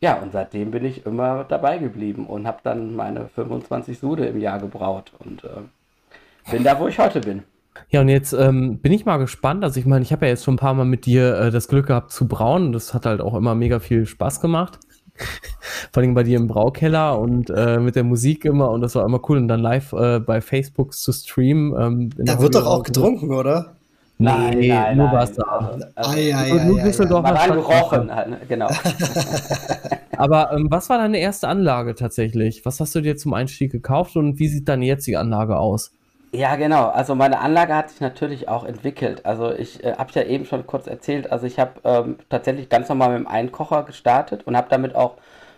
ja, 0.00 0.16
und 0.16 0.32
seitdem 0.32 0.70
bin 0.70 0.84
ich 0.84 1.06
immer 1.06 1.44
dabei 1.44 1.78
geblieben 1.78 2.26
und 2.26 2.46
habe 2.46 2.58
dann 2.62 2.94
meine 2.96 3.28
25 3.28 3.98
Sude 3.98 4.26
im 4.26 4.40
Jahr 4.40 4.58
gebraut 4.58 5.12
und 5.18 5.44
äh, 5.44 6.50
bin 6.50 6.64
da, 6.64 6.78
wo 6.78 6.86
ich 6.86 6.98
heute 6.98 7.20
bin. 7.20 7.44
Ja, 7.90 8.00
und 8.00 8.08
jetzt 8.08 8.32
ähm, 8.32 8.78
bin 8.78 8.92
ich 8.92 9.04
mal 9.04 9.16
gespannt. 9.18 9.64
Also 9.64 9.80
ich 9.80 9.86
meine, 9.86 10.02
ich 10.02 10.12
habe 10.12 10.26
ja 10.26 10.30
jetzt 10.30 10.44
schon 10.44 10.54
ein 10.54 10.58
paar 10.58 10.74
Mal 10.74 10.84
mit 10.84 11.06
dir 11.06 11.34
äh, 11.38 11.50
das 11.50 11.68
Glück 11.68 11.86
gehabt 11.86 12.10
zu 12.10 12.28
brauen. 12.28 12.72
Das 12.72 12.94
hat 12.94 13.06
halt 13.06 13.20
auch 13.20 13.34
immer 13.34 13.54
mega 13.54 13.80
viel 13.80 14.06
Spaß 14.06 14.40
gemacht. 14.40 14.78
Vor 15.92 16.02
allem 16.02 16.14
bei 16.14 16.22
dir 16.22 16.36
im 16.36 16.46
Braukeller 16.46 17.18
und 17.18 17.50
äh, 17.50 17.78
mit 17.78 17.96
der 17.96 18.04
Musik 18.04 18.44
immer. 18.44 18.70
Und 18.70 18.80
das 18.80 18.94
war 18.94 19.04
immer 19.04 19.20
cool. 19.28 19.38
Und 19.38 19.48
dann 19.48 19.60
live 19.60 19.92
äh, 19.92 20.20
bei 20.20 20.40
Facebook 20.40 20.94
zu 20.94 21.12
streamen. 21.12 21.74
Ähm, 21.78 22.10
da 22.16 22.40
wird 22.40 22.54
doch 22.54 22.66
auch 22.66 22.82
getrunken, 22.82 23.32
oder? 23.32 23.76
Nein, 24.18 24.58
nee, 24.58 24.68
nein, 24.68 24.96
nur 24.96 25.12
Wasser. 25.12 25.46
Also, 25.46 25.84
ei, 25.94 26.34
ei, 26.34 26.52
ei, 26.52 26.64
nur 26.64 26.80
Düsseldorf 26.80 27.26
hat 27.26 27.52
gerochen, 27.52 28.14
halt, 28.14 28.30
ne? 28.30 28.40
genau. 28.48 28.68
Aber 30.16 30.52
ähm, 30.52 30.68
was 30.70 30.88
war 30.88 30.96
deine 30.96 31.18
erste 31.18 31.48
Anlage 31.48 31.94
tatsächlich? 31.94 32.64
Was 32.64 32.80
hast 32.80 32.94
du 32.94 33.02
dir 33.02 33.18
zum 33.18 33.34
Einstieg 33.34 33.72
gekauft 33.72 34.16
und 34.16 34.38
wie 34.38 34.48
sieht 34.48 34.68
deine 34.68 34.86
jetzige 34.86 35.20
Anlage 35.20 35.58
aus? 35.58 35.92
Ja, 36.36 36.56
genau. 36.56 36.88
Also 36.88 37.14
meine 37.14 37.40
Anlage 37.40 37.74
hat 37.74 37.88
sich 37.88 38.00
natürlich 38.00 38.48
auch 38.48 38.64
entwickelt. 38.64 39.24
Also 39.24 39.52
ich 39.52 39.82
äh, 39.82 39.94
habe 39.96 40.10
ja 40.14 40.22
eben 40.22 40.44
schon 40.44 40.66
kurz 40.66 40.86
erzählt. 40.86 41.32
Also 41.32 41.46
ich 41.46 41.58
habe 41.58 41.80
ähm, 41.84 42.18
tatsächlich 42.28 42.68
ganz 42.68 42.90
normal 42.90 43.10
mit 43.10 43.20
dem 43.20 43.26
Einkocher 43.26 43.84
gestartet 43.84 44.46
und 44.46 44.54
habe 44.56 44.66
damit 44.68 44.94
auch 44.94 45.14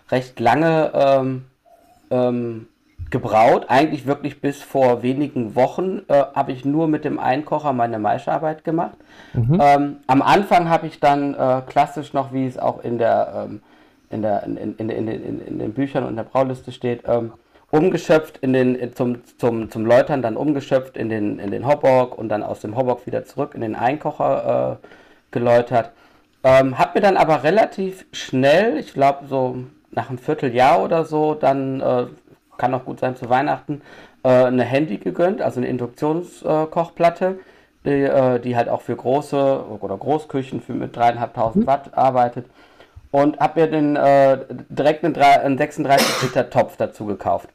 recht 0.09 0.39
lange 0.39 0.91
ähm, 0.93 1.45
ähm, 2.11 2.67
gebraut. 3.09 3.65
Eigentlich 3.67 4.05
wirklich 4.05 4.39
bis 4.39 4.61
vor 4.61 5.03
wenigen 5.03 5.53
Wochen 5.55 6.03
äh, 6.07 6.23
habe 6.33 6.53
ich 6.53 6.63
nur 6.63 6.87
mit 6.87 7.03
dem 7.03 7.19
Einkocher 7.19 7.73
meine 7.73 7.99
Maischarbeit 7.99 8.63
gemacht. 8.63 8.97
Mhm. 9.33 9.59
Ähm, 9.61 9.97
am 10.07 10.21
Anfang 10.21 10.69
habe 10.69 10.87
ich 10.87 11.01
dann 11.01 11.33
äh, 11.33 11.61
klassisch 11.67 12.13
noch, 12.13 12.31
wie 12.31 12.45
es 12.45 12.57
auch 12.57 12.81
in 12.83 12.97
der 12.97 13.47
ähm, 13.49 13.61
in, 14.11 14.21
der, 14.21 14.43
in, 14.43 14.57
in, 14.57 14.89
in, 14.89 15.07
in, 15.07 15.59
den 15.59 15.73
Büchern 15.73 16.03
und 16.03 16.15
der 16.15 16.23
Brauliste 16.23 16.71
steht, 16.71 17.03
ähm, 17.05 17.33
umgeschöpft 17.71 18.37
in 18.39 18.53
den, 18.53 18.95
zum, 18.95 19.21
zum, 19.37 19.69
zum 19.69 19.85
Läutern, 19.85 20.21
dann 20.21 20.37
umgeschöpft 20.37 20.97
in 20.97 21.09
den, 21.09 21.39
in 21.39 21.51
den 21.51 21.67
Hobbock 21.67 22.17
und 22.17 22.29
dann 22.29 22.43
aus 22.43 22.61
dem 22.61 22.75
Hobbock 22.75 23.05
wieder 23.05 23.25
zurück 23.25 23.53
in 23.53 23.61
den 23.61 23.75
Einkocher 23.75 24.79
äh, 24.81 24.87
geläutert. 25.31 25.91
Ähm, 26.43 26.79
hab 26.79 26.95
mir 26.95 27.01
dann 27.01 27.17
aber 27.17 27.43
relativ 27.43 28.05
schnell, 28.11 28.77
ich 28.77 28.93
glaube 28.93 29.27
so 29.27 29.57
nach 29.91 30.09
einem 30.09 30.17
Vierteljahr 30.17 30.81
oder 30.81 31.05
so, 31.05 31.35
dann 31.35 31.81
äh, 31.81 32.05
kann 32.57 32.73
auch 32.73 32.85
gut 32.85 32.99
sein 32.99 33.15
zu 33.15 33.29
Weihnachten, 33.29 33.81
äh, 34.23 34.29
eine 34.29 34.63
Handy 34.63 34.97
gegönnt, 34.97 35.41
also 35.41 35.59
eine 35.59 35.67
Induktionskochplatte, 35.67 37.39
die, 37.85 38.03
äh, 38.03 38.39
die 38.39 38.55
halt 38.55 38.69
auch 38.69 38.81
für 38.81 38.95
große 38.95 39.63
oder 39.79 39.97
Großküchen 39.97 40.61
für 40.61 40.73
mit 40.73 40.95
dreieinhalbtausend 40.95 41.65
mhm. 41.65 41.67
Watt 41.67 41.97
arbeitet 41.97 42.45
und 43.11 43.39
habe 43.39 43.61
mir 43.61 43.67
den 43.67 43.95
äh, 43.95 44.39
direkt 44.69 45.03
einen, 45.03 45.15
einen 45.15 45.57
36 45.57 46.23
Liter 46.23 46.49
Topf 46.49 46.77
dazu 46.77 47.05
gekauft. 47.05 47.49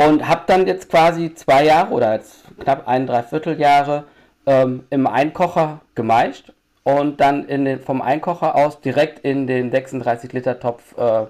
Und 0.00 0.26
habe 0.26 0.42
dann 0.46 0.66
jetzt 0.66 0.88
quasi 0.88 1.34
zwei 1.34 1.64
Jahre 1.64 1.92
oder 1.92 2.14
jetzt 2.14 2.44
knapp 2.58 2.88
ein 2.88 3.06
Dreivierteljahre 3.06 4.04
ähm, 4.46 4.84
im 4.88 5.06
Einkocher 5.06 5.80
gemeischt 5.94 6.54
und 6.84 7.20
dann 7.20 7.46
den, 7.46 7.78
vom 7.80 8.00
Einkocher 8.00 8.54
aus 8.54 8.80
direkt 8.80 9.18
in 9.18 9.46
den 9.46 9.70
36 9.70 10.32
Liter 10.32 10.58
Topf 10.58 10.96
äh, 10.96 11.26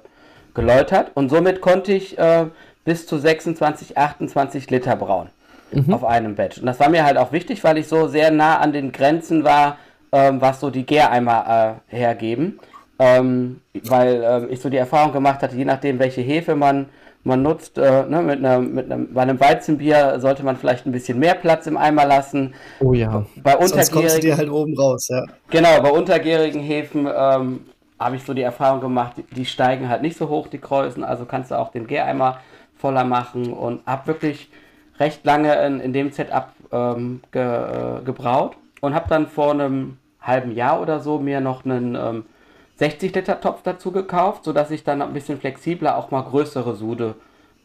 geläutert. 0.55 1.11
Und 1.15 1.31
somit 1.31 1.61
konnte 1.61 1.93
ich 1.93 2.17
äh, 2.17 2.47
bis 2.85 3.09
zu 3.09 3.19
26, 3.19 3.99
28 3.99 4.71
Liter 4.71 4.95
brauen 4.95 5.31
mhm. 5.73 5.93
auf 5.93 6.05
einem 6.05 6.37
Batch. 6.37 6.59
Und 6.59 6.67
das 6.67 6.79
war 6.79 6.91
mir 6.91 7.05
halt 7.05 7.17
auch 7.17 7.33
wichtig, 7.33 7.65
weil 7.65 7.77
ich 7.77 7.89
so 7.89 8.07
sehr 8.07 8.31
nah 8.31 8.59
an 8.59 8.73
den 8.73 8.93
Grenzen 8.93 9.43
war, 9.43 9.79
ähm, 10.13 10.41
was 10.41 10.61
so 10.61 10.71
die 10.71 10.87
Gäreimer 10.87 11.81
äh, 11.91 11.97
hergeben. 11.97 12.61
Ähm, 13.01 13.63
weil 13.89 14.23
ähm, 14.25 14.49
ich 14.51 14.61
so 14.61 14.69
die 14.69 14.77
Erfahrung 14.77 15.13
gemacht 15.13 15.43
hatte, 15.43 15.57
je 15.57 15.65
nachdem, 15.65 15.99
welche 15.99 16.21
Hefe 16.21 16.55
man 16.55 16.91
man 17.23 17.43
nutzt, 17.43 17.77
äh, 17.79 18.05
ne, 18.07 18.23
mit 18.23 18.39
einer, 18.39 18.59
mit 18.61 18.91
einem, 18.91 19.13
bei 19.13 19.23
einem 19.23 19.39
Weizenbier 19.39 20.19
sollte 20.21 20.43
man 20.43 20.57
vielleicht 20.57 20.87
ein 20.87 20.93
bisschen 20.93 21.19
mehr 21.19 21.35
Platz 21.35 21.67
im 21.67 21.77
Eimer 21.77 22.07
lassen. 22.07 22.55
Oh 22.81 22.95
ja. 22.95 23.27
Bei 23.43 23.57
Sonst 23.67 23.93
kommst 23.93 24.17
du 24.17 24.21
dir 24.21 24.37
halt 24.37 24.49
oben 24.49 24.79
raus, 24.79 25.09
ja. 25.09 25.25
Genau, 25.51 25.81
bei 25.83 25.91
untergärigen 25.91 26.63
Hefen 26.63 27.07
ähm, 27.07 27.61
habe 27.99 28.17
ich 28.17 28.25
so 28.25 28.33
die 28.33 28.43
Erfahrung 28.43 28.81
gemacht, 28.81 29.15
die, 29.19 29.35
die, 29.35 29.45
steigen 29.45 29.89
halt 29.89 30.01
nicht 30.03 30.17
so 30.17 30.29
hoch, 30.29 30.49
die 30.49 30.59
Kreuzen, 30.59 31.05
also 31.05 31.27
kannst 31.27 31.51
du 31.51 31.59
auch 31.59 31.71
den 31.71 31.87
Gäreimer 31.87 32.39
voller 32.79 33.05
machen 33.05 33.53
und 33.53 33.85
habe 33.87 34.07
wirklich 34.07 34.49
recht 34.99 35.25
lange 35.25 35.55
in, 35.67 35.81
in 35.81 35.93
dem 35.93 36.11
Setup 36.13 36.49
ähm, 36.73 37.21
ge, 37.33 37.43
äh, 37.43 38.03
gebraut 38.03 38.57
und 38.81 38.95
habe 38.95 39.09
dann 39.09 39.27
vor 39.27 39.51
einem 39.51 39.99
halben 40.23 40.55
Jahr 40.55 40.81
oder 40.81 41.01
so 41.01 41.19
mir 41.19 41.41
noch 41.41 41.67
einen 41.67 41.95
ähm, 41.95 42.25
60 42.81 43.15
Liter 43.15 43.41
Topf 43.43 43.61
dazu 43.63 43.93
gekauft, 43.93 44.45
sodass 44.45 44.71
ich 44.71 44.85
dann 44.85 45.03
ein 45.03 45.13
bisschen 45.13 45.39
flexibler 45.39 45.99
auch 45.99 46.11
mal 46.11 46.23
größere 46.23 46.75
Sude 46.75 47.15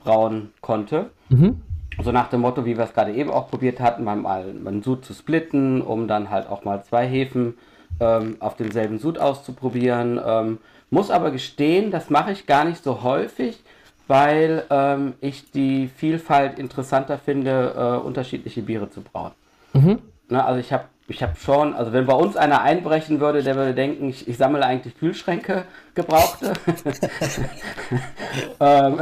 brauen 0.03 0.51
konnte. 0.59 1.09
Mhm. 1.29 1.61
So 2.03 2.11
nach 2.11 2.27
dem 2.27 2.41
Motto, 2.41 2.65
wie 2.65 2.77
wir 2.77 2.83
es 2.83 2.93
gerade 2.93 3.13
eben 3.13 3.29
auch 3.31 3.49
probiert 3.49 3.79
hatten, 3.79 4.03
mal, 4.03 4.17
mal 4.17 4.43
einen 4.43 4.83
Sud 4.83 5.05
zu 5.05 5.13
splitten, 5.13 5.81
um 5.81 6.09
dann 6.09 6.29
halt 6.29 6.49
auch 6.49 6.65
mal 6.65 6.83
zwei 6.83 7.07
Hefen 7.07 7.53
ähm, 8.01 8.35
auf 8.41 8.57
demselben 8.57 8.99
Sud 8.99 9.17
auszuprobieren. 9.17 10.19
Ähm, 10.23 10.57
muss 10.89 11.09
aber 11.09 11.31
gestehen, 11.31 11.91
das 11.91 12.09
mache 12.09 12.33
ich 12.33 12.45
gar 12.45 12.65
nicht 12.65 12.83
so 12.83 13.01
häufig, 13.01 13.63
weil 14.07 14.65
ähm, 14.69 15.13
ich 15.21 15.49
die 15.49 15.87
Vielfalt 15.87 16.59
interessanter 16.59 17.17
finde, 17.17 17.73
äh, 17.77 18.05
unterschiedliche 18.05 18.63
Biere 18.63 18.89
zu 18.89 18.99
brauen. 18.99 19.31
Mhm. 19.71 19.99
Ne, 20.27 20.43
also 20.43 20.59
ich 20.59 20.73
habe 20.73 20.83
ich 21.07 21.21
habe 21.21 21.33
schon, 21.35 21.73
also 21.75 21.93
wenn 21.93 22.05
bei 22.05 22.13
uns 22.13 22.35
einer 22.35 22.61
einbrechen 22.61 23.19
würde, 23.19 23.43
der 23.43 23.55
würde 23.55 23.73
denken, 23.73 24.09
ich, 24.09 24.27
ich 24.27 24.37
sammle 24.37 24.65
eigentlich 24.65 24.97
Kühlschränke 24.97 25.65
gebrauchte. 25.93 26.53
ähm, 28.59 28.99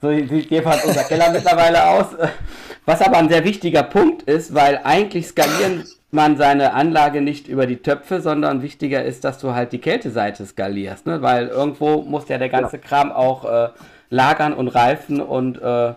so 0.00 0.10
sieht 0.10 0.50
jedenfalls 0.50 0.84
unser 0.84 1.04
Keller 1.04 1.30
mittlerweile 1.32 1.88
aus. 1.88 2.06
Was 2.84 3.00
aber 3.00 3.16
ein 3.16 3.28
sehr 3.28 3.44
wichtiger 3.44 3.82
Punkt 3.82 4.22
ist, 4.22 4.54
weil 4.54 4.80
eigentlich 4.84 5.26
skalieren 5.26 5.84
man 6.12 6.36
seine 6.36 6.74
Anlage 6.74 7.20
nicht 7.20 7.48
über 7.48 7.66
die 7.66 7.78
Töpfe, 7.78 8.20
sondern 8.20 8.62
wichtiger 8.62 9.04
ist, 9.04 9.24
dass 9.24 9.38
du 9.38 9.54
halt 9.54 9.72
die 9.72 9.80
Kälteseite 9.80 10.46
skalierst, 10.46 11.06
ne? 11.06 11.22
weil 11.22 11.48
irgendwo 11.48 12.02
muss 12.02 12.28
ja 12.28 12.38
der 12.38 12.48
ganze 12.48 12.76
ja. 12.76 12.82
Kram 12.82 13.10
auch 13.10 13.44
äh, 13.44 13.70
lagern 14.10 14.54
und 14.54 14.68
reifen 14.68 15.20
und 15.20 15.60
äh, 15.60 15.94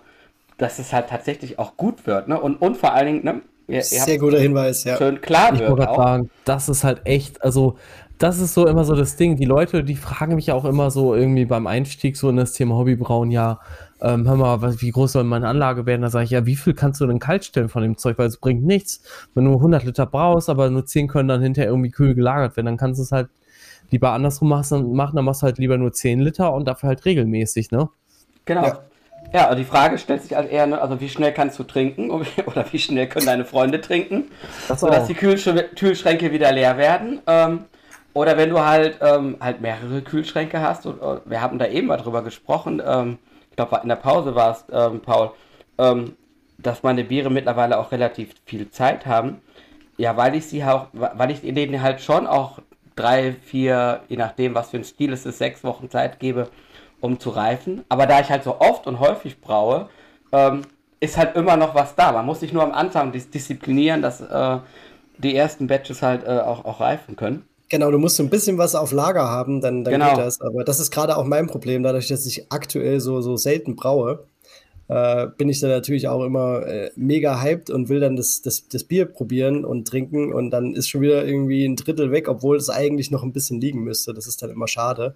dass 0.57 0.79
es 0.79 0.91
halt 0.91 1.09
tatsächlich 1.09 1.59
auch 1.59 1.77
gut 1.77 2.07
wird. 2.07 2.27
Ne? 2.27 2.39
Und, 2.39 2.55
und 2.55 2.77
vor 2.77 2.93
allen 2.93 3.05
Dingen, 3.05 3.23
ne, 3.23 3.41
Ihr, 3.67 3.83
Sehr 3.83 4.17
guter 4.17 4.39
Hinweis, 4.39 4.83
ja. 4.85 4.97
Schön 4.97 5.19
klar 5.19 5.53
ich 5.53 5.59
wird 5.59 5.87
auch. 5.87 5.97
Sagen, 5.97 6.29
das 6.45 6.69
ist 6.69 6.83
halt 6.83 7.01
echt, 7.05 7.43
also 7.43 7.77
das 8.17 8.39
ist 8.39 8.53
so 8.53 8.65
immer 8.65 8.83
so 8.83 8.95
das 8.95 9.15
Ding. 9.15 9.35
Die 9.35 9.45
Leute, 9.45 9.83
die 9.83 9.95
fragen 9.95 10.35
mich 10.35 10.51
auch 10.51 10.65
immer 10.65 10.89
so 10.89 11.13
irgendwie 11.13 11.45
beim 11.45 11.67
Einstieg 11.67 12.17
so 12.17 12.29
in 12.29 12.37
das 12.37 12.53
Thema 12.53 12.75
Hobbybrauen, 12.75 13.29
ja, 13.29 13.59
ähm, 14.01 14.27
hör 14.27 14.35
mal, 14.35 14.61
was, 14.61 14.81
wie 14.81 14.91
groß 14.91 15.11
soll 15.11 15.23
meine 15.23 15.47
Anlage 15.47 15.85
werden? 15.85 16.01
Da 16.01 16.09
sage 16.09 16.25
ich, 16.25 16.31
ja, 16.31 16.45
wie 16.45 16.55
viel 16.55 16.73
kannst 16.73 17.01
du 17.01 17.07
denn 17.07 17.19
kalt 17.19 17.45
stellen 17.45 17.69
von 17.69 17.81
dem 17.81 17.97
Zeug? 17.97 18.17
Weil 18.17 18.27
es 18.27 18.37
bringt 18.37 18.63
nichts. 18.63 19.01
Wenn 19.33 19.45
du 19.45 19.53
100 19.53 19.83
Liter 19.83 20.05
brauchst, 20.05 20.49
aber 20.49 20.69
nur 20.69 20.85
10 20.85 21.07
können 21.07 21.27
dann 21.27 21.41
hinterher 21.41 21.69
irgendwie 21.69 21.89
kühl 21.89 22.15
gelagert 22.15 22.57
werden, 22.57 22.67
dann 22.67 22.77
kannst 22.77 22.99
du 22.99 23.03
es 23.03 23.11
halt 23.11 23.29
lieber 23.89 24.11
andersrum 24.11 24.49
machen, 24.49 25.15
dann 25.15 25.25
machst 25.25 25.41
du 25.41 25.45
halt 25.45 25.57
lieber 25.57 25.77
nur 25.77 25.93
10 25.93 26.19
Liter 26.19 26.53
und 26.53 26.67
dafür 26.67 26.89
halt 26.89 27.05
regelmäßig, 27.05 27.71
ne? 27.71 27.89
Genau. 28.45 28.65
Ja. 28.65 28.79
Ja, 29.33 29.45
also 29.45 29.57
die 29.57 29.65
Frage 29.65 29.97
stellt 29.97 30.23
sich 30.23 30.35
halt 30.35 30.49
eher, 30.49 30.67
ne, 30.67 30.81
also 30.81 30.99
wie 31.01 31.09
schnell 31.09 31.33
kannst 31.33 31.59
du 31.59 31.63
trinken 31.63 32.09
oder 32.45 32.65
wie 32.71 32.79
schnell 32.79 33.07
können 33.07 33.25
deine 33.25 33.45
Freunde 33.45 33.81
trinken, 33.81 34.31
das 34.67 34.79
sodass 34.79 35.03
auch. 35.03 35.07
die 35.07 35.13
Kühlsch 35.13 35.49
Kühlschränke 35.75 36.31
wieder 36.31 36.51
leer 36.51 36.77
werden. 36.77 37.21
Ähm, 37.27 37.65
oder 38.13 38.35
wenn 38.35 38.49
du 38.49 38.59
halt, 38.59 38.97
ähm, 39.01 39.37
halt 39.39 39.61
mehrere 39.61 40.01
Kühlschränke 40.01 40.59
hast, 40.59 40.87
und, 40.87 41.01
uh, 41.01 41.19
wir 41.25 41.41
haben 41.41 41.59
da 41.59 41.67
eben 41.67 41.87
mal 41.87 41.97
drüber 41.97 42.23
gesprochen, 42.23 42.81
ähm, 42.83 43.19
ich 43.51 43.55
glaube 43.55 43.79
in 43.83 43.89
der 43.89 43.95
Pause 43.95 44.33
war 44.33 44.51
es, 44.51 44.65
ähm, 44.71 45.01
Paul, 45.01 45.31
ähm, 45.77 46.15
dass 46.57 46.81
meine 46.81 47.03
Biere 47.03 47.29
mittlerweile 47.29 47.77
auch 47.77 47.91
relativ 47.91 48.29
viel 48.45 48.69
Zeit 48.71 49.05
haben. 49.05 49.41
Ja, 49.97 50.17
weil 50.17 50.35
ich 50.35 50.47
sie 50.47 50.63
auch, 50.63 50.87
weil 50.93 51.31
ich 51.31 51.41
denen 51.41 51.81
halt 51.81 52.01
schon 52.01 52.27
auch 52.27 52.59
drei, 52.95 53.33
vier, 53.33 54.01
je 54.09 54.17
nachdem, 54.17 54.55
was 54.55 54.71
für 54.71 54.77
ein 54.77 54.83
Stil 54.83 55.13
es 55.13 55.25
ist, 55.25 55.37
sechs 55.37 55.63
Wochen 55.63 55.89
Zeit 55.89 56.19
gebe, 56.19 56.49
um 57.01 57.19
zu 57.19 57.29
reifen. 57.29 57.83
Aber 57.89 58.05
da 58.05 58.19
ich 58.19 58.29
halt 58.29 58.43
so 58.43 58.59
oft 58.59 58.87
und 58.87 58.99
häufig 58.99 59.39
braue, 59.41 59.89
ähm, 60.31 60.61
ist 60.99 61.17
halt 61.17 61.35
immer 61.35 61.57
noch 61.57 61.75
was 61.75 61.95
da. 61.95 62.11
Man 62.11 62.25
muss 62.25 62.39
sich 62.39 62.53
nur 62.53 62.63
am 62.63 62.71
Anfang 62.71 63.11
dis 63.11 63.29
disziplinieren, 63.29 64.01
dass 64.01 64.21
äh, 64.21 64.57
die 65.17 65.35
ersten 65.35 65.67
Batches 65.67 66.01
halt 66.01 66.23
äh, 66.23 66.39
auch, 66.39 66.65
auch 66.65 66.79
reifen 66.79 67.15
können. 67.15 67.43
Genau, 67.69 67.91
du 67.91 67.99
musst 67.99 68.15
so 68.15 68.23
ein 68.23 68.29
bisschen 68.29 68.57
was 68.57 68.75
auf 68.75 68.93
Lager 68.93 69.27
haben, 69.27 69.59
dann, 69.59 69.83
dann 69.83 69.93
genau. 69.93 70.09
geht 70.09 70.19
das. 70.19 70.39
Aber 70.41 70.63
das 70.63 70.79
ist 70.79 70.89
gerade 70.89 71.17
auch 71.17 71.25
mein 71.25 71.47
Problem, 71.47 71.83
dadurch, 71.83 72.07
dass 72.07 72.25
ich 72.25 72.49
aktuell 72.49 73.01
so, 73.01 73.19
so 73.21 73.35
selten 73.35 73.75
braue, 73.75 74.25
äh, 74.87 75.27
bin 75.37 75.49
ich 75.49 75.59
da 75.59 75.67
natürlich 75.67 76.07
auch 76.07 76.23
immer 76.23 76.65
äh, 76.65 76.91
mega 76.95 77.41
hyped 77.41 77.69
und 77.69 77.89
will 77.89 77.99
dann 77.99 78.15
das, 78.15 78.41
das, 78.41 78.69
das 78.69 78.85
Bier 78.85 79.05
probieren 79.05 79.65
und 79.65 79.85
trinken 79.85 80.33
und 80.33 80.51
dann 80.51 80.75
ist 80.75 80.87
schon 80.87 81.01
wieder 81.01 81.25
irgendwie 81.25 81.65
ein 81.65 81.75
Drittel 81.75 82.11
weg, 82.11 82.29
obwohl 82.29 82.55
es 82.55 82.69
eigentlich 82.69 83.11
noch 83.11 83.23
ein 83.23 83.33
bisschen 83.33 83.59
liegen 83.59 83.83
müsste. 83.83 84.13
Das 84.13 84.27
ist 84.27 84.41
dann 84.41 84.49
immer 84.49 84.69
schade. 84.69 85.15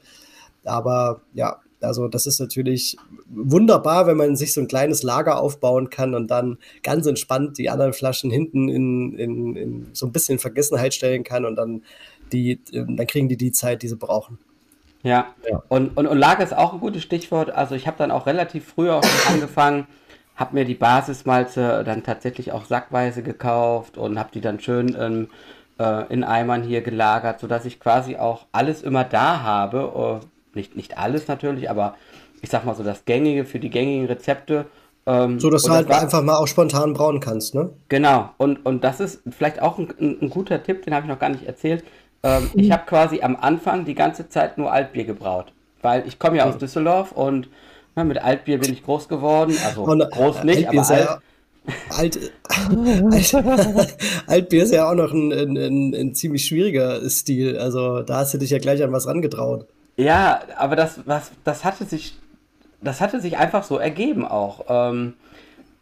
Aber 0.66 1.22
ja, 1.34 1.62
also 1.82 2.08
das 2.08 2.26
ist 2.26 2.40
natürlich 2.40 2.98
wunderbar, 3.28 4.08
wenn 4.08 4.18
man 4.18 4.36
sich 4.36 4.54
so 4.54 4.62
ein 4.62 4.68
kleines 4.68 5.04
Lager 5.04 5.40
aufbauen 5.40 5.90
kann 5.90 6.14
und 6.16 6.30
dann 6.30 6.58
ganz 6.84 7.06
entspannt 7.06 7.58
die 7.58 7.70
anderen 7.70 7.94
Flaschen 7.94 8.32
hinten 8.32 8.70
in, 8.70 9.18
in, 9.18 9.56
in 9.56 9.88
so 9.94 10.06
ein 10.06 10.12
bisschen 10.12 10.40
Vergessenheit 10.40 10.94
stellen 10.94 11.24
kann 11.24 11.46
und 11.46 11.56
dann 11.56 11.84
die, 12.32 12.60
dann 12.72 13.08
kriegen 13.08 13.30
die 13.30 13.38
die 13.38 13.52
Zeit, 13.52 13.82
die 13.82 13.88
sie 13.88 13.98
brauchen. 13.98 14.40
Ja, 15.04 15.34
ja. 15.50 15.64
Und, 15.68 15.98
und, 15.98 16.08
und 16.08 16.18
Lager 16.18 16.44
ist 16.44 16.56
auch 16.56 16.74
ein 16.74 16.80
gutes 16.80 17.04
Stichwort. 17.04 17.50
Also 17.50 17.76
ich 17.76 17.88
habe 17.88 17.98
dann 17.98 18.12
auch 18.12 18.28
relativ 18.28 18.66
früh 18.66 18.90
auch 18.90 19.04
angefangen, 19.30 19.88
habe 20.36 20.56
mir 20.56 20.66
die 20.66 20.76
Basismalze 20.76 21.84
dann 21.84 22.04
tatsächlich 22.04 22.52
auch 22.52 22.66
sackweise 22.66 23.24
gekauft 23.24 23.98
und 23.98 24.20
habe 24.20 24.30
die 24.34 24.42
dann 24.42 24.60
schön 24.60 24.96
ähm, 25.00 25.28
äh, 25.80 26.12
in 26.14 26.24
Eimern 26.24 26.64
hier 26.64 26.82
gelagert, 26.82 27.40
sodass 27.40 27.66
ich 27.66 27.80
quasi 27.80 28.16
auch 28.16 28.46
alles 28.52 28.84
immer 28.84 29.04
da 29.04 29.42
habe, 29.42 30.22
äh, 30.22 30.26
nicht, 30.56 30.76
nicht 30.76 30.98
alles 30.98 31.28
natürlich, 31.28 31.70
aber 31.70 31.96
ich 32.42 32.50
sag 32.50 32.66
mal 32.66 32.76
so 32.76 32.84
das 32.84 33.06
Gängige 33.06 33.46
für 33.46 33.60
die 33.60 33.70
gängigen 33.70 34.08
Rezepte. 34.08 34.66
Ähm, 35.06 35.40
so, 35.40 35.50
dass 35.50 35.64
du 35.64 35.72
halt 35.72 35.90
war, 35.90 36.02
einfach 36.02 36.22
mal 36.22 36.38
auch 36.38 36.48
spontan 36.48 36.94
brauen 36.94 37.20
kannst, 37.20 37.56
ne? 37.56 37.72
Genau, 37.90 38.30
und, 38.38 38.66
und 38.66 38.84
das 38.84 39.00
ist 39.00 39.22
vielleicht 39.30 39.62
auch 39.62 39.78
ein, 39.78 39.94
ein, 40.00 40.18
ein 40.22 40.30
guter 40.30 40.62
Tipp, 40.62 40.84
den 40.84 40.94
habe 40.94 41.06
ich 41.06 41.10
noch 41.10 41.20
gar 41.20 41.30
nicht 41.30 41.46
erzählt. 41.46 41.84
Ähm, 42.24 42.50
mhm. 42.54 42.60
Ich 42.60 42.72
habe 42.72 42.84
quasi 42.86 43.22
am 43.22 43.36
Anfang 43.36 43.86
die 43.86 43.96
ganze 43.96 44.30
Zeit 44.30 44.58
nur 44.58 44.72
Altbier 44.72 45.06
gebraut, 45.06 45.54
weil 45.82 46.08
ich 46.08 46.20
komme 46.20 46.38
ja 46.38 46.46
aus 46.46 46.58
Düsseldorf 46.58 47.12
und 47.12 47.50
na, 47.96 48.04
mit 48.04 48.24
Altbier 48.24 48.60
bin 48.60 48.72
ich 48.72 48.84
groß 48.84 49.08
geworden. 49.08 49.56
Also 49.66 49.84
und, 49.84 50.00
groß 50.12 50.44
nicht, 50.44 50.68
Altbier 50.68 50.82
aber 50.82 50.90
alt. 50.90 51.06
Ja 51.06 51.20
Alt, 51.90 52.32
Alt, 52.50 53.34
Altbier 54.28 54.64
ist 54.64 54.74
ja 54.74 54.90
auch 54.90 54.96
noch 54.96 55.14
ein, 55.14 55.32
ein, 55.32 55.58
ein, 55.58 55.94
ein, 55.94 56.16
ziemlich 56.16 56.46
schwieriger 56.46 57.08
Stil. 57.10 57.58
Also 57.58 58.02
da 58.02 58.18
hast 58.18 58.34
du 58.34 58.40
dich 58.40 58.50
ja 58.50 58.58
gleich 58.58 58.82
an 58.84 58.92
was 58.92 59.08
rangetraut. 59.08 59.68
Ja, 59.98 60.42
aber 60.58 60.76
das, 60.76 61.02
was, 61.06 61.32
das 61.44 61.64
hatte 61.64 61.86
sich, 61.86 62.18
das 62.82 63.02
hatte 63.02 63.20
sich 63.20 63.38
einfach 63.38 63.64
so 63.64 63.78
ergeben 63.78 64.26
auch. 64.26 64.66
Ähm, 64.70 65.14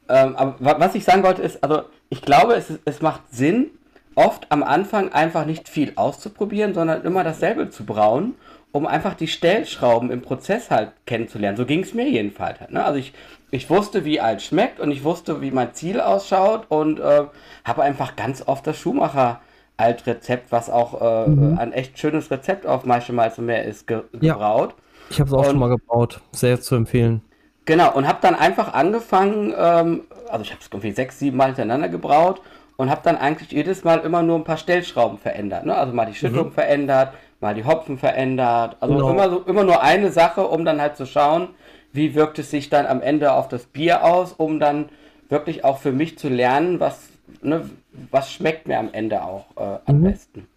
ähm, 0.10 0.36
aber 0.36 0.80
was 0.80 0.96
ich 0.96 1.04
sagen 1.04 1.24
wollte 1.24 1.42
ist, 1.42 1.64
also 1.64 1.84
ich 2.10 2.22
glaube, 2.22 2.56
es, 2.56 2.80
es 2.86 3.02
macht 3.02 3.22
Sinn, 3.32 3.70
oft 4.16 4.48
am 4.50 4.64
Anfang 4.64 5.14
einfach 5.14 5.46
nicht 5.46 5.70
viel 5.70 5.94
auszuprobieren, 5.96 6.74
sondern 6.74 7.04
immer 7.04 7.24
dasselbe 7.24 7.70
zu 7.70 7.86
brauen, 7.86 8.36
um 8.72 8.86
einfach 8.86 9.14
die 9.14 9.28
Stellschrauben 9.28 10.12
im 10.12 10.22
Prozess 10.22 10.70
halt 10.70 10.92
kennenzulernen. 11.06 11.58
So 11.58 11.66
ging 11.66 11.84
es 11.84 11.94
mir 11.94 12.10
jedenfalls. 12.10 12.60
Halt, 12.60 12.72
ne? 12.72 12.84
Also 12.84 13.00
ich, 13.00 13.14
ich 13.52 13.70
wusste, 13.70 14.04
wie 14.06 14.20
alt 14.20 14.42
schmeckt 14.42 14.80
und 14.80 14.92
ich 14.92 15.04
wusste, 15.04 15.42
wie 15.42 15.52
mein 15.52 15.74
Ziel 15.74 16.02
ausschaut 16.02 16.66
und 16.70 17.00
äh, 17.00 17.24
habe 17.64 17.84
einfach 17.84 18.16
ganz 18.16 18.44
oft 18.46 18.68
das 18.68 18.78
Schuhmacher 18.78 19.42
Altrezept, 19.80 20.52
was 20.52 20.70
auch 20.70 21.02
äh, 21.02 21.30
mhm. 21.30 21.58
ein 21.58 21.74
echt 21.74 21.98
schönes 21.98 22.30
Rezept 22.30 22.66
auf 22.66 22.86
Maischemalze 22.86 23.42
mehr 23.42 23.66
ist, 23.66 23.88
ge 23.88 24.02
gebraut. 24.14 24.76
Ja, 24.78 24.84
ich 25.10 25.20
habe 25.20 25.30
es 25.30 25.34
auch 25.34 25.40
und, 25.40 25.46
schon 25.46 25.60
mal 25.60 25.70
gebraut, 25.70 26.22
sehr 26.32 26.60
zu 26.62 26.76
empfehlen. 26.76 27.22
Genau, 27.66 27.94
und 27.94 28.08
habe 28.08 28.20
dann 28.22 28.36
einfach 28.36 28.74
angefangen, 28.74 29.54
ähm, 29.58 30.02
also 30.30 30.44
ich 30.44 30.52
habe 30.52 30.62
es 30.62 30.68
irgendwie 30.72 30.92
sechs, 30.92 31.20
sieben 31.20 31.38
Mal 31.38 31.48
hintereinander 31.48 31.90
gebraut 31.90 32.42
und 32.78 32.90
habe 32.90 33.02
dann 33.04 33.18
eigentlich 33.18 33.52
jedes 33.52 33.84
Mal 33.84 34.00
immer 34.00 34.24
nur 34.24 34.38
ein 34.38 34.44
paar 34.44 34.58
Stellschrauben 34.58 35.18
verändert. 35.18 35.66
Ne? 35.66 35.76
Also 35.76 35.94
mal 35.94 36.06
die 36.06 36.16
Schüttung 36.16 36.48
mhm. 36.48 36.54
verändert, 36.54 37.14
mal 37.42 37.54
die 37.54 37.66
Hopfen 37.66 37.98
verändert. 37.98 38.78
Also 38.80 38.96
genau. 38.96 39.10
immer, 39.12 39.30
so, 39.30 39.40
immer 39.42 39.64
nur 39.64 39.82
eine 39.82 40.12
Sache, 40.12 40.48
um 40.48 40.66
dann 40.66 40.82
halt 40.82 40.98
zu 40.98 41.06
schauen, 41.06 41.50
wie 41.92 42.16
wirkt 42.16 42.40
es 42.40 42.52
sich 42.52 42.70
dann 42.70 42.86
am 42.86 43.02
Ende 43.02 43.34
auf 43.34 43.48
das 43.48 43.66
Bier 43.66 44.04
aus, 44.04 44.34
um 44.34 44.60
dann 44.60 44.90
wirklich 45.30 45.64
auch 45.64 45.78
für 45.78 45.92
mich 45.92 46.18
zu 46.18 46.30
lernen, 46.30 46.80
was, 46.80 47.09
ne, 47.42 47.70
was 48.12 48.32
schmeckt 48.32 48.68
mir 48.68 48.80
am 48.80 48.90
Ende 48.92 49.22
auch 49.24 49.46
äh, 49.58 49.80
am 49.86 50.00
mhm. 50.00 50.04
besten. 50.04 50.48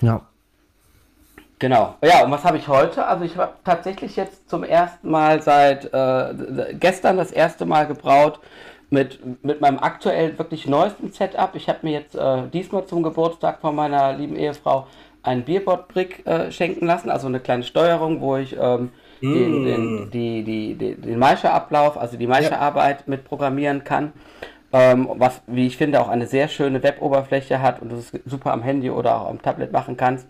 Ja. 0.00 0.22
Genau. 1.58 1.94
Ja, 2.02 2.24
und 2.24 2.30
was 2.30 2.42
habe 2.44 2.56
ich 2.56 2.68
heute? 2.68 3.06
Also 3.06 3.24
ich 3.24 3.36
habe 3.36 3.52
tatsächlich 3.64 4.16
jetzt 4.16 4.48
zum 4.48 4.64
ersten 4.64 5.10
Mal 5.10 5.42
seit 5.42 5.92
äh, 5.92 6.74
gestern 6.74 7.18
das 7.18 7.32
erste 7.32 7.66
Mal 7.66 7.86
gebraut 7.86 8.40
mit, 8.88 9.44
mit 9.44 9.60
meinem 9.60 9.78
aktuell 9.78 10.38
wirklich 10.38 10.66
neuesten 10.66 11.12
Setup. 11.12 11.54
Ich 11.54 11.68
habe 11.68 11.80
mir 11.82 11.92
jetzt 11.92 12.14
äh, 12.16 12.48
diesmal 12.50 12.86
zum 12.86 13.02
Geburtstag 13.02 13.60
von 13.60 13.74
meiner 13.74 14.14
lieben 14.14 14.36
Ehefrau 14.36 14.86
einen 15.22 15.44
Beerbot-Brick 15.44 16.26
äh, 16.26 16.50
schenken 16.50 16.86
lassen, 16.86 17.10
also 17.10 17.26
eine 17.26 17.40
kleine 17.40 17.62
Steuerung, 17.62 18.22
wo 18.22 18.38
ich 18.38 18.56
ähm, 18.58 18.90
mm. 19.20 19.34
den, 19.34 19.64
den, 19.64 20.10
die, 20.10 20.42
die, 20.42 20.74
die, 20.74 20.94
den 20.94 21.18
Maische-Ablauf, 21.18 21.98
also 21.98 22.16
die 22.16 22.26
Maische-Arbeit 22.26 23.00
ja. 23.00 23.04
mit 23.06 23.24
programmieren 23.24 23.84
kann 23.84 24.14
ähm, 24.72 25.08
was, 25.14 25.42
wie 25.46 25.66
ich 25.66 25.76
finde, 25.76 26.00
auch 26.00 26.08
eine 26.08 26.26
sehr 26.26 26.48
schöne 26.48 26.82
Web-Oberfläche 26.82 27.60
hat 27.60 27.82
und 27.82 27.92
das 27.92 28.12
super 28.26 28.52
am 28.52 28.62
Handy 28.62 28.90
oder 28.90 29.20
auch 29.20 29.28
am 29.28 29.42
Tablet 29.42 29.72
machen 29.72 29.96
kannst. 29.96 30.26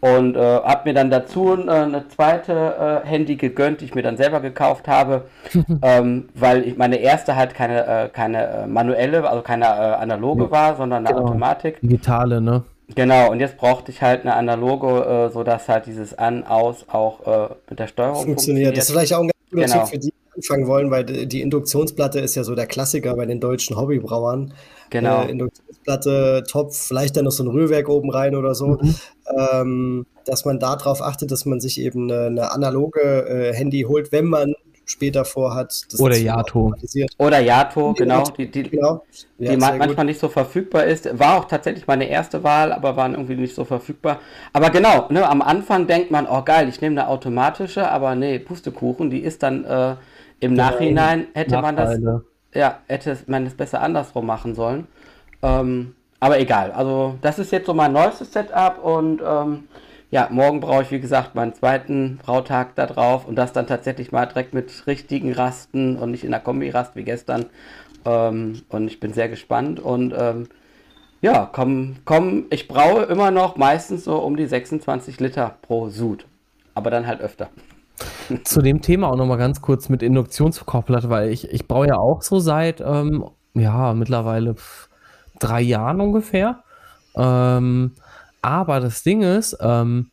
Und 0.00 0.36
äh, 0.36 0.40
habe 0.40 0.88
mir 0.88 0.94
dann 0.94 1.10
dazu 1.10 1.56
äh, 1.56 1.70
eine 1.70 2.06
zweite 2.08 3.02
äh, 3.04 3.06
Handy 3.08 3.34
gegönnt, 3.34 3.80
die 3.80 3.86
ich 3.86 3.96
mir 3.96 4.02
dann 4.02 4.16
selber 4.16 4.40
gekauft 4.40 4.86
habe, 4.86 5.24
ähm, 5.82 6.28
weil 6.34 6.62
ich 6.68 6.76
meine 6.76 6.96
erste 6.96 7.34
halt 7.34 7.54
keine, 7.54 7.84
äh, 7.84 8.08
keine 8.08 8.46
äh, 8.46 8.66
manuelle, 8.68 9.28
also 9.28 9.42
keine 9.42 9.64
äh, 9.64 9.68
analoge 9.68 10.44
ja. 10.44 10.50
war, 10.52 10.76
sondern 10.76 11.04
eine 11.04 11.16
genau. 11.16 11.26
Automatik. 11.26 11.80
Digitale, 11.80 12.40
ne? 12.40 12.62
Genau, 12.94 13.30
und 13.30 13.40
jetzt 13.40 13.56
brauchte 13.56 13.90
ich 13.90 14.00
halt 14.00 14.22
eine 14.22 14.34
analoge, 14.34 15.04
äh, 15.04 15.30
sodass 15.30 15.68
halt 15.68 15.86
dieses 15.86 16.16
An, 16.16 16.44
Aus 16.44 16.86
auch 16.88 17.26
äh, 17.26 17.54
mit 17.68 17.78
der 17.78 17.86
Steuerung 17.88 18.24
funktioniert. 18.24 18.68
funktioniert. 18.68 18.76
Das 18.76 18.84
ist 18.84 18.90
vielleicht 18.92 19.14
auch 19.14 19.22
ein 19.22 19.28
ganz 19.28 19.50
guter 19.50 19.64
genau. 19.64 19.84
Tipp 19.84 19.88
für 19.88 19.98
die, 19.98 20.14
anfangen 20.38 20.66
wollen, 20.66 20.90
weil 20.90 21.04
die 21.04 21.40
Induktionsplatte 21.40 22.20
ist 22.20 22.34
ja 22.34 22.44
so 22.44 22.54
der 22.54 22.66
Klassiker 22.66 23.14
bei 23.16 23.26
den 23.26 23.40
deutschen 23.40 23.76
Hobbybrauern. 23.76 24.54
Genau. 24.90 25.24
Äh, 25.24 25.30
Induktionsplatte, 25.30 26.44
Topf, 26.48 26.76
vielleicht 26.88 27.16
dann 27.16 27.24
noch 27.24 27.32
so 27.32 27.44
ein 27.44 27.48
Rührwerk 27.48 27.88
oben 27.88 28.10
rein 28.10 28.34
oder 28.34 28.54
so. 28.54 28.78
Mhm. 28.80 28.94
Ähm, 29.38 30.06
dass 30.24 30.44
man 30.44 30.58
darauf 30.58 31.02
achtet, 31.02 31.30
dass 31.30 31.44
man 31.44 31.60
sich 31.60 31.80
eben 31.80 32.10
eine, 32.10 32.26
eine 32.26 32.52
analoge 32.52 33.00
äh, 33.00 33.54
Handy 33.54 33.82
holt, 33.82 34.12
wenn 34.12 34.26
man 34.26 34.54
später 34.88 35.24
vorhat. 35.24 35.82
Oder 35.98 36.16
Yato. 36.16 36.74
Oder 37.18 37.40
Yato, 37.40 37.92
genau. 37.92 38.24
Die, 38.36 38.50
die, 38.50 38.62
genau. 38.64 39.04
Ja, 39.38 39.50
die 39.50 39.56
manchmal 39.58 39.88
gut. 39.88 40.04
nicht 40.06 40.20
so 40.20 40.28
verfügbar 40.28 40.84
ist. 40.84 41.18
War 41.18 41.38
auch 41.38 41.44
tatsächlich 41.44 41.86
meine 41.86 42.08
erste 42.08 42.42
Wahl, 42.42 42.72
aber 42.72 42.96
waren 42.96 43.12
irgendwie 43.12 43.36
nicht 43.36 43.54
so 43.54 43.64
verfügbar. 43.64 44.20
Aber 44.52 44.70
genau, 44.70 45.06
ne, 45.10 45.28
am 45.28 45.42
Anfang 45.42 45.86
denkt 45.86 46.10
man, 46.10 46.26
oh 46.26 46.42
geil, 46.42 46.68
ich 46.68 46.80
nehme 46.80 47.00
eine 47.00 47.10
automatische, 47.10 47.90
aber 47.90 48.14
nee, 48.14 48.38
Pustekuchen, 48.38 49.10
die 49.10 49.20
ist 49.20 49.42
dann 49.42 49.64
äh, 49.64 49.96
im 50.40 50.52
genau. 50.52 50.70
Nachhinein, 50.70 51.26
hätte 51.34 51.52
Nachteile. 51.52 52.00
man 52.00 52.12
das, 52.12 52.22
ja, 52.54 52.78
hätte 52.86 53.16
man 53.26 53.46
es 53.46 53.54
besser 53.54 53.82
andersrum 53.82 54.26
machen 54.26 54.54
sollen. 54.54 54.86
Ähm, 55.42 55.94
aber 56.20 56.40
egal, 56.40 56.72
also 56.72 57.16
das 57.20 57.38
ist 57.38 57.52
jetzt 57.52 57.66
so 57.66 57.74
mein 57.74 57.92
neuestes 57.92 58.32
Setup 58.32 58.82
und 58.82 59.22
ähm, 59.24 59.68
ja, 60.10 60.28
morgen 60.30 60.60
brauche 60.60 60.82
ich, 60.82 60.90
wie 60.90 61.00
gesagt, 61.00 61.34
meinen 61.34 61.54
zweiten 61.54 62.16
Brautag 62.16 62.74
da 62.74 62.86
drauf 62.86 63.26
und 63.26 63.36
das 63.36 63.52
dann 63.52 63.66
tatsächlich 63.66 64.10
mal 64.10 64.26
direkt 64.26 64.54
mit 64.54 64.86
richtigen 64.86 65.32
Rasten 65.32 65.96
und 65.96 66.10
nicht 66.10 66.24
in 66.24 66.30
der 66.30 66.40
Kombi-Rast 66.40 66.96
wie 66.96 67.04
gestern. 67.04 67.46
Ähm, 68.04 68.62
und 68.70 68.88
ich 68.88 69.00
bin 69.00 69.12
sehr 69.12 69.28
gespannt 69.28 69.80
und 69.80 70.14
ähm, 70.16 70.48
ja, 71.20 71.48
komm, 71.52 71.96
komm, 72.04 72.46
ich 72.50 72.68
braue 72.68 73.02
immer 73.04 73.30
noch 73.30 73.56
meistens 73.56 74.04
so 74.04 74.18
um 74.18 74.36
die 74.36 74.46
26 74.46 75.20
Liter 75.20 75.56
pro 75.62 75.88
Sud, 75.88 76.26
aber 76.74 76.90
dann 76.90 77.06
halt 77.06 77.20
öfter. 77.20 77.50
Zu 78.44 78.62
dem 78.62 78.82
Thema 78.82 79.08
auch 79.08 79.16
nochmal 79.16 79.38
ganz 79.38 79.60
kurz 79.60 79.88
mit 79.88 80.02
Induktionskochplatte, 80.02 81.10
weil 81.10 81.30
ich, 81.30 81.50
ich 81.50 81.66
brauche 81.66 81.88
ja 81.88 81.96
auch 81.96 82.22
so 82.22 82.38
seit, 82.38 82.80
ähm, 82.80 83.24
ja, 83.54 83.94
mittlerweile 83.94 84.54
drei 85.38 85.60
Jahren 85.60 86.00
ungefähr. 86.00 86.62
Ähm, 87.16 87.92
aber 88.42 88.80
das 88.80 89.02
Ding 89.02 89.22
ist, 89.22 89.56
ähm, 89.60 90.10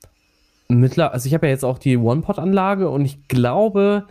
mittler 0.68 1.14
also 1.14 1.28
ich 1.28 1.34
habe 1.34 1.48
ja 1.48 1.52
jetzt 1.52 1.66
auch 1.66 1.78
die 1.78 1.98
One-Pot-Anlage 1.98 2.90
und 2.90 3.06
ich 3.06 3.28
glaube, 3.28 4.06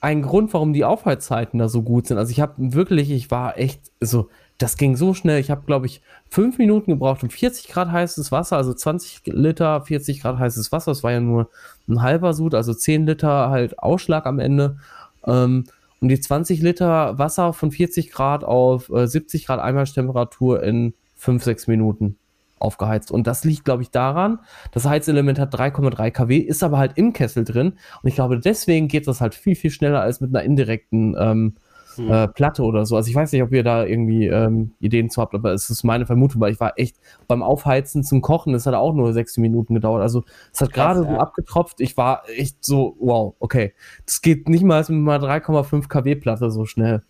ein 0.00 0.22
Grund, 0.22 0.52
warum 0.52 0.72
die 0.72 0.84
Aufheizzeiten 0.84 1.60
da 1.60 1.68
so 1.68 1.82
gut 1.82 2.08
sind. 2.08 2.18
Also 2.18 2.32
ich 2.32 2.40
habe 2.40 2.54
wirklich, 2.56 3.10
ich 3.10 3.30
war 3.30 3.56
echt 3.56 3.80
so, 4.00 4.28
das 4.58 4.76
ging 4.76 4.96
so 4.96 5.14
schnell. 5.14 5.40
Ich 5.40 5.50
habe, 5.50 5.62
glaube 5.66 5.86
ich, 5.86 6.02
fünf 6.28 6.58
Minuten 6.58 6.92
gebraucht 6.92 7.22
um 7.22 7.30
40 7.30 7.68
Grad 7.68 7.90
heißes 7.90 8.30
Wasser, 8.30 8.56
also 8.56 8.72
20 8.72 9.22
Liter, 9.26 9.82
40 9.82 10.20
Grad 10.20 10.38
heißes 10.38 10.72
Wasser. 10.72 10.92
Das 10.92 11.02
war 11.02 11.12
ja 11.12 11.20
nur 11.20 11.50
ein 11.88 12.02
halber 12.02 12.32
Sud, 12.34 12.54
also 12.54 12.72
10 12.72 13.06
Liter 13.06 13.50
halt 13.50 13.78
Ausschlag 13.78 14.26
am 14.26 14.38
Ende. 14.38 14.78
Ähm, 15.26 15.64
und 16.00 16.08
die 16.08 16.20
20 16.20 16.62
Liter 16.62 17.18
Wasser 17.18 17.52
von 17.52 17.70
40 17.70 18.10
Grad 18.10 18.44
auf 18.44 18.88
äh, 18.90 19.06
70 19.06 19.46
Grad 19.46 19.60
Einmaltemperatur 19.60 20.62
in 20.62 20.94
5, 21.16 21.44
6 21.44 21.66
Minuten 21.68 22.16
aufgeheizt. 22.58 23.10
Und 23.10 23.26
das 23.26 23.44
liegt, 23.44 23.64
glaube 23.64 23.82
ich, 23.82 23.90
daran, 23.90 24.38
das 24.70 24.84
Heizelement 24.86 25.38
hat 25.38 25.54
3,3 25.54 26.10
kW, 26.10 26.38
ist 26.38 26.62
aber 26.62 26.78
halt 26.78 26.92
im 26.96 27.12
Kessel 27.12 27.44
drin. 27.44 27.74
Und 28.02 28.08
ich 28.08 28.14
glaube, 28.14 28.38
deswegen 28.38 28.88
geht 28.88 29.06
das 29.06 29.20
halt 29.20 29.34
viel, 29.34 29.56
viel 29.56 29.70
schneller 29.70 30.00
als 30.00 30.20
mit 30.20 30.34
einer 30.34 30.44
indirekten 30.44 31.16
ähm, 31.18 31.56
hm. 31.96 32.10
äh, 32.10 32.28
Platte 32.28 32.62
oder 32.62 32.86
so. 32.86 32.96
Also 32.96 33.08
ich 33.08 33.14
weiß 33.14 33.32
nicht, 33.32 33.42
ob 33.42 33.52
ihr 33.52 33.62
da 33.62 33.84
irgendwie 33.84 34.26
ähm, 34.26 34.72
Ideen 34.80 35.10
zu 35.10 35.20
habt, 35.20 35.34
aber 35.34 35.52
es 35.52 35.70
ist 35.70 35.84
meine 35.84 36.06
Vermutung, 36.06 36.40
weil 36.40 36.52
ich 36.52 36.60
war 36.60 36.78
echt 36.78 36.96
beim 37.28 37.42
Aufheizen 37.42 38.04
zum 38.04 38.22
Kochen, 38.22 38.52
das 38.52 38.66
hat 38.66 38.74
auch 38.74 38.94
nur 38.94 39.12
sechs 39.12 39.36
Minuten 39.38 39.74
gedauert. 39.74 40.02
Also 40.02 40.24
es 40.52 40.60
hat 40.60 40.72
gerade 40.72 41.02
ja. 41.02 41.10
so 41.10 41.16
abgetropft. 41.18 41.80
Ich 41.80 41.96
war 41.96 42.22
echt 42.36 42.64
so, 42.64 42.96
wow, 43.00 43.34
okay. 43.38 43.72
Das 44.06 44.22
geht 44.22 44.48
nicht 44.48 44.64
mal 44.64 44.80
mit 44.80 44.90
einer 44.90 45.40
3,5 45.40 45.88
kW 45.88 46.14
Platte 46.16 46.50
so 46.50 46.64
schnell. 46.64 47.02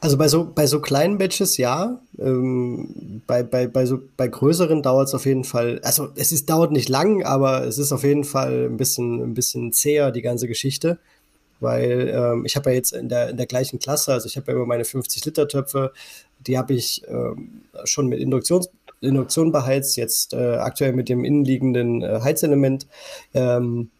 Also 0.00 0.16
bei 0.16 0.28
so, 0.28 0.50
bei 0.52 0.66
so 0.66 0.80
kleinen 0.80 1.18
Batches 1.18 1.56
ja. 1.56 2.00
Ähm, 2.18 3.22
bei, 3.26 3.42
bei, 3.42 3.66
bei, 3.66 3.86
so, 3.86 3.98
bei 4.16 4.28
größeren 4.28 4.82
dauert 4.82 5.08
es 5.08 5.14
auf 5.14 5.26
jeden 5.26 5.44
Fall, 5.44 5.80
also 5.82 6.08
es 6.16 6.32
ist, 6.32 6.48
dauert 6.48 6.72
nicht 6.72 6.88
lang, 6.88 7.22
aber 7.22 7.64
es 7.64 7.78
ist 7.78 7.92
auf 7.92 8.04
jeden 8.04 8.24
Fall 8.24 8.68
ein 8.70 8.76
bisschen, 8.76 9.22
ein 9.22 9.34
bisschen 9.34 9.72
zäher, 9.72 10.10
die 10.10 10.22
ganze 10.22 10.48
Geschichte. 10.48 10.98
Weil 11.60 12.12
ähm, 12.14 12.44
ich 12.44 12.56
habe 12.56 12.70
ja 12.70 12.76
jetzt 12.76 12.92
in 12.92 13.08
der, 13.08 13.30
in 13.30 13.36
der 13.36 13.46
gleichen 13.46 13.78
Klasse, 13.78 14.12
also 14.12 14.26
ich 14.26 14.36
habe 14.36 14.50
ja 14.50 14.56
immer 14.56 14.66
meine 14.66 14.84
50-Liter-Töpfe, 14.84 15.92
die 16.46 16.56
habe 16.56 16.74
ich 16.74 17.02
ähm, 17.08 17.62
schon 17.84 18.06
mit 18.06 18.20
Induktions, 18.20 18.70
Induktion 19.00 19.52
beheizt, 19.52 19.96
jetzt 19.96 20.32
äh, 20.32 20.56
aktuell 20.56 20.92
mit 20.92 21.08
dem 21.08 21.24
innenliegenden 21.24 22.02
äh, 22.02 22.20
Heizelement. 22.22 22.86
Ähm, 23.34 23.90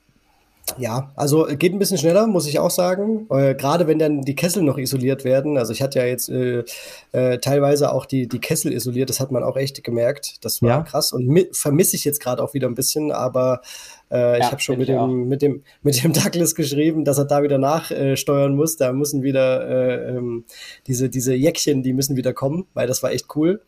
ja, 0.76 1.10
also 1.16 1.46
geht 1.46 1.72
ein 1.72 1.78
bisschen 1.78 1.98
schneller, 1.98 2.26
muss 2.26 2.46
ich 2.46 2.58
auch 2.58 2.70
sagen. 2.70 3.26
Äh, 3.30 3.54
Gerade 3.54 3.86
wenn 3.86 3.98
dann 3.98 4.22
die 4.22 4.36
Kessel 4.36 4.62
noch 4.62 4.76
isoliert 4.76 5.24
werden. 5.24 5.56
Also 5.56 5.72
ich 5.72 5.80
hatte 5.80 5.98
ja 5.98 6.04
jetzt 6.04 6.28
äh, 6.28 6.64
äh, 7.12 7.38
teilweise 7.38 7.92
auch 7.92 8.04
die, 8.04 8.28
die 8.28 8.40
Kessel 8.40 8.72
isoliert, 8.72 9.08
das 9.08 9.20
hat 9.20 9.30
man 9.30 9.42
auch 9.42 9.56
echt 9.56 9.82
gemerkt. 9.82 10.44
Das 10.44 10.60
war 10.60 10.68
ja. 10.68 10.82
krass 10.82 11.12
und 11.12 11.48
vermisse 11.52 11.96
ich 11.96 12.04
jetzt 12.04 12.20
gerade 12.20 12.42
auch 12.42 12.54
wieder 12.54 12.68
ein 12.68 12.74
bisschen, 12.74 13.12
aber 13.12 13.62
äh, 14.10 14.16
ja, 14.16 14.38
ich 14.38 14.44
habe 14.44 14.60
schon 14.60 14.78
mit 14.78 14.88
dem, 14.88 15.28
mit, 15.28 15.42
dem, 15.42 15.62
mit 15.82 16.02
dem 16.02 16.12
Douglas 16.12 16.54
geschrieben, 16.54 17.04
dass 17.04 17.18
er 17.18 17.24
da 17.24 17.42
wieder 17.42 17.58
nachsteuern 17.58 18.56
muss. 18.56 18.76
Da 18.76 18.92
müssen 18.92 19.22
wieder 19.22 19.68
äh, 19.68 20.16
ähm, 20.16 20.44
diese, 20.86 21.08
diese 21.08 21.34
Jäckchen, 21.34 21.82
die 21.82 21.92
müssen 21.92 22.16
wieder 22.16 22.32
kommen, 22.32 22.66
weil 22.74 22.86
das 22.86 23.02
war 23.02 23.12
echt 23.12 23.26
cool. 23.36 23.60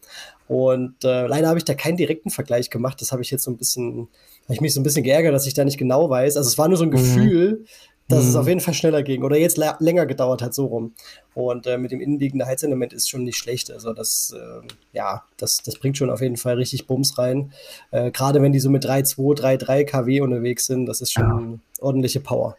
Und 0.48 1.04
äh, 1.04 1.26
leider 1.26 1.48
habe 1.48 1.58
ich 1.58 1.64
da 1.64 1.74
keinen 1.74 1.96
direkten 1.96 2.30
Vergleich 2.30 2.70
gemacht. 2.70 3.00
Das 3.00 3.12
habe 3.12 3.22
ich 3.22 3.30
jetzt 3.30 3.44
so 3.44 3.50
ein 3.50 3.56
bisschen 3.56 4.08
habe 4.50 4.56
ich 4.56 4.60
mich 4.62 4.74
so 4.74 4.80
ein 4.80 4.82
bisschen 4.82 5.04
geärgert, 5.04 5.32
dass 5.32 5.46
ich 5.46 5.54
da 5.54 5.64
nicht 5.64 5.78
genau 5.78 6.10
weiß. 6.10 6.36
Also 6.36 6.48
es 6.48 6.58
war 6.58 6.66
nur 6.66 6.76
so 6.76 6.82
ein 6.82 6.88
mhm. 6.88 6.94
Gefühl, 6.94 7.64
dass 8.10 8.24
mhm. 8.24 8.28
es 8.30 8.36
auf 8.36 8.48
jeden 8.48 8.60
Fall 8.60 8.74
schneller 8.74 9.02
ging 9.02 9.22
oder 9.22 9.36
jetzt 9.36 9.56
länger 9.78 10.06
gedauert 10.06 10.42
hat, 10.42 10.52
so 10.52 10.66
rum. 10.66 10.92
Und 11.34 11.66
äh, 11.66 11.78
mit 11.78 11.92
dem 11.92 12.00
innenliegenden 12.00 12.46
Heizelement 12.46 12.92
ist 12.92 13.08
schon 13.08 13.24
nicht 13.24 13.38
schlecht. 13.38 13.70
Also 13.70 13.92
das, 13.92 14.34
äh, 14.36 14.66
ja, 14.92 15.22
das, 15.36 15.62
das 15.62 15.76
bringt 15.76 15.96
schon 15.96 16.10
auf 16.10 16.20
jeden 16.20 16.36
Fall 16.36 16.56
richtig 16.56 16.86
Bums 16.86 17.18
rein. 17.18 17.52
Äh, 17.90 18.10
Gerade 18.10 18.42
wenn 18.42 18.52
die 18.52 18.60
so 18.60 18.68
mit 18.68 18.84
3,2, 18.84 19.40
3,3 19.40 19.84
kW 19.84 20.20
unterwegs 20.20 20.66
sind, 20.66 20.86
das 20.86 21.00
ist 21.00 21.12
schon 21.12 21.24
ja. 21.24 21.84
ordentliche 21.84 22.20
Power. 22.20 22.56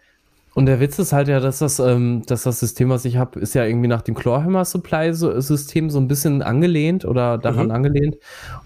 Und 0.54 0.66
der 0.66 0.80
Witz 0.80 1.00
ist 1.00 1.14
halt 1.14 1.28
ja, 1.28 1.40
dass 1.40 1.60
das, 1.60 1.80
ähm, 1.80 2.24
dass 2.26 2.44
das 2.44 2.60
System, 2.60 2.90
was 2.90 3.06
ich 3.06 3.18
habe, 3.18 3.40
ist 3.40 3.54
ja 3.56 3.66
irgendwie 3.66 3.88
nach 3.88 4.02
dem 4.02 4.16
Chlorhammer 4.16 4.66
Supply 4.66 5.14
System 5.14 5.90
so 5.90 6.00
ein 6.00 6.10
bisschen 6.10 6.42
angelehnt 6.42 7.06
oder 7.06 7.38
daran 7.38 7.68
mhm. 7.68 7.72
angelehnt. 7.72 8.18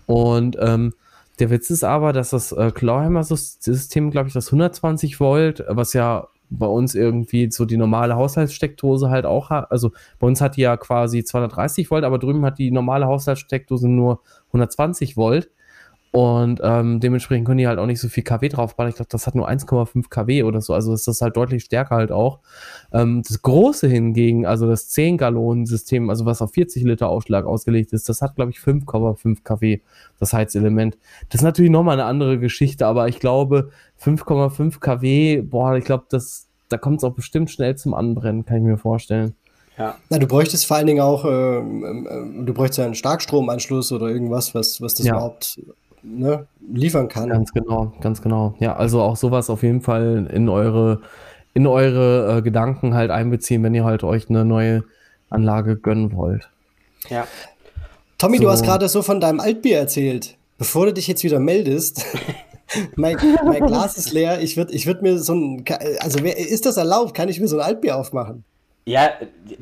Und 0.08 0.58
ähm, 0.60 0.94
der 1.40 1.50
Witz 1.50 1.70
ist 1.70 1.84
aber, 1.84 2.14
dass 2.14 2.30
das 2.30 2.52
äh, 2.54 2.72
Clawhammer-System, 2.72 4.10
glaube 4.10 4.30
ich, 4.30 4.34
das 4.34 4.48
120 4.48 5.20
Volt, 5.20 5.64
was 5.68 5.94
ja 5.94 6.28
bei 6.58 6.68
uns 6.68 6.96
irgendwie 6.96 7.52
so 7.52 7.66
die 7.66 7.78
normale 7.78 8.16
Haushaltssteckdose 8.16 9.10
halt 9.10 9.26
auch. 9.26 9.52
Also 9.52 9.92
bei 10.20 10.28
uns 10.28 10.42
hat 10.42 10.58
die 10.58 10.62
ja 10.62 10.78
quasi 10.78 11.24
230 11.24 11.92
Volt, 11.92 12.04
aber 12.04 12.20
drüben 12.20 12.46
hat 12.46 12.58
die 12.60 12.72
normale 12.72 13.06
Haushaltssteckdose 13.08 13.88
nur 13.88 14.22
120 14.48 15.18
Volt. 15.18 15.50
Und 16.16 16.62
ähm, 16.64 17.02
dementsprechend 17.02 17.46
können 17.46 17.58
die 17.58 17.68
halt 17.68 17.78
auch 17.78 17.86
nicht 17.86 18.00
so 18.00 18.08
viel 18.08 18.24
kW 18.24 18.48
draufbauen. 18.48 18.88
Ich 18.88 18.96
glaube, 18.96 19.10
das 19.10 19.28
hat 19.28 19.36
nur 19.36 19.50
1,5 19.50 20.08
kW 20.10 20.44
oder 20.44 20.62
so. 20.62 20.74
Also 20.74 20.94
ist 20.94 21.10
das 21.10 21.20
halt 21.20 21.36
deutlich 21.36 21.66
stärker 21.66 21.98
halt 21.98 22.14
auch. 22.14 22.40
Ähm, 22.94 23.22
das 23.22 23.42
große 23.42 23.90
hingegen, 23.90 24.46
also 24.46 24.66
das 24.66 24.90
10-Gallonen-System, 24.92 26.10
also 26.10 26.26
was 26.26 26.42
auf 26.42 26.54
40 26.54 26.86
Liter 26.86 27.10
Ausschlag 27.10 27.46
ausgelegt 27.46 27.92
ist, 27.92 28.08
das 28.08 28.22
hat, 28.22 28.38
glaube 28.38 28.52
ich, 28.52 28.60
5,5 28.60 29.44
kW, 29.44 29.82
das 30.18 30.32
Heizelement. 30.32 30.98
Das 31.28 31.42
ist 31.42 31.46
natürlich 31.46 31.72
nochmal 31.72 32.00
eine 32.00 32.06
andere 32.06 32.40
Geschichte, 32.40 32.88
aber 32.88 33.10
ich 33.10 33.20
glaube, 33.20 33.72
5,5 34.02 34.80
kW, 34.80 35.42
boah, 35.42 35.76
ich 35.76 35.84
glaube, 35.84 36.06
das, 36.08 36.48
da 36.70 36.78
kommt 36.78 37.00
es 37.00 37.04
auch 37.04 37.14
bestimmt 37.14 37.52
schnell 37.52 37.76
zum 37.76 37.94
Anbrennen, 37.94 38.46
kann 38.46 38.60
ich 38.60 38.64
mir 38.64 38.78
vorstellen. 38.78 39.36
Ja. 39.78 39.98
Na, 40.10 40.18
du 40.18 40.28
bräuchtest 40.28 40.66
vor 40.66 40.78
allen 40.78 40.88
Dingen 40.88 41.02
auch, 41.02 41.26
äh, 41.26 41.58
äh, 41.58 42.46
du 42.46 42.54
bräuchtest 42.54 42.78
ja 42.80 42.86
einen 42.86 42.96
Starkstromanschluss 42.96 43.92
oder 43.92 44.08
irgendwas, 44.08 44.56
was, 44.56 44.82
was 44.82 44.96
das 44.96 45.08
ja. 45.08 45.16
überhaupt 45.16 45.60
ne, 46.06 46.48
liefern 46.72 47.08
kann. 47.08 47.30
Ganz 47.30 47.52
genau, 47.54 47.94
ganz 48.02 48.22
genau. 48.22 48.56
Ja, 48.60 48.76
also 48.76 49.02
auch 49.02 49.16
sowas 49.16 49.50
auf 49.50 49.64
jeden 49.64 49.82
Fall 49.82 50.30
in 50.32 50.50
eure, 50.50 51.02
in 51.54 51.68
eure 51.68 52.38
äh, 52.38 52.42
Gedanken 52.42 52.94
halt 52.94 53.12
einbeziehen, 53.12 53.64
wenn 53.64 53.74
ihr 53.74 53.84
halt 53.84 54.04
euch 54.04 54.30
eine 54.30 54.46
neue 54.46 54.84
Anlage 55.30 55.76
gönnen 55.76 56.16
wollt. 56.16 56.50
Ja. 57.10 57.28
Tommy, 58.18 58.38
so. 58.38 58.44
du 58.44 58.50
hast 58.50 58.64
gerade 58.64 58.88
so 58.88 59.02
von 59.02 59.20
deinem 59.20 59.40
Altbier 59.40 59.80
erzählt. 59.80 60.38
Bevor 60.58 60.86
du 60.86 60.94
dich 60.94 61.08
jetzt 61.08 61.24
wieder 61.24 61.40
meldest, 61.40 62.06
mein, 62.96 63.18
mein, 63.44 63.66
Glas 63.66 63.98
ist 63.98 64.14
leer. 64.14 64.42
Ich 64.42 64.56
würde 64.56 64.74
ich 64.74 64.88
würd 64.88 65.02
mir 65.02 65.20
so 65.20 65.34
ein, 65.34 65.66
also 66.00 66.20
ist 66.20 66.66
das 66.66 66.78
erlaubt? 66.78 67.14
Kann 67.14 67.28
ich 67.28 67.40
mir 67.40 67.48
so 67.48 67.58
ein 67.58 67.66
Altbier 67.66 67.98
aufmachen? 67.98 68.46
Ja, 68.88 69.14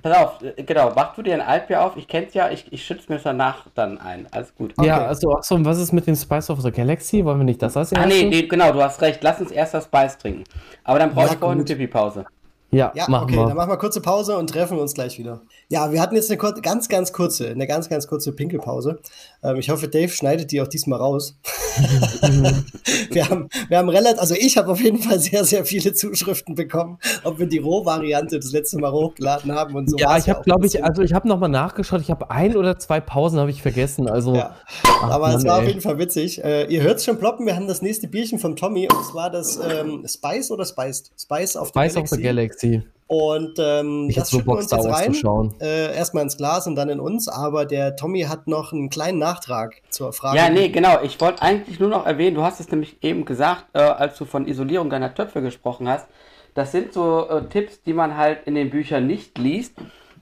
pass 0.02 0.18
auf, 0.18 0.32
genau, 0.58 0.92
mach 0.94 1.16
du 1.16 1.22
dir 1.22 1.36
ein 1.36 1.42
Altbier 1.42 1.82
auf, 1.82 1.96
ich 1.96 2.10
kenn's 2.10 2.34
ja, 2.34 2.50
ich, 2.50 2.66
ich 2.72 2.86
schütze 2.86 3.10
mir 3.10 3.20
danach 3.24 3.68
dann 3.74 3.98
ein. 3.98 4.28
Alles 4.32 4.54
gut. 4.54 4.74
Okay. 4.76 4.86
Ja, 4.86 5.06
also, 5.06 5.34
achso, 5.34 5.56
und 5.56 5.64
was 5.64 5.80
ist 5.80 5.94
mit 5.94 6.06
dem 6.08 6.16
Spice 6.16 6.50
of 6.50 6.60
the 6.62 6.72
Galaxy? 6.72 7.24
Wollen 7.24 7.38
wir 7.38 7.46
nicht 7.46 7.62
das 7.62 7.78
als 7.78 7.94
erstes? 7.94 8.06
Ah, 8.06 8.14
nee, 8.14 8.26
nee, 8.26 8.48
genau, 8.48 8.74
du 8.74 8.84
hast 8.84 9.02
recht, 9.02 9.24
lass 9.24 9.40
uns 9.40 9.52
erst 9.52 9.76
das 9.76 9.86
Spice 9.86 10.18
trinken. 10.18 10.44
Aber 10.84 11.00
dann 11.00 11.14
brauche 11.14 11.28
ja, 11.28 11.34
ich 11.34 11.40
vorher 11.40 11.56
eine 11.56 11.64
Pipi-Pause. 11.64 12.26
Ja, 12.74 12.92
ja 12.96 13.08
machen 13.08 13.26
okay, 13.26 13.36
wir. 13.36 13.46
dann 13.46 13.56
machen 13.56 13.70
wir 13.70 13.78
kurze 13.78 14.02
Pause 14.02 14.36
und 14.38 14.50
treffen 14.50 14.78
uns 14.80 14.94
gleich 14.94 15.18
wieder. 15.20 15.42
Ja, 15.70 15.92
wir 15.92 16.02
hatten 16.02 16.16
jetzt 16.16 16.30
eine 16.32 16.40
ganz, 16.62 16.90
ganz 16.90 17.14
kurze, 17.14 17.48
eine 17.48 17.68
ganz, 17.68 17.88
ganz 17.88 18.08
kurze 18.08 18.34
Pinkelpause. 18.34 19.00
Ähm, 19.44 19.58
ich 19.58 19.70
hoffe, 19.70 19.88
Dave 19.88 20.10
schneidet 20.10 20.52
die 20.52 20.62
auch 20.62 20.68
diesmal 20.68 21.00
raus. 21.00 21.38
wir 23.12 23.30
haben, 23.30 23.50
wir 23.68 23.78
haben 23.78 23.90
relativ, 23.90 24.20
also 24.20 24.36
ich 24.36 24.58
habe 24.58 24.72
auf 24.72 24.80
jeden 24.80 25.00
Fall 25.00 25.20
sehr, 25.20 25.44
sehr 25.44 25.66
viele 25.66 25.94
Zuschriften 25.94 26.56
bekommen, 26.56 27.00
ob 27.24 27.40
wir 27.40 27.48
die 27.48 27.58
Rohvariante 27.58 28.40
das 28.40 28.52
letzte 28.52 28.80
Mal 28.80 28.92
hochgeladen 28.92 29.52
haben 29.52 29.76
und 29.76 29.90
so. 29.90 29.98
Ja, 29.98 30.18
ich 30.18 30.30
habe, 30.30 30.44
glaube 30.44 30.66
ich, 30.68 30.84
also 30.84 31.02
ich 31.02 31.14
habe 31.14 31.28
nochmal 31.28 31.50
nachgeschaut. 31.50 32.02
Ich 32.02 32.12
habe 32.12 32.30
ein 32.30 32.56
oder 32.56 32.78
zwei 32.78 33.00
Pausen 33.00 33.40
habe 33.40 33.50
ich 33.50 33.62
vergessen. 33.62 34.08
Also, 34.08 34.36
ja. 34.36 34.56
Ach, 34.84 35.10
aber 35.10 35.28
Mann, 35.28 35.38
es 35.38 35.46
war 35.46 35.58
ey. 35.58 35.64
auf 35.64 35.68
jeden 35.68 35.82
Fall 35.82 35.98
witzig. 35.98 36.44
Äh, 36.44 36.66
ihr 36.66 36.82
hört 36.82 36.98
es 36.98 37.06
schon 37.06 37.18
ploppen. 37.18 37.46
Wir 37.46 37.56
haben 37.56 37.68
das 37.68 37.82
nächste 37.82 38.08
Bierchen 38.08 38.40
von 38.40 38.56
Tommy 38.56 38.88
und 38.88 39.06
zwar 39.06 39.30
das 39.30 39.58
ähm, 39.58 40.06
Spice 40.08 40.52
oder 40.52 40.66
Spiced? 40.66 41.12
Spice 41.20 41.54
the 41.54 41.66
Spice 41.66 41.94
Galaxy. 41.94 42.00
Of 42.00 42.10
the 42.10 42.22
Galaxy. 42.22 42.84
Und 43.14 43.60
ähm, 43.60 44.08
ich 44.10 44.16
das 44.16 44.32
so 44.32 44.42
Bock, 44.42 44.58
uns 44.58 44.72
jetzt 44.72 44.88
rein. 44.88 45.54
Äh, 45.62 45.96
erstmal 45.96 46.24
ins 46.24 46.36
Glas 46.36 46.66
und 46.66 46.74
dann 46.74 46.90
in 46.90 47.00
uns. 47.00 47.28
Aber 47.28 47.68
der 47.68 47.96
Tommy 47.96 48.22
hat 48.22 48.48
noch 48.48 48.74
einen 48.74 48.90
kleinen 48.90 49.20
Nachtrag 49.20 49.84
zur 49.90 50.14
Frage. 50.14 50.38
Ja, 50.38 50.50
nee, 50.50 50.70
genau. 50.70 51.00
Ich 51.04 51.22
wollte 51.22 51.44
eigentlich 51.44 51.80
nur 51.80 51.90
noch 51.90 52.08
erwähnen, 52.08 52.36
du 52.36 52.42
hast 52.42 52.60
es 52.60 52.72
nämlich 52.72 53.04
eben 53.04 53.24
gesagt, 53.26 53.66
äh, 53.74 53.82
als 53.82 54.18
du 54.18 54.26
von 54.26 54.48
Isolierung 54.48 54.90
deiner 54.90 55.14
Töpfe 55.14 55.44
gesprochen 55.44 55.88
hast. 55.88 56.08
Das 56.56 56.72
sind 56.72 56.92
so 56.92 57.30
äh, 57.30 57.44
Tipps, 57.50 57.84
die 57.84 57.94
man 57.94 58.18
halt 58.18 58.48
in 58.48 58.56
den 58.56 58.72
Büchern 58.72 59.06
nicht 59.06 59.38
liest. 59.38 59.74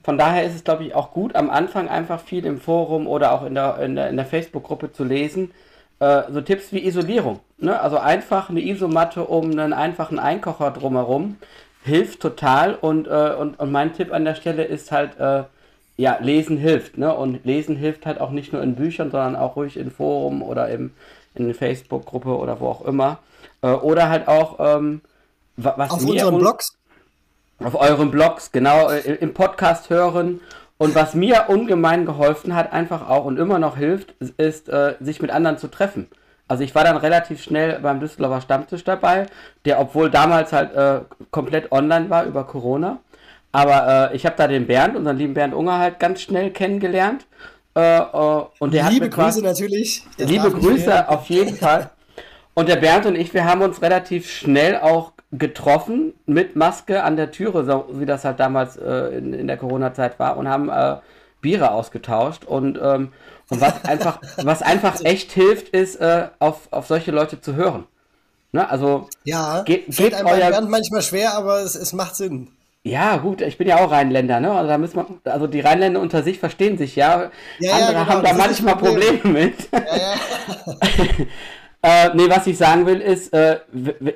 Von 0.04 0.18
daher 0.18 0.44
ist 0.44 0.54
es, 0.54 0.62
glaube 0.62 0.84
ich, 0.84 0.94
auch 0.94 1.12
gut, 1.12 1.34
am 1.34 1.48
Anfang 1.48 1.88
einfach 1.88 2.20
viel 2.20 2.44
im 2.44 2.60
Forum 2.60 3.06
oder 3.06 3.32
auch 3.32 3.46
in 3.46 3.54
der, 3.54 3.78
in 3.78 3.96
der, 3.96 4.10
in 4.10 4.16
der 4.16 4.26
Facebook-Gruppe 4.26 4.92
zu 4.92 5.04
lesen. 5.04 5.52
Äh, 5.98 6.24
so 6.30 6.42
Tipps 6.42 6.72
wie 6.72 6.84
Isolierung. 6.84 7.40
Ne? 7.56 7.80
Also 7.80 7.96
einfach 7.96 8.50
eine 8.50 8.60
Isomatte 8.60 9.24
um 9.24 9.50
einen 9.50 9.72
einfachen 9.72 10.18
Einkocher 10.18 10.72
drumherum 10.72 11.38
hilft 11.82 12.20
total. 12.20 12.74
Und, 12.74 13.06
äh, 13.06 13.34
und, 13.38 13.58
und 13.58 13.72
mein 13.72 13.92
Tipp 13.92 14.12
an 14.12 14.24
der 14.24 14.34
Stelle 14.34 14.64
ist 14.64 14.92
halt, 14.92 15.18
äh, 15.18 15.44
ja, 15.96 16.18
lesen 16.20 16.56
hilft. 16.56 16.98
Ne? 16.98 17.14
Und 17.14 17.44
lesen 17.44 17.76
hilft 17.76 18.06
halt 18.06 18.20
auch 18.20 18.30
nicht 18.30 18.52
nur 18.52 18.62
in 18.62 18.74
Büchern, 18.74 19.10
sondern 19.10 19.36
auch 19.36 19.56
ruhig 19.56 19.76
in 19.76 19.90
Forum 19.90 20.42
oder 20.42 20.68
im, 20.68 20.92
in 21.34 21.46
der 21.46 21.54
Facebook-Gruppe 21.54 22.36
oder 22.36 22.60
wo 22.60 22.68
auch 22.68 22.84
immer. 22.84 23.18
Äh, 23.62 23.68
oder 23.68 24.08
halt 24.08 24.28
auch, 24.28 24.56
ähm, 24.58 25.02
was 25.56 25.90
Auf 25.90 26.04
unseren 26.04 26.38
Blogs? 26.38 26.76
Auf 27.62 27.74
euren 27.74 28.10
Blogs, 28.10 28.50
genau, 28.50 28.90
äh, 28.90 29.14
im 29.16 29.34
Podcast 29.34 29.90
hören. 29.90 30.40
Und 30.78 30.94
was 30.96 31.14
mir 31.14 31.44
ungemein 31.48 32.06
geholfen 32.06 32.56
hat, 32.56 32.72
einfach 32.72 33.08
auch 33.08 33.24
und 33.24 33.38
immer 33.38 33.60
noch 33.60 33.76
hilft, 33.76 34.14
ist, 34.36 34.68
äh, 34.68 34.96
sich 34.98 35.22
mit 35.22 35.30
anderen 35.30 35.58
zu 35.58 35.68
treffen. 35.68 36.08
Also 36.52 36.64
ich 36.64 36.74
war 36.74 36.84
dann 36.84 36.98
relativ 36.98 37.42
schnell 37.42 37.78
beim 37.80 37.98
Düsseldorfer 37.98 38.42
Stammtisch 38.42 38.84
dabei, 38.84 39.24
der 39.64 39.80
obwohl 39.80 40.10
damals 40.10 40.52
halt 40.52 40.74
äh, 40.74 41.00
komplett 41.30 41.72
online 41.72 42.10
war 42.10 42.26
über 42.26 42.44
Corona. 42.44 42.98
Aber 43.52 44.10
äh, 44.12 44.16
ich 44.16 44.26
habe 44.26 44.36
da 44.36 44.46
den 44.46 44.66
Bernd, 44.66 44.94
unseren 44.94 45.16
lieben 45.16 45.32
Bernd 45.32 45.54
Unger, 45.54 45.78
halt 45.78 45.98
ganz 45.98 46.20
schnell 46.20 46.50
kennengelernt. 46.50 47.24
Äh, 47.74 48.00
äh 48.00 48.42
und 48.58 48.74
der 48.74 48.90
liebe 48.90 49.06
hat 49.06 49.12
Grüße 49.12 49.42
natürlich. 49.42 50.04
Liebe 50.18 50.50
Grüße 50.50 51.08
auf 51.08 51.24
jeden 51.30 51.56
Fall. 51.56 51.88
Und 52.52 52.68
der 52.68 52.76
Bernd 52.76 53.06
und 53.06 53.16
ich, 53.16 53.32
wir 53.32 53.46
haben 53.46 53.62
uns 53.62 53.80
relativ 53.80 54.30
schnell 54.30 54.76
auch 54.76 55.12
getroffen 55.30 56.12
mit 56.26 56.54
Maske 56.54 57.02
an 57.02 57.16
der 57.16 57.30
Türe, 57.30 57.64
so 57.64 57.86
wie 57.92 58.04
das 58.04 58.26
halt 58.26 58.40
damals 58.40 58.76
äh, 58.76 59.16
in, 59.16 59.32
in, 59.32 59.46
der 59.46 59.56
Corona-Zeit 59.56 60.18
war, 60.18 60.36
und 60.36 60.48
haben 60.48 60.68
äh, 60.68 60.96
Biere 61.40 61.70
ausgetauscht. 61.70 62.44
Und, 62.44 62.78
ähm, 62.82 63.14
und 63.52 63.60
was 63.60 63.84
einfach, 63.84 64.20
was 64.38 64.62
einfach 64.62 65.04
echt 65.04 65.32
hilft, 65.32 65.68
ist, 65.68 65.96
äh, 65.96 66.28
auf, 66.38 66.68
auf 66.70 66.86
solche 66.86 67.10
Leute 67.10 67.40
zu 67.40 67.54
hören. 67.54 67.84
Ne? 68.52 68.68
Also, 68.68 69.08
ja, 69.24 69.62
ge 69.62 69.82
geht 69.86 70.14
einem 70.14 70.26
euer... 70.26 70.60
manchmal 70.62 71.02
schwer, 71.02 71.34
aber 71.34 71.60
es, 71.60 71.74
es 71.74 71.92
macht 71.92 72.16
Sinn. 72.16 72.48
Ja, 72.84 73.18
gut, 73.18 73.42
ich 73.42 73.58
bin 73.58 73.68
ja 73.68 73.76
auch 73.76 73.92
Rheinländer, 73.92 74.40
ne? 74.40 74.50
Also 74.50 74.68
da 74.68 74.76
müssen 74.76 74.96
wir, 74.96 75.32
also 75.32 75.46
die 75.46 75.60
Rheinländer 75.60 76.00
unter 76.00 76.24
sich 76.24 76.40
verstehen 76.40 76.78
sich 76.78 76.96
ja. 76.96 77.30
ja 77.60 77.74
Andere 77.74 77.92
ja, 77.92 78.04
genau, 78.04 78.06
haben 78.06 78.24
da 78.24 78.32
manchmal 78.32 78.76
Probleme 78.76 79.20
mit. 79.24 79.54
Ja, 79.70 79.80
ja. 79.96 80.14
Äh, 81.84 82.10
nee, 82.14 82.28
was 82.28 82.46
ich 82.46 82.56
sagen 82.56 82.86
will, 82.86 83.00
ist, 83.00 83.32
äh, 83.32 83.58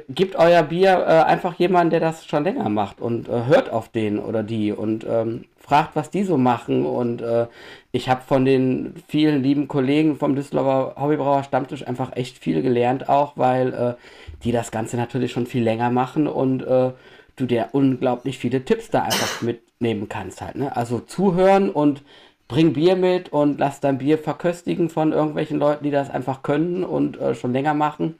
gebt 0.08 0.36
euer 0.36 0.62
Bier 0.62 1.04
äh, 1.04 1.24
einfach 1.24 1.54
jemanden, 1.54 1.90
der 1.90 1.98
das 1.98 2.24
schon 2.24 2.44
länger 2.44 2.68
macht 2.68 3.00
und 3.00 3.28
äh, 3.28 3.46
hört 3.46 3.70
auf 3.70 3.88
den 3.88 4.20
oder 4.20 4.44
die 4.44 4.70
und 4.70 5.04
ähm, 5.04 5.46
fragt, 5.58 5.96
was 5.96 6.10
die 6.10 6.22
so 6.22 6.36
machen. 6.36 6.86
Und 6.86 7.22
äh, 7.22 7.48
ich 7.90 8.08
habe 8.08 8.22
von 8.24 8.44
den 8.44 8.94
vielen 9.08 9.42
lieben 9.42 9.66
Kollegen 9.66 10.14
vom 10.14 10.36
Düsseldorfer 10.36 10.94
Hobbybrauer 11.00 11.42
Stammtisch 11.42 11.84
einfach 11.84 12.14
echt 12.14 12.38
viel 12.38 12.62
gelernt, 12.62 13.08
auch 13.08 13.32
weil 13.36 13.74
äh, 13.74 13.94
die 14.44 14.52
das 14.52 14.70
Ganze 14.70 14.96
natürlich 14.96 15.32
schon 15.32 15.46
viel 15.46 15.64
länger 15.64 15.90
machen 15.90 16.28
und 16.28 16.64
du 17.36 17.46
dir 17.46 17.68
unglaublich 17.72 18.38
viele 18.38 18.64
Tipps 18.64 18.90
da 18.90 19.02
einfach 19.02 19.42
mitnehmen 19.42 20.08
kannst 20.08 20.40
halt. 20.40 20.56
Ne? 20.56 20.74
Also 20.76 21.00
zuhören 21.00 21.70
und 21.70 22.02
bring 22.48 22.72
Bier 22.72 22.96
mit 22.96 23.32
und 23.32 23.58
lass 23.58 23.80
dein 23.80 23.98
Bier 23.98 24.18
verköstigen 24.18 24.88
von 24.88 25.12
irgendwelchen 25.12 25.58
Leuten, 25.58 25.84
die 25.84 25.90
das 25.90 26.10
einfach 26.10 26.42
können 26.42 26.84
und 26.84 27.20
äh, 27.20 27.34
schon 27.34 27.52
länger 27.52 27.74
machen. 27.74 28.16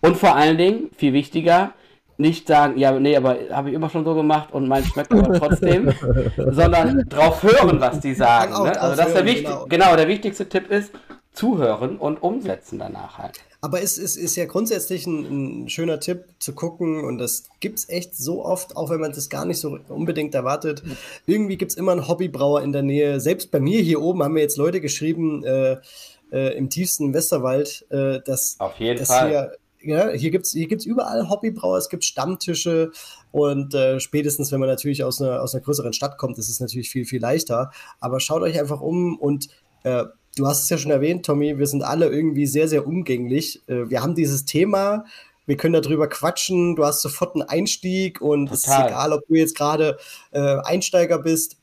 Und 0.00 0.16
vor 0.16 0.36
allen 0.36 0.58
Dingen, 0.58 0.90
viel 0.96 1.12
wichtiger, 1.12 1.72
nicht 2.16 2.46
sagen, 2.46 2.78
ja, 2.78 2.92
nee, 2.92 3.16
aber 3.16 3.38
habe 3.50 3.70
ich 3.70 3.74
immer 3.74 3.88
schon 3.88 4.04
so 4.04 4.14
gemacht 4.14 4.52
und 4.52 4.68
mein 4.68 4.84
schmeckt 4.84 5.12
aber 5.12 5.38
trotzdem, 5.38 5.92
sondern 6.36 7.08
drauf 7.08 7.42
hören, 7.42 7.80
was 7.80 8.00
die 8.00 8.14
sagen. 8.14 8.52
Ne? 8.62 8.80
Also 8.80 8.96
das 8.96 9.08
ist 9.08 9.16
der 9.16 9.24
wichtig, 9.24 9.46
genau. 9.46 9.66
genau, 9.68 9.96
der 9.96 10.08
wichtigste 10.08 10.48
Tipp 10.48 10.70
ist, 10.70 10.92
zuhören 11.32 11.96
und 11.96 12.22
umsetzen 12.22 12.78
danach 12.78 13.18
halt. 13.18 13.40
Aber 13.62 13.82
es 13.82 13.98
ist, 13.98 14.16
ist 14.16 14.36
ja 14.36 14.46
grundsätzlich 14.46 15.06
ein, 15.06 15.64
ein, 15.64 15.68
schöner 15.68 16.00
Tipp 16.00 16.24
zu 16.38 16.54
gucken 16.54 17.04
und 17.04 17.18
das 17.18 17.44
gibt 17.60 17.78
es 17.78 17.88
echt 17.90 18.16
so 18.16 18.44
oft, 18.44 18.76
auch 18.76 18.88
wenn 18.88 19.00
man 19.00 19.12
das 19.12 19.28
gar 19.28 19.44
nicht 19.44 19.60
so 19.60 19.78
unbedingt 19.88 20.34
erwartet. 20.34 20.82
Irgendwie 21.26 21.58
gibt 21.58 21.72
es 21.72 21.76
immer 21.76 21.92
einen 21.92 22.08
Hobbybrauer 22.08 22.62
in 22.62 22.72
der 22.72 22.82
Nähe. 22.82 23.20
Selbst 23.20 23.50
bei 23.50 23.60
mir 23.60 23.80
hier 23.82 24.00
oben 24.00 24.22
haben 24.22 24.32
mir 24.32 24.40
jetzt 24.40 24.56
Leute 24.56 24.80
geschrieben, 24.80 25.44
äh, 25.44 25.76
äh, 26.32 26.56
im 26.56 26.70
tiefsten 26.70 27.12
Westerwald, 27.12 27.86
äh, 27.90 28.20
dass, 28.24 28.56
Auf 28.58 28.76
jeden 28.78 28.98
dass 28.98 29.08
Fall. 29.08 29.28
Hier, 29.28 29.52
ja, 29.82 30.10
hier 30.10 30.30
gibt 30.30 30.46
es 30.46 30.52
hier 30.52 30.68
gibt's 30.68 30.84
überall 30.84 31.28
Hobbybrauer, 31.28 31.78
es 31.78 31.88
gibt 31.88 32.04
Stammtische 32.04 32.92
und 33.32 33.74
äh, 33.74 33.98
spätestens, 34.00 34.52
wenn 34.52 34.60
man 34.60 34.68
natürlich 34.68 35.04
aus 35.04 35.20
einer, 35.20 35.42
aus 35.42 35.54
einer 35.54 35.64
größeren 35.64 35.92
Stadt 35.92 36.18
kommt, 36.18 36.38
ist 36.38 36.48
es 36.48 36.60
natürlich 36.60 36.90
viel, 36.90 37.04
viel 37.04 37.20
leichter. 37.20 37.70
Aber 37.98 38.20
schaut 38.20 38.42
euch 38.42 38.58
einfach 38.58 38.80
um 38.80 39.18
und 39.18 39.48
äh, 39.82 40.04
du 40.36 40.46
hast 40.46 40.64
es 40.64 40.70
ja 40.70 40.78
schon 40.78 40.90
erwähnt, 40.90 41.26
Tommy, 41.26 41.58
wir 41.58 41.66
sind 41.66 41.82
alle 41.82 42.08
irgendwie 42.08 42.46
sehr, 42.46 42.68
sehr 42.68 42.86
umgänglich. 42.86 43.62
Äh, 43.68 43.90
wir 43.90 44.02
haben 44.02 44.14
dieses 44.14 44.44
Thema, 44.44 45.04
wir 45.46 45.56
können 45.56 45.80
darüber 45.80 46.08
quatschen, 46.08 46.76
du 46.76 46.84
hast 46.84 47.02
sofort 47.02 47.34
einen 47.34 47.48
Einstieg 47.48 48.20
und 48.20 48.46
Total. 48.46 48.54
es 48.54 48.64
ist 48.66 48.86
egal, 48.86 49.12
ob 49.12 49.26
du 49.26 49.34
jetzt 49.34 49.56
gerade 49.56 49.98
äh, 50.30 50.58
Einsteiger 50.62 51.18
bist 51.18 51.56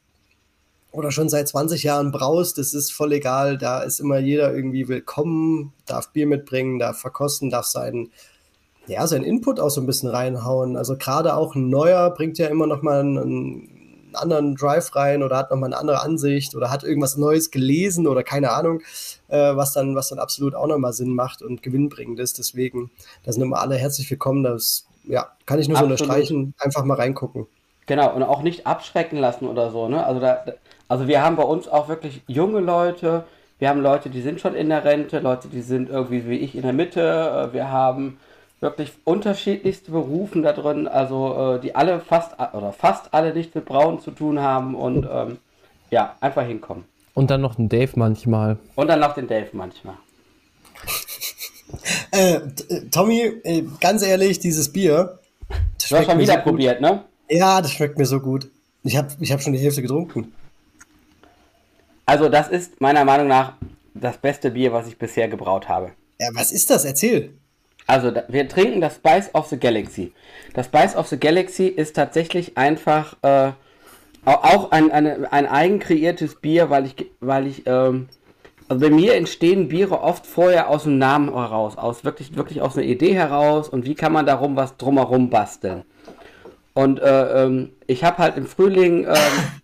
oder 0.91 1.11
schon 1.11 1.30
seit 1.30 1.48
20 1.48 1.84
Jahren 1.84 2.11
braust, 2.11 2.57
das 2.57 2.73
ist 2.73 2.91
voll 2.91 3.14
egal, 3.14 3.57
da 3.57 3.81
ist 3.81 3.99
immer 3.99 4.18
jeder 4.18 4.53
irgendwie 4.53 4.88
willkommen, 4.88 5.73
darf 5.85 6.10
Bier 6.11 6.27
mitbringen, 6.27 6.80
darf 6.80 6.99
verkosten, 6.99 7.49
darf 7.49 7.65
seinen 7.65 8.11
ja, 8.88 9.06
seinen 9.06 9.26
Input 9.26 9.60
auch 9.60 9.69
so 9.69 9.81
ein 9.81 9.85
bisschen 9.85 10.10
reinhauen. 10.10 10.77
Also 10.77 10.98
gerade 10.98 11.35
auch 11.35 11.56
ein 11.56 11.69
neuer 11.69 12.10
bringt 12.11 12.38
ja 12.38 12.48
immer 12.48 12.68
noch 12.68 12.81
mal 12.81 13.02
einen, 13.02 13.18
einen 13.18 13.76
anderen 14.13 14.55
Drive 14.55 14.95
rein 14.95 15.23
oder 15.23 15.38
hat 15.38 15.51
nochmal 15.51 15.69
eine 15.69 15.79
andere 15.79 16.01
Ansicht 16.01 16.55
oder 16.55 16.71
hat 16.71 16.84
irgendwas 16.84 17.17
Neues 17.17 17.51
gelesen 17.51 18.07
oder 18.07 18.23
keine 18.23 18.51
Ahnung, 18.51 18.81
äh, 19.27 19.55
was, 19.55 19.73
dann, 19.73 19.95
was 19.95 20.09
dann 20.09 20.19
absolut 20.19 20.55
auch 20.55 20.67
nochmal 20.67 20.93
Sinn 20.93 21.13
macht 21.13 21.41
und 21.41 21.61
gewinnbringend 21.61 22.19
ist. 22.19 22.38
Deswegen, 22.38 22.91
da 23.23 23.31
sind 23.31 23.41
immer 23.41 23.59
alle 23.59 23.75
herzlich 23.75 24.09
willkommen. 24.09 24.43
Das 24.43 24.85
ja, 25.03 25.27
kann 25.45 25.59
ich 25.59 25.67
nur 25.67 25.77
absolut. 25.77 25.99
so 25.99 26.03
unterstreichen. 26.05 26.53
Einfach 26.59 26.84
mal 26.84 26.95
reingucken. 26.95 27.47
Genau, 27.85 28.13
und 28.13 28.23
auch 28.23 28.41
nicht 28.41 28.67
abschrecken 28.67 29.17
lassen 29.17 29.47
oder 29.47 29.71
so. 29.71 29.88
Ne? 29.88 30.05
Also, 30.05 30.19
da, 30.19 30.43
also 30.88 31.07
wir 31.07 31.23
haben 31.23 31.38
bei 31.38 31.43
uns 31.43 31.67
auch 31.67 31.88
wirklich 31.88 32.21
junge 32.27 32.59
Leute, 32.59 33.25
wir 33.59 33.69
haben 33.69 33.81
Leute, 33.81 34.09
die 34.09 34.21
sind 34.21 34.39
schon 34.39 34.55
in 34.55 34.69
der 34.69 34.84
Rente, 34.84 35.19
Leute, 35.19 35.47
die 35.47 35.61
sind 35.61 35.89
irgendwie 35.89 36.27
wie 36.27 36.38
ich 36.38 36.55
in 36.55 36.61
der 36.61 36.73
Mitte, 36.73 37.01
äh, 37.49 37.53
wir 37.53 37.71
haben 37.71 38.19
wirklich 38.59 38.91
unterschiedlichste 39.03 39.91
Berufen 39.91 40.43
da 40.43 40.53
drin, 40.53 40.88
also 40.88 41.55
äh, 41.55 41.59
die 41.59 41.75
alle 41.75 41.99
fast 41.99 42.34
oder 42.53 42.71
fast 42.71 43.13
alle 43.13 43.34
nichts 43.34 43.53
mit 43.53 43.65
Brauen 43.65 43.99
zu 43.99 44.11
tun 44.11 44.41
haben 44.41 44.75
und 44.75 45.07
ähm, 45.11 45.38
ja, 45.91 46.15
einfach 46.19 46.45
hinkommen. 46.45 46.85
Und 47.13 47.29
dann 47.29 47.41
noch 47.41 47.55
den 47.55 47.69
Dave 47.69 47.91
manchmal. 47.95 48.57
Und 48.75 48.88
dann 48.88 48.99
noch 48.99 49.13
den 49.13 49.27
Dave 49.27 49.49
manchmal. 49.53 49.95
äh, 52.11 52.35
äh 52.35 52.41
Tommy, 52.91 53.21
äh, 53.43 53.63
ganz 53.79 54.03
ehrlich, 54.03 54.39
dieses 54.39 54.71
Bier. 54.71 55.19
Du 55.49 55.95
hast 55.95 56.05
schon 56.05 56.19
wieder 56.19 56.35
so 56.35 56.41
probiert, 56.41 56.81
ne? 56.81 57.03
Ja, 57.29 57.61
das 57.61 57.71
schmeckt 57.71 57.97
mir 57.97 58.05
so 58.05 58.19
gut. 58.19 58.49
Ich 58.84 58.95
habe 58.97 59.09
ich 59.19 59.31
hab 59.31 59.41
schon 59.41 59.53
die 59.53 59.59
Hälfte 59.59 59.81
getrunken. 59.81 60.34
Also, 62.05 62.29
das 62.29 62.47
ist 62.49 62.79
meiner 62.79 63.03
Meinung 63.03 63.27
nach 63.27 63.53
das 63.93 64.17
beste 64.17 64.51
Bier, 64.51 64.71
was 64.71 64.88
ich 64.88 64.97
bisher 64.97 65.27
gebraut 65.27 65.67
habe. 65.67 65.91
Ja, 66.19 66.29
was 66.34 66.51
ist 66.51 66.69
das? 66.69 66.85
Erzähl. 66.85 67.34
Also, 67.88 68.11
wir 68.27 68.47
trinken 68.49 68.81
das 68.81 68.95
Spice 68.95 69.34
of 69.34 69.47
the 69.47 69.57
Galaxy. 69.57 70.14
Das 70.53 70.65
Spice 70.65 70.95
of 70.95 71.07
the 71.07 71.18
Galaxy 71.18 71.68
ist 71.68 71.95
tatsächlich 71.95 72.57
einfach 72.57 73.15
äh, 73.22 73.51
auch 74.26 74.72
ein, 74.72 74.91
eine, 74.91 75.31
ein 75.31 75.47
eigen 75.47 75.80
kreiertes 75.80 76.35
Bier, 76.35 76.69
weil 76.69 76.85
ich, 76.85 76.95
weil 77.22 77.47
ich, 77.47 77.64
ähm, 77.65 78.09
also 78.68 78.85
bei 78.85 78.93
mir 78.93 79.15
entstehen 79.15 79.69
Biere 79.69 80.01
oft 80.01 80.27
vorher 80.27 80.69
aus 80.69 80.84
dem 80.84 80.97
Namen 80.97 81.34
heraus, 81.34 81.77
aus 81.77 82.03
wirklich, 82.03 82.35
wirklich 82.35 82.61
aus 82.61 82.76
einer 82.76 82.85
Idee 82.85 83.14
heraus 83.14 83.69
und 83.69 83.85
wie 83.85 83.95
kann 83.95 84.11
man 84.11 84.26
darum 84.26 84.57
was 84.57 84.76
drumherum 84.76 85.30
basteln. 85.30 85.84
Und 86.73 86.99
äh, 86.99 87.43
ähm, 87.43 87.72
ich 87.88 88.03
habe 88.03 88.18
halt 88.18 88.38
im 88.38 88.45
Frühling, 88.45 89.05
äh, 89.05 89.15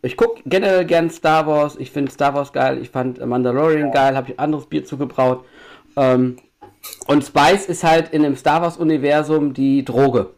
ich 0.01 0.15
gucke 0.15 0.41
generell 0.45 0.85
gern 0.85 1.09
Star 1.09 1.45
Wars, 1.45 1.75
ich 1.77 1.91
finde 1.91 2.11
Star 2.11 2.33
Wars 2.33 2.53
geil, 2.53 2.79
ich 2.81 2.89
fand 2.89 3.23
Mandalorian 3.23 3.91
geil, 3.91 4.15
habe 4.15 4.31
ich 4.31 4.39
anderes 4.39 4.65
Bier 4.65 4.85
zugebraut. 4.85 5.43
Ähm, 5.95 6.37
und 7.07 7.23
Spice 7.23 7.65
ist 7.67 7.83
halt 7.83 8.13
in 8.13 8.23
dem 8.23 8.35
Star 8.35 8.61
Wars-Universum 8.61 9.53
die 9.53 9.83
Droge. 9.83 10.31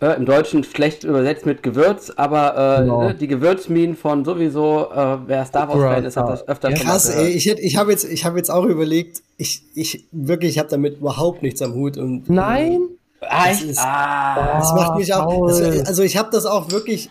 Äh, 0.00 0.16
Im 0.16 0.24
Deutschen 0.24 0.64
schlecht 0.64 1.04
übersetzt 1.04 1.44
mit 1.44 1.62
Gewürz, 1.62 2.10
aber 2.16 2.78
äh, 2.78 2.82
genau. 2.82 3.02
ne, 3.02 3.14
die 3.14 3.26
Gewürzminen 3.26 3.96
von 3.96 4.24
sowieso, 4.24 4.90
äh, 4.90 5.18
wer 5.26 5.44
Star 5.44 5.68
Wars-Fan 5.68 6.04
ist, 6.04 6.16
hat 6.16 6.28
das 6.28 6.48
öfter 6.48 6.70
ja, 6.70 6.76
Krass, 6.76 7.10
ey, 7.10 7.28
ich, 7.28 7.46
ich 7.46 7.76
habe 7.76 7.90
jetzt, 7.90 8.06
hab 8.24 8.34
jetzt 8.34 8.50
auch 8.50 8.64
überlegt, 8.64 9.22
ich, 9.36 9.62
ich 9.74 10.06
wirklich, 10.10 10.52
ich 10.52 10.58
habe 10.58 10.70
damit 10.70 10.98
überhaupt 11.00 11.42
nichts 11.42 11.60
am 11.60 11.74
Hut. 11.74 11.98
Und, 11.98 12.30
Nein? 12.30 12.80
Das, 13.20 13.60
ist, 13.60 13.78
ah, 13.78 14.58
das 14.58 14.72
macht 14.72 14.96
mich 14.96 15.12
auch. 15.12 15.46
Das, 15.46 15.86
also 15.86 16.02
ich 16.02 16.16
habe 16.16 16.30
das 16.32 16.46
auch 16.46 16.70
wirklich. 16.70 17.10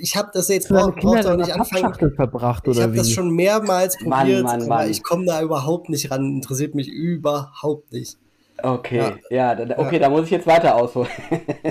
Ich 0.00 0.16
habe 0.16 0.30
das 0.34 0.48
jetzt 0.48 0.68
braucht 0.68 1.04
auch 1.04 1.36
nicht 1.36 1.54
anfangen. 1.54 1.94
verbracht 2.16 2.66
oder 2.66 2.78
Ich 2.78 2.82
habe 2.82 2.96
das 2.96 3.10
schon 3.10 3.30
mehrmals 3.30 3.96
probiert, 3.96 4.42
Mann, 4.42 4.58
Mann, 4.58 4.68
Mann. 4.68 4.90
ich 4.90 5.04
komme 5.04 5.24
da 5.24 5.40
überhaupt 5.42 5.88
nicht 5.88 6.10
ran. 6.10 6.36
Interessiert 6.36 6.74
mich 6.74 6.88
überhaupt 6.88 7.92
nicht. 7.92 8.18
Okay, 8.62 9.12
ja, 9.30 9.52
ja 9.52 9.76
okay, 9.76 9.96
ja. 9.96 10.00
da 10.00 10.08
muss 10.08 10.24
ich 10.24 10.30
jetzt 10.30 10.46
weiter 10.46 10.74
ausholen. 10.74 11.10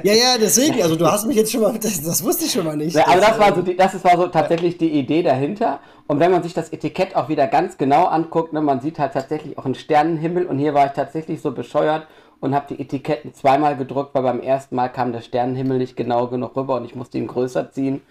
Ja, 0.04 0.14
ja, 0.14 0.38
deswegen, 0.40 0.82
also 0.84 0.96
du 0.96 1.06
hast 1.12 1.26
mich 1.26 1.36
jetzt 1.36 1.52
schon 1.52 1.62
mal, 1.62 1.74
das, 1.80 2.02
das 2.02 2.24
wusste 2.24 2.46
ich 2.46 2.52
schon 2.52 2.66
mal 2.66 2.78
nicht. 2.78 2.96
Ja, 2.96 3.08
aber 3.08 3.22
das 3.22 3.40
war 3.40 3.56
so, 3.56 3.62
die, 3.64 3.76
das 3.76 4.04
war 4.04 4.18
so 4.18 4.28
tatsächlich 4.28 4.78
die 4.78 4.92
Idee 4.92 5.24
dahinter. 5.24 5.80
Und 6.08 6.20
wenn 6.20 6.32
man 6.32 6.44
sich 6.44 6.54
das 6.54 6.70
Etikett 6.70 7.16
auch 7.16 7.28
wieder 7.28 7.48
ganz 7.48 7.80
genau 7.80 8.06
anguckt, 8.06 8.54
ne, 8.54 8.62
man 8.62 8.82
sieht 8.82 9.00
halt 9.00 9.14
tatsächlich 9.14 9.58
auch 9.58 9.66
einen 9.66 9.74
Sternenhimmel 9.74 10.46
und 10.46 10.60
hier 10.60 10.76
war 10.76 10.86
ich 10.86 10.92
tatsächlich 10.92 11.42
so 11.42 11.52
bescheuert 11.52 12.06
und 12.46 12.54
habe 12.54 12.74
die 12.74 12.80
Etiketten 12.80 13.34
zweimal 13.34 13.76
gedrückt, 13.76 14.14
weil 14.14 14.22
beim 14.22 14.40
ersten 14.40 14.76
Mal 14.76 14.90
kam 14.90 15.12
der 15.12 15.22
Sternenhimmel 15.22 15.80
nicht 15.80 15.98
genau 15.98 16.28
genug 16.28 16.56
rüber 16.56 16.76
und 16.76 16.86
ich 16.86 16.96
musste 16.96 17.18
ihn 17.18 17.26
größer 17.26 17.72
ziehen 17.72 18.02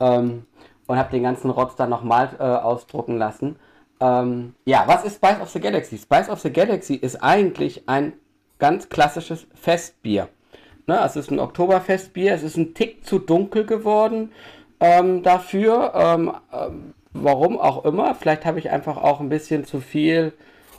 ähm, 0.00 0.46
und 0.86 0.96
habe 0.96 1.10
den 1.10 1.22
ganzen 1.22 1.50
Rotz 1.50 1.76
dann 1.76 1.90
nochmal 1.90 2.30
äh, 2.38 2.42
ausdrucken 2.42 3.18
lassen. 3.18 3.56
Ähm, 4.00 4.54
ja, 4.64 4.84
was 4.86 5.04
ist 5.04 5.16
Spice 5.16 5.40
of 5.40 5.50
the 5.50 5.60
Galaxy? 5.60 5.98
Spice 5.98 6.30
of 6.30 6.40
the 6.40 6.50
Galaxy 6.50 6.94
ist 6.94 7.22
eigentlich 7.22 7.86
ein 7.86 8.14
ganz 8.58 8.88
klassisches 8.88 9.46
Festbier. 9.54 10.28
Ne, 10.86 10.98
es 11.04 11.14
ist 11.14 11.30
ein 11.30 11.38
Oktoberfestbier, 11.38 12.32
es 12.32 12.42
ist 12.42 12.56
ein 12.56 12.74
Tick 12.74 13.04
zu 13.04 13.18
dunkel 13.18 13.66
geworden 13.66 14.32
ähm, 14.80 15.22
dafür. 15.22 15.92
Ähm, 15.94 16.32
ähm, 16.50 16.94
warum 17.12 17.58
auch 17.58 17.84
immer. 17.84 18.14
Vielleicht 18.14 18.46
habe 18.46 18.58
ich 18.58 18.70
einfach 18.70 18.96
auch 18.96 19.20
ein 19.20 19.28
bisschen 19.28 19.64
zu 19.64 19.80
viel. 19.80 20.32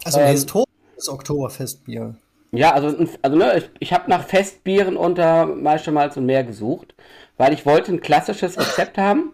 Also 0.03 0.17
ein 0.17 0.25
ähm, 0.25 0.31
historisches 0.31 1.09
Oktoberfestbier. 1.09 2.15
Ja, 2.53 2.71
also, 2.73 2.95
also 3.21 3.37
ne, 3.37 3.57
ich, 3.57 3.69
ich 3.79 3.93
habe 3.93 4.09
nach 4.09 4.23
Festbieren 4.25 4.95
unter 4.95 5.47
Meistermalz 5.47 6.17
und 6.17 6.27
mehr 6.27 6.43
gesucht, 6.43 6.93
weil 7.35 7.51
ich 7.51 7.65
wollte 7.65 7.91
ein 7.91 7.99
klassisches 7.99 8.59
Rezept 8.59 8.97
haben. 8.97 9.31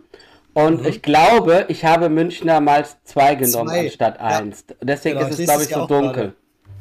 Und 0.53 0.81
mhm. 0.81 0.87
ich 0.87 1.01
glaube, 1.01 1.65
ich 1.67 1.85
habe 1.85 2.09
Münchner 2.09 2.61
Malz 2.61 2.97
2 3.03 3.35
genommen 3.35 3.69
zwei. 3.69 3.79
anstatt 3.81 4.19
1. 4.19 4.65
Ja. 4.69 4.75
Deswegen 4.81 5.19
genau, 5.19 5.29
ist 5.29 5.39
es, 5.39 5.45
glaube 5.45 5.63
ich, 5.63 5.69
so 5.69 5.85
dunkel. 5.85 6.33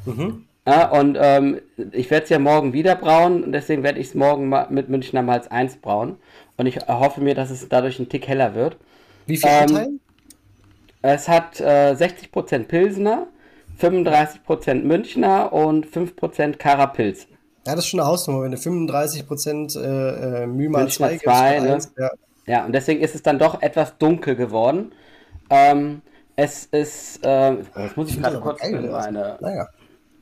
Mhm. 0.05 0.45
Ja, 0.65 0.89
und 0.89 1.17
ähm, 1.19 1.61
ich 1.91 2.09
werde 2.09 2.23
es 2.23 2.29
ja 2.29 2.39
morgen 2.39 2.73
wieder 2.73 2.95
brauen 2.95 3.43
und 3.43 3.51
deswegen 3.51 3.83
werde 3.83 3.99
ich 3.99 4.07
es 4.07 4.15
morgen 4.15 4.49
mit 4.69 4.87
Münchner 4.87 5.21
Malz 5.21 5.47
1 5.47 5.77
brauen. 5.77 6.17
Und 6.57 6.67
ich 6.67 6.77
hoffe 6.87 7.21
mir, 7.21 7.35
dass 7.35 7.49
es 7.49 7.67
dadurch 7.69 7.99
ein 7.99 8.09
Tick 8.09 8.27
heller 8.27 8.55
wird. 8.55 8.77
Wie 9.25 9.37
viel 9.37 9.49
ähm, 9.49 9.61
Anteil? 9.61 9.89
Es 11.01 11.27
hat 11.27 11.59
äh, 11.59 11.93
60% 11.93 12.65
Pilsener, 12.65 13.27
35% 13.79 14.83
Münchner 14.83 15.53
und 15.53 15.85
5% 15.87 16.57
Karapilz. 16.57 17.27
Ja, 17.65 17.75
das 17.75 17.85
ist 17.85 17.87
schon 17.87 17.99
eine 17.99 18.09
Hausnummer, 18.09 18.43
wenn 18.43 18.51
du 18.51 18.57
35% 18.57 19.79
äh, 19.79 20.43
äh, 20.43 20.47
mal 20.47 20.87
2 20.87 21.11
gibst. 21.11 21.27
Ne? 21.27 21.79
Ja. 21.97 22.11
ja, 22.45 22.65
und 22.65 22.73
deswegen 22.73 23.01
ist 23.01 23.15
es 23.15 23.21
dann 23.21 23.37
doch 23.37 23.61
etwas 23.61 23.97
dunkel 23.97 24.35
geworden. 24.35 24.91
Ähm, 25.49 26.01
es 26.35 26.65
ist, 26.65 27.23
äh, 27.25 27.57
das 27.75 27.95
muss 27.95 28.09
ich 28.09 28.21
gerade 28.21 28.39
kurz 28.39 28.63
in 28.65 28.89
meine. 28.89 29.37
Naja. 29.41 29.67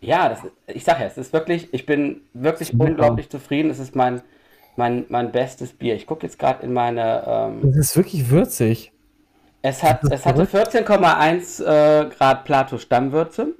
Ja, 0.01 0.29
das, 0.29 0.39
ich 0.67 0.83
sag 0.83 0.99
ja, 0.99 1.05
es 1.05 1.17
ist 1.17 1.33
wirklich, 1.33 1.73
ich 1.73 1.85
bin 1.85 2.21
wirklich 2.33 2.69
ja. 2.69 2.79
unglaublich 2.79 3.29
zufrieden. 3.29 3.69
Es 3.69 3.79
ist 3.79 3.95
mein, 3.95 4.21
mein, 4.75 5.05
mein 5.09 5.31
bestes 5.31 5.73
Bier. 5.73 5.95
Ich 5.95 6.05
gucke 6.05 6.25
jetzt 6.25 6.39
gerade 6.39 6.63
in 6.65 6.73
meine. 6.73 7.23
Ähm, 7.25 7.71
das 7.71 7.77
ist 7.77 7.97
wirklich 7.97 8.29
würzig. 8.29 8.91
Es, 9.67 9.83
hat, 9.83 10.03
es 10.09 10.25
hatte 10.25 10.45
14,1 10.45 11.63
äh, 11.63 12.09
Grad 12.09 12.45
Plato 12.45 12.77
Stammwürze. 12.77 13.53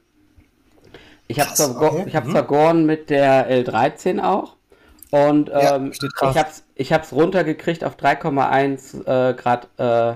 Ich 1.27 1.39
habe 1.39 1.49
es 1.51 1.59
okay. 1.59 2.09
hab 2.13 2.25
mhm. 2.25 2.31
vergoren 2.31 2.85
mit 2.85 3.09
der 3.09 3.49
L13 3.51 4.23
auch. 4.23 4.55
Und 5.11 5.49
ähm, 5.53 5.91
ja, 5.93 6.29
ich 6.29 6.37
habe 6.37 6.49
es 6.49 6.63
ich 6.75 6.93
hab's 6.93 7.11
runtergekriegt 7.11 7.83
auf 7.83 7.95
3,1 7.95 9.01
äh, 9.05 9.33
Grad 9.33 9.67
äh, 9.77 10.15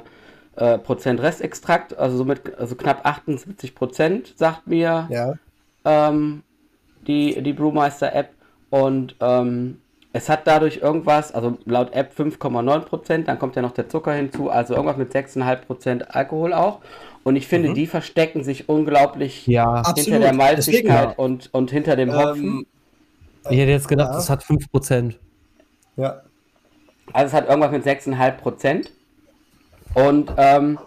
äh, 0.56 0.78
Prozent 0.80 1.22
Restextrakt, 1.22 1.98
also 1.98 2.18
somit 2.18 2.58
also 2.58 2.76
knapp 2.76 3.06
78 3.06 3.74
Prozent, 3.76 4.34
sagt 4.38 4.68
mir 4.68 5.08
ja. 5.10 5.34
ähm, 5.86 6.44
die, 7.08 7.42
die 7.42 7.54
Brewmeister-App. 7.54 8.30
Und 8.70 9.16
ähm, 9.20 9.82
es 10.14 10.28
hat 10.28 10.46
dadurch 10.46 10.78
irgendwas, 10.78 11.34
also 11.34 11.58
laut 11.66 11.94
App 11.94 12.14
5,9%, 12.18 13.24
dann 13.24 13.40
kommt 13.40 13.56
ja 13.56 13.62
noch 13.62 13.72
der 13.72 13.88
Zucker 13.88 14.14
hinzu, 14.14 14.50
also 14.50 14.74
irgendwas 14.74 14.98
mit 14.98 15.14
6,5% 15.14 16.04
Alkohol 16.04 16.54
auch. 16.54 16.80
Und 17.24 17.36
ich 17.36 17.48
finde, 17.48 17.70
mhm. 17.70 17.76
die 17.76 17.88
verstecken 17.88 18.44
sich 18.44 18.68
unglaublich 18.68 19.48
ja. 19.48 19.76
hinter 19.76 19.90
Absolut. 19.90 20.24
der 20.24 20.34
Malzigkeit 20.34 21.18
und, 21.18 21.54
und 21.54 21.72
hinter 21.72 21.96
dem 21.96 22.14
Hopfen. 22.14 22.44
Ähm, 22.44 22.66
ich 23.50 23.60
hätte 23.60 23.72
jetzt 23.72 23.88
gedacht, 23.88 24.16
es 24.16 24.28
ja. 24.28 24.34
hat 24.34 24.44
5%. 24.44 25.16
Ja. 25.98 26.22
Also 27.14 27.28
es 27.28 27.34
hat 27.34 27.48
irgendwas 27.48 27.72
mit 27.72 27.86
6,5%. 27.86 28.90
Und 29.94 30.32
ähm, 30.38 30.80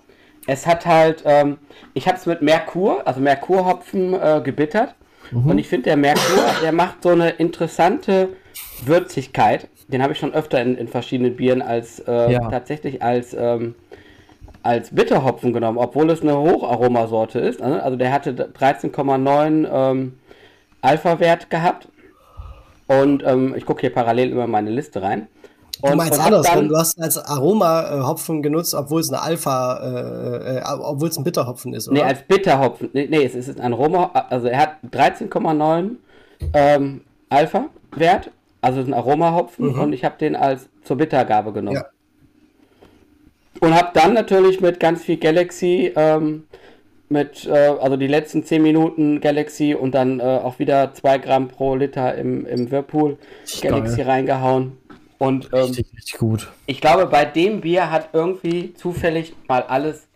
es 0.46 0.66
hat 0.66 0.86
halt, 0.86 1.22
ähm, 1.24 1.58
ich 1.94 2.08
habe 2.08 2.18
es 2.18 2.26
mit 2.26 2.42
Merkur, 2.42 3.06
also 3.06 3.20
Merkurhopfen 3.20 4.14
äh, 4.14 4.40
gebittert. 4.44 4.94
Mhm. 5.30 5.50
Und 5.50 5.58
ich 5.58 5.68
finde, 5.68 5.84
der 5.84 5.96
Merkur, 5.96 6.44
der 6.62 6.72
macht 6.72 7.02
so 7.02 7.10
eine 7.10 7.30
interessante 7.30 8.30
Würzigkeit. 8.84 9.68
Den 9.88 10.02
habe 10.02 10.12
ich 10.12 10.18
schon 10.18 10.32
öfter 10.32 10.60
in, 10.60 10.76
in 10.76 10.88
verschiedenen 10.88 11.36
Bieren 11.36 11.62
als 11.62 12.00
äh, 12.00 12.32
ja. 12.32 12.48
tatsächlich 12.50 13.02
als, 13.02 13.34
ähm, 13.34 13.74
als 14.62 14.94
Bitterhopfen 14.94 15.52
genommen, 15.52 15.78
obwohl 15.78 16.10
es 16.10 16.22
eine 16.22 16.36
Hocharomasorte 16.36 17.38
ist. 17.38 17.60
Ne? 17.60 17.82
Also 17.82 17.96
der 17.96 18.12
hatte 18.12 18.32
13,9 18.32 19.68
ähm, 19.70 20.18
Alpha-Wert 20.80 21.50
gehabt. 21.50 21.88
Und 22.86 23.22
ähm, 23.24 23.54
ich 23.56 23.64
gucke 23.64 23.80
hier 23.80 23.92
parallel 23.92 24.30
über 24.30 24.46
meine 24.46 24.70
Liste 24.70 25.00
rein. 25.00 25.28
Und, 25.80 25.90
du 25.90 25.96
meinst 25.96 26.20
andersrum, 26.20 26.68
du 26.68 26.76
hast 26.76 27.00
als 27.00 27.18
Aroma-Hopfen 27.18 28.42
genutzt, 28.42 28.74
obwohl 28.74 29.00
es 29.00 29.10
eine 29.10 29.22
Alpha, 29.22 29.76
äh, 29.82 30.58
äh, 30.58 30.62
obwohl 30.64 31.08
es 31.08 31.18
ein 31.18 31.24
Bitterhopfen 31.24 31.74
ist, 31.74 31.88
oder? 31.88 31.98
Nee, 31.98 32.04
als 32.04 32.22
Bitterhopfen. 32.22 32.90
Nee, 32.92 33.06
nee 33.10 33.24
es 33.24 33.34
ist 33.34 33.60
ein 33.60 33.72
Aroma, 33.72 34.10
also 34.30 34.46
er 34.46 34.58
hat 34.58 34.76
13,9 34.90 35.96
ähm, 36.52 37.00
Alpha-Wert, 37.28 38.30
also 38.64 38.80
ein 38.80 38.94
Aromahopfen 38.94 39.72
mhm. 39.72 39.80
und 39.80 39.92
ich 39.92 40.04
habe 40.04 40.16
den 40.18 40.34
als 40.34 40.68
zur 40.84 40.96
Bittergabe 40.96 41.52
genommen. 41.52 41.76
Ja. 41.76 41.86
Und 43.60 43.74
habe 43.74 43.90
dann 43.94 44.14
natürlich 44.14 44.60
mit 44.60 44.80
ganz 44.80 45.02
viel 45.02 45.18
Galaxy, 45.18 45.92
ähm, 45.94 46.44
mit, 47.08 47.46
äh, 47.46 47.52
also 47.80 47.96
die 47.96 48.06
letzten 48.06 48.44
10 48.44 48.62
Minuten 48.62 49.20
Galaxy 49.20 49.74
und 49.74 49.94
dann 49.94 50.18
äh, 50.18 50.22
auch 50.22 50.58
wieder 50.58 50.94
2 50.94 51.18
Gramm 51.18 51.48
pro 51.48 51.74
Liter 51.74 52.14
im, 52.14 52.46
im 52.46 52.70
Whirlpool 52.70 53.18
Galaxy 53.60 53.98
Geil. 53.98 54.06
reingehauen. 54.06 54.78
Und 55.18 55.50
ähm, 55.52 55.64
richtig, 55.64 55.86
richtig 55.94 56.18
gut. 56.18 56.50
Ich 56.66 56.80
glaube, 56.80 57.06
bei 57.06 57.24
dem 57.24 57.60
Bier 57.60 57.90
hat 57.90 58.10
irgendwie 58.12 58.74
zufällig 58.74 59.34
mal 59.46 59.62
alles, 59.62 60.08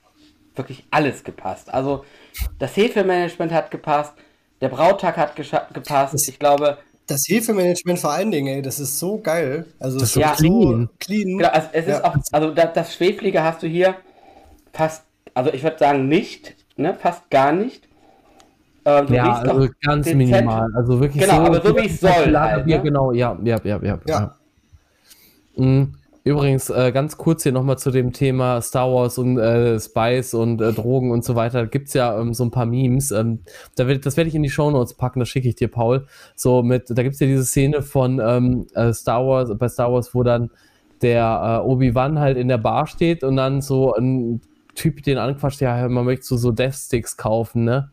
wirklich 0.56 0.84
alles 0.90 1.22
gepasst. 1.22 1.72
Also 1.72 2.04
das 2.58 2.76
Hefemanagement 2.76 3.52
hat 3.52 3.70
gepasst, 3.70 4.14
der 4.60 4.68
Brautag 4.68 5.16
hat 5.16 5.36
gepasst. 5.36 6.28
Ich 6.28 6.38
glaube, 6.38 6.78
das 7.08 7.24
Hefemanagement 7.26 7.98
vor 7.98 8.12
allen 8.12 8.30
Dingen, 8.30 8.48
ey, 8.48 8.62
das 8.62 8.78
ist 8.78 8.98
so 8.98 9.18
geil. 9.18 9.64
Also 9.80 9.98
das 9.98 10.10
ist 10.10 10.16
ja, 10.16 10.34
so 10.36 10.36
clean. 10.36 10.88
clean. 11.00 11.38
Genau, 11.38 11.48
also 11.48 11.68
es 11.72 11.86
ja. 11.86 11.96
ist 11.96 12.04
auch, 12.04 12.16
also 12.32 12.50
das, 12.50 12.72
das 12.74 12.94
Schweflige 12.94 13.42
hast 13.42 13.62
du 13.62 13.66
hier 13.66 13.96
fast, 14.72 15.02
also 15.34 15.52
ich 15.52 15.62
würde 15.62 15.78
sagen 15.78 16.06
nicht, 16.08 16.54
ne, 16.76 16.94
fast 16.94 17.28
gar 17.30 17.52
nicht. 17.52 17.88
Äh, 18.84 19.12
ja, 19.12 19.38
also 19.40 19.68
ganz 19.82 20.04
dezent. 20.04 20.18
minimal. 20.18 20.68
Also 20.74 21.00
wirklich 21.00 21.22
genau, 21.22 21.36
so, 21.36 21.42
aber 21.42 21.60
so 21.60 21.76
wie 21.76 21.86
es 21.86 22.00
soll. 22.00 22.38
Halt, 22.38 22.66
ne? 22.66 22.80
Genau, 22.82 23.12
ja, 23.12 23.36
ja, 23.42 23.58
ja, 23.64 23.80
ja. 23.82 23.82
ja. 23.82 23.98
ja. 24.06 24.34
Mhm. 25.56 25.94
Übrigens, 26.28 26.68
äh, 26.68 26.92
ganz 26.92 27.16
kurz 27.16 27.42
hier 27.42 27.52
nochmal 27.52 27.78
zu 27.78 27.90
dem 27.90 28.12
Thema 28.12 28.60
Star 28.60 28.92
Wars 28.92 29.16
und 29.16 29.38
äh, 29.38 29.80
Spice 29.80 30.34
und 30.34 30.60
äh, 30.60 30.74
Drogen 30.74 31.10
und 31.10 31.24
so 31.24 31.34
weiter. 31.36 31.60
Da 31.60 31.64
gibt 31.66 31.88
es 31.88 31.94
ja 31.94 32.20
ähm, 32.20 32.34
so 32.34 32.44
ein 32.44 32.50
paar 32.50 32.66
Memes. 32.66 33.12
Ähm, 33.12 33.40
da 33.76 33.86
werd, 33.86 34.04
das 34.04 34.18
werde 34.18 34.28
ich 34.28 34.34
in 34.34 34.42
die 34.42 34.50
Show 34.50 34.70
Notes 34.70 34.92
packen, 34.92 35.20
das 35.20 35.30
schicke 35.30 35.48
ich 35.48 35.54
dir, 35.54 35.68
Paul. 35.68 36.06
So 36.34 36.62
mit, 36.62 36.90
da 36.90 37.02
gibt 37.02 37.14
es 37.14 37.20
ja 37.20 37.26
diese 37.26 37.46
Szene 37.46 37.80
von 37.80 38.20
ähm, 38.22 38.66
äh, 38.74 38.92
Star 38.92 39.26
Wars, 39.26 39.50
bei 39.56 39.68
Star 39.68 39.90
Wars, 39.90 40.14
wo 40.14 40.22
dann 40.22 40.50
der 41.00 41.62
äh, 41.64 41.66
Obi-Wan 41.66 42.18
halt 42.18 42.36
in 42.36 42.48
der 42.48 42.58
Bar 42.58 42.86
steht 42.86 43.24
und 43.24 43.36
dann 43.36 43.62
so 43.62 43.94
ein 43.94 44.42
Typ 44.74 45.02
den 45.02 45.16
anquatscht, 45.16 45.62
ja, 45.62 45.88
man 45.88 46.04
möchte 46.04 46.26
so, 46.26 46.36
so 46.36 46.52
Death 46.52 46.74
Sticks 46.74 47.16
kaufen, 47.16 47.64
ne? 47.64 47.90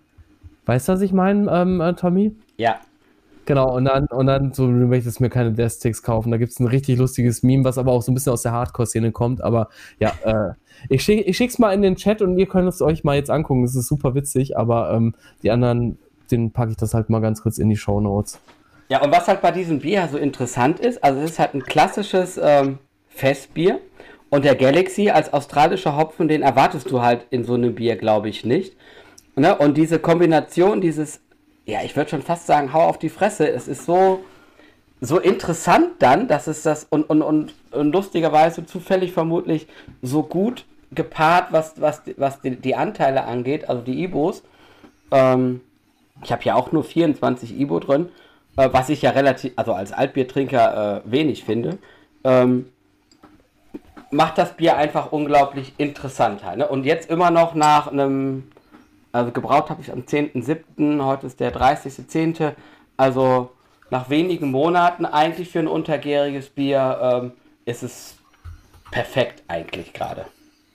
Weißt 0.66 0.90
du, 0.90 0.94
was 0.94 1.02
ich 1.02 1.14
meine, 1.14 1.50
ähm, 1.52 1.80
äh, 1.80 1.94
Tommy? 1.94 2.36
Ja, 2.58 2.80
Genau, 3.46 3.76
und 3.76 3.86
dann, 3.86 4.08
und 4.08 4.26
dann 4.26 4.54
so, 4.54 4.66
du 4.66 4.74
möchtest 4.74 5.22
mir 5.22 5.30
keine 5.30 5.52
Death 5.52 5.74
Sticks 5.74 6.02
kaufen. 6.02 6.32
Da 6.32 6.38
gibt 6.38 6.52
es 6.52 6.60
ein 6.60 6.68
richtig 6.68 6.98
lustiges 6.98 7.44
Meme, 7.44 7.64
was 7.64 7.78
aber 7.78 7.92
auch 7.92 8.02
so 8.02 8.12
ein 8.12 8.16
bisschen 8.16 8.34
aus 8.34 8.42
der 8.42 8.52
Hardcore-Szene 8.54 9.12
kommt. 9.12 9.44
Aber 9.44 9.70
ja, 10.00 10.14
äh, 10.24 10.54
ich, 10.90 11.04
schick, 11.04 11.28
ich 11.28 11.38
schick's 11.38 11.60
mal 11.60 11.72
in 11.72 11.84
den 11.84 11.96
Chat 11.96 12.22
und 12.22 12.38
ihr 12.40 12.48
könnt 12.48 12.68
es 12.68 12.82
euch 12.82 13.04
mal 13.04 13.16
jetzt 13.16 13.30
angucken. 13.30 13.64
Das 13.64 13.76
ist 13.76 13.88
super 13.88 14.16
witzig, 14.16 14.58
aber 14.58 14.92
ähm, 14.92 15.14
die 15.44 15.52
anderen, 15.52 16.00
den 16.32 16.52
packe 16.52 16.72
ich 16.72 16.78
das 16.78 16.96
halt 16.96 17.10
mal 17.10 17.22
ganz 17.22 17.44
kurz 17.44 17.60
in 17.60 17.70
die 17.70 17.78
Show 17.78 18.02
Notes. 18.02 18.40
Ja, 18.90 19.04
und 19.04 19.12
was 19.12 19.28
halt 19.28 19.42
bei 19.42 19.52
diesem 19.52 19.80
Bier 19.80 20.08
so 20.12 20.18
interessant 20.18 20.80
ist, 20.80 21.04
also 21.04 21.22
es 21.22 21.32
ist 21.32 21.40
halt 21.40 21.54
ein 21.54 21.64
klassisches 21.64 22.40
ähm, 22.42 22.80
Festbier. 23.10 23.80
Und 24.30 24.44
der 24.44 24.56
Galaxy 24.56 25.12
als 25.12 25.32
australischer 25.32 25.96
Hopfen, 25.96 26.28
den 26.28 26.42
erwartest 26.42 26.90
du 26.90 27.02
halt 27.02 27.28
in 27.30 27.44
so 27.46 27.54
einem 27.54 27.76
Bier, 27.76 27.96
glaube 27.96 28.28
ich, 28.28 28.44
nicht. 28.44 28.76
Ne? 29.36 29.56
Und 29.56 29.78
diese 29.78 30.00
Kombination, 30.00 30.82
dieses 30.82 31.22
ja, 31.66 31.82
ich 31.84 31.96
würde 31.96 32.10
schon 32.10 32.22
fast 32.22 32.46
sagen, 32.46 32.74
hau 32.74 32.82
auf 32.82 33.00
die 33.00 33.10
Fresse. 33.10 33.50
Es 33.50 33.68
ist 33.68 33.86
so, 33.86 34.24
so 35.02 35.20
interessant 35.20 35.94
dann, 36.00 36.28
dass 36.28 36.48
es 36.48 36.64
das 36.64 36.86
und, 36.90 37.04
und, 37.10 37.22
und, 37.22 37.54
und 37.72 37.92
lustigerweise 37.92 38.66
zufällig 38.66 39.12
vermutlich 39.12 39.68
so 40.02 40.24
gut 40.24 40.66
gepaart, 40.92 41.52
was, 41.52 41.80
was, 41.82 42.02
was 42.18 42.42
die, 42.42 42.56
die 42.56 42.76
Anteile 42.76 43.26
angeht, 43.26 43.70
also 43.70 43.82
die 43.82 44.04
Ibos. 44.04 44.44
Ähm, 45.12 45.62
ich 46.24 46.32
habe 46.32 46.44
ja 46.44 46.56
auch 46.56 46.72
nur 46.72 46.84
24 46.84 47.60
Ibo 47.60 47.80
drin, 47.80 48.10
äh, 48.58 48.70
was 48.72 48.90
ich 48.90 49.02
ja 49.02 49.12
relativ, 49.12 49.54
also 49.56 49.74
als 49.74 49.92
Altbiertrinker 49.92 51.04
äh, 51.06 51.12
wenig 51.12 51.44
finde. 51.44 51.78
Ähm, 52.24 52.68
macht 54.12 54.38
das 54.38 54.56
Bier 54.56 54.78
einfach 54.78 55.12
unglaublich 55.12 55.74
interessant. 55.78 56.44
Halt, 56.44 56.60
ne? 56.60 56.68
Und 56.68 56.86
jetzt 56.86 57.10
immer 57.10 57.32
noch 57.32 57.54
nach 57.54 57.92
einem, 57.92 58.52
also 59.16 59.32
gebraut 59.32 59.70
habe 59.70 59.82
ich 59.82 59.92
am 59.92 60.02
10.7., 60.02 61.04
heute 61.04 61.28
ist 61.28 61.40
der 61.40 61.56
30.10., 61.56 62.54
also 62.98 63.52
nach 63.90 64.10
wenigen 64.10 64.52
Monaten 64.52 65.06
eigentlich 65.06 65.50
für 65.50 65.60
ein 65.60 65.68
untergäriges 65.68 66.50
Bier 66.50 67.00
ähm, 67.02 67.32
ist 67.66 67.84
es 67.84 68.16
perfekt 68.92 69.44
eigentlich 69.48 69.94
gerade. 69.94 70.26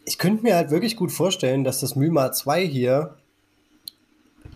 Ich 0.06 0.16
könnte 0.16 0.42
mir 0.42 0.56
halt 0.56 0.70
wirklich 0.70 0.96
gut 0.96 1.12
vorstellen, 1.12 1.64
dass 1.64 1.80
das 1.80 1.96
Myma 1.96 2.32
2 2.32 2.66
hier 2.66 3.16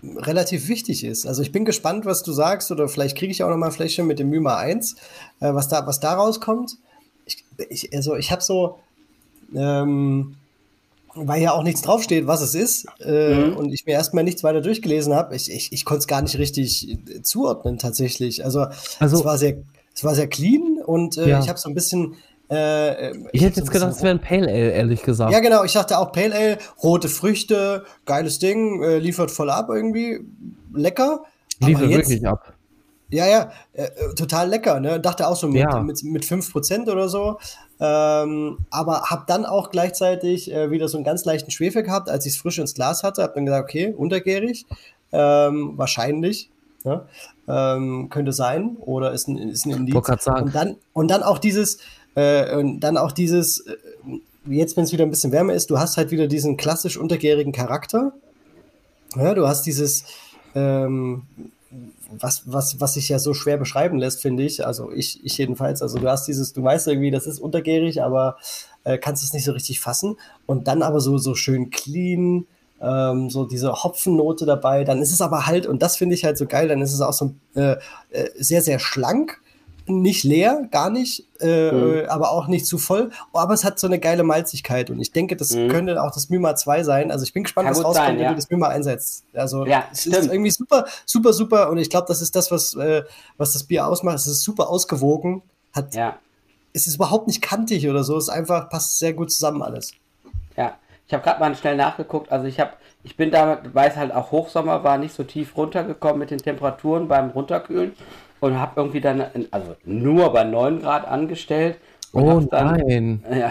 relativ 0.02 0.68
wichtig 0.68 1.04
ist. 1.04 1.26
Also 1.26 1.42
ich 1.42 1.52
bin 1.52 1.66
gespannt, 1.66 2.06
was 2.06 2.22
du 2.22 2.32
sagst, 2.32 2.70
oder 2.70 2.88
vielleicht 2.88 3.18
kriege 3.18 3.32
ich 3.32 3.42
auch 3.42 3.50
noch 3.50 3.56
mal 3.58 3.66
ein 3.66 3.72
Fläschchen 3.72 4.06
mit 4.06 4.18
dem 4.18 4.30
Myma 4.30 4.56
1, 4.56 4.96
äh, 5.40 5.52
was, 5.52 5.68
da, 5.68 5.86
was 5.86 6.00
da 6.00 6.14
rauskommt. 6.14 6.78
Ich, 7.26 7.44
ich, 7.68 7.94
also 7.94 8.16
ich 8.16 8.32
habe 8.32 8.42
so, 8.42 8.78
ähm, 9.54 10.36
weil 11.14 11.42
ja 11.42 11.52
auch 11.52 11.62
nichts 11.62 11.82
draufsteht, 11.82 12.26
was 12.26 12.40
es 12.40 12.54
ist, 12.54 12.86
äh, 13.00 13.34
mhm. 13.34 13.56
und 13.56 13.72
ich 13.72 13.86
mir 13.86 13.92
erstmal 13.92 14.24
nichts 14.24 14.42
weiter 14.42 14.60
durchgelesen 14.60 15.14
habe, 15.14 15.34
ich, 15.36 15.50
ich, 15.50 15.72
ich 15.72 15.84
konnte 15.84 16.00
es 16.00 16.06
gar 16.06 16.22
nicht 16.22 16.38
richtig 16.38 16.90
äh, 16.90 17.22
zuordnen 17.22 17.78
tatsächlich. 17.78 18.44
Also, 18.44 18.66
also 18.98 19.18
es 19.18 19.24
war 19.24 19.38
sehr, 19.38 19.56
es 19.94 20.04
war 20.04 20.14
sehr 20.14 20.28
clean 20.28 20.78
und 20.84 21.16
äh, 21.18 21.28
ja. 21.28 21.40
ich 21.40 21.48
habe 21.48 21.58
so 21.58 21.68
ein 21.68 21.74
bisschen 21.74 22.16
äh, 22.50 23.10
ich, 23.10 23.24
ich 23.32 23.42
hätte 23.42 23.60
jetzt 23.60 23.70
gedacht, 23.70 23.92
es 23.92 24.02
wäre 24.02 24.14
ein 24.14 24.20
Pale 24.20 24.48
Ale, 24.48 24.72
ehrlich 24.72 25.02
gesagt. 25.02 25.32
Ja, 25.32 25.40
genau. 25.40 25.64
Ich 25.64 25.72
dachte 25.72 25.98
auch 25.98 26.12
Pale 26.12 26.34
Ale, 26.34 26.58
rote 26.82 27.08
Früchte, 27.08 27.84
geiles 28.04 28.38
Ding, 28.38 28.82
äh, 28.82 28.98
liefert 28.98 29.30
voll 29.30 29.50
ab 29.50 29.68
irgendwie. 29.70 30.20
Lecker. 30.74 31.24
Liefert 31.60 31.88
jetzt, 31.88 32.08
wirklich 32.10 32.26
ab. 32.26 32.52
Ja, 33.10 33.26
ja, 33.26 33.52
äh, 33.72 33.88
total 34.16 34.48
lecker. 34.48 34.80
Ne? 34.80 35.00
Dachte 35.00 35.28
auch 35.28 35.36
so 35.36 35.46
mit, 35.46 35.60
ja. 35.60 35.80
mit, 35.80 36.02
mit 36.02 36.24
5% 36.24 36.90
oder 36.90 37.08
so. 37.08 37.38
Ähm, 37.80 38.58
aber 38.70 39.10
habe 39.10 39.24
dann 39.26 39.44
auch 39.44 39.70
gleichzeitig 39.70 40.52
äh, 40.52 40.70
wieder 40.70 40.88
so 40.88 40.96
einen 40.96 41.04
ganz 41.04 41.24
leichten 41.24 41.50
Schwefel 41.50 41.82
gehabt, 41.82 42.08
als 42.08 42.24
ich 42.26 42.34
es 42.34 42.38
frisch 42.38 42.58
ins 42.58 42.74
Glas 42.74 43.02
hatte. 43.02 43.22
Habe 43.22 43.34
dann 43.34 43.46
gesagt, 43.46 43.64
okay, 43.64 43.92
untergärig. 43.96 44.66
Ähm, 45.12 45.72
wahrscheinlich. 45.76 46.50
Ne? 46.84 47.06
Ähm, 47.48 48.08
könnte 48.10 48.32
sein. 48.32 48.76
Oder 48.80 49.12
ist 49.12 49.28
ein, 49.28 49.36
ist 49.38 49.66
ein 49.66 49.72
Indiz. 49.72 49.94
Und 49.94 50.54
dann, 50.54 50.76
und 50.92 51.10
dann 51.10 51.22
auch 51.22 51.38
dieses, 51.38 51.78
äh, 52.14 52.56
und 52.56 52.80
dann 52.80 52.96
auch 52.96 53.12
dieses, 53.12 53.60
äh, 53.60 53.76
jetzt 54.46 54.76
wenn 54.76 54.84
es 54.84 54.92
wieder 54.92 55.04
ein 55.04 55.10
bisschen 55.10 55.32
wärmer 55.32 55.54
ist, 55.54 55.70
du 55.70 55.78
hast 55.78 55.96
halt 55.96 56.10
wieder 56.10 56.26
diesen 56.26 56.56
klassisch 56.56 56.96
untergärigen 56.96 57.52
Charakter. 57.52 58.12
Ja, 59.16 59.34
du 59.34 59.46
hast 59.48 59.62
dieses, 59.62 60.04
ähm, 60.54 61.22
was, 62.18 62.42
was, 62.46 62.80
was 62.80 62.94
sich 62.94 63.08
ja 63.08 63.18
so 63.18 63.34
schwer 63.34 63.56
beschreiben 63.56 63.98
lässt, 63.98 64.22
finde 64.22 64.42
ich. 64.42 64.66
Also 64.66 64.90
ich, 64.92 65.24
ich 65.24 65.38
jedenfalls. 65.38 65.82
Also 65.82 65.98
du 65.98 66.08
hast 66.08 66.26
dieses, 66.26 66.52
du 66.52 66.62
weißt 66.62 66.88
irgendwie, 66.88 67.10
das 67.10 67.26
ist 67.26 67.40
untergärig, 67.40 68.02
aber 68.02 68.36
äh, 68.84 68.98
kannst 68.98 69.22
es 69.22 69.32
nicht 69.32 69.44
so 69.44 69.52
richtig 69.52 69.80
fassen. 69.80 70.16
Und 70.46 70.68
dann 70.68 70.82
aber 70.82 71.00
so, 71.00 71.18
so 71.18 71.34
schön 71.34 71.70
clean, 71.70 72.46
ähm, 72.80 73.30
so 73.30 73.44
diese 73.44 73.72
Hopfennote 73.72 74.46
dabei. 74.46 74.84
Dann 74.84 75.00
ist 75.00 75.12
es 75.12 75.20
aber 75.20 75.46
halt, 75.46 75.66
und 75.66 75.82
das 75.82 75.96
finde 75.96 76.14
ich 76.14 76.24
halt 76.24 76.38
so 76.38 76.46
geil, 76.46 76.68
dann 76.68 76.82
ist 76.82 76.92
es 76.92 77.00
auch 77.00 77.12
so 77.12 77.34
äh, 77.54 77.76
äh 78.10 78.30
sehr, 78.36 78.62
sehr 78.62 78.78
schlank 78.78 79.40
nicht 79.86 80.24
leer, 80.24 80.66
gar 80.70 80.88
nicht, 80.88 81.26
äh, 81.40 81.70
mhm. 81.70 82.08
aber 82.08 82.30
auch 82.30 82.46
nicht 82.46 82.66
zu 82.66 82.78
voll. 82.78 83.10
Aber 83.32 83.52
es 83.52 83.64
hat 83.64 83.78
so 83.78 83.86
eine 83.86 83.98
geile 83.98 84.22
Malzigkeit 84.22 84.90
und 84.90 84.98
ich 85.00 85.12
denke, 85.12 85.36
das 85.36 85.54
mhm. 85.54 85.68
könnte 85.68 86.02
auch 86.02 86.12
das 86.12 86.30
Myma 86.30 86.56
2 86.56 86.84
sein. 86.84 87.10
Also 87.10 87.24
ich 87.24 87.32
bin 87.32 87.42
gespannt, 87.42 87.66
Kann 87.66 87.76
was 87.76 87.84
rauskommt, 87.84 88.06
sein, 88.06 88.18
ja. 88.18 88.24
wenn 88.24 88.28
du 88.30 88.36
das 88.36 88.50
Myma 88.50 88.68
einsetzt. 88.68 89.24
Also 89.34 89.66
ja, 89.66 89.84
es 89.92 90.02
stimmt. 90.02 90.16
ist 90.16 90.32
irgendwie 90.32 90.50
super, 90.50 90.86
super, 91.04 91.32
super 91.32 91.70
und 91.70 91.78
ich 91.78 91.90
glaube, 91.90 92.06
das 92.08 92.22
ist 92.22 92.34
das, 92.34 92.50
was, 92.50 92.74
äh, 92.74 93.02
was 93.36 93.52
das 93.52 93.64
Bier 93.64 93.86
ausmacht. 93.86 94.16
Es 94.16 94.26
ist 94.26 94.42
super 94.42 94.70
ausgewogen, 94.70 95.42
hat, 95.72 95.94
ja. 95.94 96.16
es 96.72 96.86
ist 96.86 96.96
überhaupt 96.96 97.26
nicht 97.26 97.42
kantig 97.42 97.88
oder 97.88 98.04
so, 98.04 98.16
es 98.16 98.24
ist 98.24 98.30
einfach, 98.30 98.70
passt 98.70 98.98
sehr 98.98 99.12
gut 99.12 99.30
zusammen 99.30 99.62
alles. 99.62 99.92
Ja, 100.56 100.76
ich 101.06 101.12
habe 101.12 101.22
gerade 101.22 101.40
mal 101.40 101.54
schnell 101.54 101.76
nachgeguckt, 101.76 102.32
also 102.32 102.46
ich 102.46 102.58
habe 102.58 102.72
ich 103.06 103.18
bin 103.18 103.30
da, 103.30 103.58
weil 103.74 103.90
es 103.90 103.96
halt 103.96 104.14
auch 104.14 104.30
Hochsommer 104.30 104.82
war, 104.82 104.96
nicht 104.96 105.14
so 105.14 105.24
tief 105.24 105.58
runtergekommen 105.58 106.18
mit 106.18 106.30
den 106.30 106.38
Temperaturen 106.38 107.06
beim 107.06 107.28
Runterkühlen 107.28 107.92
und 108.44 108.60
habe 108.60 108.72
irgendwie 108.76 109.00
dann, 109.00 109.24
also 109.50 109.74
nur 109.84 110.30
bei 110.30 110.44
9 110.44 110.82
Grad 110.82 111.08
angestellt. 111.08 111.78
oh 112.12 112.40
dann, 112.40 112.76
nein. 112.76 113.24
Ja, 113.30 113.50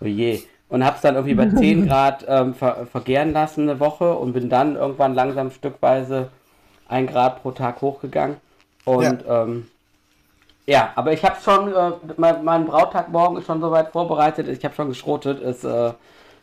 oh 0.00 0.04
je. 0.04 0.42
Und 0.68 0.84
habe 0.84 0.96
es 0.96 1.02
dann 1.02 1.14
irgendwie 1.14 1.34
bei 1.34 1.48
10 1.48 1.86
Grad 1.88 2.26
ähm, 2.28 2.54
ver 2.54 2.86
vergären 2.92 3.32
lassen 3.32 3.62
eine 3.62 3.80
Woche 3.80 4.14
und 4.14 4.34
bin 4.34 4.50
dann 4.50 4.76
irgendwann 4.76 5.14
langsam 5.14 5.50
stückweise 5.50 6.28
ein 6.86 7.06
Grad 7.06 7.42
pro 7.42 7.52
Tag 7.52 7.80
hochgegangen. 7.80 8.36
Und 8.84 9.24
ja, 9.26 9.42
ähm, 9.42 9.68
ja 10.66 10.92
aber 10.96 11.14
ich 11.14 11.24
habe 11.24 11.36
schon, 11.42 11.72
äh, 11.72 11.92
mein, 12.18 12.44
mein, 12.44 12.66
Brautag 12.66 13.08
morgen 13.08 13.38
ist 13.38 13.46
schon 13.46 13.62
soweit 13.62 13.92
vorbereitet. 13.92 14.48
Ich 14.48 14.62
habe 14.66 14.74
schon 14.74 14.88
geschrotet. 14.88 15.40
Es, 15.40 15.64
äh, 15.64 15.92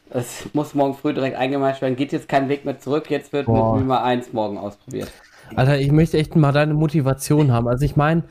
es 0.09 0.49
muss 0.53 0.73
morgen 0.73 0.95
früh 0.95 1.13
direkt 1.13 1.37
eingemeischt 1.37 1.83
werden. 1.83 1.95
Geht 1.95 2.11
jetzt 2.11 2.27
kein 2.27 2.49
Weg 2.49 2.65
mehr 2.65 2.79
zurück. 2.79 3.11
Jetzt 3.11 3.33
wird 3.33 3.45
Boah. 3.45 3.73
mit 3.73 3.81
Nummer 3.81 4.03
1 4.03 4.33
morgen 4.33 4.57
ausprobiert. 4.57 5.11
Alter, 5.55 5.79
ich 5.79 5.91
möchte 5.91 6.17
echt 6.17 6.35
mal 6.35 6.51
deine 6.51 6.73
Motivation 6.73 7.51
haben. 7.51 7.67
Also 7.67 7.85
ich 7.85 7.95
meine, 7.95 8.23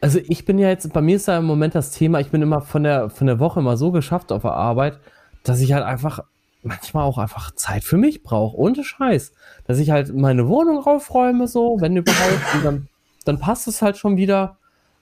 also 0.00 0.18
ich 0.22 0.44
bin 0.44 0.58
ja 0.58 0.68
jetzt, 0.68 0.92
bei 0.92 1.00
mir 1.00 1.16
ist 1.16 1.28
ja 1.28 1.38
im 1.38 1.44
Moment 1.44 1.74
das 1.74 1.90
Thema, 1.90 2.20
ich 2.20 2.30
bin 2.30 2.42
immer 2.42 2.60
von 2.60 2.82
der, 2.82 3.10
von 3.10 3.26
der 3.26 3.38
Woche 3.38 3.60
immer 3.60 3.76
so 3.76 3.92
geschafft 3.92 4.32
auf 4.32 4.42
der 4.42 4.52
Arbeit, 4.52 4.98
dass 5.42 5.60
ich 5.60 5.72
halt 5.72 5.84
einfach 5.84 6.20
manchmal 6.62 7.04
auch 7.04 7.18
einfach 7.18 7.54
Zeit 7.54 7.84
für 7.84 7.96
mich 7.96 8.22
brauche, 8.22 8.56
ohne 8.56 8.82
Scheiß. 8.82 9.32
Dass 9.66 9.78
ich 9.78 9.90
halt 9.90 10.14
meine 10.14 10.48
Wohnung 10.48 10.84
aufräume, 10.84 11.48
so, 11.48 11.76
wenn 11.80 11.96
überhaupt, 11.96 12.64
dann, 12.64 12.88
dann 13.24 13.38
passt 13.38 13.68
es 13.68 13.82
halt 13.82 13.96
schon 13.96 14.16
wieder. 14.16 14.56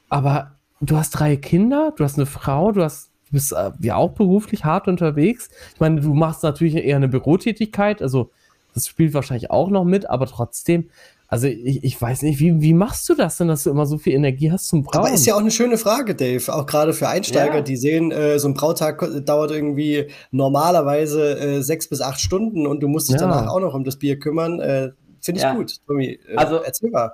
Aber 0.09 0.53
du 0.81 0.97
hast 0.97 1.11
drei 1.11 1.37
Kinder, 1.37 1.93
du 1.97 2.05
hast 2.05 2.17
eine 2.19 2.27
Frau, 2.27 2.73
du 2.73 2.83
hast 2.83 3.11
du 3.29 3.33
bist 3.33 3.53
äh, 3.53 3.73
ja 3.81 3.97
auch 3.97 4.13
beruflich 4.13 4.65
hart 4.65 4.87
unterwegs. 4.87 5.49
Ich 5.75 5.81
meine, 5.81 6.01
du 6.01 6.15
machst 6.15 6.43
natürlich 6.43 6.77
eher 6.77 6.97
eine 6.97 7.09
Bürotätigkeit, 7.09 8.03
also 8.03 8.31
das 8.75 8.89
spielt 8.89 9.15
wahrscheinlich 9.15 9.51
auch 9.51 9.71
noch 9.71 9.85
mit, 9.85 10.09
aber 10.11 10.27
trotzdem, 10.27 10.91
also 11.29 11.47
ich, 11.47 11.83
ich 11.83 12.01
weiß 12.01 12.23
nicht, 12.23 12.39
wie, 12.39 12.61
wie 12.61 12.75
machst 12.75 13.09
du 13.09 13.15
das 13.15 13.39
denn, 13.39 13.49
dass 13.49 13.65
du 13.65 13.71
immer 13.71 13.87
so 13.87 13.99
viel 13.99 14.13
Energie 14.13 14.53
hast 14.53 14.69
zum 14.69 14.83
Brauen? 14.83 15.05
Aber 15.05 15.15
ist 15.15 15.27
ja 15.27 15.35
auch 15.35 15.41
eine 15.41 15.51
schöne 15.51 15.79
Frage, 15.79 16.15
Dave. 16.15 16.53
Auch 16.53 16.67
gerade 16.67 16.93
für 16.93 17.09
Einsteiger, 17.09 17.57
ja. 17.57 17.61
die 17.63 17.77
sehen, 17.77 18.13
äh, 18.13 18.39
so 18.39 18.49
ein 18.49 18.55
Brautag 18.55 19.05
dauert 19.25 19.51
irgendwie 19.51 20.09
normalerweise 20.31 21.39
äh, 21.39 21.63
sechs 21.63 21.89
bis 21.89 22.01
acht 22.01 22.21
Stunden 22.21 22.67
und 22.67 22.81
du 22.81 22.89
musst 22.89 23.09
dich 23.09 23.21
ja. 23.21 23.27
danach 23.27 23.49
auch 23.49 23.61
noch 23.61 23.75
um 23.75 23.85
das 23.85 23.97
Bier 23.97 24.19
kümmern. 24.19 24.61
Äh, 24.61 24.91
Finde 25.21 25.39
ich 25.39 25.45
ja. 25.45 25.55
gut, 25.55 25.75
Tommy. 25.87 26.19
Äh, 26.29 26.37
also, 26.37 26.57
erzähl 26.57 26.91
mal. 26.91 27.13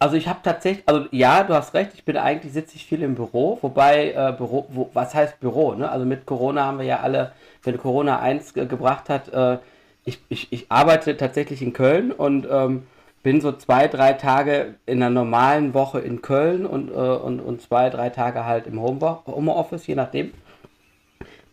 Also 0.00 0.16
ich 0.16 0.26
habe 0.26 0.40
tatsächlich, 0.42 0.82
also 0.88 1.06
ja, 1.12 1.44
du 1.44 1.54
hast 1.54 1.74
recht, 1.74 1.92
ich 1.94 2.04
bin 2.04 2.16
eigentlich, 2.16 2.52
sitze 2.52 2.74
ich 2.74 2.84
viel 2.84 3.04
im 3.04 3.14
Büro, 3.14 3.56
wobei, 3.62 4.10
äh, 4.10 4.34
Büro, 4.36 4.66
wo, 4.68 4.90
was 4.94 5.14
heißt 5.14 5.38
Büro, 5.38 5.74
ne? 5.74 5.88
Also 5.88 6.04
mit 6.04 6.26
Corona 6.26 6.64
haben 6.64 6.78
wir 6.78 6.84
ja 6.84 6.98
alle, 6.98 7.30
wenn 7.62 7.78
Corona 7.78 8.18
eins 8.18 8.52
ge 8.52 8.66
gebracht 8.66 9.08
hat, 9.08 9.28
äh, 9.32 9.58
ich, 10.04 10.18
ich, 10.28 10.52
ich 10.52 10.66
arbeite 10.72 11.16
tatsächlich 11.16 11.62
in 11.62 11.72
Köln 11.72 12.10
und 12.10 12.48
ähm, 12.50 12.82
bin 13.22 13.40
so 13.40 13.52
zwei, 13.52 13.88
drei 13.88 14.14
Tage 14.14 14.74
in 14.86 15.02
einer 15.02 15.10
normalen 15.10 15.74
Woche 15.74 16.00
in 16.00 16.22
Köln 16.22 16.66
und, 16.66 16.90
äh, 16.90 16.94
und, 16.94 17.40
und 17.40 17.62
zwei, 17.62 17.90
drei 17.90 18.10
Tage 18.10 18.44
halt 18.44 18.66
im 18.66 18.80
Homeoffice, 18.80 19.86
je 19.86 19.94
nachdem. 19.94 20.32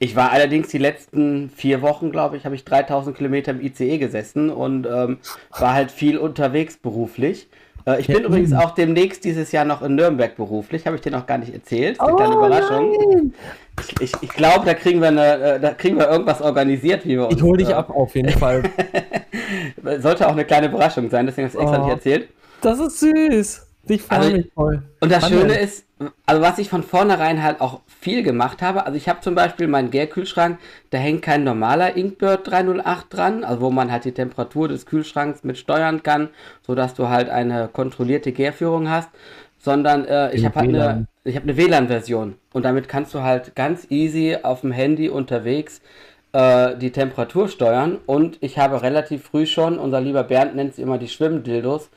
Ich 0.02 0.16
war 0.16 0.32
allerdings 0.32 0.70
die 0.70 0.78
letzten 0.78 1.50
vier 1.50 1.82
Wochen, 1.82 2.12
glaube 2.12 2.38
ich, 2.38 2.46
habe 2.46 2.56
ich 2.56 2.64
3000 2.64 3.18
Kilometer 3.18 3.52
im 3.52 3.62
ICE 3.62 3.98
gesessen 3.98 4.50
und 4.50 4.86
ähm, 4.86 5.18
war 5.58 5.74
halt 5.74 5.92
viel 5.92 6.18
unterwegs 6.18 6.78
beruflich. 6.78 7.50
Äh, 7.90 8.00
ich 8.02 8.08
bin 8.08 8.18
ja, 8.18 8.24
übrigens 8.24 8.54
auch 8.54 8.72
demnächst 8.72 9.24
dieses 9.24 9.52
Jahr 9.52 9.66
noch 9.66 9.82
in 9.82 9.96
Nürnberg 9.96 10.36
beruflich, 10.36 10.86
habe 10.86 10.96
ich 10.96 11.02
dir 11.02 11.12
noch 11.12 11.26
gar 11.26 11.38
nicht 11.38 11.54
erzählt. 11.54 12.00
Eine 12.00 12.14
oh, 12.14 12.16
kleine 12.16 12.36
Überraschung. 12.36 12.92
Nein. 12.92 13.34
Ich, 13.80 14.02
ich, 14.02 14.14
ich 14.22 14.30
glaube, 14.30 14.66
da 14.66 14.74
kriegen 14.74 15.02
wir 15.02 15.08
eine, 15.08 15.34
äh, 15.40 15.60
da 15.60 15.74
kriegen 15.74 15.98
wir 15.98 16.10
irgendwas 16.10 16.42
organisiert, 16.42 17.06
wie 17.06 17.18
wir 17.18 17.28
uns. 17.28 17.36
Ich 17.36 17.42
hole 17.42 17.58
dich 17.58 17.70
äh, 17.70 17.74
ab, 17.74 17.90
auf 17.90 18.16
jeden 18.16 18.38
Fall. 18.38 18.64
Sollte 20.00 20.28
auch 20.28 20.34
eine 20.34 20.46
kleine 20.46 20.68
Überraschung 20.68 21.10
sein, 21.10 21.26
deswegen 21.26 21.48
habe 21.48 21.58
ich 21.58 21.62
es 21.62 21.68
extra 21.68 21.82
oh, 21.82 21.86
nicht 21.86 21.96
erzählt. 21.96 22.30
Das 22.62 22.80
ist 22.80 23.00
süß. 23.00 23.66
Ich 23.88 24.02
freue 24.02 24.20
also, 24.20 24.32
mich 24.32 24.52
voll. 24.54 24.82
Und 25.00 25.12
das 25.12 25.24
Wann 25.24 25.32
Schöne 25.32 25.54
denn? 25.54 25.64
ist, 25.64 25.86
also 26.26 26.42
was 26.42 26.60
ich 26.60 26.70
von 26.70 26.84
vornherein 26.84 27.44
halt 27.44 27.60
auch 27.60 27.82
viel 27.88 28.24
gemacht 28.24 28.62
habe, 28.62 28.86
also 28.86 28.96
ich 28.96 29.10
habe 29.10 29.20
zum 29.20 29.36
Beispiel 29.36 29.68
meinen 29.68 29.92
Gärkühlschrank, 29.92 30.58
da 30.92 30.98
hängt 30.98 31.22
kein 31.22 31.44
normaler 31.44 31.96
Inkbird 31.96 32.48
308 32.50 33.06
dran, 33.10 33.44
also 33.44 33.62
wo 33.62 33.70
man 33.70 33.92
halt 33.92 34.06
die 34.06 34.14
Temperatur 34.14 34.70
des 34.70 34.86
Kühlschranks 34.86 35.44
mit 35.44 35.58
steuern 35.58 36.02
kann, 36.02 36.30
sodass 36.66 36.94
du 36.94 37.10
halt 37.10 37.30
eine 37.30 37.68
kontrollierte 37.68 38.32
Gärführung 38.32 38.90
hast, 38.90 39.10
sondern 39.58 40.06
äh, 40.06 40.34
ich 40.34 40.46
habe 40.46 40.60
halt 40.60 40.70
eine, 40.70 41.08
ich 41.26 41.36
habe 41.36 41.44
eine 41.44 41.58
WLAN-Version 41.58 42.36
und 42.54 42.64
damit 42.64 42.88
kannst 42.88 43.14
du 43.14 43.22
halt 43.22 43.56
ganz 43.56 43.88
easy 43.90 44.38
auf 44.42 44.62
dem 44.62 44.72
Handy 44.72 45.10
unterwegs 45.10 45.82
äh, 46.32 46.78
die 46.78 46.92
Temperatur 46.92 47.50
steuern 47.50 47.98
und 48.06 48.38
ich 48.40 48.58
habe 48.58 48.82
relativ 48.82 49.24
früh 49.24 49.46
schon, 49.46 49.78
unser 49.78 50.00
lieber 50.00 50.24
Bernd 50.24 50.56
nennt 50.56 50.76
sie 50.76 50.82
immer 50.82 50.98
die 50.98 51.10
Schwimmdildos, 51.10 51.88
Äh, 51.88 51.90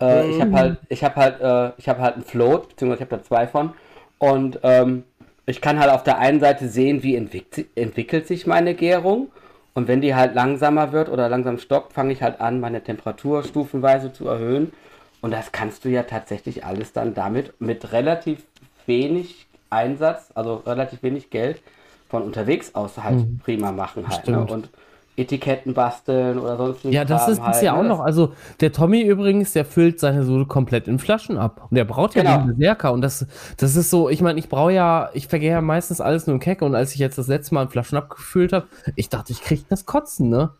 mhm. 0.00 0.30
Ich 0.30 0.40
habe 0.40 0.52
halt, 0.52 0.78
ich 0.88 1.04
habe 1.04 1.16
halt, 1.16 1.40
äh, 1.40 1.72
ich 1.78 1.88
habe 1.88 2.00
halt 2.00 2.14
einen 2.14 2.24
Float, 2.24 2.70
beziehungsweise 2.70 3.04
ich 3.04 3.10
habe 3.10 3.18
da 3.18 3.22
zwei 3.24 3.46
von. 3.46 3.72
Und 4.18 4.60
ähm, 4.62 5.04
ich 5.46 5.60
kann 5.60 5.78
halt 5.78 5.90
auf 5.90 6.02
der 6.02 6.18
einen 6.18 6.40
Seite 6.40 6.68
sehen, 6.68 7.02
wie 7.02 7.16
entwick 7.16 7.66
entwickelt 7.74 8.26
sich 8.26 8.46
meine 8.46 8.74
Gärung. 8.74 9.28
Und 9.74 9.88
wenn 9.88 10.00
die 10.00 10.14
halt 10.14 10.34
langsamer 10.34 10.92
wird 10.92 11.08
oder 11.08 11.28
langsam 11.28 11.58
stockt, 11.58 11.92
fange 11.92 12.12
ich 12.12 12.22
halt 12.22 12.40
an, 12.40 12.60
meine 12.60 12.82
Temperatur 12.82 13.42
stufenweise 13.42 14.12
zu 14.12 14.28
erhöhen. 14.28 14.72
Und 15.20 15.32
das 15.32 15.52
kannst 15.52 15.84
du 15.84 15.88
ja 15.88 16.04
tatsächlich 16.04 16.64
alles 16.64 16.92
dann 16.92 17.14
damit 17.14 17.60
mit 17.60 17.92
relativ 17.92 18.44
wenig 18.86 19.46
Einsatz, 19.70 20.30
also 20.34 20.56
relativ 20.66 21.02
wenig 21.02 21.30
Geld 21.30 21.62
von 22.08 22.22
unterwegs 22.22 22.74
aus 22.74 22.98
halt 22.98 23.16
mhm. 23.16 23.40
prima 23.42 23.72
machen 23.72 24.06
halt. 24.08 24.28
Ne? 24.28 24.44
Und 24.44 24.68
Etiketten 25.16 25.74
basteln 25.74 26.38
oder 26.38 26.56
sonst 26.56 26.84
Ja, 26.84 27.04
das 27.04 27.28
ist 27.28 27.40
halt, 27.40 27.62
ja 27.62 27.74
ne? 27.74 27.78
auch 27.78 27.84
noch. 27.84 28.00
Also 28.00 28.32
der 28.60 28.72
Tommy 28.72 29.02
übrigens, 29.02 29.52
der 29.52 29.64
füllt 29.64 30.00
seine 30.00 30.24
Sohle 30.24 30.46
komplett 30.46 30.88
in 30.88 30.98
Flaschen 30.98 31.38
ab. 31.38 31.66
Und 31.70 31.76
der 31.76 31.84
braucht 31.84 32.16
ja 32.16 32.22
genau. 32.22 32.38
den 32.38 32.58
Berserker. 32.58 32.92
Und 32.92 33.00
das, 33.00 33.26
das 33.56 33.76
ist 33.76 33.90
so, 33.90 34.08
ich 34.08 34.20
meine, 34.22 34.38
ich 34.38 34.48
brauche 34.48 34.72
ja, 34.72 35.10
ich 35.14 35.28
vergehe 35.28 35.52
ja 35.52 35.60
meistens 35.60 36.00
alles 36.00 36.26
nur 36.26 36.34
im 36.34 36.40
Kecke. 36.40 36.64
Und 36.64 36.74
als 36.74 36.94
ich 36.94 36.98
jetzt 36.98 37.16
das 37.16 37.28
letzte 37.28 37.54
Mal 37.54 37.62
in 37.62 37.68
Flaschen 37.68 37.96
abgefüllt 37.96 38.52
habe, 38.52 38.66
ich 38.96 39.08
dachte, 39.08 39.32
ich 39.32 39.42
kriege 39.42 39.62
das 39.68 39.86
Kotzen, 39.86 40.28
ne? 40.28 40.50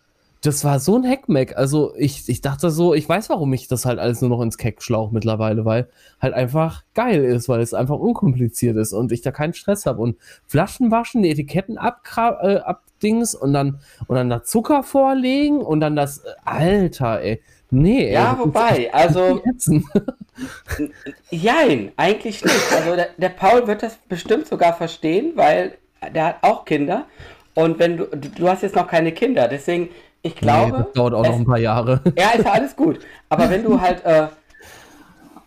Das 0.44 0.62
war 0.62 0.78
so 0.78 0.96
ein 0.96 1.04
Heckmeck. 1.04 1.56
Also 1.56 1.94
ich, 1.96 2.28
ich 2.28 2.42
dachte 2.42 2.70
so, 2.70 2.92
ich 2.92 3.08
weiß, 3.08 3.30
warum 3.30 3.50
ich 3.54 3.66
das 3.66 3.86
halt 3.86 3.98
alles 3.98 4.20
nur 4.20 4.28
noch 4.28 4.42
ins 4.42 4.58
Keck 4.58 4.82
schlauch 4.82 5.10
mittlerweile, 5.10 5.64
weil 5.64 5.88
halt 6.20 6.34
einfach 6.34 6.82
geil 6.92 7.24
ist, 7.24 7.48
weil 7.48 7.62
es 7.62 7.72
einfach 7.72 7.98
unkompliziert 7.98 8.76
ist 8.76 8.92
und 8.92 9.10
ich 9.10 9.22
da 9.22 9.32
keinen 9.32 9.54
Stress 9.54 9.86
habe. 9.86 10.02
Und 10.02 10.18
Flaschen 10.46 10.90
waschen, 10.90 11.22
die 11.22 11.30
Etiketten 11.30 11.78
abgra 11.78 12.42
äh, 12.42 12.56
abdings 12.58 13.34
und 13.34 13.54
dann, 13.54 13.80
und 14.06 14.16
dann 14.16 14.28
da 14.28 14.42
Zucker 14.42 14.82
vorlegen 14.82 15.62
und 15.62 15.80
dann 15.80 15.96
das, 15.96 16.22
Alter, 16.44 17.22
ey. 17.22 17.42
Nee, 17.70 18.12
ja, 18.12 18.32
ey, 18.32 18.38
wobei, 18.38 18.92
also. 18.92 19.42
Jein, 21.30 21.92
eigentlich 21.96 22.44
nicht. 22.44 22.72
Also 22.76 22.96
der, 22.96 23.08
der 23.16 23.30
Paul 23.30 23.66
wird 23.66 23.82
das 23.82 23.96
bestimmt 24.08 24.46
sogar 24.46 24.76
verstehen, 24.76 25.32
weil 25.36 25.78
der 26.14 26.26
hat 26.26 26.36
auch 26.42 26.66
Kinder. 26.66 27.06
Und 27.54 27.78
wenn 27.78 27.96
du, 27.96 28.06
du 28.06 28.48
hast 28.48 28.62
jetzt 28.62 28.76
noch 28.76 28.88
keine 28.88 29.12
Kinder, 29.12 29.48
deswegen 29.48 29.88
ich 30.24 30.34
glaube. 30.34 30.72
Nee, 30.72 30.84
das 30.84 30.92
dauert 30.94 31.14
auch 31.14 31.22
es, 31.22 31.30
noch 31.30 31.36
ein 31.36 31.44
paar 31.44 31.58
Jahre. 31.58 32.00
Ja, 32.16 32.30
ist 32.30 32.44
ja 32.44 32.52
alles 32.52 32.74
gut. 32.74 32.98
Aber 33.28 33.48
wenn 33.50 33.62
du 33.62 33.80
halt. 33.80 34.04
Äh, 34.04 34.28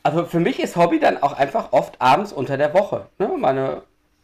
also 0.03 0.23
für 0.23 0.39
mich 0.39 0.61
ist 0.61 0.77
Hobby 0.77 0.99
dann 0.99 1.21
auch 1.21 1.33
einfach 1.33 1.73
oft 1.73 1.99
abends 1.99 2.31
unter 2.31 2.55
der 2.55 2.73
Woche. 2.73 3.07
Ne? 3.19 3.29
Meine 3.37 3.81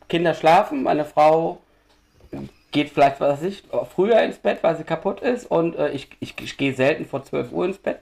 Kinder 0.08 0.34
schlafen, 0.34 0.84
meine 0.84 1.04
Frau 1.04 1.58
geht 2.72 2.90
vielleicht, 2.90 3.20
was 3.20 3.42
weiß 3.42 3.44
ich, 3.44 3.64
früher 3.94 4.22
ins 4.22 4.38
Bett, 4.38 4.60
weil 4.62 4.78
sie 4.78 4.84
kaputt 4.84 5.20
ist 5.20 5.46
und 5.46 5.76
äh, 5.76 5.90
ich, 5.90 6.10
ich, 6.22 6.36
ich 6.40 6.58
gehe 6.58 6.74
selten 6.74 7.06
vor 7.06 7.24
12 7.24 7.52
Uhr 7.52 7.66
ins 7.66 7.78
Bett. 7.78 8.00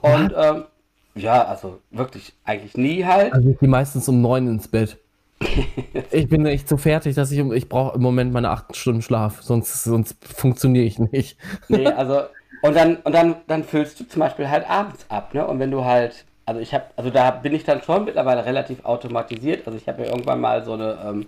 Und 0.00 0.32
ähm, 0.36 0.64
ja, 1.16 1.44
also 1.44 1.80
wirklich 1.90 2.32
eigentlich 2.44 2.76
nie 2.76 3.04
halt. 3.04 3.32
Also 3.32 3.48
ich 3.50 3.58
gehe 3.58 3.68
meistens 3.68 4.08
um 4.08 4.20
9 4.20 4.46
ins 4.46 4.68
Bett. 4.68 4.98
ich 6.10 6.28
bin 6.28 6.46
echt 6.46 6.68
so 6.68 6.76
fertig, 6.76 7.14
dass 7.14 7.30
ich, 7.30 7.38
ich 7.38 7.68
brauche 7.68 7.96
im 7.96 8.02
Moment 8.02 8.32
meine 8.32 8.50
acht 8.50 8.74
Stunden 8.76 9.02
Schlaf, 9.02 9.42
sonst, 9.42 9.84
sonst 9.84 10.16
funktioniere 10.24 10.84
ich 10.84 10.98
nicht. 10.98 11.38
nee, 11.68 11.86
also, 11.86 12.22
und 12.62 12.74
dann, 12.74 12.96
und 12.96 13.14
dann, 13.14 13.36
dann 13.46 13.64
füllst 13.64 14.00
du 14.00 14.04
zum 14.08 14.20
Beispiel 14.20 14.48
halt 14.48 14.68
abends 14.68 15.04
ab, 15.08 15.34
ne? 15.34 15.46
Und 15.46 15.58
wenn 15.58 15.70
du 15.70 15.84
halt, 15.84 16.24
also 16.46 16.60
ich 16.60 16.72
habe, 16.72 16.84
also 16.96 17.10
da 17.10 17.30
bin 17.30 17.54
ich 17.54 17.64
dann 17.64 17.82
schon 17.82 18.04
mittlerweile 18.04 18.44
relativ 18.44 18.84
automatisiert. 18.84 19.66
Also 19.66 19.78
ich 19.78 19.88
habe 19.88 20.02
ja 20.02 20.10
irgendwann 20.10 20.40
mal 20.40 20.64
so 20.64 20.72
eine, 20.72 20.98
ähm, 21.04 21.26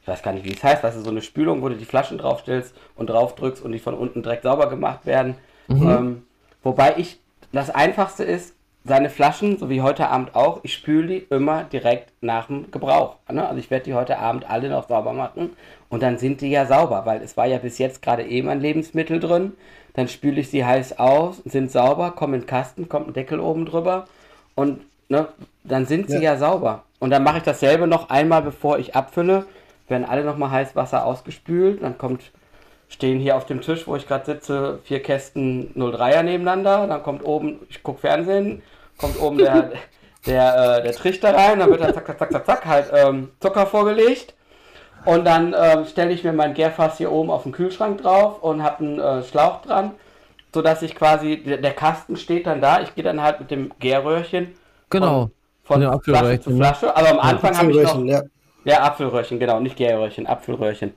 ich 0.00 0.08
weiß 0.08 0.22
gar 0.22 0.32
nicht, 0.32 0.44
wie 0.44 0.52
es 0.52 0.62
heißt, 0.62 0.84
du, 0.84 1.00
so 1.00 1.10
eine 1.10 1.22
Spülung, 1.22 1.62
wo 1.62 1.68
du 1.68 1.74
die 1.74 1.84
Flaschen 1.84 2.18
draufstellst 2.18 2.74
und 2.94 3.10
draufdrückst 3.10 3.62
und 3.62 3.72
die 3.72 3.78
von 3.78 3.94
unten 3.94 4.22
direkt 4.22 4.44
sauber 4.44 4.68
gemacht 4.68 5.04
werden. 5.04 5.34
Mhm. 5.66 5.90
Ähm, 5.90 6.22
wobei 6.62 6.94
ich, 6.96 7.18
das 7.52 7.70
Einfachste 7.70 8.24
ist, 8.24 8.54
seine 8.88 9.10
Flaschen, 9.10 9.58
so 9.58 9.70
wie 9.70 9.82
heute 9.82 10.08
Abend 10.08 10.34
auch, 10.34 10.60
ich 10.62 10.74
spüle 10.74 11.06
die 11.06 11.26
immer 11.30 11.64
direkt 11.64 12.12
nach 12.20 12.46
dem 12.46 12.70
Gebrauch. 12.70 13.16
Ne? 13.30 13.46
Also 13.46 13.60
ich 13.60 13.70
werde 13.70 13.84
die 13.84 13.94
heute 13.94 14.18
Abend 14.18 14.48
alle 14.48 14.68
noch 14.68 14.88
sauber 14.88 15.12
machen 15.12 15.50
und 15.88 16.02
dann 16.02 16.18
sind 16.18 16.40
die 16.40 16.50
ja 16.50 16.66
sauber, 16.66 17.06
weil 17.06 17.22
es 17.22 17.36
war 17.36 17.46
ja 17.46 17.58
bis 17.58 17.78
jetzt 17.78 18.02
gerade 18.02 18.24
eben 18.24 18.48
ein 18.48 18.60
Lebensmittel 18.60 19.20
drin. 19.20 19.52
Dann 19.94 20.08
spüle 20.08 20.40
ich 20.40 20.50
sie 20.50 20.64
heiß 20.64 20.98
aus, 20.98 21.38
sind 21.44 21.70
sauber, 21.70 22.12
kommen 22.12 22.34
in 22.34 22.40
den 22.40 22.46
Kasten, 22.46 22.88
kommt 22.88 23.08
ein 23.08 23.12
Deckel 23.12 23.40
oben 23.40 23.66
drüber 23.66 24.06
und 24.54 24.80
ne, 25.08 25.28
dann 25.64 25.86
sind 25.86 26.08
sie 26.08 26.16
ja. 26.16 26.32
ja 26.32 26.36
sauber. 26.36 26.84
Und 26.98 27.10
dann 27.10 27.22
mache 27.22 27.38
ich 27.38 27.44
dasselbe 27.44 27.86
noch 27.86 28.10
einmal, 28.10 28.42
bevor 28.42 28.78
ich 28.78 28.96
abfülle. 28.96 29.46
Werden 29.88 30.04
alle 30.04 30.24
nochmal 30.24 30.50
heiß 30.50 30.76
Wasser 30.76 31.06
ausgespült. 31.06 31.82
Dann 31.82 31.96
kommt, 31.96 32.32
stehen 32.88 33.18
hier 33.18 33.36
auf 33.36 33.46
dem 33.46 33.60
Tisch, 33.60 33.86
wo 33.86 33.96
ich 33.96 34.06
gerade 34.06 34.26
sitze, 34.26 34.80
vier 34.84 35.00
Kästen 35.00 35.72
03er 35.74 36.22
nebeneinander. 36.22 36.86
Dann 36.86 37.02
kommt 37.02 37.24
oben, 37.24 37.60
ich 37.68 37.82
gucke 37.82 38.00
Fernsehen, 38.00 38.62
kommt 38.98 39.20
oben 39.20 39.38
der, 39.38 39.70
der, 40.26 40.78
äh, 40.78 40.82
der 40.82 40.92
Trichter 40.92 41.34
rein, 41.34 41.58
dann 41.58 41.70
wird 41.70 41.80
da 41.80 41.94
zack, 41.94 42.06
zack, 42.06 42.18
zack, 42.18 42.32
zack, 42.32 42.46
zack 42.46 42.66
halt 42.66 42.90
ähm, 42.92 43.30
Zucker 43.40 43.66
vorgelegt. 43.66 44.34
Und 45.04 45.24
dann 45.24 45.54
ähm, 45.58 45.86
stelle 45.86 46.12
ich 46.12 46.24
mir 46.24 46.32
mein 46.32 46.54
Gärfass 46.54 46.98
hier 46.98 47.12
oben 47.12 47.30
auf 47.30 47.44
den 47.44 47.52
Kühlschrank 47.52 48.02
drauf 48.02 48.42
und 48.42 48.62
habe 48.62 48.84
einen 48.84 48.98
äh, 48.98 49.22
Schlauch 49.22 49.62
dran, 49.62 49.92
sodass 50.52 50.82
ich 50.82 50.94
quasi, 50.94 51.42
der, 51.42 51.58
der, 51.58 51.72
Kasten 51.72 52.16
steht 52.16 52.46
dann 52.46 52.60
da, 52.60 52.82
ich 52.82 52.94
gehe 52.94 53.04
dann 53.04 53.22
halt 53.22 53.40
mit 53.40 53.50
dem 53.50 53.72
Gärröhrchen 53.78 54.54
genau. 54.90 55.30
von, 55.64 55.82
von 55.82 56.02
Flasche 56.02 56.40
zu 56.40 56.56
Flasche. 56.56 56.96
Aber 56.96 57.10
am 57.10 57.20
Anfang 57.20 57.56
habe 57.56 57.70
ich 57.70 57.82
noch... 57.82 58.04
Ja. 58.04 58.22
ja, 58.64 58.82
Apfelröhrchen, 58.82 59.38
genau, 59.38 59.60
nicht 59.60 59.76
Gärröhrchen, 59.76 60.26
Apfelröhrchen. 60.26 60.92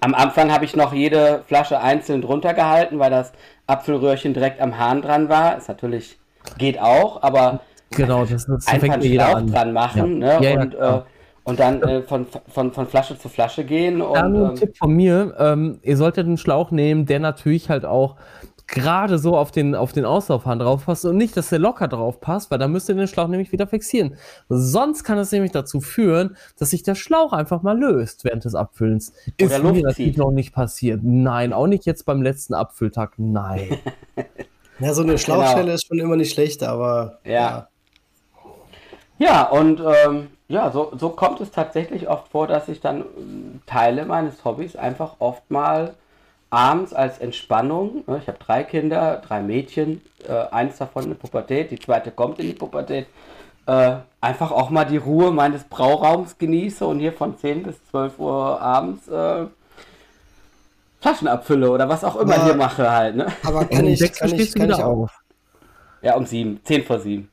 Am 0.00 0.12
Anfang 0.12 0.52
habe 0.52 0.64
ich 0.64 0.74
noch 0.74 0.92
jede 0.92 1.44
Flasche 1.46 1.80
einzeln 1.80 2.20
drunter 2.20 2.52
gehalten, 2.52 2.98
weil 2.98 3.10
das 3.10 3.32
Apfelröhrchen 3.68 4.34
direkt 4.34 4.60
am 4.60 4.76
Hahn 4.76 5.02
dran 5.02 5.28
war. 5.28 5.56
Ist 5.56 5.68
natürlich 5.68 6.18
geht 6.58 6.78
auch, 6.78 7.22
aber 7.22 7.60
genau, 7.90 8.24
das, 8.24 8.46
das 8.46 8.66
einfach 8.66 8.94
einen 8.94 9.02
Schlauch 9.02 9.36
an. 9.36 9.46
dran 9.46 9.72
machen 9.72 10.22
ja. 10.22 10.40
Ne? 10.40 10.48
Ja, 10.48 10.60
und, 10.60 10.74
äh, 10.74 11.00
und 11.44 11.60
dann 11.60 11.82
äh, 11.82 12.02
von, 12.02 12.26
von, 12.48 12.72
von 12.72 12.86
Flasche 12.86 13.18
zu 13.18 13.28
Flasche 13.28 13.64
gehen. 13.64 14.00
Und, 14.00 14.14
ja, 14.14 14.28
nur 14.28 14.46
ein 14.46 14.50
ähm, 14.50 14.56
Tipp 14.56 14.76
von 14.76 14.92
mir, 14.92 15.34
ähm, 15.38 15.78
ihr 15.82 15.96
solltet 15.96 16.26
einen 16.26 16.38
Schlauch 16.38 16.70
nehmen, 16.70 17.06
der 17.06 17.20
natürlich 17.20 17.68
halt 17.68 17.84
auch 17.84 18.16
gerade 18.66 19.18
so 19.18 19.36
auf 19.36 19.50
den, 19.50 19.74
auf 19.74 19.92
den 19.92 20.04
Auslaufhahn 20.04 20.58
drauf 20.58 20.86
passt 20.86 21.04
und 21.04 21.16
nicht, 21.16 21.36
dass 21.36 21.50
der 21.50 21.58
locker 21.58 21.86
drauf 21.86 22.20
passt, 22.20 22.50
weil 22.50 22.58
dann 22.58 22.72
müsst 22.72 22.88
ihr 22.88 22.94
den 22.94 23.06
Schlauch 23.06 23.28
nämlich 23.28 23.52
wieder 23.52 23.66
fixieren. 23.66 24.16
Sonst 24.48 25.04
kann 25.04 25.18
es 25.18 25.32
nämlich 25.32 25.52
dazu 25.52 25.80
führen, 25.80 26.36
dass 26.58 26.70
sich 26.70 26.82
der 26.82 26.94
Schlauch 26.94 27.32
einfach 27.32 27.62
mal 27.62 27.78
löst 27.78 28.24
während 28.24 28.44
des 28.44 28.54
Abfüllens. 28.54 29.12
Ist 29.36 29.62
mir 29.62 29.82
natürlich 29.82 30.16
noch 30.16 30.30
nicht 30.30 30.54
passiert. 30.54 31.00
Nein, 31.02 31.52
auch 31.52 31.66
nicht 31.66 31.84
jetzt 31.84 32.06
beim 32.06 32.22
letzten 32.22 32.54
Abfülltag. 32.54 33.14
Nein. 33.18 33.68
Ja, 34.80 34.92
so 34.92 35.02
eine 35.02 35.18
Schlauchstelle 35.18 35.64
genau. 35.64 35.74
ist 35.74 35.86
schon 35.86 35.98
immer 35.98 36.16
nicht 36.16 36.32
schlecht, 36.32 36.62
aber. 36.62 37.18
Ja. 37.24 37.30
Ja, 37.30 37.68
ja 39.18 39.42
und 39.48 39.80
ähm, 39.80 40.28
ja, 40.48 40.70
so, 40.70 40.92
so 40.98 41.10
kommt 41.10 41.40
es 41.40 41.50
tatsächlich 41.50 42.08
oft 42.08 42.28
vor, 42.28 42.46
dass 42.46 42.68
ich 42.68 42.80
dann 42.80 43.00
ähm, 43.16 43.62
Teile 43.66 44.04
meines 44.04 44.44
Hobbys 44.44 44.76
einfach 44.76 45.16
oft 45.18 45.50
mal 45.50 45.94
abends 46.50 46.92
als 46.92 47.18
Entspannung, 47.18 48.04
ne, 48.06 48.18
ich 48.22 48.28
habe 48.28 48.38
drei 48.38 48.62
Kinder, 48.62 49.20
drei 49.26 49.40
Mädchen, 49.40 50.02
äh, 50.28 50.32
eins 50.52 50.78
davon 50.78 51.04
in 51.04 51.08
der 51.10 51.16
Pubertät, 51.16 51.70
die 51.70 51.78
zweite 51.78 52.12
kommt 52.12 52.38
in 52.38 52.46
die 52.46 52.52
Pubertät, 52.52 53.06
äh, 53.66 53.96
einfach 54.20 54.52
auch 54.52 54.70
mal 54.70 54.84
die 54.84 54.98
Ruhe 54.98 55.32
meines 55.32 55.64
Brauraums 55.64 56.38
genieße 56.38 56.86
und 56.86 57.00
hier 57.00 57.12
von 57.12 57.36
10 57.36 57.64
bis 57.64 57.84
12 57.90 58.18
Uhr 58.18 58.60
abends 58.60 59.08
äh, 59.08 59.46
Flaschenabfülle 61.04 61.70
oder 61.70 61.86
was 61.86 62.02
auch 62.02 62.16
immer 62.16 62.36
ja, 62.36 62.44
hier 62.46 62.54
mache 62.54 62.90
halt. 62.90 63.16
Ne? 63.16 63.26
Aber 63.42 63.66
kann 63.66 63.86
ich, 63.86 64.00
kann 64.14 64.34
ich, 64.34 64.54
kann 64.54 64.70
ich 64.70 64.76
auch. 64.76 65.10
Ja, 66.00 66.16
um 66.16 66.24
sieben, 66.24 66.60
zehn 66.64 66.82
vor 66.82 66.98
sieben. 66.98 67.28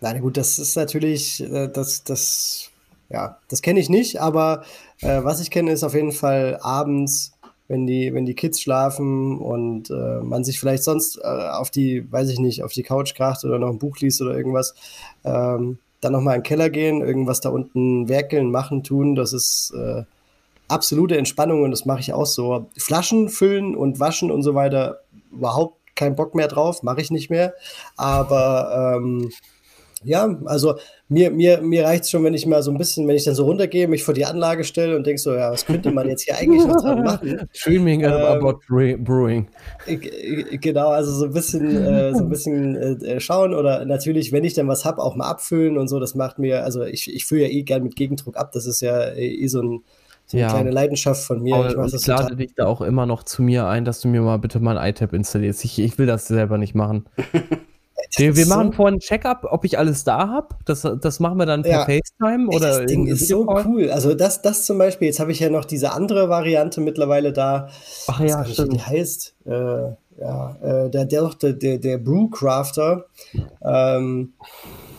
Nein, 0.00 0.22
gut, 0.22 0.38
das 0.38 0.58
ist 0.58 0.74
natürlich, 0.74 1.42
äh, 1.42 1.68
das, 1.68 2.04
das, 2.04 2.70
ja, 3.10 3.36
das 3.50 3.60
kenne 3.60 3.80
ich 3.80 3.90
nicht, 3.90 4.18
aber 4.18 4.64
äh, 5.02 5.22
was 5.22 5.42
ich 5.42 5.50
kenne, 5.50 5.72
ist 5.72 5.84
auf 5.84 5.92
jeden 5.92 6.12
Fall 6.12 6.58
abends, 6.62 7.34
wenn 7.68 7.86
die, 7.86 8.14
wenn 8.14 8.24
die 8.24 8.34
Kids 8.34 8.62
schlafen 8.62 9.38
und 9.38 9.90
äh, 9.90 10.20
man 10.22 10.42
sich 10.42 10.58
vielleicht 10.58 10.84
sonst 10.84 11.18
äh, 11.18 11.26
auf 11.26 11.70
die, 11.70 12.10
weiß 12.10 12.30
ich 12.30 12.38
nicht, 12.38 12.62
auf 12.62 12.72
die 12.72 12.82
Couch 12.82 13.14
kracht 13.14 13.44
oder 13.44 13.58
noch 13.58 13.68
ein 13.68 13.78
Buch 13.78 13.98
liest 13.98 14.22
oder 14.22 14.34
irgendwas, 14.34 14.74
ähm, 15.22 15.76
dann 16.00 16.12
nochmal 16.12 16.36
in 16.36 16.40
den 16.40 16.48
Keller 16.48 16.70
gehen, 16.70 17.02
irgendwas 17.02 17.42
da 17.42 17.50
unten 17.50 18.08
werkeln, 18.08 18.50
machen, 18.50 18.84
tun, 18.84 19.14
das 19.14 19.34
ist 19.34 19.70
äh, 19.76 20.04
absolute 20.68 21.16
Entspannung 21.16 21.62
und 21.62 21.70
das 21.70 21.84
mache 21.84 22.00
ich 22.00 22.12
auch 22.12 22.26
so. 22.26 22.70
Flaschen 22.78 23.28
füllen 23.28 23.74
und 23.74 24.00
waschen 24.00 24.30
und 24.30 24.42
so 24.42 24.54
weiter, 24.54 25.00
überhaupt 25.30 25.78
keinen 25.94 26.16
Bock 26.16 26.34
mehr 26.34 26.48
drauf, 26.48 26.82
mache 26.82 27.00
ich 27.00 27.10
nicht 27.10 27.30
mehr. 27.30 27.54
Aber 27.96 28.96
ähm, 28.96 29.30
ja, 30.04 30.38
also 30.44 30.74
mir, 31.08 31.30
mir, 31.30 31.62
mir 31.62 31.84
reicht 31.84 32.04
es 32.04 32.10
schon, 32.10 32.24
wenn 32.24 32.34
ich 32.34 32.46
mal 32.46 32.62
so 32.62 32.70
ein 32.70 32.76
bisschen, 32.76 33.08
wenn 33.08 33.16
ich 33.16 33.24
dann 33.24 33.34
so 33.34 33.44
runtergehe, 33.44 33.88
mich 33.88 34.04
vor 34.04 34.12
die 34.12 34.24
Anlage 34.24 34.64
stelle 34.64 34.96
und 34.96 35.06
denke 35.06 35.20
so, 35.20 35.34
ja, 35.34 35.50
was 35.50 35.64
könnte 35.64 35.90
man 35.90 36.08
jetzt 36.08 36.24
hier 36.24 36.36
eigentlich 36.36 36.66
noch 36.66 36.82
dran 36.82 37.02
machen? 37.02 37.48
Streaming 37.52 38.02
ähm, 38.02 38.12
about 38.12 38.60
brewing. 38.66 39.48
Genau, 40.60 40.88
also 40.88 41.10
so 41.10 41.24
ein 41.26 41.32
bisschen, 41.32 41.84
äh, 41.84 42.12
so 42.12 42.20
ein 42.20 42.28
bisschen 42.28 42.76
äh, 42.76 43.20
schauen 43.20 43.54
oder 43.54 43.84
natürlich, 43.86 44.32
wenn 44.32 44.44
ich 44.44 44.54
dann 44.54 44.68
was 44.68 44.84
habe, 44.84 45.02
auch 45.02 45.16
mal 45.16 45.28
abfüllen 45.28 45.78
und 45.78 45.88
so, 45.88 45.98
das 45.98 46.14
macht 46.14 46.38
mir, 46.38 46.64
also 46.64 46.82
ich, 46.84 47.12
ich 47.12 47.24
fülle 47.24 47.42
ja 47.42 47.48
eh 47.48 47.62
gern 47.62 47.82
mit 47.82 47.96
Gegendruck 47.96 48.36
ab, 48.36 48.52
das 48.52 48.66
ist 48.66 48.82
ja 48.82 49.12
eh 49.14 49.46
so 49.46 49.62
ein 49.62 49.84
so 50.26 50.36
eine 50.36 50.46
ja. 50.46 50.52
kleine 50.52 50.70
Leidenschaft 50.70 51.22
von 51.24 51.42
mir. 51.42 51.56
Aber 51.56 51.68
ich, 51.70 51.76
mach 51.76 51.92
ich 51.92 52.06
lade 52.06 52.36
dich 52.36 52.54
da 52.54 52.66
auch 52.66 52.80
immer 52.80 53.06
noch 53.06 53.22
zu 53.22 53.42
mir 53.42 53.66
ein, 53.66 53.84
dass 53.84 54.00
du 54.00 54.08
mir 54.08 54.22
mal 54.22 54.38
bitte 54.38 54.60
mal 54.60 54.78
ein 54.78 54.90
iTab 54.90 55.12
installierst. 55.12 55.64
Ich, 55.64 55.78
ich 55.78 55.98
will 55.98 56.06
das 56.06 56.26
selber 56.26 56.58
nicht 56.58 56.74
machen. 56.74 57.06
Wir, 58.16 58.36
wir 58.36 58.46
machen 58.46 58.68
so 58.68 58.76
vorhin 58.76 58.96
ein 58.96 59.00
Check-up, 59.00 59.44
ob 59.50 59.64
ich 59.64 59.76
alles 59.76 60.04
da 60.04 60.28
habe. 60.28 60.54
Das, 60.66 60.86
das 61.00 61.18
machen 61.18 61.38
wir 61.38 61.46
dann 61.46 61.62
per 61.62 61.72
ja. 61.72 61.84
FaceTime 61.84 62.48
oder. 62.48 62.80
Das 62.80 62.86
Ding 62.86 63.06
ist 63.06 63.26
so 63.26 63.44
cool. 63.66 63.90
Also 63.90 64.14
das, 64.14 64.40
das 64.40 64.64
zum 64.64 64.78
Beispiel, 64.78 65.08
jetzt 65.08 65.18
habe 65.18 65.32
ich 65.32 65.40
ja 65.40 65.50
noch 65.50 65.64
diese 65.64 65.92
andere 65.92 66.28
Variante 66.28 66.80
mittlerweile 66.80 67.32
da. 67.32 67.70
Ach 68.06 68.20
ja, 68.20 68.44
stimmt. 68.44 68.72
Nicht, 68.72 68.86
die 68.86 68.86
heißt. 68.86 69.34
Äh, 69.46 69.94
ja, 70.20 70.56
äh, 70.62 70.90
der, 70.90 71.06
der, 71.06 71.30
der, 71.42 71.78
der 71.78 71.98
Brewcrafter, 71.98 73.06
ähm, 73.64 74.34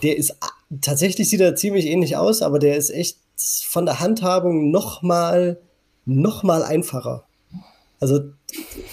der 0.03 0.17
ist 0.17 0.35
tatsächlich 0.81 1.29
sieht 1.29 1.39
er 1.39 1.55
ziemlich 1.55 1.85
ähnlich 1.85 2.17
aus, 2.17 2.41
aber 2.41 2.59
der 2.59 2.75
ist 2.75 2.89
echt 2.89 3.19
von 3.37 3.85
der 3.85 3.99
Handhabung 3.99 4.71
noch 4.71 5.01
mal, 5.01 5.59
noch 6.05 6.43
mal 6.43 6.63
einfacher. 6.63 7.25
Also 7.99 8.19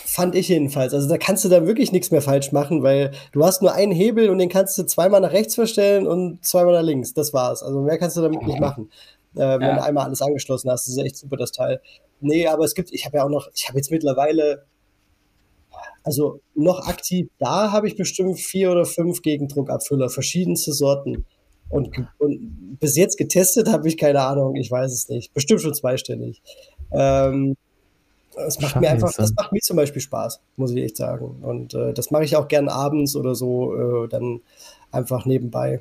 fand 0.07 0.35
ich 0.35 0.49
jedenfalls. 0.49 0.95
Also 0.95 1.09
da 1.09 1.19
kannst 1.19 1.45
du 1.45 1.49
da 1.49 1.67
wirklich 1.67 1.93
nichts 1.93 2.11
mehr 2.11 2.23
falsch 2.23 2.53
machen, 2.53 2.83
weil 2.83 3.13
du 3.33 3.45
hast 3.45 3.63
nur 3.63 3.73
einen 3.73 3.93
Hebel 3.93 4.31
und 4.31 4.39
den 4.39 4.49
kannst 4.49 4.77
du 4.79 4.85
zweimal 4.85 5.21
nach 5.21 5.33
rechts 5.33 5.55
verstellen 5.55 6.07
und 6.07 6.45
zweimal 6.45 6.75
nach 6.75 6.83
links. 6.83 7.15
Das 7.15 7.33
war's. 7.33 7.63
Also 7.63 7.81
mehr 7.81 7.99
kannst 7.99 8.17
du 8.17 8.21
damit 8.21 8.43
nicht 8.43 8.61
machen. 8.61 8.91
Äh, 9.35 9.59
wenn 9.59 9.63
ja. 9.63 9.77
du 9.77 9.83
einmal 9.83 10.05
alles 10.07 10.23
angeschlossen 10.23 10.71
hast, 10.71 10.87
das 10.87 10.95
ist 10.95 11.03
echt 11.03 11.17
super, 11.17 11.37
das 11.37 11.53
Teil. 11.53 11.81
Nee, 12.21 12.47
aber 12.47 12.65
es 12.65 12.75
gibt, 12.75 12.93
ich 12.93 13.05
habe 13.07 13.17
ja 13.17 13.25
auch 13.25 13.31
noch, 13.31 13.49
ich 13.55 13.69
habe 13.69 13.79
jetzt 13.79 13.91
mittlerweile, 13.91 14.67
also 16.05 16.41
noch 16.55 16.87
aktiv, 16.87 17.29
da 17.39 17.73
habe 17.73 17.89
ich 17.89 17.97
bestimmt 17.97 18.39
vier 18.39 18.71
oder 18.71 18.85
fünf 18.85 19.23
Gegendruckabfüller, 19.23 20.09
verschiedenste 20.11 20.73
Sorten. 20.73 21.25
Und, 21.73 21.91
und 22.19 22.79
bis 22.79 22.97
jetzt 22.97 23.17
getestet 23.17 23.69
habe 23.69 23.89
ich 23.89 23.97
keine 23.97 24.21
Ahnung, 24.21 24.57
ich 24.57 24.71
weiß 24.71 24.93
es 24.93 25.09
nicht. 25.09 25.33
Bestimmt 25.33 25.63
schon 25.63 25.75
zweistellig. 25.75 26.43
Ähm, 26.93 27.57
das 28.35 28.61
macht 28.61 28.73
Scheiße. 28.73 28.81
mir 28.81 28.91
einfach, 28.91 29.13
das 29.13 29.33
macht 29.35 29.53
mir 29.53 29.61
zum 29.61 29.77
Beispiel 29.77 30.03
Spaß, 30.03 30.41
muss 30.57 30.71
ich 30.73 30.83
echt 30.83 30.97
sagen. 30.99 31.37
Und 31.43 31.75
äh, 31.75 31.93
das 31.95 32.11
mache 32.11 32.25
ich 32.25 32.37
auch 32.37 32.49
gern 32.49 32.69
abends 32.69 33.17
oder 33.17 33.35
so, 33.35 34.05
äh, 34.05 34.09
dann 34.09 34.41
einfach 34.91 35.25
nebenbei. 35.25 35.81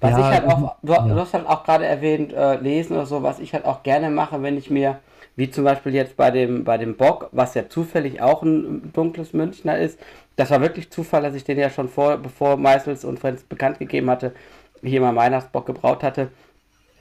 Was 0.00 0.10
ja, 0.10 0.18
ich 0.18 0.24
halt 0.24 0.44
auch, 0.46 0.76
du, 0.82 0.92
ja. 0.92 1.06
du 1.06 1.14
hast 1.14 1.34
halt 1.34 1.46
auch 1.46 1.64
gerade 1.64 1.86
erwähnt, 1.86 2.32
äh, 2.32 2.56
lesen 2.56 2.94
oder 2.94 3.06
so, 3.06 3.22
was 3.22 3.38
ich 3.38 3.52
halt 3.52 3.64
auch 3.64 3.82
gerne 3.82 4.10
mache, 4.10 4.42
wenn 4.42 4.56
ich 4.56 4.70
mir, 4.70 5.00
wie 5.36 5.50
zum 5.50 5.64
Beispiel 5.64 5.94
jetzt 5.94 6.16
bei 6.16 6.30
dem, 6.30 6.64
bei 6.64 6.78
dem 6.78 6.96
Bock, 6.96 7.28
was 7.32 7.54
ja 7.54 7.68
zufällig 7.68 8.20
auch 8.20 8.42
ein 8.42 8.90
dunkles 8.92 9.32
Münchner 9.32 9.78
ist, 9.78 9.98
das 10.36 10.50
war 10.50 10.60
wirklich 10.60 10.90
Zufall, 10.90 11.22
dass 11.22 11.34
ich 11.34 11.44
den 11.44 11.58
ja 11.58 11.70
schon 11.70 11.88
vor, 11.88 12.18
bevor 12.18 12.56
Meißels 12.56 13.04
und 13.04 13.18
Friends 13.18 13.42
bekannt 13.42 13.78
gegeben 13.78 14.10
hatte, 14.10 14.34
hier 14.82 15.00
mal 15.00 15.16
Weihnachtsbock 15.16 15.66
gebraut 15.66 16.02
hatte. 16.02 16.30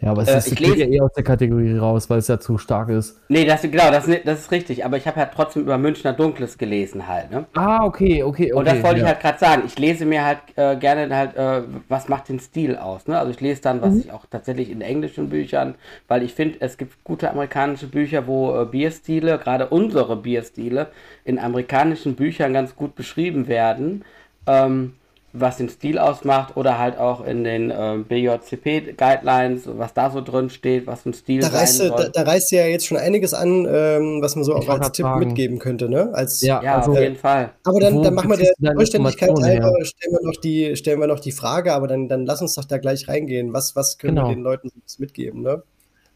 Ja, 0.02 0.12
aber 0.12 0.24
es 0.24 0.28
äh, 0.28 0.38
ist, 0.38 0.52
ich 0.52 0.60
lese 0.60 0.84
ja 0.84 0.88
eh 0.88 1.00
aus 1.00 1.14
der 1.14 1.24
Kategorie 1.24 1.78
raus, 1.78 2.10
weil 2.10 2.20
es 2.20 2.28
ja 2.28 2.40
zu 2.40 2.58
stark 2.58 2.90
ist. 2.90 3.20
Nee, 3.30 3.46
das, 3.46 3.62
genau, 3.62 3.90
das, 3.92 4.06
das 4.26 4.40
ist 4.40 4.52
richtig. 4.52 4.84
Aber 4.84 4.98
ich 4.98 5.08
habe 5.08 5.18
halt 5.18 5.32
trotzdem 5.34 5.64
über 5.64 5.78
Münchner 5.78 6.12
Dunkles 6.14 6.58
gelesen 6.58 7.08
halt. 7.08 7.32
Ne? 7.32 7.46
Ah, 7.54 7.86
okay, 7.86 8.22
okay, 8.22 8.52
okay. 8.52 8.54
Und 8.54 8.68
das 8.68 8.84
wollte 8.84 9.00
ja. 9.00 9.04
ich 9.04 9.08
halt 9.08 9.20
gerade 9.22 9.40
sagen. 9.40 9.64
Ich 9.66 9.80
lese 9.80 10.06
mir 10.06 10.26
halt 10.26 10.40
äh, 10.56 10.76
gerne 10.76 11.16
halt, 11.16 11.36
äh, 11.36 11.64
was 11.88 12.10
macht 12.10 12.28
den 12.28 12.40
Stil 12.40 12.76
aus. 12.76 13.08
Ne? 13.08 13.18
Also 13.18 13.32
ich 13.32 13.40
lese 13.40 13.62
dann, 13.62 13.82
was 13.82 13.94
mhm. 13.94 14.00
ich 14.02 14.12
auch 14.12 14.26
tatsächlich 14.30 14.70
in 14.70 14.82
englischen 14.82 15.30
Büchern, 15.30 15.76
weil 16.08 16.24
ich 16.24 16.34
finde, 16.34 16.58
es 16.60 16.78
gibt 16.78 17.04
gute 17.06 17.32
amerikanische 17.32 17.88
Bücher, 17.88 18.28
wo 18.28 18.62
äh, 18.62 18.66
Bierstile, 18.66 19.40
gerade 19.40 19.68
unsere 19.68 20.18
Bierstile, 20.18 20.88
in 21.24 21.40
amerikanischen 21.40 22.16
Büchern 22.16 22.54
ganz 22.54 22.76
gut 22.76 22.96
beschrieben 22.96 23.48
werden. 23.48 24.04
Ähm, 24.46 24.94
was 25.40 25.58
den 25.58 25.70
Stil 25.70 25.98
ausmacht 25.98 26.56
oder 26.58 26.78
halt 26.78 26.98
auch 26.98 27.26
in 27.26 27.44
den 27.44 27.72
äh, 27.72 27.98
BJCP-Guidelines, 28.08 29.64
was 29.78 29.94
da 29.94 30.10
so 30.10 30.22
drin 30.22 30.50
steht, 30.50 30.88
was 30.88 31.06
ein 31.06 31.14
Stil 31.14 31.42
da 31.42 31.48
reißt, 31.48 31.78
sein 31.78 31.88
soll. 31.90 31.98
Da, 31.98 32.10
da 32.10 32.22
reißt 32.24 32.52
ja 32.52 32.66
jetzt 32.66 32.86
schon 32.86 32.98
einiges 32.98 33.34
an, 33.34 33.68
ähm, 33.70 34.22
was 34.22 34.36
man 34.36 34.44
so 34.44 34.56
auch 34.56 34.68
als 34.68 34.92
Tipp 34.92 35.06
sagen. 35.06 35.20
mitgeben 35.20 35.60
könnte, 35.60 35.90
ne? 35.90 36.12
Als, 36.14 36.42
ja, 36.42 36.62
ja 36.64 36.78
also, 36.78 36.92
auf 36.92 37.00
jeden 37.00 37.16
Fall. 37.16 37.52
Aber 37.64 37.80
dann, 37.80 38.02
dann 38.02 38.14
machen 38.14 38.30
wir 38.30 38.38
der 38.38 38.74
Vollständigkeit 38.74 39.30
halber, 39.30 39.72
stellen 39.84 40.14
wir, 40.14 40.24
noch 40.24 40.40
die, 40.42 40.76
stellen 40.76 41.00
wir 41.00 41.08
noch 41.08 41.20
die 41.20 41.32
Frage, 41.32 41.74
aber 41.74 41.88
dann, 41.88 42.08
dann 42.08 42.26
lass 42.26 42.42
uns 42.42 42.56
doch 42.56 42.66
da 42.66 42.78
gleich 42.78 43.08
reingehen. 43.08 43.54
Was, 43.54 43.76
was 43.76 43.98
können 43.98 44.16
genau. 44.16 44.30
wir 44.30 44.36
den 44.36 44.44
Leuten 44.44 44.72
mitgeben, 44.98 45.42
ne? 45.42 45.64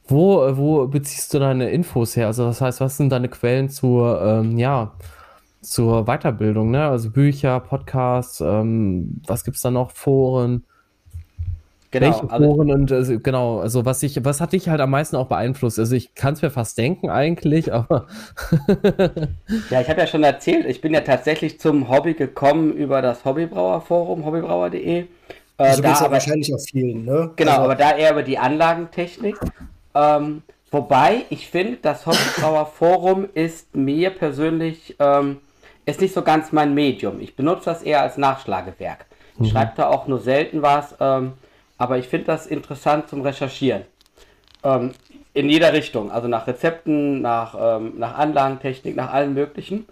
Wo, 0.07 0.57
wo 0.57 0.87
beziehst 0.87 1.33
du 1.33 1.39
deine 1.39 1.69
Infos 1.69 2.15
her? 2.15 2.27
Also 2.27 2.45
das 2.45 2.61
heißt, 2.61 2.81
was 2.81 2.97
sind 2.97 3.09
deine 3.09 3.29
Quellen 3.29 3.69
zur, 3.69 4.19
ähm, 4.21 4.57
ja, 4.57 4.93
zur 5.61 6.05
Weiterbildung, 6.05 6.71
ne? 6.71 6.87
Also 6.87 7.09
Bücher, 7.09 7.59
Podcasts, 7.59 8.41
ähm, 8.41 9.21
was 9.27 9.43
gibt's 9.43 9.61
da 9.61 9.71
noch? 9.71 9.91
Foren. 9.91 10.63
Genau, 11.91 12.05
Welche 12.05 12.31
also 12.31 12.45
Foren 12.45 12.71
und 12.71 12.91
also, 12.91 13.19
genau, 13.19 13.59
also 13.59 13.83
was 13.83 14.03
ich, 14.03 14.23
was 14.23 14.41
hat 14.41 14.53
dich 14.53 14.69
halt 14.69 14.79
am 14.79 14.91
meisten 14.91 15.15
auch 15.15 15.27
beeinflusst? 15.27 15.79
Also 15.79 15.95
ich 15.95 16.13
kann 16.13 16.35
es 16.35 16.41
mir 16.43 16.51
fast 16.51 16.77
denken 16.77 17.09
eigentlich, 17.09 17.73
aber 17.73 18.05
ja, 19.71 19.81
ich 19.81 19.89
habe 19.89 19.99
ja 19.99 20.07
schon 20.07 20.23
erzählt, 20.23 20.67
ich 20.67 20.81
bin 20.81 20.93
ja 20.93 21.01
tatsächlich 21.01 21.59
zum 21.59 21.89
Hobby 21.89 22.13
gekommen 22.13 22.73
über 22.73 23.01
das 23.01 23.25
Hobbybrauerforum, 23.25 24.23
hobbybrauer.de. 24.23 24.99
Äh, 24.99 25.05
also 25.57 25.81
da 25.81 25.93
aber, 25.95 26.11
wahrscheinlich 26.11 26.53
auf 26.53 26.63
vielen, 26.63 27.05
ne? 27.05 27.31
Genau, 27.35 27.51
also, 27.51 27.63
aber 27.63 27.75
da 27.75 27.97
eher 27.97 28.11
über 28.11 28.23
die 28.23 28.37
Anlagentechnik. 28.37 29.35
Ähm, 29.95 30.43
wobei 30.69 31.25
ich 31.31 31.47
finde, 31.47 31.79
das 31.81 32.05
Hobbybrauerforum 32.05 33.29
ist 33.33 33.75
mir 33.75 34.11
persönlich 34.11 34.95
ähm, 34.99 35.37
ist 35.91 36.01
nicht 36.01 36.13
so 36.13 36.21
ganz 36.21 36.51
mein 36.51 36.73
Medium. 36.73 37.19
Ich 37.19 37.35
benutze 37.35 37.65
das 37.65 37.83
eher 37.83 38.01
als 38.01 38.17
Nachschlagewerk. 38.17 39.05
Ich 39.35 39.39
mhm. 39.39 39.45
schreibe 39.45 39.73
da 39.75 39.87
auch 39.87 40.07
nur 40.07 40.19
selten 40.19 40.61
was, 40.61 40.95
ähm, 40.99 41.33
aber 41.77 41.97
ich 41.97 42.07
finde 42.07 42.25
das 42.27 42.47
interessant 42.47 43.09
zum 43.09 43.21
Recherchieren. 43.21 43.83
Ähm, 44.63 44.93
in 45.33 45.49
jeder 45.49 45.73
Richtung, 45.73 46.11
also 46.11 46.27
nach 46.27 46.47
Rezepten, 46.47 47.21
nach, 47.21 47.55
ähm, 47.59 47.93
nach 47.97 48.17
Anlagentechnik, 48.17 48.95
nach 48.95 49.13
allem 49.13 49.33
Möglichen. 49.33 49.85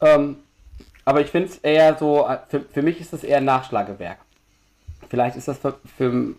Ähm, 0.00 0.36
aber 1.04 1.20
ich 1.20 1.28
finde 1.28 1.48
es 1.48 1.58
eher 1.58 1.96
so, 1.96 2.26
äh, 2.28 2.38
für, 2.48 2.60
für 2.60 2.82
mich 2.82 3.00
ist 3.00 3.12
es 3.12 3.24
eher 3.24 3.40
Nachschlagewerk. 3.40 4.18
Vielleicht 5.08 5.36
ist 5.36 5.48
das 5.48 5.58
für, 5.58 5.74
für, 5.96 6.34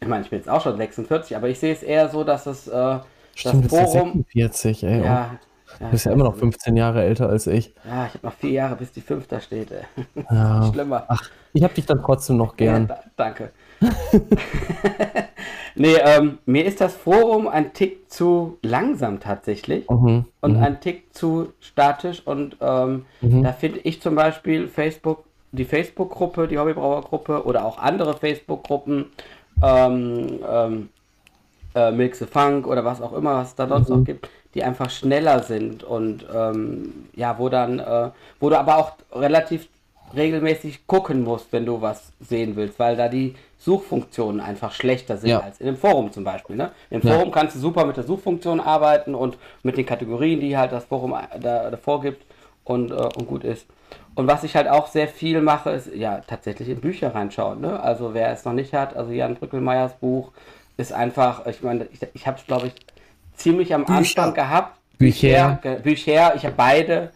ich 0.00 0.08
meine, 0.08 0.24
ich 0.24 0.30
bin 0.30 0.38
jetzt 0.38 0.48
auch 0.48 0.62
schon 0.62 0.76
46, 0.76 1.36
aber 1.36 1.48
ich 1.48 1.58
sehe 1.58 1.72
es 1.72 1.82
eher 1.82 2.08
so, 2.08 2.24
dass 2.24 2.46
es 2.46 2.68
äh, 2.68 2.98
Stimmt, 3.34 3.66
das 3.66 3.70
Forum. 3.70 4.24
46, 4.32 4.84
ey. 4.84 5.04
Ja, 5.04 5.30
oh. 5.34 5.45
Ja, 5.80 5.86
du 5.86 5.92
bist 5.92 6.06
ja 6.06 6.12
immer 6.12 6.24
noch 6.24 6.36
15 6.36 6.76
Jahre 6.76 7.02
älter 7.02 7.28
als 7.28 7.46
ich. 7.46 7.74
Ja, 7.84 8.06
ich 8.06 8.14
habe 8.14 8.26
noch 8.26 8.34
vier 8.34 8.50
Jahre, 8.50 8.76
bis 8.76 8.92
die 8.92 9.00
5 9.00 9.26
da 9.26 9.40
steht. 9.40 9.70
Ja. 10.30 10.70
Schlimmer. 10.72 11.04
Ach, 11.08 11.30
ich 11.52 11.62
habe 11.62 11.74
dich 11.74 11.86
dann 11.86 12.02
trotzdem 12.02 12.36
noch 12.36 12.56
gern. 12.56 12.88
Ja, 12.88 13.00
danke. 13.16 13.50
nee, 15.74 15.94
ähm, 15.94 16.38
mir 16.46 16.64
ist 16.64 16.80
das 16.80 16.94
Forum 16.94 17.48
ein 17.48 17.72
Tick 17.72 18.10
zu 18.10 18.58
langsam 18.62 19.20
tatsächlich 19.20 19.88
mhm. 19.88 20.24
und 20.40 20.56
mhm. 20.56 20.62
ein 20.62 20.80
Tick 20.80 21.14
zu 21.14 21.52
statisch. 21.60 22.26
Und 22.26 22.56
ähm, 22.60 23.04
mhm. 23.20 23.42
da 23.42 23.52
finde 23.52 23.80
ich 23.80 24.00
zum 24.00 24.14
Beispiel 24.14 24.68
Facebook, 24.68 25.24
die 25.52 25.64
Facebook-Gruppe, 25.64 26.48
die 26.48 26.58
Hobbybrauer-Gruppe 26.58 27.44
oder 27.44 27.64
auch 27.64 27.78
andere 27.78 28.16
Facebook-Gruppen, 28.16 29.06
ähm, 29.62 30.40
ähm, 30.48 30.88
äh, 31.74 31.92
Milk 31.92 32.16
the 32.16 32.26
Funk 32.26 32.66
oder 32.66 32.84
was 32.84 33.00
auch 33.00 33.12
immer, 33.12 33.36
was 33.36 33.48
es 33.48 33.54
da 33.54 33.68
sonst 33.68 33.88
noch 33.88 33.98
mhm. 33.98 34.04
gibt, 34.04 34.28
die 34.56 34.64
einfach 34.64 34.88
schneller 34.88 35.42
sind 35.42 35.84
und 35.84 36.26
ähm, 36.34 37.08
ja, 37.14 37.38
wo 37.38 37.50
dann, 37.50 37.78
äh, 37.78 38.10
wo 38.40 38.48
du 38.48 38.58
aber 38.58 38.78
auch 38.78 38.92
relativ 39.12 39.68
regelmäßig 40.16 40.86
gucken 40.86 41.24
musst, 41.24 41.52
wenn 41.52 41.66
du 41.66 41.82
was 41.82 42.12
sehen 42.20 42.56
willst, 42.56 42.78
weil 42.78 42.96
da 42.96 43.08
die 43.08 43.34
Suchfunktionen 43.58 44.40
einfach 44.40 44.72
schlechter 44.72 45.18
sind 45.18 45.30
ja. 45.30 45.40
als 45.40 45.60
in 45.60 45.66
dem 45.66 45.76
Forum 45.76 46.10
zum 46.10 46.24
Beispiel. 46.24 46.56
Ne? 46.56 46.70
Im 46.88 47.02
ja. 47.02 47.12
Forum 47.12 47.32
kannst 47.32 47.56
du 47.56 47.60
super 47.60 47.84
mit 47.84 47.98
der 47.98 48.04
Suchfunktion 48.04 48.60
arbeiten 48.60 49.14
und 49.14 49.36
mit 49.62 49.76
den 49.76 49.84
Kategorien, 49.84 50.40
die 50.40 50.56
halt 50.56 50.72
das 50.72 50.86
Forum 50.86 51.14
da, 51.40 51.70
da 51.70 51.76
vorgibt 51.76 52.24
und, 52.64 52.90
äh, 52.92 52.94
und 52.94 53.26
gut 53.26 53.44
ist. 53.44 53.66
Und 54.14 54.26
was 54.26 54.42
ich 54.42 54.56
halt 54.56 54.68
auch 54.68 54.86
sehr 54.86 55.08
viel 55.08 55.42
mache, 55.42 55.70
ist 55.70 55.94
ja 55.94 56.20
tatsächlich 56.26 56.70
in 56.70 56.80
Bücher 56.80 57.14
reinschauen. 57.14 57.60
Ne? 57.60 57.78
Also 57.78 58.14
wer 58.14 58.32
es 58.32 58.46
noch 58.46 58.54
nicht 58.54 58.72
hat, 58.72 58.96
also 58.96 59.12
Jan 59.12 59.34
Brückelmeyers 59.34 59.94
Buch 59.96 60.32
ist 60.78 60.92
einfach, 60.92 61.46
ich 61.46 61.62
meine, 61.62 61.86
ich, 61.92 62.00
ich 62.14 62.26
habe 62.26 62.38
es 62.38 62.46
glaube 62.46 62.68
ich 62.68 62.74
ziemlich 63.36 63.74
am 63.74 63.84
Bücher. 63.84 63.98
Anfang 63.98 64.34
gehabt. 64.34 64.78
Bücher. 64.98 65.58
Bücher, 65.82 66.34
ich 66.34 66.44
habe 66.44 66.54
beide. 66.56 67.10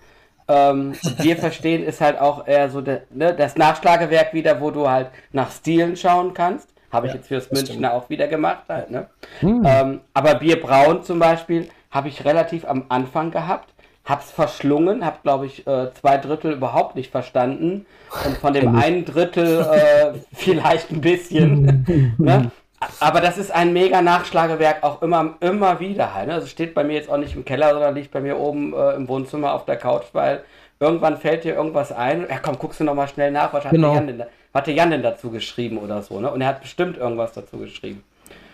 Ähm, 0.48 0.94
wir 1.18 1.36
verstehen 1.36 1.84
ist 1.84 2.01
halt 2.01 2.18
auch 2.20 2.47
eher 2.47 2.70
so 2.70 2.80
de, 2.80 3.02
ne, 3.10 3.32
das 3.34 3.56
Nachschlagewerk 3.56 4.34
wieder, 4.34 4.60
wo 4.60 4.70
du 4.70 4.88
halt 4.88 5.10
nach 5.32 5.51
Stilen 5.52 5.97
schauen 5.97 6.34
kannst. 6.34 6.68
Habe 6.90 7.06
ich 7.06 7.12
ja, 7.12 7.18
jetzt 7.18 7.28
fürs 7.28 7.51
Münchner 7.52 7.92
auch 7.94 8.10
wieder 8.10 8.26
gemacht 8.26 8.64
halt, 8.68 8.90
ne? 8.90 9.06
Hm. 9.40 9.62
Ähm, 9.64 10.01
aber 10.12 10.34
Bierbrauen 10.34 11.05
zum 11.05 11.20
Beispiel 11.20 11.68
habe 11.92 12.09
ich 12.09 12.24
relativ 12.24 12.64
am 12.64 12.86
Anfang 12.88 13.30
gehabt. 13.30 13.72
Hab's 14.05 14.32
verschlungen, 14.32 15.06
hab 15.06 15.22
glaube 15.22 15.47
ich 15.47 15.66
äh, 15.68 15.92
zwei 15.94 16.16
Drittel 16.16 16.52
überhaupt 16.55 16.97
nicht 16.97 17.12
verstanden 17.12 17.86
und 18.26 18.36
von 18.38 18.52
dem 18.52 18.74
einen 18.74 19.05
Drittel 19.05 19.60
äh, 19.60 20.18
vielleicht 20.32 20.90
ein 20.90 21.01
bisschen. 21.01 22.14
ne? 22.18 22.51
Aber 22.98 23.20
das 23.20 23.36
ist 23.36 23.51
ein 23.51 23.73
mega 23.73 24.01
Nachschlagewerk 24.01 24.82
auch 24.82 25.02
immer, 25.02 25.35
immer 25.40 25.81
wieder 25.81 26.15
halt. 26.15 26.28
Ne? 26.28 26.35
Also 26.35 26.47
steht 26.47 26.74
bei 26.74 26.82
mir 26.82 26.94
jetzt 26.94 27.11
auch 27.11 27.19
nicht 27.19 27.36
im 27.36 27.44
Keller, 27.44 27.73
sondern 27.73 27.94
liegt 27.94 28.11
bei 28.11 28.20
mir 28.20 28.39
oben 28.39 28.73
äh, 28.73 28.94
im 28.94 29.07
Wohnzimmer 29.07 29.52
auf 29.52 29.66
der 29.66 29.77
Couch, 29.77 30.07
weil 30.12 30.43
irgendwann 30.78 31.19
fällt 31.19 31.44
dir 31.44 31.55
irgendwas 31.55 31.93
ein. 31.93 32.27
Ja, 32.28 32.39
komm, 32.39 32.59
guckst 32.59 32.81
du 32.81 32.85
nochmal 32.85 33.09
schnell 33.09 33.31
nach, 33.31 33.52
was 33.52 33.69
genau. 33.69 33.89
hat, 33.89 33.97
Jan 33.97 34.07
denn, 34.07 34.24
hat 34.55 34.66
der 34.66 34.74
Jan 34.74 34.90
denn 34.90 35.02
dazu 35.02 35.31
geschrieben 35.31 35.77
oder 35.77 36.01
so. 36.01 36.20
Ne? 36.20 36.31
Und 36.31 36.40
er 36.40 36.48
hat 36.48 36.62
bestimmt 36.62 36.97
irgendwas 36.97 37.32
dazu 37.32 37.59
geschrieben. 37.59 38.02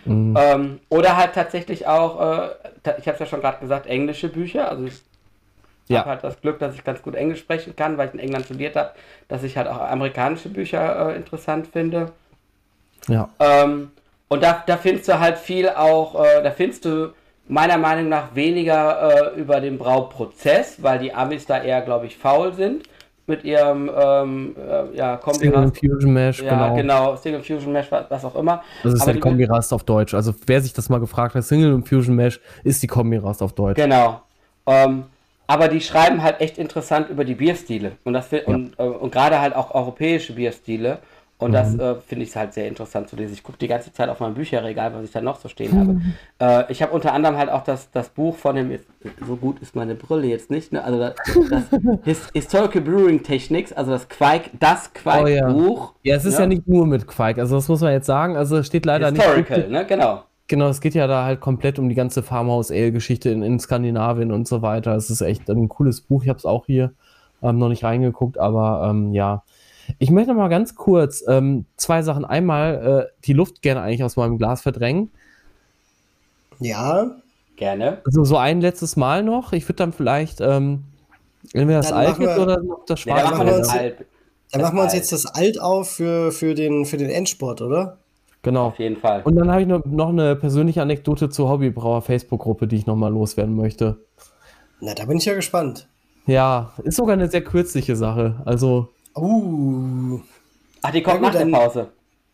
Mhm. 0.03 0.37
Ähm, 0.37 0.79
oder 0.89 1.15
halt 1.15 1.33
tatsächlich 1.33 1.87
auch, 1.87 2.19
äh, 2.19 2.49
ich 2.99 3.07
habe 3.07 3.13
es 3.13 3.19
ja 3.19 3.25
schon 3.25 3.41
gerade 3.41 3.59
gesagt, 3.59 3.87
englische 3.87 4.27
Bücher. 4.27 4.69
Also 4.69 4.89
ja. 5.87 5.99
habe 5.99 6.09
halt 6.09 6.23
das 6.25 6.41
Glück, 6.41 6.59
dass 6.59 6.75
ich 6.75 6.83
ganz 6.83 7.01
gut 7.01 7.15
Englisch 7.15 7.39
sprechen 7.39 7.77
kann, 7.77 7.97
weil 7.97 8.09
ich 8.09 8.13
in 8.13 8.19
England 8.19 8.45
studiert 8.45 8.75
habe, 8.75 8.91
dass 9.29 9.43
ich 9.43 9.55
halt 9.55 9.67
auch 9.67 9.79
amerikanische 9.79 10.49
Bücher 10.49 11.11
äh, 11.11 11.15
interessant 11.15 11.67
finde. 11.67 12.11
Ja. 13.07 13.29
Ähm, 13.39 13.91
und 14.29 14.43
da, 14.43 14.63
da 14.65 14.77
findest 14.77 15.07
du 15.07 15.19
halt 15.19 15.37
viel 15.37 15.69
auch, 15.69 16.23
äh, 16.23 16.43
da 16.43 16.51
findest 16.51 16.85
du 16.85 17.13
meiner 17.47 17.77
Meinung 17.77 18.09
nach 18.09 18.35
weniger 18.35 19.33
äh, 19.33 19.39
über 19.39 19.61
den 19.61 19.77
Brauprozess, 19.77 20.81
weil 20.81 20.99
die 20.99 21.13
Amis 21.13 21.45
da 21.45 21.61
eher, 21.61 21.81
glaube 21.81 22.07
ich, 22.07 22.17
faul 22.17 22.53
sind 22.53 22.83
mit 23.25 23.43
ihrem 23.43 23.91
ähm, 23.93 24.55
äh, 24.57 24.97
ja, 24.97 25.19
Single 25.33 25.71
Fusion 25.73 26.13
Mesh, 26.13 26.41
ja, 26.41 26.69
genau. 26.69 26.75
genau, 26.75 27.15
Single 27.17 27.43
Fusion 27.43 27.73
Mesh, 27.73 27.91
was, 27.91 28.05
was 28.09 28.25
auch 28.25 28.35
immer. 28.35 28.63
Das 28.83 28.93
ist 28.93 29.01
Aber 29.01 29.11
halt 29.11 29.21
Kombi-Rast 29.21 29.73
auf 29.73 29.83
Deutsch. 29.83 30.13
Also 30.13 30.33
wer 30.45 30.61
sich 30.61 30.73
das 30.73 30.87
mal 30.87 30.99
gefragt 30.99 31.35
hat, 31.35 31.43
Single 31.43 31.81
Fusion 31.83 32.15
Mesh 32.15 32.39
ist 32.63 32.81
die 32.83 32.87
Kombi-Rast 32.87 33.43
auf 33.43 33.53
Deutsch. 33.53 33.75
Genau. 33.75 34.21
Ähm, 34.65 35.03
aber 35.45 35.67
die 35.67 35.81
schreiben 35.81 36.23
halt 36.23 36.39
echt 36.39 36.57
interessant 36.57 37.09
über 37.09 37.25
die 37.25 37.35
Bierstile 37.35 37.93
und 38.05 38.13
das 38.13 38.31
ja. 38.31 38.39
und, 38.45 38.77
äh, 38.77 38.83
und 38.83 39.11
gerade 39.11 39.39
halt 39.39 39.55
auch 39.55 39.75
europäische 39.75 40.33
Bierstile. 40.33 40.99
Und 41.39 41.51
mhm. 41.51 41.53
das 41.53 41.77
äh, 41.77 41.95
finde 42.01 42.25
ich 42.25 42.35
halt 42.35 42.53
sehr 42.53 42.67
interessant 42.67 43.09
zu 43.09 43.15
lesen. 43.15 43.33
Ich 43.33 43.43
gucke 43.43 43.59
die 43.59 43.67
ganze 43.67 43.93
Zeit 43.93 44.09
auf 44.09 44.19
mein 44.19 44.33
Bücherregal, 44.33 44.93
was 44.95 45.03
ich 45.03 45.11
da 45.11 45.21
noch 45.21 45.39
so 45.39 45.47
stehen 45.49 45.71
mhm. 45.71 46.01
habe. 46.39 46.65
Äh, 46.67 46.71
ich 46.71 46.81
habe 46.81 46.93
unter 46.93 47.13
anderem 47.13 47.37
halt 47.37 47.49
auch 47.49 47.63
das, 47.63 47.91
das 47.91 48.09
Buch 48.09 48.35
von 48.35 48.55
dem, 48.55 48.79
so 49.25 49.35
gut 49.35 49.59
ist 49.59 49.75
meine 49.75 49.93
Brille 49.93 50.27
jetzt 50.27 50.49
nicht, 50.49 50.73
ne? 50.73 50.83
also 50.83 50.97
das, 50.97 51.13
das 51.49 51.63
His 52.03 52.29
Historical 52.33 52.81
Brewing 52.81 53.21
Techniques, 53.21 53.71
also 53.71 53.91
das 53.91 54.09
Quake, 54.09 54.49
das 54.59 54.91
Quake-Buch. 54.93 55.93
Oh, 55.93 55.99
ja. 56.01 56.13
ja. 56.13 56.15
es 56.15 56.25
ist 56.25 56.35
ja. 56.35 56.41
ja. 56.41 56.47
nicht 56.47 56.67
nur 56.67 56.87
mit 56.87 57.05
Quake, 57.05 57.39
also 57.39 57.55
das 57.55 57.67
muss 57.67 57.81
man 57.81 57.91
jetzt 57.91 58.07
sagen, 58.07 58.35
also 58.35 58.57
es 58.57 58.65
steht 58.65 58.87
leider 58.87 59.11
Historical, 59.11 59.37
nicht. 59.37 59.47
Historical, 59.49 59.71
ne, 59.71 59.85
genau. 59.85 60.23
Genau, 60.47 60.69
es 60.69 60.81
geht 60.81 60.95
ja 60.95 61.07
da 61.07 61.25
halt 61.25 61.39
komplett 61.39 61.77
um 61.77 61.89
die 61.89 61.95
ganze 61.95 62.23
Farmhouse-Ale-Geschichte 62.23 63.29
in, 63.29 63.43
in, 63.43 63.59
Skandinavien 63.59 64.31
und 64.31 64.47
so 64.47 64.61
weiter. 64.61 64.95
Es 64.95 65.09
ist 65.09 65.21
echt 65.21 65.49
ein 65.49 65.67
cooles 65.67 65.99
Buch. 66.01 66.23
Ich 66.23 66.29
habe 66.29 66.39
es 66.39 66.45
auch 66.45 66.65
hier 66.65 66.93
ähm, 67.43 67.59
noch 67.59 67.67
nicht 67.67 67.83
reingeguckt, 67.83 68.39
aber 68.39 68.87
ähm, 68.89 69.13
ja. 69.13 69.43
Ich 69.99 70.11
möchte 70.11 70.31
noch 70.31 70.37
mal 70.37 70.47
ganz 70.49 70.75
kurz 70.75 71.23
ähm, 71.27 71.65
zwei 71.77 72.01
Sachen. 72.01 72.25
Einmal 72.25 73.07
äh, 73.09 73.25
die 73.25 73.33
Luft 73.33 73.61
gerne 73.61 73.81
eigentlich 73.81 74.03
aus 74.03 74.15
meinem 74.15 74.37
Glas 74.37 74.61
verdrängen. 74.61 75.11
Ja. 76.59 77.17
Gerne. 77.55 78.01
Also 78.05 78.23
so 78.23 78.37
ein 78.37 78.61
letztes 78.61 78.95
Mal 78.97 79.23
noch. 79.23 79.51
Ich 79.51 79.63
würde 79.65 79.77
dann 79.77 79.91
vielleicht 79.91 80.41
ähm, 80.41 80.83
entweder 81.53 81.79
das 81.79 81.91
Alt 81.91 82.19
oder 82.19 82.61
noch 82.61 82.85
das 82.85 82.99
Schwarze. 82.99 83.23
Ja, 83.23 83.29
dann 83.29 83.37
machen 83.37 83.47
wir, 83.47 83.55
uns, 83.55 83.73
dann 84.51 84.61
machen 84.61 84.75
wir 84.77 84.83
uns 84.83 84.93
jetzt 84.93 85.11
das 85.11 85.25
Alt 85.25 85.59
auf 85.59 85.89
für, 85.89 86.31
für, 86.31 86.53
den, 86.53 86.85
für 86.85 86.97
den 86.97 87.09
Endsport, 87.09 87.61
oder? 87.61 87.97
Genau. 88.43 88.67
Auf 88.67 88.79
jeden 88.79 88.97
Fall. 88.97 89.23
Und 89.23 89.35
dann 89.35 89.49
habe 89.49 89.61
ich 89.61 89.67
noch, 89.67 89.83
noch 89.85 90.09
eine 90.09 90.35
persönliche 90.35 90.83
Anekdote 90.83 91.29
zur 91.29 91.49
Hobbybrauer 91.49 92.03
Facebook-Gruppe, 92.03 92.67
die 92.67 92.75
ich 92.75 92.85
nochmal 92.85 93.11
loswerden 93.11 93.55
möchte. 93.55 93.97
Na, 94.79 94.93
da 94.93 95.05
bin 95.05 95.17
ich 95.17 95.25
ja 95.25 95.33
gespannt. 95.33 95.87
Ja, 96.27 96.73
ist 96.83 96.97
sogar 96.97 97.13
eine 97.13 97.27
sehr 97.27 97.43
kürzliche 97.43 97.95
Sache. 97.95 98.41
Also. 98.45 98.89
Uh. 99.17 100.19
Ach, 100.81 100.91
die 100.91 101.01
kommt 101.01 101.21
nach 101.21 101.31
der 101.31 101.45
Pause. 101.45 101.87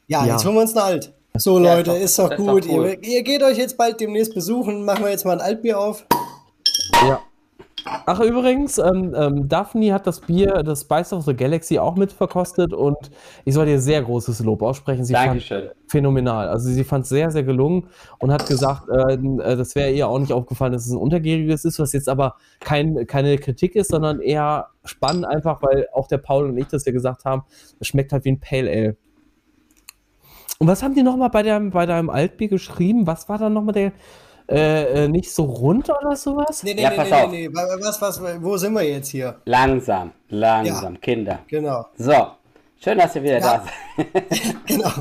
Ja, 0.07 0.25
ja, 0.25 0.33
jetzt 0.33 0.45
holen 0.45 0.55
wir 0.55 0.61
uns 0.61 0.75
eine 0.75 0.83
Alt. 0.83 1.13
So, 1.35 1.59
ja, 1.59 1.75
Leute, 1.75 1.91
ist 1.93 2.19
doch, 2.19 2.29
ist 2.29 2.39
doch 2.39 2.45
gut. 2.45 2.65
Doch 2.65 2.69
cool. 2.71 2.97
ihr, 3.01 3.03
ihr, 3.03 3.23
geht 3.23 3.41
euch 3.41 3.57
jetzt 3.57 3.77
bald 3.77 3.99
demnächst 3.99 4.35
besuchen. 4.35 4.85
Machen 4.85 5.03
wir 5.03 5.11
jetzt 5.11 5.25
mal 5.25 5.33
ein 5.33 5.41
Altbier 5.41 5.79
auf. 5.79 6.05
Ja. 7.07 7.21
Ach, 7.85 8.19
übrigens, 8.19 8.77
ähm, 8.77 9.13
ähm, 9.15 9.49
Daphne 9.49 9.93
hat 9.93 10.07
das 10.07 10.21
Bier, 10.21 10.63
das 10.63 10.81
Spice 10.81 11.13
of 11.13 11.25
the 11.25 11.35
Galaxy, 11.35 11.79
auch 11.79 11.95
mitverkostet 11.95 12.73
und 12.73 12.97
ich 13.45 13.53
soll 13.53 13.65
dir 13.65 13.79
sehr 13.79 14.01
großes 14.01 14.39
Lob 14.41 14.61
aussprechen. 14.61 15.03
Sie 15.03 15.13
Dankeschön. 15.13 15.67
fand 15.67 15.75
phänomenal. 15.87 16.47
Also 16.47 16.69
sie 16.69 16.83
fand 16.83 17.03
es 17.03 17.09
sehr, 17.09 17.31
sehr 17.31 17.43
gelungen 17.43 17.87
und 18.19 18.31
hat 18.31 18.47
gesagt, 18.47 18.89
äh, 18.89 19.13
äh, 19.13 19.57
das 19.57 19.75
wäre 19.75 19.91
ihr 19.91 20.07
auch 20.07 20.19
nicht 20.19 20.33
aufgefallen, 20.33 20.73
dass 20.73 20.85
es 20.85 20.91
ein 20.91 20.97
untergäriges 20.97 21.65
ist, 21.65 21.79
was 21.79 21.93
jetzt 21.93 22.09
aber 22.09 22.35
kein, 22.59 23.05
keine 23.05 23.37
Kritik 23.37 23.75
ist, 23.75 23.91
sondern 23.91 24.19
eher 24.21 24.67
spannend 24.85 25.25
einfach, 25.25 25.61
weil 25.61 25.87
auch 25.93 26.07
der 26.07 26.17
Paul 26.17 26.45
und 26.45 26.57
ich 26.57 26.67
das 26.67 26.85
ja 26.85 26.91
gesagt 26.91 27.25
haben, 27.25 27.43
es 27.79 27.87
schmeckt 27.87 28.11
halt 28.11 28.25
wie 28.25 28.31
ein 28.31 28.39
Pale 28.39 28.69
Ale. 28.69 28.97
Und 30.59 30.67
was 30.67 30.81
haben 30.81 30.95
die 30.95 31.03
nochmal 31.03 31.29
bei, 31.29 31.43
bei 31.59 31.85
deinem 31.85 32.09
Altbier 32.09 32.47
geschrieben? 32.47 33.05
Was 33.05 33.27
war 33.27 33.37
da 33.37 33.49
nochmal 33.49 33.73
der 33.73 33.91
äh, 34.49 35.05
äh, 35.05 35.07
nicht 35.07 35.31
so 35.31 35.43
rund 35.43 35.89
oder 35.89 36.15
sowas? 36.15 36.63
Nee, 36.63 36.73
nee, 36.73 36.81
ja, 36.81 36.89
nee, 36.89 36.95
pass 36.95 37.09
nee, 37.09 37.15
auf. 37.15 37.31
nee, 37.31 37.47
nee. 37.47 37.53
Was, 37.53 38.01
was, 38.01 38.21
wo 38.41 38.57
sind 38.57 38.73
wir 38.73 38.83
jetzt 38.83 39.09
hier? 39.09 39.35
Langsam, 39.45 40.11
langsam, 40.29 40.93
ja. 40.93 40.99
Kinder. 40.99 41.39
Genau. 41.47 41.87
So, 41.97 42.27
schön, 42.81 42.97
dass 42.97 43.15
ihr 43.15 43.23
wieder 43.23 43.39
ja. 43.39 43.57
da 43.57 43.63
seid. 44.03 44.55
genau. 44.67 44.91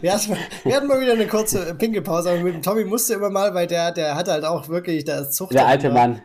Wir 0.00 0.12
hatten, 0.12 0.36
wir 0.64 0.76
hatten, 0.76 0.86
mal 0.86 1.00
wieder 1.00 1.12
eine 1.12 1.26
kurze 1.26 1.74
Pinkelpause, 1.74 2.30
aber 2.30 2.40
mit 2.40 2.54
dem 2.54 2.62
Tommy 2.62 2.84
musste 2.84 3.14
immer 3.14 3.30
mal, 3.30 3.54
weil 3.54 3.66
der, 3.66 3.92
der 3.92 4.14
hatte 4.14 4.32
halt 4.32 4.44
auch 4.44 4.68
wirklich, 4.68 5.04
der 5.04 5.20
ist 5.20 5.34
Zucht. 5.34 5.54
Der 5.54 5.66
alte 5.66 5.86
immer. 5.88 6.00
Mann. 6.00 6.22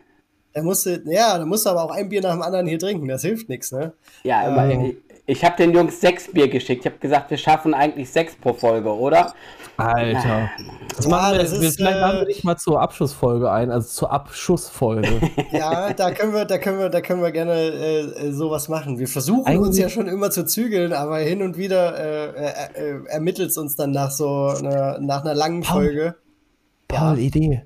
Der 0.56 0.64
musste, 0.64 1.04
ja, 1.06 1.36
der 1.38 1.46
musste 1.46 1.70
aber 1.70 1.84
auch 1.84 1.92
ein 1.92 2.08
Bier 2.08 2.22
nach 2.22 2.32
dem 2.32 2.42
anderen 2.42 2.66
hier 2.66 2.80
trinken, 2.80 3.10
das 3.10 3.24
hilft 3.24 3.50
nichts, 3.50 3.74
ne? 3.74 3.92
Ja, 4.24 4.48
immer, 4.48 4.70
ähm, 4.70 4.96
ich 5.28 5.44
habe 5.44 5.58
den 5.58 5.74
Jungs 5.74 6.00
sechs 6.00 6.32
Bier 6.32 6.48
geschickt. 6.48 6.86
Ich 6.86 6.92
habe 6.92 7.00
gesagt, 7.00 7.32
wir 7.32 7.38
schaffen 7.38 7.74
eigentlich 7.74 8.10
sechs 8.12 8.36
pro 8.36 8.54
Folge, 8.54 8.90
oder? 8.90 9.34
Alter. 9.78 10.52
Das 10.96 11.06
ja, 11.06 11.32
wir, 11.32 11.40
das 11.40 11.52
ist, 11.52 11.76
vielleicht 11.76 12.00
laden 12.00 12.20
wir 12.20 12.26
dich 12.26 12.44
mal 12.44 12.56
zur 12.56 12.80
Abschlussfolge 12.80 13.52
ein, 13.52 13.72
also 13.72 13.88
zur 13.88 14.12
Abschussfolge. 14.12 15.20
ja, 15.52 15.92
da 15.94 16.12
können 16.12 16.34
wir, 16.34 16.46
da 16.46 16.58
können 16.58 16.80
wir, 16.80 16.90
da 16.90 17.02
können 17.02 17.22
wir 17.22 17.32
gerne 17.32 17.54
äh, 17.54 18.32
sowas 18.32 18.70
machen. 18.70 19.00
Wir 19.00 19.08
versuchen 19.08 19.46
Eigentlich 19.48 19.68
uns 19.68 19.78
ja 19.78 19.90
schon 19.90 20.08
immer 20.08 20.32
zu 20.32 20.46
zügeln, 20.46 20.94
aber 20.94 21.18
hin 21.18 21.42
und 21.42 21.58
wieder 21.58 21.98
äh, 21.98 22.30
äh, 22.30 23.00
äh 23.00 23.06
ermittelt 23.08 23.50
es 23.50 23.58
uns 23.58 23.76
dann 23.76 23.92
nach 23.92 24.12
so 24.12 24.48
einer, 24.48 25.00
nach 25.00 25.26
einer 25.26 25.34
langen 25.34 25.62
Paul, 25.62 25.84
Folge. 25.84 26.16
Paul, 26.88 27.18
ja. 27.18 27.26
Idee. 27.26 27.64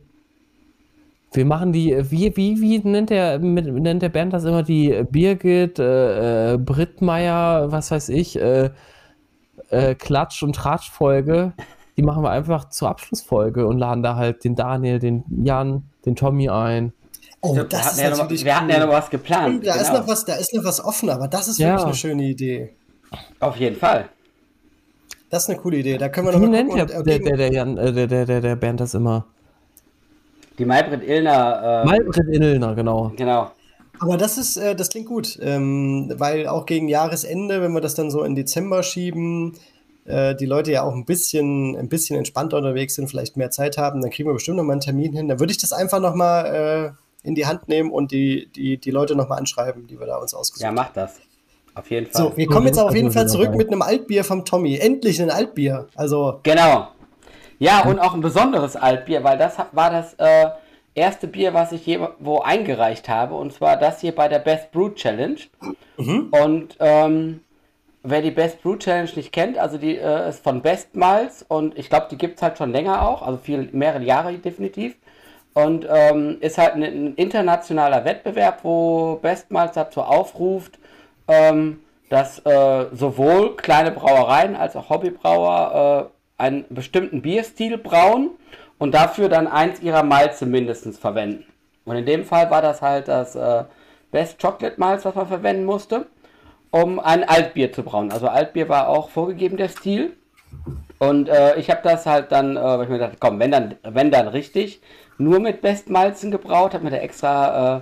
Wir 1.32 1.46
machen 1.46 1.72
die, 1.72 1.96
wie, 2.10 2.36
wie, 2.36 2.60
wie 2.60 2.80
nennt 2.80 3.12
der, 3.12 3.38
nennt 3.40 4.02
der 4.02 4.10
Bernd 4.10 4.34
das 4.34 4.46
immer, 4.46 4.64
die 4.64 5.04
Birgit, 5.10 5.78
äh, 5.78 6.54
äh, 6.54 6.58
Brittmeier, 6.58 7.72
was 7.72 7.92
weiß 7.92 8.10
ich, 8.10 8.36
äh, 8.40 8.72
äh, 9.70 9.94
Klatsch- 9.94 10.44
und 10.44 10.56
Tratsch-Folge. 10.56 11.54
Die 11.98 12.02
machen 12.02 12.24
wir 12.24 12.32
einfach 12.32 12.70
zur 12.70 12.90
Abschlussfolge 12.90 13.68
und 13.68 13.78
laden 13.78 14.02
da 14.02 14.16
halt 14.16 14.44
den 14.44 14.56
Daniel, 14.56 15.00
den 15.00 15.24
Jan, 15.44 15.84
den 16.06 16.16
Tommy 16.16 16.50
ein. 16.50 16.94
Oh, 17.42 17.56
das 17.56 17.98
wir 17.98 18.12
ist 18.12 18.18
natürlich 18.18 18.42
ja 18.44 18.46
noch, 18.46 18.46
Wir 18.46 18.56
hatten 18.56 18.70
ja 18.70 18.86
noch 18.86 18.94
was 18.94 19.10
geplant. 19.10 19.66
Da, 19.66 19.74
genau. 19.74 19.84
ist 19.84 19.94
noch 19.94 20.08
was, 20.08 20.26
da 20.26 20.36
ist 20.36 20.54
noch 20.54 20.64
was 20.64 20.84
offen, 20.84 21.10
aber 21.10 21.28
das 21.28 21.48
ist 21.48 21.60
wirklich 21.60 21.80
ja. 21.80 21.86
eine 21.86 21.94
schöne 21.94 22.24
Idee. 22.24 22.74
Auf 23.40 23.56
jeden 23.58 23.76
Fall. 23.76 24.10
Das 25.30 25.44
ist 25.44 25.50
eine 25.50 25.60
coole 25.60 25.78
Idee. 25.78 25.98
Da 25.98 26.10
können 26.10 26.28
wir 26.28 26.34
noch 26.34 26.42
Wie 26.42 26.48
mal 26.48 26.64
nennt 26.64 26.74
der, 26.74 26.86
der, 26.86 27.20
der, 27.20 27.38
der, 27.38 27.52
Jan, 27.54 27.78
äh, 27.78 27.94
der, 27.94 28.08
der, 28.08 28.26
der, 28.26 28.42
der 28.42 28.56
Bernd 28.56 28.80
das 28.80 28.94
immer? 28.94 29.28
Die 30.60 30.66
Maybrit 30.66 31.04
Illner. 31.08 31.84
Äh, 31.84 31.88
Maybrit 31.88 32.28
Illner, 32.28 32.76
genau. 32.76 33.12
Genau. 33.16 33.52
Aber 34.00 34.18
das 34.18 34.38
ist, 34.38 34.58
äh, 34.58 34.76
das 34.76 34.90
klingt 34.90 35.08
gut, 35.08 35.40
ähm, 35.42 36.14
weil 36.16 36.48
auch 36.48 36.66
gegen 36.66 36.88
Jahresende, 36.88 37.62
wenn 37.62 37.74
wir 37.74 37.82
das 37.82 37.96
dann 37.96 38.12
so 38.12 38.24
in 38.24 38.36
Dezember 38.36 38.84
schieben, 38.84 39.54
äh, 40.06 40.36
die 40.36 40.46
Leute 40.46 40.72
ja 40.72 40.84
auch 40.84 40.94
ein 40.94 41.06
bisschen, 41.06 41.76
ein 41.76 41.90
bisschen 41.90 42.18
entspannter 42.18 42.58
unterwegs 42.58 42.96
sind, 42.96 43.10
vielleicht 43.10 43.38
mehr 43.38 43.52
Zeit 43.52 43.78
haben, 43.78 44.02
dann 44.02 44.12
kriegen 44.12 44.30
wir 44.30 44.34
bestimmt 44.34 44.58
noch 44.58 44.64
mal 44.64 44.74
einen 44.74 44.82
Termin 44.82 45.14
hin. 45.14 45.28
Dann 45.28 45.40
würde 45.40 45.52
ich 45.52 45.58
das 45.58 45.74
einfach 45.74 46.00
noch 46.00 46.16
mal 46.16 46.46
äh, 47.24 47.28
in 47.28 47.36
die 47.36 47.46
Hand 47.46 47.68
nehmen 47.68 47.92
und 47.92 48.12
die, 48.12 48.50
die, 48.56 48.78
die 48.78 48.92
Leute 48.92 49.16
noch 49.16 49.28
mal 49.28 49.36
anschreiben, 49.36 49.88
die 49.88 50.00
wir 50.00 50.08
da 50.08 50.18
uns 50.18 50.34
ausgesucht 50.34 50.66
haben. 50.66 50.76
Ja, 50.76 50.84
mach 50.84 50.94
das. 50.94 51.20
Auf 51.76 51.90
jeden 51.92 52.08
Fall. 52.08 52.22
So, 52.22 52.38
wir 52.38 52.48
kommen 52.48 52.68
jetzt 52.68 52.80
auf 52.80 52.96
jeden 52.96 53.12
Fall 53.12 53.28
zurück 53.28 53.56
mit 53.56 53.68
einem 53.68 53.82
Altbier 53.82 54.24
vom 54.24 54.44
Tommy. 54.46 54.78
Endlich 54.78 55.22
ein 55.22 55.30
Altbier. 55.30 55.88
Also. 55.96 56.40
Genau. 56.44 56.90
Ja, 57.60 57.84
und 57.86 58.00
auch 58.00 58.14
ein 58.14 58.22
besonderes 58.22 58.76
Altbier, 58.76 59.24
weil 59.24 59.38
das 59.38 59.58
war 59.74 59.92
das 59.92 60.14
äh, 60.16 60.48
erste 60.96 61.28
Bier, 61.28 61.54
was 61.54 61.72
ich 61.72 61.86
je 61.86 62.00
wo 62.20 62.40
eingereicht 62.40 63.10
habe. 63.10 63.36
Und 63.36 63.54
zwar 63.54 63.78
das 63.78 64.02
hier 64.02 64.16
bei 64.16 64.28
der 64.28 64.40
Best 64.40 64.72
Brew 64.72 64.90
Challenge. 64.90 65.40
Mhm. 65.98 66.30
Und 66.32 66.78
ähm, 66.80 67.42
wer 68.04 68.22
die 68.22 68.32
Best 68.32 68.62
Brew 68.62 68.78
Challenge 68.78 69.10
nicht 69.16 69.32
kennt, 69.32 69.58
also 69.58 69.78
die 69.78 69.98
äh, 69.98 70.30
ist 70.30 70.44
von 70.44 70.62
Best 70.62 70.96
Miles 70.96 71.46
und 71.48 71.78
ich 71.78 71.90
glaube, 71.90 72.08
die 72.10 72.18
gibt 72.18 72.38
es 72.38 72.42
halt 72.42 72.58
schon 72.58 72.72
länger 72.72 73.08
auch, 73.08 73.22
also 73.22 73.38
viel, 73.38 73.70
mehrere 73.72 74.04
Jahre 74.04 74.34
definitiv. 74.34 74.96
Und 75.54 75.86
ähm, 75.90 76.38
ist 76.42 76.58
halt 76.58 76.76
ein, 76.76 76.84
ein, 76.84 77.16
internationaler 77.16 78.06
Wettbewerb, 78.06 78.60
wo 78.64 79.16
Best 79.16 79.52
Miles 79.52 79.72
dazu 79.74 80.02
aufruft, 80.02 80.80
ähm, 81.28 81.82
dass 82.10 82.40
äh, 82.46 82.86
sowohl 82.94 83.56
kleine 83.56 83.92
Brauereien 83.92 84.56
als 84.56 84.76
auch 84.76 84.90
Hobbybrauer 84.90 86.08
äh, 86.08 86.19
einen 86.40 86.66
bestimmten 86.70 87.22
Bierstil 87.22 87.78
brauen 87.78 88.32
und 88.78 88.94
dafür 88.94 89.30
dann 89.30 89.48
eins 89.48 89.82
ihrer 89.82 90.04
Malze 90.04 90.46
mindestens 90.46 90.98
verwenden. 90.98 91.46
Und 91.86 91.96
in 91.96 92.06
dem 92.06 92.26
Fall 92.26 92.50
war 92.50 92.62
das 92.62 92.82
halt 92.82 93.08
das 93.08 93.36
äh, 93.36 93.64
Best 94.12 94.42
Chocolate 94.42 94.80
Malz, 94.80 95.06
was 95.06 95.16
man 95.16 95.28
verwenden 95.28 95.66
musste, 95.66 96.08
um 96.72 97.00
ein 97.00 97.24
Altbier 97.28 97.72
zu 97.72 97.84
brauen. 97.84 98.12
Also 98.12 98.28
Altbier 98.28 98.70
war 98.70 98.88
auch 98.90 99.10
vorgegeben 99.10 99.58
der 99.58 99.70
Stil. 99.70 100.14
Und 101.00 101.30
äh, 101.30 101.56
ich 101.58 101.70
habe 101.70 101.82
das 101.84 102.06
halt 102.06 102.32
dann, 102.32 102.58
äh, 102.58 102.62
weil 102.62 102.84
ich 102.84 102.90
mir 102.90 103.00
gedacht, 103.00 103.18
komm, 103.20 103.40
wenn 103.40 103.52
dann, 103.52 103.76
wenn 103.84 104.12
dann 104.12 104.28
richtig, 104.28 104.82
nur 105.18 105.40
mit 105.40 105.62
Bestmalzen 105.62 106.32
gebraut, 106.32 106.74
habe 106.74 106.84
mir 106.84 106.92
da 106.92 106.98
extra 106.98 107.78
äh, 107.78 107.82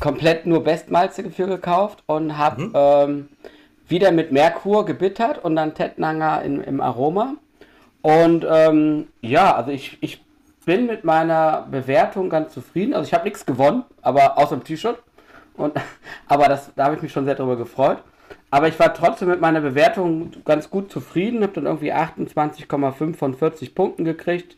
komplett 0.00 0.46
nur 0.46 0.64
Bestmalze 0.64 1.22
dafür 1.22 1.46
gekauft 1.46 2.02
und 2.06 2.36
habe 2.36 2.62
mhm. 2.62 2.72
ähm, 2.74 3.28
wieder 3.88 4.12
mit 4.12 4.32
Merkur 4.32 4.84
gebittert 4.84 5.42
und 5.44 5.56
dann 5.56 5.74
Tettnanger 5.74 6.42
in, 6.42 6.62
im 6.62 6.80
Aroma. 6.80 7.34
Und 8.02 8.46
ähm, 8.48 9.08
ja, 9.20 9.54
also 9.54 9.70
ich, 9.70 9.98
ich 10.00 10.24
bin 10.64 10.86
mit 10.86 11.04
meiner 11.04 11.66
Bewertung 11.70 12.28
ganz 12.28 12.52
zufrieden. 12.52 12.94
Also 12.94 13.08
ich 13.08 13.14
habe 13.14 13.24
nichts 13.24 13.46
gewonnen, 13.46 13.84
aber 14.02 14.38
außer 14.38 14.56
dem 14.56 14.64
T-Shirt. 14.64 14.98
Und, 15.56 15.74
aber 16.28 16.48
das, 16.48 16.70
da 16.76 16.84
habe 16.84 16.96
ich 16.96 17.02
mich 17.02 17.12
schon 17.12 17.24
sehr 17.24 17.34
darüber 17.34 17.56
gefreut. 17.56 18.02
Aber 18.50 18.68
ich 18.68 18.78
war 18.78 18.94
trotzdem 18.94 19.28
mit 19.28 19.40
meiner 19.40 19.60
Bewertung 19.60 20.30
ganz 20.44 20.70
gut 20.70 20.90
zufrieden, 20.90 21.42
habe 21.42 21.52
dann 21.52 21.66
irgendwie 21.66 21.92
28,5 21.92 23.14
von 23.16 23.34
40 23.34 23.74
Punkten 23.74 24.04
gekriegt. 24.04 24.56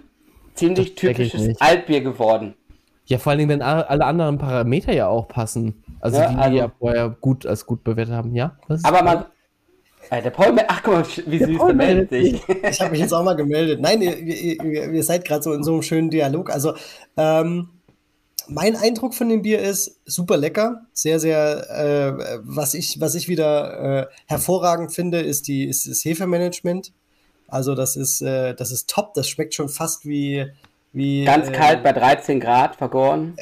ziemlich 0.54 0.96
typisches 0.96 1.60
Altbier 1.60 2.00
geworden. 2.00 2.54
Ja, 3.06 3.18
vor 3.18 3.32
allem, 3.32 3.50
wenn 3.50 3.60
alle 3.62 4.04
anderen 4.04 4.38
Parameter 4.38 4.92
ja 4.92 5.06
auch 5.08 5.28
passen. 5.28 5.84
Also 6.00 6.18
ja, 6.18 6.28
die, 6.28 6.34
die 6.34 6.40
also, 6.40 6.56
ja 6.56 6.72
vorher 6.78 7.10
gut 7.20 7.46
als 7.46 7.66
gut 7.66 7.84
bewertet 7.84 8.14
haben, 8.14 8.34
ja? 8.34 8.56
Aber 8.82 9.02
man. 9.02 9.26
Äh, 10.10 10.22
der 10.22 10.30
Paul, 10.30 10.54
ach 10.66 10.82
guck 10.82 10.94
mal, 10.94 11.04
wie 11.26 11.38
der 11.38 11.48
süß, 11.48 11.56
Paul 11.56 11.68
der 11.68 11.76
meldet 11.76 12.10
sich. 12.10 12.42
Ich 12.68 12.80
habe 12.80 12.90
mich 12.90 13.00
jetzt 13.00 13.12
auch 13.12 13.22
mal 13.22 13.36
gemeldet. 13.36 13.80
Nein, 13.80 14.02
ihr, 14.02 14.18
ihr, 14.18 14.92
ihr 14.92 15.02
seid 15.02 15.24
gerade 15.24 15.42
so 15.42 15.52
in 15.52 15.62
so 15.62 15.72
einem 15.72 15.82
schönen 15.82 16.10
Dialog. 16.10 16.50
Also, 16.50 16.74
ähm, 17.16 17.68
mein 18.48 18.76
Eindruck 18.76 19.14
von 19.14 19.28
dem 19.28 19.42
Bier 19.42 19.60
ist 19.60 20.00
super 20.04 20.36
lecker, 20.36 20.82
sehr, 20.92 21.20
sehr, 21.20 21.70
äh, 21.70 22.40
was 22.42 22.74
ich, 22.74 23.00
was 23.00 23.14
ich 23.14 23.28
wieder 23.28 24.02
äh, 24.02 24.06
hervorragend 24.26 24.92
finde, 24.92 25.20
ist 25.20 25.48
die, 25.48 25.64
ist 25.64 25.88
das 25.88 26.04
Hefemanagement. 26.04 26.92
Also 27.48 27.74
das 27.74 27.96
ist, 27.96 28.20
äh, 28.22 28.54
das 28.54 28.72
ist 28.72 28.88
top, 28.88 29.14
das 29.14 29.28
schmeckt 29.28 29.54
schon 29.54 29.68
fast 29.68 30.06
wie, 30.06 30.46
wie. 30.92 31.24
Ganz 31.24 31.52
kalt 31.52 31.82
bei 31.82 31.92
13 31.92 32.40
Grad 32.40 32.76
vergoren. 32.76 33.36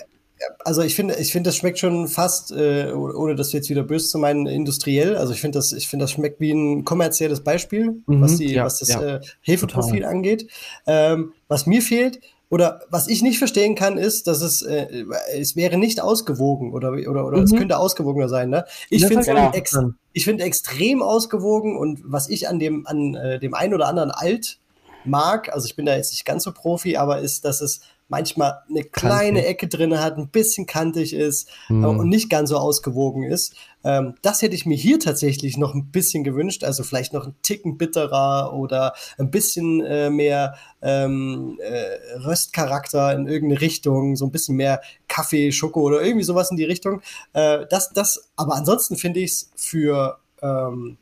Also 0.65 0.83
ich 0.83 0.97
finde, 0.97 1.15
ich 1.21 1.31
finde, 1.31 1.49
das 1.49 1.57
schmeckt 1.57 1.79
schon 1.79 2.09
fast, 2.09 2.51
äh, 2.51 2.91
ohne 2.93 3.37
das 3.37 3.53
jetzt 3.53 3.71
wieder 3.71 3.85
böse 3.85 4.09
zu 4.09 4.19
meinen, 4.19 4.47
industriell. 4.47 5.17
Also 5.17 5.33
ich 5.33 5.41
finde, 5.41 5.59
das, 5.59 5.73
ich 5.73 5.89
finde, 5.89 6.05
das 6.05 6.11
schmeckt 6.11 6.41
wie 6.41 6.53
ein 6.53 6.85
kommerzielles 6.85 7.45
Beispiel, 7.45 8.03
mhm, 8.07 8.21
was, 8.21 8.37
die, 8.39 8.53
ja, 8.53 8.65
was 8.65 8.79
das 8.81 8.89
ja, 8.89 9.03
äh, 9.03 9.21
Hefeprofil 9.43 10.01
total. 10.01 10.11
angeht. 10.11 10.49
Ähm, 10.87 11.33
was 11.47 11.67
mir 11.67 11.81
fehlt, 11.81 12.21
oder 12.53 12.83
was 12.91 13.09
ich 13.09 13.23
nicht 13.23 13.39
verstehen 13.39 13.75
kann, 13.75 13.97
ist, 13.97 14.27
dass 14.27 14.43
es, 14.43 14.61
äh, 14.61 15.07
es 15.35 15.57
wäre 15.57 15.79
nicht 15.79 16.03
ausgewogen 16.03 16.75
oder, 16.75 16.93
oder, 16.93 17.27
oder 17.27 17.39
mhm. 17.39 17.45
es 17.45 17.55
könnte 17.55 17.79
ausgewogener 17.79 18.29
sein. 18.29 18.51
Ne? 18.51 18.67
Ich 18.91 19.07
finde 19.07 19.25
genau. 19.25 19.53
ex 19.53 19.75
find 20.19 20.43
extrem 20.43 21.01
ausgewogen 21.01 21.79
und 21.79 22.01
was 22.05 22.29
ich 22.29 22.51
an 22.51 22.59
dem, 22.59 22.87
an 22.87 23.15
äh, 23.15 23.41
dem 23.41 23.55
einen 23.55 23.73
oder 23.73 23.89
anderen 23.89 24.11
Alt 24.11 24.59
mag, 25.07 25.51
also 25.51 25.65
ich 25.65 25.77
bin 25.77 25.87
da 25.87 25.97
jetzt 25.97 26.13
nicht 26.13 26.27
ganz 26.27 26.45
so 26.45 26.53
Profi, 26.53 26.99
aber 26.99 27.21
ist, 27.21 27.47
dass 27.47 27.63
es 27.63 27.81
manchmal 28.09 28.63
eine 28.69 28.85
kleine 28.85 29.41
kantig. 29.41 29.51
Ecke 29.51 29.69
drin 29.69 29.99
hat, 29.99 30.19
ein 30.19 30.29
bisschen 30.29 30.67
kantig 30.67 31.15
ist 31.15 31.49
mhm. 31.69 31.85
äh, 31.85 31.87
und 31.87 32.09
nicht 32.09 32.29
ganz 32.29 32.51
so 32.51 32.59
ausgewogen 32.59 33.23
ist. 33.23 33.55
Ähm, 33.85 34.15
das 34.23 34.43
hätte 34.43 34.55
ich 34.55 34.67
mir 34.67 34.77
hier 34.77 35.01
tatsächlich 35.01 35.57
noch 35.57 35.75
ein 35.75 35.91
bisschen 35.91 36.23
gewünscht, 36.23 36.63
also 36.65 36.83
vielleicht 36.83 37.13
noch 37.13 37.27
ein 37.27 37.35
Ticken 37.43 37.79
bitterer 37.79 38.53
oder 38.55 38.95
ein 39.19 39.31
bisschen 39.31 39.81
äh, 39.81 40.11
mehr 40.11 40.55
ähm, 40.83 41.59
äh, 41.61 42.19
Röstcharakter 42.19 43.15
in 43.15 43.27
irgendeine 43.27 43.61
Richtung, 43.61 44.17
so 44.17 44.27
ein 44.27 44.31
bisschen 44.33 44.57
mehr 44.57 44.83
Kaffee, 45.09 45.53
Schoko 45.53 45.81
oder 45.81 46.03
irgendwie 46.03 46.25
sowas 46.25 46.51
in 46.51 46.57
die 46.57 46.65
Richtung. 46.65 47.01
Äh, 47.33 47.67
das, 47.71 47.93
das, 47.93 48.31
aber 48.37 48.55
ansonsten 48.55 48.97
finde 48.97 49.21
ich 49.21 49.33
es 49.33 49.51
für, 49.57 50.19
ähm, 50.43 50.99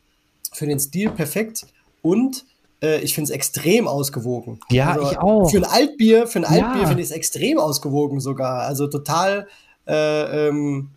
für 0.53 0.67
den 0.67 0.81
Stil 0.81 1.11
perfekt 1.11 1.67
und 2.03 2.45
äh, 2.83 3.01
ich 3.01 3.15
finde 3.15 3.31
es 3.31 3.31
extrem 3.31 3.87
ausgewogen. 3.87 4.61
Ja, 4.71 4.93
also, 4.93 5.11
ich 5.11 5.19
auch. 5.19 5.51
Für 5.51 5.59
ein 5.59 5.65
Altbier, 5.65 6.27
für 6.27 6.41
ein 6.41 6.45
Altbier 6.45 6.83
ja. 6.83 6.87
finde 6.87 7.03
ich 7.03 7.11
es 7.11 7.15
extrem 7.15 7.59
ausgewogen 7.59 8.21
sogar. 8.21 8.63
Also 8.63 8.87
total 8.87 9.47
äh, 9.87 10.49
ähm, 10.49 10.91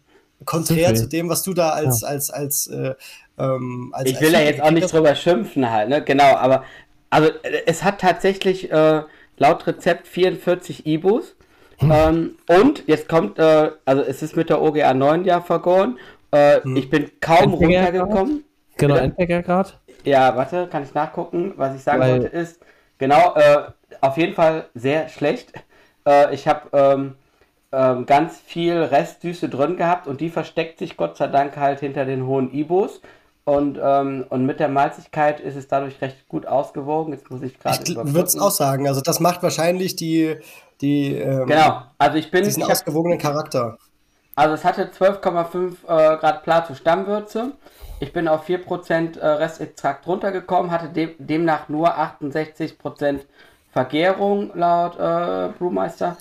konträr 0.45 0.89
okay. 0.89 0.97
zu 0.97 1.07
dem, 1.07 1.29
was 1.29 1.43
du 1.43 1.53
da 1.53 1.69
als, 1.69 2.01
ja. 2.01 2.07
als, 2.09 2.29
als, 2.29 2.67
äh, 2.67 2.95
ähm, 3.37 3.91
als 3.93 4.09
Ich 4.09 4.21
will 4.21 4.31
da 4.31 4.41
jetzt 4.41 4.61
auch 4.61 4.71
nicht 4.71 4.91
drüber 4.91 5.15
schimpfen 5.15 5.69
halt, 5.69 5.89
ne? 5.89 6.03
Genau, 6.03 6.35
aber 6.35 6.63
also 7.09 7.29
es 7.65 7.83
hat 7.83 8.01
tatsächlich 8.01 8.71
äh, 8.71 9.03
laut 9.37 9.67
Rezept 9.67 10.07
44 10.07 10.85
Ibus. 10.85 11.35
Hm. 11.77 11.91
Ähm, 11.91 12.35
und 12.47 12.83
jetzt 12.87 13.07
kommt, 13.07 13.39
äh, 13.39 13.71
also 13.85 14.03
es 14.03 14.21
ist 14.21 14.35
mit 14.35 14.49
der 14.49 14.61
OGA 14.61 14.93
9 14.93 15.25
ja 15.25 15.41
vergoren. 15.41 15.97
Äh, 16.31 16.61
hm. 16.61 16.75
Ich 16.75 16.89
bin 16.89 17.11
kaum 17.19 17.53
runtergekommen. 17.53 18.43
Genau, 18.77 18.95
Endbäckergrad. 18.95 19.79
Ja, 20.03 20.35
warte, 20.35 20.67
kann 20.67 20.83
ich 20.83 20.93
nachgucken. 20.93 21.53
Was 21.55 21.75
ich 21.75 21.83
sagen 21.83 21.99
Weil... 21.99 22.11
wollte 22.21 22.27
ist, 22.27 22.59
genau, 22.97 23.35
äh, 23.35 23.63
auf 24.01 24.17
jeden 24.17 24.33
Fall 24.33 24.65
sehr 24.73 25.09
schlecht. 25.09 25.53
Äh, 26.05 26.33
ich 26.33 26.47
habe 26.47 26.69
ähm, 26.73 27.15
ähm, 27.71 28.05
ganz 28.05 28.37
viel 28.39 28.77
Restsüße 28.77 29.49
drin 29.49 29.77
gehabt 29.77 30.07
und 30.07 30.21
die 30.21 30.29
versteckt 30.29 30.79
sich 30.79 30.97
Gott 30.97 31.17
sei 31.17 31.27
Dank 31.27 31.57
halt 31.57 31.79
hinter 31.79 32.05
den 32.05 32.25
hohen 32.27 32.53
Ibos. 32.53 33.01
Und, 33.45 33.77
ähm, 33.81 34.25
und 34.29 34.45
mit 34.45 34.61
der 34.61 34.69
Malzigkeit 34.69 35.41
ist 35.41 35.57
es 35.57 35.67
dadurch 35.67 36.01
recht 36.01 36.29
gut 36.29 36.45
ausgewogen. 36.45 37.11
Jetzt 37.11 37.29
muss 37.29 37.41
ich 37.41 37.59
gerade. 37.59 37.83
Ich 37.83 37.95
würde 37.95 38.27
es 38.27 38.37
auch 38.37 38.51
sagen. 38.51 38.87
Also, 38.87 39.01
das 39.01 39.19
macht 39.19 39.43
wahrscheinlich 39.43 39.97
die. 39.97 40.37
die 40.79 41.15
ähm, 41.15 41.47
genau, 41.47 41.81
also 41.97 42.17
ich 42.17 42.31
bin. 42.31 42.45
Diesen 42.45 42.63
ich 42.63 42.71
ausgewogenen 42.71 43.17
Charakter. 43.17 43.77
Also, 44.35 44.53
es 44.53 44.63
hatte 44.63 44.91
12,5 44.97 45.71
äh, 45.83 46.17
Grad 46.17 46.43
Plato 46.43 46.73
Stammwürze. 46.73 47.51
Ich 48.03 48.11
bin 48.11 48.27
auf 48.27 48.45
4% 48.49 49.17
äh, 49.17 49.25
Restextrakt 49.25 50.05
runtergekommen, 50.07 50.71
hatte 50.71 50.89
de 50.89 51.15
demnach 51.19 51.69
nur 51.69 51.97
68% 51.97 53.21
Vergärung 53.71 54.51
laut 54.55 54.95
äh, 54.95 55.53
Brewmeister. 55.57 56.17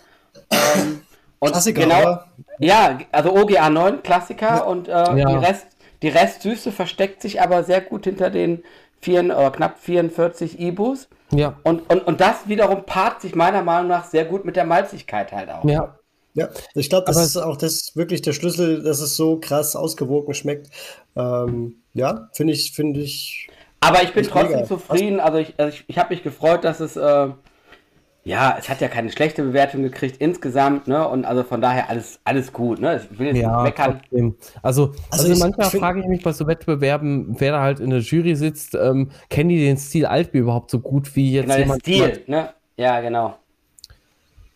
Ähm, 0.53 1.03
und 1.41 1.51
Klassiker, 1.51 1.83
genau? 1.83 2.21
Ja, 2.61 2.99
also 3.11 3.35
OGA 3.35 3.69
9, 3.69 4.05
Klassiker 4.05 4.47
ja. 4.47 4.63
und 4.63 4.87
äh, 4.87 4.93
ja. 4.93 5.15
die, 5.15 5.45
Rest, 5.45 5.67
die 6.03 6.09
Restsüße 6.09 6.71
versteckt 6.71 7.21
sich 7.21 7.43
aber 7.43 7.65
sehr 7.65 7.81
gut 7.81 8.05
hinter 8.05 8.31
den 8.31 8.63
vier, 9.01 9.29
äh, 9.29 9.51
knapp 9.51 9.81
44 9.81 10.61
Ibus. 10.61 11.09
Ja. 11.33 11.55
Und, 11.65 11.91
und, 11.93 12.07
und 12.07 12.21
das 12.21 12.47
wiederum 12.47 12.87
paart 12.87 13.23
sich 13.23 13.35
meiner 13.35 13.65
Meinung 13.65 13.89
nach 13.89 14.05
sehr 14.05 14.25
gut 14.25 14.45
mit 14.45 14.55
der 14.55 14.67
Malzigkeit 14.67 15.33
halt 15.33 15.51
auch. 15.51 15.65
Ja, 15.65 15.97
ja, 16.35 16.49
ich 16.75 16.89
glaube, 16.89 17.05
das 17.07 17.17
aber 17.17 17.27
ist 17.27 17.37
auch 17.37 17.57
das 17.57 17.95
wirklich 17.95 18.23
der 18.23 18.33
Schlüssel, 18.33 18.83
dass 18.83 19.01
es 19.01 19.17
so 19.17 19.39
krass 19.39 19.77
ausgewogen 19.77 20.33
schmeckt. 20.35 20.69
Ähm, 21.15 21.77
ja, 21.93 22.29
finde 22.33 22.55
ich, 22.55 22.73
finde 22.73 23.01
ich. 23.01 23.49
Aber 23.81 24.03
ich 24.03 24.15
bin 24.15 24.25
trotzdem 24.25 24.57
mega. 24.57 24.67
zufrieden. 24.67 25.21
Also 25.21 25.39
ich, 25.39 25.55
also 25.59 25.77
ich, 25.77 25.85
ich 25.89 25.99
habe 25.99 26.15
mich 26.15 26.23
gefreut, 26.23 26.65
dass 26.65 26.81
es, 26.81 26.97
äh, 26.97 27.29
ja, 28.25 28.57
es 28.59 28.69
hat 28.69 28.81
ja 28.81 28.89
keine 28.89 29.11
schlechte 29.11 29.43
Bewertung 29.43 29.83
gekriegt 29.83 30.19
insgesamt, 30.19 30.87
ne? 30.87 31.07
Und 31.07 31.25
also 31.25 31.43
von 31.43 31.61
daher 31.61 31.91
alles, 31.91 32.21
alles 32.25 32.53
gut, 32.53 32.81
ne? 32.81 33.03
Ich 33.11 33.19
will 33.19 33.27
jetzt 33.27 33.39
ja, 33.39 33.63
nicht 33.63 33.77
meckern. 33.77 34.01
Also, 34.63 34.93
also, 35.11 35.29
also 35.29 35.37
manchmal 35.39 35.71
frage 35.71 36.01
ich 36.01 36.07
mich 36.07 36.23
bei 36.23 36.33
so 36.33 36.47
Wettbewerben, 36.47 37.35
wer 37.41 37.53
da 37.53 37.61
halt 37.61 37.81
in 37.81 37.91
der 37.91 37.99
Jury 37.99 38.37
sitzt, 38.37 38.75
ähm, 38.75 39.11
kennen 39.29 39.51
die 39.51 39.59
den 39.59 39.77
Stil 39.77 40.07
Altbier 40.07 40.43
überhaupt 40.43 40.71
so 40.71 40.79
gut 40.79 41.15
wie 41.15 41.33
jetzt 41.33 41.47
genau, 41.47 41.59
jemand? 41.59 41.83
Stil, 41.83 42.23
ne? 42.27 42.51
Ja, 42.77 43.01
genau. 43.01 43.35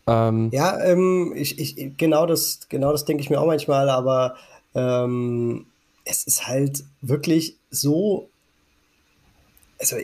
Ähm, 0.07 0.51
ja, 0.53 0.83
ähm, 0.85 1.33
ich, 1.37 1.59
ich, 1.59 1.97
genau 1.97 2.27
das, 2.27 2.61
genau 2.69 2.93
das 2.93 3.05
denke 3.05 3.23
ich 3.23 3.31
mir 3.31 3.41
auch 3.41 3.47
manchmal, 3.47 3.91
aber 3.91 4.37
ähm, 4.74 5.66
es 6.05 6.24
ist 6.24 6.47
halt 6.47 6.85
wirklich 7.01 7.57
so. 7.70 8.28
Also, 9.78 9.97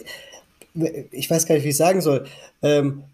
ich 1.11 1.31
weiß 1.31 1.47
gar 1.47 1.55
nicht, 1.55 1.65
wie 1.65 1.71
ich 1.71 1.77
sagen 1.77 2.01
soll. 2.01 2.27
Ähm, 2.63 3.05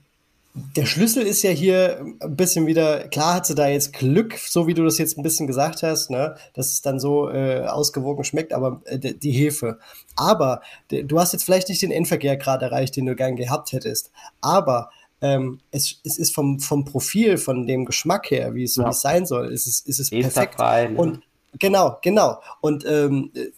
der 0.76 0.86
Schlüssel 0.86 1.24
ist 1.24 1.42
ja 1.42 1.50
hier 1.50 2.04
ein 2.20 2.36
bisschen 2.36 2.66
wieder, 2.66 3.06
klar 3.08 3.34
hat 3.34 3.46
sie 3.46 3.54
da 3.54 3.68
jetzt 3.68 3.92
Glück, 3.92 4.36
so 4.38 4.66
wie 4.66 4.74
du 4.74 4.82
das 4.82 4.98
jetzt 4.98 5.16
ein 5.16 5.22
bisschen 5.22 5.46
gesagt 5.46 5.82
hast, 5.82 6.10
ne, 6.10 6.36
dass 6.54 6.72
es 6.72 6.82
dann 6.82 6.98
so 6.98 7.30
äh, 7.30 7.66
ausgewogen 7.66 8.24
schmeckt, 8.24 8.52
aber 8.52 8.80
äh, 8.86 8.98
die 8.98 9.30
Hefe. 9.30 9.78
Aber 10.16 10.62
du 10.90 11.20
hast 11.20 11.32
jetzt 11.32 11.44
vielleicht 11.44 11.68
nicht 11.68 11.82
den 11.82 11.92
Endverkehrgrad 11.92 12.62
erreicht, 12.62 12.96
den 12.96 13.06
du 13.06 13.14
gern 13.14 13.36
gehabt 13.36 13.72
hättest. 13.72 14.10
Aber 14.40 14.90
ähm, 15.20 15.60
es, 15.70 16.00
es 16.04 16.18
ist 16.18 16.34
vom, 16.34 16.60
vom 16.60 16.84
Profil, 16.84 17.38
von 17.38 17.66
dem 17.66 17.84
Geschmack 17.84 18.30
her, 18.30 18.54
wie 18.54 18.64
es, 18.64 18.76
ja. 18.76 18.84
wie 18.84 18.90
es 18.90 19.00
sein 19.00 19.26
soll, 19.26 19.52
ist 19.52 19.66
es, 19.66 19.80
ist 19.80 19.98
es 19.98 20.10
perfekt. 20.10 20.58
Rein, 20.58 20.94
ne? 20.94 21.00
Und 21.00 21.20
genau, 21.58 21.98
genau. 22.02 22.40
Und 22.60 22.84
ähm, 22.86 23.30
äh, 23.34 23.48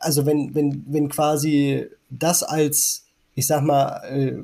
also 0.00 0.26
wenn, 0.26 0.54
wenn, 0.54 0.84
wenn 0.88 1.08
quasi 1.08 1.86
das 2.10 2.42
als, 2.42 3.04
ich 3.34 3.46
sag 3.46 3.62
mal, 3.62 4.02
äh, 4.10 4.42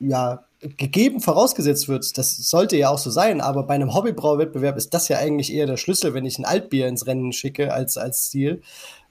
ja, 0.00 0.44
gegeben 0.76 1.20
vorausgesetzt 1.20 1.88
wird, 1.88 2.18
das 2.18 2.36
sollte 2.36 2.76
ja 2.76 2.90
auch 2.90 2.98
so 2.98 3.10
sein, 3.10 3.40
aber 3.40 3.62
bei 3.62 3.74
einem 3.74 3.94
Hobbybrauwettbewerb 3.94 4.76
ist 4.76 4.92
das 4.92 5.08
ja 5.08 5.18
eigentlich 5.18 5.52
eher 5.52 5.66
der 5.66 5.78
Schlüssel, 5.78 6.12
wenn 6.12 6.26
ich 6.26 6.38
ein 6.38 6.44
Altbier 6.44 6.86
ins 6.86 7.06
Rennen 7.06 7.32
schicke 7.32 7.72
als, 7.72 7.96
als 7.96 8.26
Stil. 8.26 8.62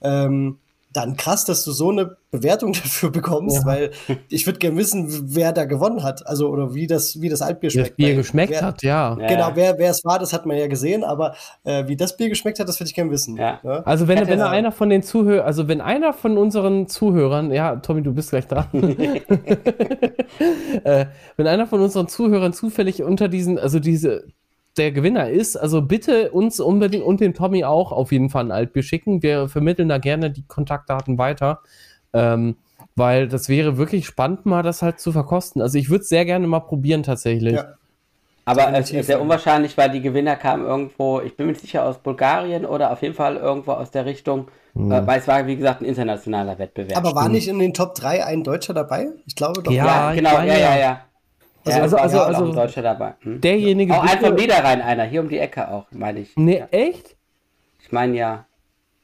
Ähm, 0.01 0.59
dann 0.91 1.15
krass, 1.15 1.45
dass 1.45 1.63
du 1.63 1.71
so 1.71 1.91
eine 1.91 2.17
Bewertung 2.31 2.73
dafür 2.83 3.11
bekommst, 3.11 3.57
ja. 3.57 3.65
weil 3.65 3.91
ich 4.29 4.45
würde 4.45 4.59
gerne 4.59 4.77
wissen, 4.77 5.35
wer 5.35 5.51
da 5.51 5.65
gewonnen 5.65 6.03
hat, 6.03 6.25
also 6.25 6.49
oder 6.49 6.73
wie 6.73 6.87
das, 6.87 7.21
wie 7.21 7.29
das 7.29 7.41
Altbier 7.41 7.69
schmeckt. 7.69 7.97
Wie 7.97 8.03
das 8.03 8.07
Bier 8.07 8.15
geschmeckt 8.15 8.51
wer, 8.51 8.61
hat, 8.61 8.83
ja. 8.83 9.13
Genau, 9.15 9.51
wer, 9.53 9.77
wer 9.77 9.91
es 9.91 10.03
war, 10.03 10.19
das 10.19 10.33
hat 10.33 10.45
man 10.45 10.57
ja 10.57 10.67
gesehen, 10.67 11.03
aber 11.03 11.35
äh, 11.63 11.87
wie 11.87 11.95
das 11.95 12.17
Bier 12.17 12.29
geschmeckt 12.29 12.59
hat, 12.59 12.67
das 12.67 12.79
würde 12.79 12.89
ich 12.89 12.95
gerne 12.95 13.11
wissen. 13.11 13.37
Ja. 13.37 13.59
Ja? 13.63 13.83
Also 13.83 14.07
wenn, 14.07 14.27
wenn 14.27 14.41
einer 14.41 14.71
von 14.71 14.89
den 14.89 15.03
Zuhörern, 15.03 15.45
also 15.45 15.67
wenn 15.67 15.81
einer 15.81 16.13
von 16.13 16.37
unseren 16.37 16.87
Zuhörern, 16.87 17.51
ja, 17.51 17.75
Tommy, 17.77 18.01
du 18.01 18.13
bist 18.13 18.31
gleich 18.31 18.47
dran, 18.47 18.67
äh, 20.83 21.05
wenn 21.37 21.47
einer 21.47 21.67
von 21.67 21.81
unseren 21.81 22.07
Zuhörern 22.07 22.53
zufällig 22.53 23.03
unter 23.03 23.27
diesen, 23.27 23.59
also 23.59 23.79
diese 23.79 24.25
der 24.79 24.91
Gewinner 24.91 25.29
ist. 25.29 25.55
Also 25.55 25.81
bitte 25.81 26.31
uns 26.31 26.59
unbedingt 26.59 27.03
und 27.03 27.19
den 27.19 27.33
Tommy 27.33 27.63
auch 27.63 27.91
auf 27.91 28.11
jeden 28.11 28.29
Fall 28.29 28.45
ein 28.45 28.51
Altbier 28.51 28.83
schicken. 28.83 29.21
Wir 29.21 29.49
vermitteln 29.49 29.89
da 29.89 29.97
gerne 29.97 30.31
die 30.31 30.45
Kontaktdaten 30.47 31.17
weiter. 31.17 31.59
Ähm, 32.13 32.55
weil 32.95 33.27
das 33.27 33.49
wäre 33.49 33.77
wirklich 33.77 34.05
spannend, 34.05 34.45
mal 34.45 34.63
das 34.63 34.81
halt 34.81 34.99
zu 34.99 35.11
verkosten. 35.11 35.61
Also 35.61 35.77
ich 35.77 35.89
würde 35.89 36.01
es 36.01 36.09
sehr 36.09 36.25
gerne 36.25 36.47
mal 36.47 36.59
probieren 36.59 37.03
tatsächlich. 37.03 37.53
Ja. 37.53 37.75
Aber 38.45 38.73
es 38.73 38.91
ist 38.91 39.05
sehr 39.05 39.21
unwahrscheinlich, 39.21 39.77
weil 39.77 39.91
die 39.91 40.01
Gewinner 40.01 40.35
kamen 40.35 40.65
irgendwo, 40.65 41.21
ich 41.21 41.37
bin 41.37 41.45
mir 41.45 41.51
nicht 41.51 41.61
sicher, 41.61 41.85
aus 41.85 41.99
Bulgarien 41.99 42.65
oder 42.65 42.91
auf 42.91 43.01
jeden 43.03 43.13
Fall 43.13 43.35
irgendwo 43.35 43.73
aus 43.73 43.91
der 43.91 44.05
Richtung, 44.05 44.47
hm. 44.73 44.91
äh, 44.91 45.05
weil 45.05 45.19
es 45.19 45.27
war, 45.27 45.45
wie 45.45 45.55
gesagt, 45.55 45.81
ein 45.81 45.85
internationaler 45.85 46.57
Wettbewerb. 46.57 46.97
Aber 46.97 47.13
war 47.13 47.29
nicht 47.29 47.47
in 47.47 47.59
den 47.59 47.75
Top 47.75 47.93
3 47.93 48.25
ein 48.25 48.43
Deutscher 48.43 48.73
dabei? 48.73 49.09
Ich 49.27 49.35
glaube 49.35 49.61
doch. 49.61 49.71
Ja, 49.71 49.85
ja 49.85 50.13
genau, 50.13 50.37
ja, 50.39 50.57
ja, 50.57 50.79
ja. 50.79 51.01
Also, 51.65 51.77
ja, 51.77 51.83
also, 51.83 51.97
also, 51.97 52.19
also 52.21 52.53
Deutscher 52.53 52.81
dabei. 52.81 53.15
Hm? 53.21 53.41
Derjenige. 53.41 53.93
Auch 53.93 54.03
einfach 54.03 54.37
wieder 54.37 54.63
rein 54.63 54.81
einer, 54.81 55.03
hier 55.03 55.21
um 55.21 55.29
die 55.29 55.39
Ecke 55.39 55.69
auch, 55.69 55.85
meine 55.91 56.19
ich. 56.21 56.35
Nee, 56.35 56.63
echt? 56.71 57.15
Ich 57.81 57.91
meine 57.91 58.15
ja. 58.15 58.45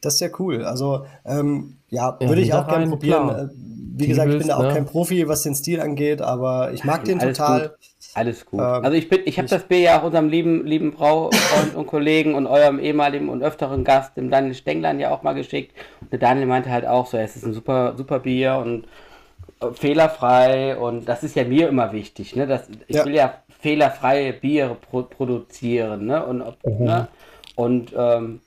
Das 0.02 0.16
ist 0.16 0.20
ja 0.20 0.30
cool. 0.40 0.64
Also, 0.64 1.06
ähm, 1.26 1.78
ja, 1.90 2.18
ja, 2.20 2.28
würde 2.30 2.42
ich 2.42 2.54
auch 2.54 2.68
gerne 2.68 2.88
probieren. 2.88 3.28
Klar. 3.28 3.42
Äh, 3.44 3.50
wie 3.98 4.08
gesagt, 4.08 4.32
ich 4.32 4.38
bin 4.40 4.48
da 4.48 4.58
auch 4.58 4.64
ne? 4.64 4.74
kein 4.74 4.86
Profi, 4.86 5.28
was 5.28 5.44
den 5.44 5.56
Stil 5.56 5.80
angeht, 5.80 6.22
aber 6.22 6.74
ich 6.74 6.84
mag 6.84 7.06
den 7.06 7.20
Alles 7.20 7.38
total. 7.38 7.62
Gut. 7.70 7.78
Alles 8.14 8.46
gut. 8.46 8.60
Ähm, 8.60 8.66
also 8.66 8.92
ich 8.92 9.10
bin, 9.10 9.22
ich 9.26 9.38
habe 9.38 9.48
das 9.48 9.64
Bier 9.64 9.80
ja 9.80 10.00
auch 10.00 10.04
unserem 10.04 10.30
lieben, 10.30 10.66
lieben 10.66 10.92
Braufreund 10.92 11.76
und 11.76 11.88
Kollegen 11.88 12.36
und 12.36 12.48
eurem 12.48 12.80
ehemaligen 12.80 13.30
und 13.30 13.44
öfteren 13.44 13.84
Gast, 13.84 14.16
dem 14.16 14.30
Daniel 14.30 14.54
Stenglein, 14.54 15.00
ja 15.00 15.12
auch 15.12 15.24
mal 15.24 15.34
geschickt. 15.34 15.74
Und 16.02 16.12
der 16.12 16.20
Daniel 16.20 16.46
meinte 16.46 16.70
halt 16.70 16.86
auch 16.86 17.08
so, 17.08 17.18
es 17.18 17.36
ist 17.36 17.46
ein 17.46 17.54
super, 17.54 17.94
super 17.98 18.20
Bier 18.20 18.56
und 18.56 18.86
fehlerfrei 19.74 20.78
und 20.78 21.06
das 21.08 21.24
ist 21.24 21.36
ja 21.36 21.44
mir 21.44 21.70
immer 21.70 21.92
wichtig. 21.92 22.36
Ne? 22.36 22.48
Das, 22.48 22.68
ich 22.88 22.96
ja. 22.96 23.06
will 23.06 23.16
ja 23.16 23.34
fehlerfreie 23.60 24.34
Biere 24.34 24.76
pro 24.76 25.04
produzieren. 25.04 26.06
Ne? 26.06 26.26
Und, 26.26 26.40
mhm. 26.66 26.86
ne? 26.86 27.08
und 27.56 27.94
ähm, 27.98 28.42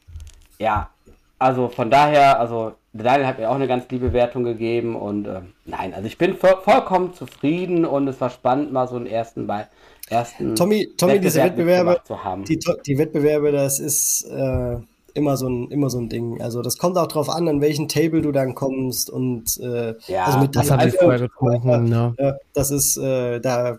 ja, 0.58 0.90
also 1.38 1.68
von 1.68 1.90
daher, 1.90 2.40
also 2.40 2.72
Daniel 2.92 3.26
hat 3.26 3.38
mir 3.38 3.48
auch 3.50 3.54
eine 3.54 3.68
ganz 3.68 3.84
liebe 3.90 4.12
Wertung 4.12 4.44
gegeben 4.44 4.96
und 4.96 5.26
äh, 5.26 5.40
nein, 5.66 5.94
also 5.94 6.06
ich 6.06 6.18
bin 6.18 6.36
vo 6.36 6.48
vollkommen 6.62 7.14
zufrieden 7.14 7.84
und 7.84 8.08
es 8.08 8.20
war 8.20 8.30
spannend, 8.30 8.72
mal 8.72 8.88
so 8.88 8.96
einen 8.96 9.06
ersten 9.06 9.46
bei 9.46 9.66
ersten 10.08 10.56
Tommy, 10.56 10.88
Tommy, 10.96 11.20
diese 11.20 11.42
Wettbewerbe, 11.42 12.00
die, 12.48 12.58
die 12.86 12.98
Wettbewerbe, 12.98 13.52
das 13.52 13.78
ist 13.78 14.24
äh, 14.24 14.78
immer 15.18 15.36
so 15.36 15.48
ein, 15.48 15.70
immer 15.70 15.90
so 15.90 15.98
ein 15.98 16.08
Ding. 16.08 16.40
Also 16.40 16.62
das 16.62 16.78
kommt 16.78 16.96
auch 16.96 17.08
drauf 17.08 17.28
an, 17.28 17.48
an 17.48 17.60
welchen 17.60 17.88
Table 17.88 18.22
du 18.22 18.32
dann 18.32 18.54
kommst 18.54 19.10
und 19.10 19.58
äh, 19.58 19.94
ja, 20.06 20.24
also 20.24 20.38
mit 20.38 20.56
das 20.56 20.70
habe 20.70 20.88
ich 20.88 20.96
vorher 20.96 21.20
getrunken. 21.20 21.68
Ja. 21.68 21.78
Ne? 21.78 22.38
das 22.54 22.70
ist 22.70 22.96
äh, 22.96 23.40
da 23.40 23.78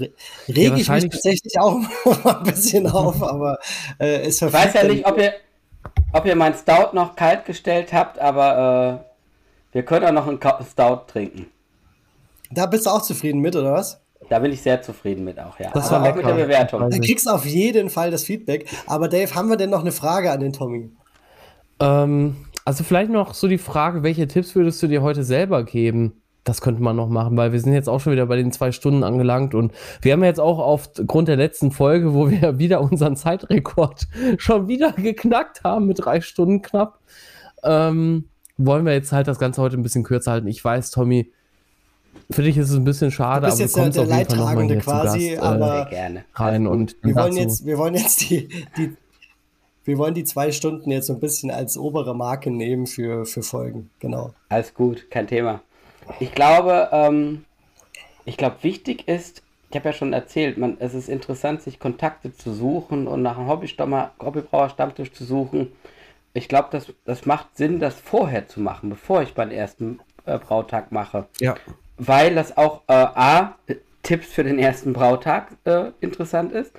rege 0.00 0.12
ja, 0.48 0.76
ich 0.76 0.88
mich 0.88 1.08
tatsächlich 1.10 1.58
auch 1.58 1.76
ein 2.24 2.42
bisschen 2.44 2.86
auf, 2.86 3.22
aber 3.22 3.58
äh, 3.98 4.22
es 4.22 4.40
Ich 4.40 4.52
weiß 4.52 4.74
ja 4.74 4.84
nicht, 4.84 5.06
ob 5.06 5.18
ihr, 5.18 5.34
ob 6.12 6.24
ihr 6.24 6.36
mein 6.36 6.54
Stout 6.54 6.94
noch 6.94 7.16
kalt 7.16 7.44
gestellt 7.44 7.92
habt, 7.92 8.18
aber 8.18 9.02
äh, 9.04 9.74
wir 9.74 9.82
können 9.84 10.06
auch 10.06 10.12
noch 10.12 10.26
einen 10.26 10.64
Stout 10.64 11.02
trinken. 11.06 11.46
Da 12.50 12.66
bist 12.66 12.86
du 12.86 12.90
auch 12.90 13.02
zufrieden 13.02 13.40
mit, 13.40 13.54
oder 13.56 13.72
was? 13.72 14.00
Da 14.28 14.38
bin 14.38 14.52
ich 14.52 14.60
sehr 14.60 14.82
zufrieden 14.82 15.24
mit 15.24 15.38
auch, 15.38 15.58
ja. 15.58 15.70
Das 15.72 15.90
war 15.90 16.02
auch 16.02 16.14
mit 16.14 16.26
der 16.26 16.34
Bewertung. 16.34 16.90
Du 16.90 17.00
kriegst 17.00 17.28
auf 17.28 17.46
jeden 17.46 17.88
Fall 17.88 18.10
das 18.10 18.24
Feedback. 18.24 18.68
Aber 18.86 19.08
Dave, 19.08 19.34
haben 19.34 19.48
wir 19.48 19.56
denn 19.56 19.70
noch 19.70 19.80
eine 19.80 19.92
Frage 19.92 20.30
an 20.30 20.40
den 20.40 20.52
Tommy? 20.52 20.90
Ähm, 21.80 22.36
also 22.64 22.84
vielleicht 22.84 23.10
noch 23.10 23.34
so 23.34 23.48
die 23.48 23.58
Frage, 23.58 24.02
welche 24.02 24.28
Tipps 24.28 24.54
würdest 24.54 24.82
du 24.82 24.88
dir 24.88 25.02
heute 25.02 25.24
selber 25.24 25.64
geben? 25.64 26.20
Das 26.44 26.60
könnte 26.60 26.82
man 26.82 26.96
noch 26.96 27.08
machen, 27.08 27.36
weil 27.36 27.52
wir 27.52 27.60
sind 27.60 27.72
jetzt 27.72 27.88
auch 27.88 28.00
schon 28.00 28.12
wieder 28.12 28.26
bei 28.26 28.36
den 28.36 28.52
zwei 28.52 28.72
Stunden 28.72 29.04
angelangt 29.04 29.54
und 29.54 29.72
wir 30.00 30.12
haben 30.12 30.24
jetzt 30.24 30.40
auch 30.40 30.58
aufgrund 30.58 31.28
der 31.28 31.36
letzten 31.36 31.72
Folge, 31.72 32.14
wo 32.14 32.30
wir 32.30 32.58
wieder 32.58 32.80
unseren 32.80 33.16
Zeitrekord 33.16 34.06
schon 34.38 34.68
wieder 34.68 34.92
geknackt 34.92 35.64
haben 35.64 35.86
mit 35.86 36.04
drei 36.04 36.20
Stunden 36.20 36.62
knapp, 36.62 37.00
ähm, 37.64 38.28
wollen 38.56 38.84
wir 38.84 38.92
jetzt 38.92 39.12
halt 39.12 39.28
das 39.28 39.38
Ganze 39.38 39.62
heute 39.62 39.76
ein 39.76 39.82
bisschen 39.82 40.04
kürzer 40.04 40.32
halten. 40.32 40.48
Ich 40.48 40.64
weiß, 40.64 40.90
Tommy, 40.90 41.32
für 42.30 42.42
dich 42.42 42.58
ist 42.58 42.70
es 42.70 42.76
ein 42.76 42.84
bisschen 42.84 43.10
schade, 43.10 43.46
aber 43.46 43.56
jetzt 43.56 43.74
du 43.74 43.80
kommst 43.80 43.96
der, 43.96 44.04
der 44.04 44.16
Leidtragende 44.16 44.76
quasi, 44.78 45.30
Gast, 45.30 45.42
aber 45.42 45.86
äh, 45.86 45.90
gerne. 45.90 46.24
rein 46.34 46.66
und 46.66 46.96
wir 47.02 47.14
wollen 47.14 47.36
jetzt, 47.36 47.64
wir 47.64 47.78
wollen 47.78 47.94
jetzt 47.94 48.28
die, 48.28 48.48
die, 48.76 48.96
wir 49.84 49.96
wollen 49.96 50.12
die 50.12 50.24
zwei 50.24 50.52
Stunden 50.52 50.90
jetzt 50.90 51.06
so 51.06 51.14
ein 51.14 51.20
bisschen 51.20 51.50
als 51.50 51.78
obere 51.78 52.14
Marke 52.14 52.50
nehmen 52.50 52.86
für, 52.86 53.24
für 53.24 53.42
Folgen, 53.42 53.90
genau. 53.98 54.34
Alles 54.50 54.74
gut, 54.74 55.10
kein 55.10 55.26
Thema. 55.26 55.62
Ich 56.20 56.34
glaube, 56.34 56.90
ähm, 56.92 57.46
ich 58.26 58.36
glaube, 58.36 58.56
wichtig 58.60 59.08
ist, 59.08 59.42
ich 59.70 59.76
habe 59.76 59.88
ja 59.88 59.92
schon 59.94 60.12
erzählt, 60.12 60.58
man, 60.58 60.76
es 60.80 60.92
ist 60.92 61.08
interessant, 61.08 61.62
sich 61.62 61.78
Kontakte 61.78 62.34
zu 62.34 62.52
suchen 62.52 63.06
und 63.06 63.22
nach 63.22 63.38
einem 63.38 63.48
Hobbybrauer-Stammtisch 63.48 65.12
zu 65.12 65.24
suchen. 65.24 65.72
Ich 66.34 66.48
glaube, 66.48 66.68
das, 66.72 66.92
das 67.06 67.24
macht 67.24 67.56
Sinn, 67.56 67.78
das 67.78 67.94
vorher 67.94 68.48
zu 68.48 68.60
machen, 68.60 68.90
bevor 68.90 69.22
ich 69.22 69.34
meinen 69.34 69.50
ersten 69.50 70.00
äh, 70.26 70.38
Brautag 70.38 70.92
mache. 70.92 71.26
Ja 71.40 71.54
weil 71.98 72.34
das 72.34 72.56
auch 72.56 72.82
äh, 72.88 72.92
A, 72.92 73.56
Tipps 74.02 74.28
für 74.28 74.44
den 74.44 74.58
ersten 74.58 74.92
Brautag 74.92 75.48
äh, 75.64 75.90
interessant 76.00 76.52
ist, 76.52 76.72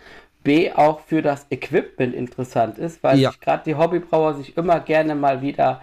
B, 0.44 0.72
auch 0.72 1.02
für 1.02 1.22
das 1.22 1.46
Equipment 1.50 2.16
interessant 2.16 2.78
ist, 2.78 3.04
weil 3.04 3.20
ja. 3.20 3.32
gerade 3.42 3.64
die 3.66 3.76
Hobbybrauer 3.76 4.36
sich 4.36 4.58
immer 4.58 4.80
gerne 4.80 5.16
mal 5.16 5.42
wieder 5.42 5.82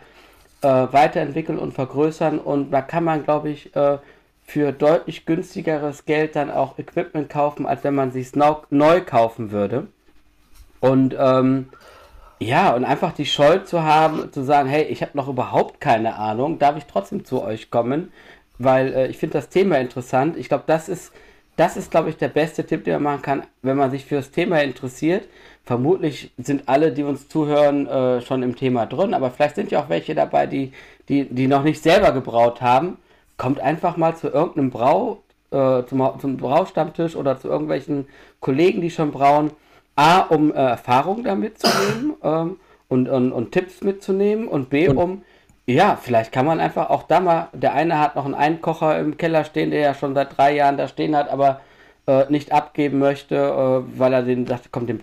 äh, 0.63 0.69
weiterentwickeln 0.69 1.59
und 1.59 1.73
vergrößern 1.73 2.39
und 2.39 2.71
da 2.71 2.81
kann 2.83 3.05
man, 3.05 3.23
glaube 3.23 3.51
ich, 3.51 3.77
äh, 3.77 3.99
für 4.47 4.73
deutlich 4.73 5.27
günstigeres 5.27 6.05
Geld 6.05 6.37
dann 6.37 6.51
auch 6.51 6.79
Equipment 6.79 7.29
kaufen, 7.29 7.67
als 7.67 7.85
wenn 7.85 7.95
man 7.95 8.13
sich 8.13 8.33
neu 8.35 9.01
kaufen 9.01 9.51
würde. 9.51 9.89
Und 10.81 11.17
ähm, 11.19 11.69
ja, 12.39 12.75
und 12.75 12.85
einfach 12.85 13.13
die 13.13 13.27
Scheu 13.27 13.59
zu 13.59 13.83
haben, 13.83 14.33
zu 14.33 14.45
sagen, 14.45 14.69
hey, 14.69 14.85
ich 14.85 15.03
habe 15.03 15.17
noch 15.17 15.29
überhaupt 15.29 15.81
keine 15.81 16.17
Ahnung, 16.17 16.59
darf 16.59 16.77
ich 16.77 16.85
trotzdem 16.85 17.25
zu 17.25 17.43
euch 17.43 17.71
kommen? 17.71 18.13
Weil 18.59 18.93
äh, 18.95 19.07
ich 19.09 19.19
finde 19.19 19.35
das 19.35 19.49
Thema 19.49 19.79
interessant. 19.79 20.37
Ich 20.37 20.49
glaube, 20.49 20.65
das 20.67 20.89
ist, 20.89 21.13
das 21.57 21.77
ist, 21.77 21.91
glaube 21.91 22.11
ich, 22.11 22.17
der 22.17 22.29
beste 22.29 22.65
Tipp, 22.65 22.85
den 22.85 22.95
man 22.95 23.03
machen 23.03 23.23
kann, 23.23 23.43
wenn 23.63 23.77
man 23.77 23.91
sich 23.91 24.05
für 24.05 24.17
das 24.17 24.31
Thema 24.31 24.63
interessiert. 24.63 25.29
Vermutlich 25.65 26.33
sind 26.39 26.69
alle, 26.69 26.93
die 26.93 27.03
uns 27.03 27.29
zuhören, 27.29 27.87
äh, 27.87 28.21
schon 28.21 28.43
im 28.43 28.57
Thema 28.57 28.87
drin, 28.87 29.15
aber 29.15 29.31
vielleicht 29.31 29.57
sind 29.57 29.71
ja 29.71 29.83
auch 29.83 29.89
welche 29.89 30.15
dabei, 30.15 30.47
die, 30.47 30.73
die, 31.09 31.25
die 31.25 31.49
noch 31.49 31.65
nicht 31.65 31.83
selber 31.83 32.13
gebraut 32.13 32.61
haben. 32.61 32.99
Kommt 33.37 33.61
einfach 33.61 33.97
mal 33.97 34.17
zu 34.17 34.29
irgendeinem 34.29 34.71
Brau, 34.71 35.23
äh, 35.51 35.83
zum, 35.85 36.09
zum 36.21 36.37
Braustammtisch 36.37 37.17
oder 37.17 37.39
zu 37.39 37.49
irgendwelchen 37.49 38.07
Kollegen, 38.41 38.81
die 38.81 38.91
schon 38.91 39.11
brauen. 39.11 39.51
A, 39.97 40.21
um 40.21 40.53
äh, 40.53 40.57
Erfahrung 40.57 41.25
da 41.25 41.35
mitzunehmen 41.35 42.15
ähm, 42.23 42.57
und, 42.89 43.09
und, 43.09 43.33
und 43.33 43.53
Tipps 43.53 43.83
mitzunehmen 43.83 44.47
und 44.47 44.69
B, 44.69 44.89
und 44.89 44.99
um 44.99 45.23
ja, 45.67 45.99
vielleicht 46.01 46.31
kann 46.31 46.47
man 46.47 46.61
einfach 46.61 46.91
auch 46.91 47.03
da 47.03 47.21
mal, 47.21 47.49
der 47.53 47.75
eine 47.75 47.99
hat 47.99 48.15
noch 48.15 48.25
einen 48.25 48.35
Einkocher 48.35 48.99
im 49.01 49.17
Keller 49.17 49.45
stehen, 49.45 49.71
der 49.71 49.81
ja 49.81 49.95
schon 49.95 50.15
seit 50.15 50.37
drei 50.37 50.55
Jahren 50.55 50.77
da 50.77 50.87
stehen 50.87 51.17
hat, 51.17 51.29
aber 51.29 51.61
äh, 52.07 52.25
nicht 52.31 52.53
abgeben 52.53 53.01
möchte, 53.01 53.35
äh, 53.35 53.99
weil 53.99 54.13
er 54.13 54.23
den 54.23 54.47
sagt, 54.47 54.71
komm, 54.71 54.87
den, 54.87 55.01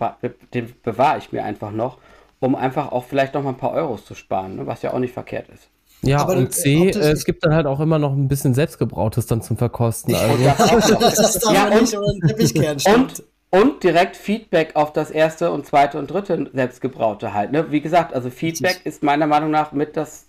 den 0.54 0.72
bewahre 0.82 1.18
ich 1.18 1.32
mir 1.32 1.44
einfach 1.44 1.70
noch, 1.70 1.98
um 2.40 2.54
einfach 2.54 2.92
auch 2.92 3.04
vielleicht 3.04 3.34
noch 3.34 3.42
mal 3.42 3.50
ein 3.50 3.58
paar 3.58 3.72
Euros 3.72 4.06
zu 4.06 4.14
sparen, 4.14 4.56
ne, 4.56 4.66
was 4.66 4.80
ja 4.80 4.94
auch 4.94 4.98
nicht 4.98 5.12
verkehrt 5.12 5.48
ist. 5.50 5.68
Ja, 6.00 6.18
aber 6.18 6.36
und 6.36 6.52
C, 6.52 6.88
äh, 6.88 7.10
es 7.10 7.26
gibt 7.26 7.44
dann 7.44 7.54
halt 7.54 7.66
auch 7.66 7.80
immer 7.80 7.98
noch 7.98 8.12
ein 8.12 8.28
bisschen 8.28 8.54
selbstgebrautes 8.54 9.26
dann 9.26 9.42
zum 9.42 9.58
Verkosten. 9.58 10.14
Also. 10.14 10.96
das 10.98 11.36
ist 11.36 11.50
ja, 11.50 11.66
und, 11.68 11.94
und, 12.86 13.24
und 13.50 13.82
direkt 13.82 14.16
Feedback 14.16 14.76
auf 14.76 14.92
das 14.92 15.10
erste 15.10 15.50
und 15.50 15.66
zweite 15.66 15.98
und 15.98 16.10
dritte 16.10 16.50
selbstgebraute 16.52 17.34
halt. 17.34 17.52
Ne? 17.52 17.70
Wie 17.70 17.80
gesagt, 17.80 18.14
also 18.14 18.30
Feedback 18.30 18.80
ist 18.84 19.02
meiner 19.02 19.26
Meinung 19.26 19.50
nach 19.50 19.72
mit 19.72 19.96
das 19.96 20.26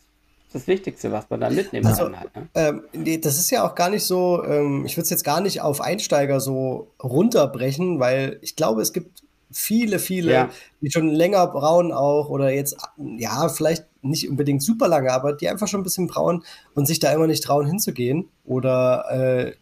das 0.56 0.68
Wichtigste, 0.68 1.12
was 1.12 1.30
man 1.30 1.42
da 1.42 1.50
mitnehmen 1.50 1.86
also, 1.86 2.06
kann. 2.06 2.20
Halt, 2.20 2.36
ne? 2.36 2.48
ähm, 2.56 2.84
nee, 2.94 3.18
das 3.18 3.38
ist 3.38 3.52
ja 3.52 3.68
auch 3.68 3.76
gar 3.76 3.90
nicht 3.90 4.04
so, 4.04 4.44
ähm, 4.44 4.86
ich 4.86 4.96
würde 4.98 5.04
es 5.04 5.10
jetzt 5.10 5.24
gar 5.24 5.42
nicht 5.42 5.62
auf 5.62 5.82
Einsteiger 5.82 6.40
so 6.40 6.92
runterbrechen, 7.04 8.00
weil 8.00 8.40
ich 8.42 8.56
glaube, 8.56 8.82
es 8.82 8.94
gibt 8.94 9.24
viele, 9.52 10.00
viele, 10.00 10.32
ja. 10.34 10.50
die 10.82 10.92
schon 10.92 11.10
länger 11.10 11.48
brauen 11.48 11.92
auch 11.92 12.30
oder 12.30 12.52
jetzt, 12.52 12.78
ja, 12.98 13.50
vielleicht 13.50 13.86
nicht 14.02 14.30
unbedingt 14.30 14.64
super 14.64 14.88
lange, 14.88 15.12
aber 15.12 15.34
die 15.34 15.50
einfach 15.50 15.68
schon 15.68 15.82
ein 15.82 15.84
bisschen 15.84 16.08
brauen 16.08 16.44
und 16.74 16.88
sich 16.88 17.00
da 17.00 17.12
immer 17.12 17.28
nicht 17.28 17.44
trauen 17.44 17.68
hinzugehen 17.68 18.30
oder 18.46 19.06
äh, 19.12 19.54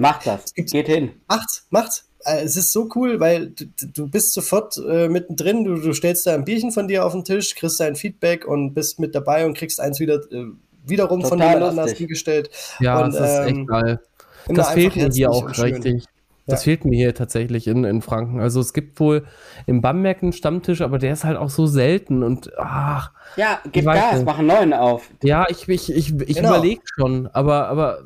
Macht 0.00 0.26
das, 0.26 0.54
geht 0.54 0.86
hin. 0.86 1.10
Macht's, 1.28 1.66
macht's. 1.68 2.09
Äh, 2.24 2.42
es 2.42 2.56
ist 2.56 2.72
so 2.72 2.88
cool, 2.94 3.20
weil 3.20 3.50
du, 3.50 3.66
du 3.86 4.08
bist 4.08 4.32
sofort 4.32 4.76
äh, 4.78 5.08
mittendrin, 5.08 5.64
du, 5.64 5.76
du 5.76 5.92
stellst 5.92 6.26
da 6.26 6.34
ein 6.34 6.44
Bierchen 6.44 6.72
von 6.72 6.88
dir 6.88 7.04
auf 7.04 7.12
den 7.12 7.24
Tisch, 7.24 7.54
kriegst 7.54 7.80
dein 7.80 7.96
Feedback 7.96 8.46
und 8.46 8.74
bist 8.74 8.98
mit 8.98 9.14
dabei 9.14 9.46
und 9.46 9.56
kriegst 9.56 9.80
eins 9.80 10.00
wieder 10.00 10.16
äh, 10.32 10.46
wiederum 10.84 11.20
Total 11.20 11.30
von 11.30 11.38
jemand 11.38 11.60
lustig. 11.60 11.78
anders 11.78 11.98
hingestellt. 11.98 12.50
Ja, 12.80 13.04
und, 13.04 13.14
das 13.14 13.30
ist 13.30 13.38
echt 13.46 13.56
ähm, 13.56 13.66
geil. 13.66 14.00
Das 14.48 14.70
fehlt 14.70 14.96
mir 14.96 15.10
hier 15.10 15.30
auch 15.30 15.48
richtig. 15.58 16.04
Das 16.46 16.60
ja. 16.60 16.64
fehlt 16.64 16.84
mir 16.84 16.96
hier 16.96 17.14
tatsächlich 17.14 17.68
in, 17.68 17.84
in 17.84 18.02
Franken. 18.02 18.40
Also 18.40 18.60
es 18.60 18.72
gibt 18.72 18.98
wohl 18.98 19.24
im 19.66 19.80
Bamberg 19.80 20.22
einen 20.22 20.32
Stammtisch, 20.32 20.80
aber 20.80 20.98
der 20.98 21.12
ist 21.12 21.24
halt 21.24 21.36
auch 21.36 21.50
so 21.50 21.66
selten 21.66 22.22
und 22.22 22.50
ach. 22.58 23.12
Ja, 23.36 23.60
gib 23.70 23.84
Gas, 23.84 24.24
mach 24.24 24.38
einen 24.38 24.48
neuen 24.48 24.72
auf. 24.72 25.08
Ja, 25.22 25.46
ich, 25.48 25.68
ich, 25.68 25.92
ich, 25.94 26.20
ich 26.20 26.36
genau. 26.36 26.48
überlege 26.50 26.82
schon, 26.96 27.28
aber, 27.28 27.68
aber. 27.68 28.00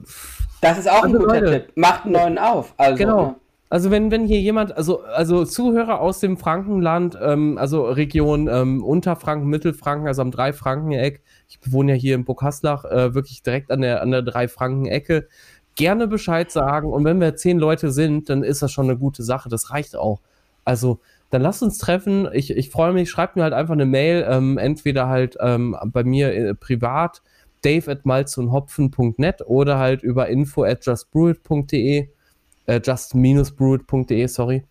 Das 0.61 0.79
ist 0.79 0.91
auch 0.91 1.05
ein 1.05 1.13
guter 1.13 1.41
Leute. 1.41 1.51
Tipp. 1.53 1.77
Macht 1.77 2.05
einen 2.05 2.13
neuen 2.13 2.39
auf. 2.39 2.75
Also, 2.77 2.97
genau. 2.97 3.37
Also 3.71 3.91
wenn, 3.91 4.11
wenn 4.11 4.27
hier 4.27 4.41
jemand, 4.41 4.77
also, 4.77 5.03
also 5.03 5.45
Zuhörer 5.45 6.01
aus 6.01 6.21
dem 6.21 6.37
Frankenland, 6.37 7.19
ähm, 7.21 7.59
also 7.59 7.85
Region 7.85 8.49
ähm, 8.49 8.85
Unterfranken, 8.85 9.49
Mittelfranken, 9.49 10.07
also 10.07 10.23
am 10.23 10.31
Drei-Franken-Eck, 10.31 11.23
ich 11.49 11.59
wohne 11.73 11.93
ja 11.93 11.99
hier 11.99 12.15
in 12.15 12.25
Burghaslach, 12.25 12.85
äh, 12.85 13.15
wirklich 13.15 13.43
direkt 13.43 13.71
an 13.71 13.81
der, 13.81 14.03
an 14.03 14.11
der 14.11 14.23
Drei-Franken-Ecke, 14.23 15.27
gerne 15.75 16.07
Bescheid 16.07 16.51
sagen. 16.51 16.93
Und 16.93 17.05
wenn 17.05 17.21
wir 17.21 17.37
zehn 17.37 17.59
Leute 17.59 17.91
sind, 17.91 18.29
dann 18.29 18.43
ist 18.43 18.63
das 18.63 18.71
schon 18.71 18.89
eine 18.89 18.99
gute 18.99 19.23
Sache. 19.23 19.49
Das 19.49 19.71
reicht 19.71 19.97
auch. 19.97 20.21
Also 20.65 21.01
dann 21.31 21.43
lasst 21.43 21.63
uns 21.63 21.79
treffen. 21.79 22.29
Ich, 22.33 22.51
ich 22.57 22.71
freue 22.71 22.93
mich, 22.93 23.11
schreibt 23.11 23.35
mir 23.37 23.43
halt 23.43 23.55
einfach 23.55 23.75
eine 23.75 23.87
Mail, 23.87 24.25
ähm, 24.29 24.59
entweder 24.59 25.09
halt 25.09 25.37
ähm, 25.41 25.77
bei 25.87 26.05
mir 26.05 26.33
äh, 26.33 26.55
privat, 26.55 27.23
dave 27.63 27.91
at 27.91 28.07
malzundhopfen.net 28.07 29.43
oder 29.47 29.79
halt 29.79 30.03
über 30.03 30.29
info 30.29 30.63
at 30.63 30.87
justbrewit.de 30.87 32.09
äh, 32.67 32.81
just-brewed.de, 32.83 34.27
sorry. 34.27 34.65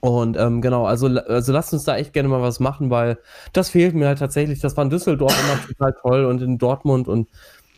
Und 0.00 0.36
ähm, 0.36 0.60
genau, 0.60 0.84
also, 0.84 1.06
also 1.06 1.52
lasst 1.52 1.72
uns 1.72 1.84
da 1.84 1.96
echt 1.96 2.12
gerne 2.12 2.28
mal 2.28 2.42
was 2.42 2.60
machen, 2.60 2.90
weil 2.90 3.18
das 3.52 3.70
fehlt 3.70 3.94
mir 3.94 4.06
halt 4.06 4.18
tatsächlich. 4.18 4.60
Das 4.60 4.76
war 4.76 4.84
in 4.84 4.90
Düsseldorf 4.90 5.34
immer 5.42 5.62
total 5.66 5.96
toll 6.02 6.24
und 6.26 6.42
in 6.42 6.58
Dortmund 6.58 7.08
und 7.08 7.28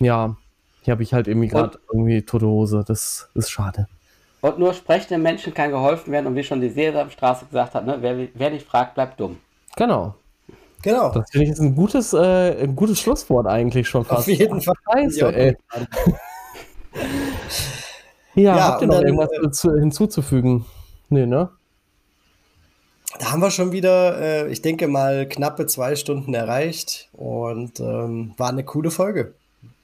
ja, 0.01 0.37
hier 0.83 0.93
habe 0.93 1.03
ich 1.03 1.15
halt 1.15 1.29
irgendwie 1.29 1.49
gerade 1.49 1.79
irgendwie 1.93 2.23
tote 2.23 2.47
Hose. 2.47 2.85
Das 2.87 3.29
ist 3.35 3.51
schade. 3.51 3.87
Und 4.41 4.59
nur 4.59 4.73
sprechenden 4.73 5.23
Menschen 5.23 5.53
kann 5.53 5.71
geholfen 5.71 6.13
werden 6.13 6.27
und 6.27 6.35
wie 6.35 6.43
schon 6.43 6.61
die 6.61 6.71
Sesamstraße 6.71 7.47
gesagt 7.47 7.75
hat, 7.75 7.87
ne, 7.87 7.99
wer, 8.01 8.29
wer 8.35 8.51
nicht 8.51 8.67
fragt, 8.67 8.95
bleibt 8.95 9.21
dumm. 9.21 9.37
Genau. 9.77 10.15
Genau. 10.83 11.13
Das 11.13 11.31
finde 11.31 11.45
ich 11.45 11.51
jetzt 11.51 11.61
ein 11.61 11.77
gutes, 11.77 12.15
äh, 12.15 12.63
ein 12.63 12.75
gutes 12.75 12.99
Schlusswort 13.01 13.47
eigentlich 13.47 13.87
schon 13.87 14.05
fast. 14.05 14.21
Auf 14.21 14.29
jeden 14.29 14.61
Fall. 14.63 14.75
Scheiße, 14.93 15.35
ey. 15.35 15.57
Ja, 18.43 18.57
ja 18.57 18.65
habt 18.69 18.83
ihr 18.83 18.89
noch 18.89 18.97
dann, 18.97 19.07
irgendwas 19.07 19.31
äh, 19.33 19.51
zu, 19.51 19.75
hinzuzufügen? 19.75 20.65
Nee, 21.09 21.27
ne? 21.27 21.51
Da 23.19 23.33
haben 23.33 23.41
wir 23.43 23.51
schon 23.51 23.73
wieder, 23.73 24.19
äh, 24.19 24.53
ich 24.53 24.63
denke 24.63 24.89
mal, 24.89 25.29
knappe 25.29 25.67
zwei 25.67 25.97
Stunden 25.97 26.33
erreicht 26.33 27.09
und 27.13 27.81
ähm, 27.81 28.35
war 28.37 28.51
eine 28.51 28.65
coole 28.65 28.91
Folge. 28.91 29.35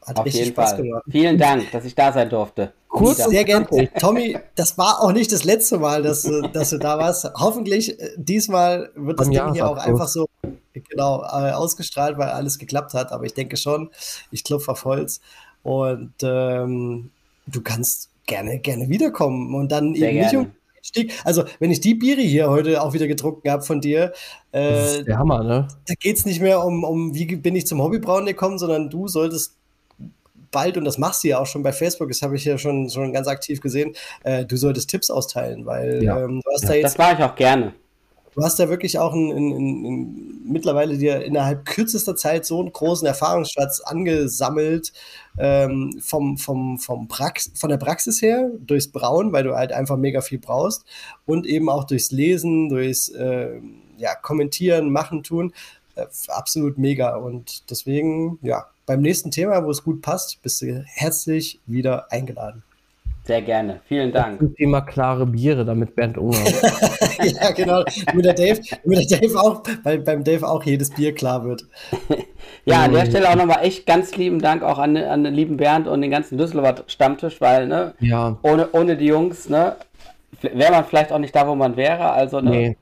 Hat 0.07 0.19
Auf 0.19 0.27
jeden 0.29 0.53
Spaß 0.53 0.71
Fall. 0.71 0.83
Gemacht. 0.83 1.03
Vielen 1.11 1.37
Dank, 1.37 1.71
dass 1.73 1.85
ich 1.85 1.95
da 1.95 2.13
sein 2.13 2.31
durfte. 2.31 2.73
Kurz, 2.89 3.25
sehr 3.25 3.45
gerne. 3.45 3.67
Tommy, 3.99 4.39
das 4.55 4.79
war 4.79 5.03
auch 5.03 5.13
nicht 5.13 5.33
das 5.33 5.43
letzte 5.43 5.79
Mal, 5.79 6.03
dass, 6.03 6.31
dass 6.53 6.71
du 6.71 6.79
da 6.79 6.97
warst. 6.99 7.29
Hoffentlich 7.35 8.01
äh, 8.01 8.11
diesmal 8.17 8.91
wird 8.95 9.19
das 9.19 9.29
Ding 9.29 9.53
hier 9.53 9.69
auch 9.69 9.77
einfach 9.77 10.07
so 10.07 10.27
genau 10.73 11.23
äh, 11.23 11.51
ausgestrahlt, 11.51 12.17
weil 12.19 12.29
alles 12.29 12.59
geklappt 12.59 12.95
hat. 12.95 13.11
Aber 13.11 13.25
ich 13.25 13.35
denke 13.35 13.57
schon, 13.57 13.91
ich 14.31 14.45
klopfe 14.45 14.71
auf 14.71 14.85
Holz. 14.85 15.21
Und 15.65 16.15
ähm, 16.23 17.11
du 17.49 17.61
kannst 17.61 18.11
gerne, 18.27 18.59
gerne 18.59 18.89
wiederkommen 18.89 19.55
und 19.55 19.73
dann 19.73 19.95
Sehr 19.95 20.11
eben 20.11 20.19
gerne. 20.19 20.39
nicht 20.39 20.47
um 20.47 20.53
Stieg. 20.87 21.13
Also, 21.25 21.45
wenn 21.59 21.71
ich 21.71 21.81
die 21.81 21.95
Biere 21.95 22.21
hier 22.21 22.49
heute 22.49 22.81
auch 22.83 22.93
wieder 22.93 23.09
getrunken 23.09 23.51
habe 23.51 23.63
von 23.63 23.81
dir, 23.81 24.13
äh, 24.53 25.03
der 25.03 25.19
Hammer, 25.19 25.43
ne? 25.43 25.69
Da 25.87 25.95
geht 25.95 26.17
es 26.17 26.25
nicht 26.25 26.41
mehr 26.41 26.65
um, 26.65 26.85
um, 26.85 27.15
wie 27.15 27.37
bin 27.37 27.57
ich 27.57 27.67
zum 27.67 27.83
Hobbybrauen 27.83 28.27
gekommen, 28.27 28.59
sondern 28.59 28.89
du 28.89 29.09
solltest 29.09 29.57
bald, 30.53 30.77
und 30.77 30.85
das 30.85 30.97
machst 30.97 31.25
du 31.25 31.29
ja 31.29 31.41
auch 31.41 31.47
schon 31.47 31.65
bei 31.65 31.73
Facebook, 31.73 32.09
das 32.09 32.23
habe 32.23 32.37
ich 32.37 32.45
ja 32.45 32.57
schon, 32.57 32.89
schon 32.89 33.13
ganz 33.13 33.27
aktiv 33.27 33.61
gesehen, 33.61 33.95
äh, 34.23 34.45
du 34.45 34.57
solltest 34.57 34.89
Tipps 34.89 35.11
austeilen, 35.11 35.67
weil 35.67 36.05
ja. 36.05 36.23
ähm, 36.23 36.41
du 36.45 36.53
hast 36.53 36.63
ja, 36.63 36.69
da 36.69 36.75
jetzt. 36.75 36.85
Das 36.85 36.99
mache 36.99 37.15
ich 37.15 37.25
auch 37.25 37.35
gerne 37.35 37.75
du 38.37 38.45
hast 38.45 38.59
ja 38.59 38.69
wirklich 38.69 38.99
auch 38.99 39.15
in, 39.15 39.31
in, 39.31 39.85
in, 39.85 40.43
mittlerweile 40.45 40.99
dir 40.99 41.25
innerhalb 41.25 41.65
kürzester 41.65 42.15
Zeit 42.17 42.45
so 42.45 42.61
einen 42.61 42.73
großen 42.73 43.07
Erfahrungsschatz 43.07 43.81
angesammelt 43.81 44.93
ähm, 45.39 45.99
vom, 46.01 46.37
vom, 46.39 46.79
vom 46.79 47.09
Prax 47.09 47.53
von 47.55 47.71
der 47.71 47.77
Praxis 47.77 48.23
her, 48.23 48.51
durchs 48.59 48.89
Brauen, 48.89 49.33
weil 49.33 49.45
du 49.45 49.55
halt 49.55 49.73
einfach 49.73 49.97
mega 49.97 50.21
viel 50.21 50.39
brauchst 50.39 50.85
und 51.27 51.47
eben 51.47 51.69
auch 51.69 51.85
durchs 51.85 52.11
Lesen, 52.11 52.69
durchs 52.69 53.09
äh, 53.09 53.61
ja, 53.99 54.15
Kommentieren, 54.15 54.91
Machen, 54.91 55.23
Tun. 55.23 55.53
Äh, 55.95 56.07
absolut 56.29 56.79
mega. 56.79 57.17
Und 57.17 57.71
deswegen, 57.71 58.39
ja, 58.43 58.67
beim 58.87 59.01
nächsten 59.01 59.31
Thema, 59.31 59.65
wo 59.65 59.71
es 59.71 59.83
gut 59.83 60.03
passt, 60.03 60.43
bist 60.43 60.63
du 60.63 60.85
herzlich 60.87 61.61
wieder 61.67 62.11
eingeladen. 62.13 62.63
Sehr 63.25 63.43
gerne, 63.43 63.81
vielen 63.89 64.13
Dank. 64.13 64.39
Zum 64.39 64.55
Thema 64.55 64.83
klare 64.83 65.27
Biere, 65.27 65.65
damit 65.65 65.97
Bernd 65.97 66.17
Unger. 66.17 66.39
ja, 67.25 67.51
genau. 67.51 67.83
Mit 68.15 68.25
der 68.25 68.35
Dave, 68.35 68.61
mit 68.85 69.11
der 69.11 69.19
Dave 69.19 69.41
auch, 69.41 69.65
weil 69.83 69.99
beim 69.99 70.23
Dave 70.23 70.49
auch 70.49 70.63
jedes 70.63 70.91
Bier 70.91 71.13
klar 71.13 71.45
wird. 71.45 71.67
ja, 72.67 72.85
an 72.85 72.93
der 72.93 73.05
mhm. 73.05 73.11
Stelle 73.11 73.31
auch 73.31 73.37
nochmal 73.37 73.65
echt 73.65 73.87
ganz 73.87 74.17
lieben 74.17 74.41
Dank 74.41 74.63
auch 74.63 74.79
an, 74.79 74.97
an 74.97 75.25
den 75.25 75.35
lieben 75.35 75.57
Bernd 75.57 75.89
und 75.89 76.03
den 76.03 76.11
ganzen 76.11 76.37
Düsseldorfer 76.37 76.85
Stammtisch, 76.87 77.41
weil, 77.41 77.67
ne, 77.67 77.95
ja. 78.01 78.37
ohne, 78.43 78.69
ohne 78.73 78.97
die 78.97 79.07
Jungs, 79.07 79.49
ne, 79.49 79.77
wäre 80.43 80.73
man 80.73 80.85
vielleicht 80.85 81.13
auch 81.13 81.19
nicht 81.19 81.35
da, 81.35 81.47
wo 81.47 81.55
man 81.55 81.77
wäre. 81.77 82.11
Also, 82.11 82.41
ne. 82.41 82.51
Nee. 82.51 82.77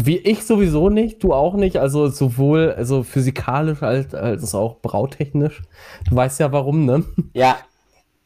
Wie 0.00 0.18
ich 0.18 0.44
sowieso 0.44 0.90
nicht, 0.90 1.24
du 1.24 1.32
auch 1.32 1.54
nicht. 1.54 1.78
Also 1.78 2.06
sowohl 2.06 2.72
also 2.76 3.02
physikalisch 3.02 3.82
als, 3.82 4.14
als 4.14 4.54
auch 4.54 4.76
brautechnisch. 4.80 5.62
Du 6.08 6.14
weißt 6.14 6.38
ja 6.38 6.52
warum, 6.52 6.84
ne? 6.84 7.02
Ja, 7.32 7.56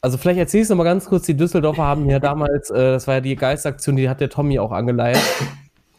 also 0.03 0.17
vielleicht 0.17 0.37
erzähl 0.37 0.61
ich 0.61 0.69
noch 0.69 0.75
mal 0.75 0.83
ganz 0.83 1.05
kurz, 1.05 1.25
die 1.25 1.37
Düsseldorfer 1.37 1.83
haben 1.83 2.09
ja 2.09 2.19
damals, 2.19 2.69
äh, 2.69 2.91
das 2.91 3.07
war 3.07 3.15
ja 3.15 3.21
die 3.21 3.37
Geistaktion, 3.37 3.95
die 3.95 4.09
hat 4.09 4.19
der 4.19 4.29
Tommy 4.29 4.59
auch 4.59 4.73
angeleiert. 4.73 5.21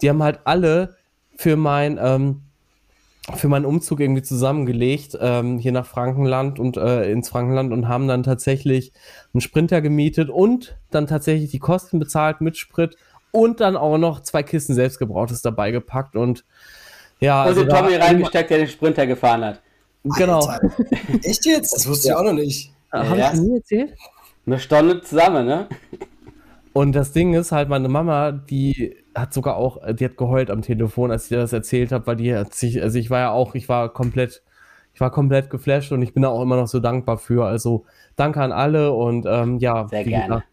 Die 0.03 0.11
haben 0.11 0.23
halt 0.23 0.41
alle 0.45 0.97
für 1.37 1.57
mein, 1.57 1.99
ähm, 2.01 2.43
für 3.35 3.49
meinen 3.49 3.65
Umzug 3.65 4.01
irgendwie 4.01 4.23
zusammengelegt, 4.23 5.17
ähm, 5.21 5.59
hier 5.59 5.73
nach 5.73 5.87
Frankenland 5.87 6.59
und 6.59 6.77
äh, 6.77 7.11
ins 7.11 7.31
Frankenland 7.31 7.73
und 7.73 7.89
haben 7.89 8.07
dann 8.07 8.23
tatsächlich 8.23 8.93
einen 9.33 9.41
Sprinter 9.41 9.81
gemietet 9.81 10.29
und 10.29 10.77
dann 10.91 11.07
tatsächlich 11.07 11.51
die 11.51 11.59
Kosten 11.59 11.99
bezahlt 11.99 12.41
mit 12.41 12.59
Sprit 12.59 12.97
und 13.33 13.61
dann 13.61 13.77
auch 13.77 13.99
noch 13.99 14.21
zwei 14.21 14.43
Kisten 14.43 14.75
selbstgebrautes 14.75 15.43
dabei 15.43 15.71
gepackt 15.71 16.17
und 16.17 16.45
ja. 17.21 17.43
Also, 17.43 17.63
also 17.63 17.75
Tommy 17.75 17.97
reingesteckt, 17.97 18.51
der 18.51 18.59
den 18.59 18.69
Sprinter 18.69 19.07
gefahren 19.07 19.45
hat. 19.45 19.63
Genau. 20.05 20.45
Alter. 20.45 20.71
Echt 21.23 21.47
jetzt? 21.47 21.75
Das 21.75 21.89
wusste 21.89 22.09
ja. 22.09 22.15
ich 22.15 22.21
auch 22.21 22.25
noch 22.25 22.35
nicht. 22.35 22.73
Ja, 22.93 23.09
Habe 23.09 23.17
ich 23.17 23.25
das 23.25 23.41
nie 23.41 23.57
erzählt? 23.57 23.95
Eine 24.47 24.59
Stunde 24.59 25.01
zusammen, 25.01 25.47
ne? 25.47 25.69
Und 26.75 26.93
das 26.93 27.13
Ding 27.13 27.35
ist 27.35 27.53
halt, 27.53 27.69
meine 27.69 27.89
Mama, 27.89 28.33
die 28.33 28.97
hat 29.15 29.33
sogar 29.33 29.57
auch, 29.57 29.79
die 29.93 30.05
hat 30.05 30.17
geheult 30.17 30.51
am 30.51 30.63
Telefon, 30.63 31.11
als 31.11 31.25
ich 31.25 31.29
dir 31.31 31.39
das 31.39 31.53
erzählt 31.53 31.93
habe, 31.93 32.07
weil 32.07 32.17
die 32.17 32.35
hat 32.35 32.55
sich, 32.55 32.83
also 32.83 32.99
ich 32.99 33.11
war 33.11 33.21
ja 33.21 33.31
auch, 33.31 33.55
ich 33.55 33.69
war 33.69 33.93
komplett, 33.93 34.43
ich 34.93 35.01
war 35.01 35.11
komplett 35.11 35.51
geflasht 35.51 35.93
und 35.93 36.03
ich 36.03 36.15
bin 36.15 36.23
da 36.23 36.29
auch 36.29 36.43
immer 36.43 36.57
noch 36.57 36.69
so 36.69 36.81
dankbar 36.81 37.19
für. 37.19 37.47
Also 37.47 37.85
danke 38.17 38.41
an 38.41 38.53
alle 38.53 38.93
und 38.93 39.27
ähm, 39.27 39.59
ja, 39.59 39.89
sehr 39.89 40.05
gerne. 40.05 40.27
Gesagt, 40.27 40.49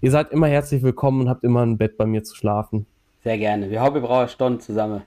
ihr 0.00 0.10
seid 0.10 0.32
immer 0.32 0.48
herzlich 0.48 0.82
willkommen 0.82 1.22
und 1.22 1.28
habt 1.28 1.44
immer 1.44 1.64
ein 1.64 1.78
Bett 1.78 1.96
bei 1.96 2.06
mir 2.06 2.22
zu 2.24 2.34
schlafen. 2.34 2.86
Sehr 3.22 3.38
gerne. 3.38 3.70
Wir 3.70 3.82
Hobbybrauer 3.82 4.28
Stunden 4.28 4.60
zusammen. 4.60 5.02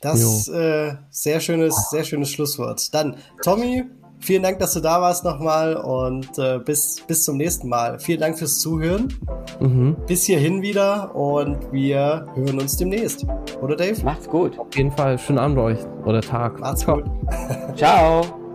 Das 0.00 0.20
ist 0.20 0.48
äh, 0.48 0.94
sehr 1.10 1.40
schönes, 1.40 1.90
sehr 1.90 2.04
schönes 2.04 2.30
Schlusswort. 2.30 2.94
Dann, 2.94 3.16
Tommy, 3.42 3.84
vielen 4.20 4.42
Dank, 4.42 4.58
dass 4.58 4.74
du 4.74 4.80
da 4.80 5.00
warst 5.00 5.24
nochmal 5.24 5.76
und 5.76 6.38
äh, 6.38 6.58
bis, 6.58 7.02
bis 7.06 7.24
zum 7.24 7.36
nächsten 7.36 7.68
Mal. 7.68 7.98
Vielen 7.98 8.20
Dank 8.20 8.38
fürs 8.38 8.58
Zuhören. 8.60 9.08
Mhm. 9.60 9.96
Bis 10.06 10.24
hierhin 10.24 10.62
wieder 10.62 11.14
und 11.14 11.72
wir 11.72 12.26
hören 12.34 12.60
uns 12.60 12.76
demnächst. 12.76 13.26
Oder 13.60 13.76
Dave? 13.76 14.02
Macht's 14.04 14.28
gut. 14.28 14.58
Auf 14.58 14.74
jeden 14.74 14.92
Fall 14.92 15.18
schönen 15.18 15.38
Abend 15.38 15.58
euch 15.58 15.78
oder 16.04 16.20
Tag. 16.20 16.60
Macht's 16.60 16.82
Ciao. 16.82 16.96
gut. 16.96 17.04
Ciao. 17.76 18.45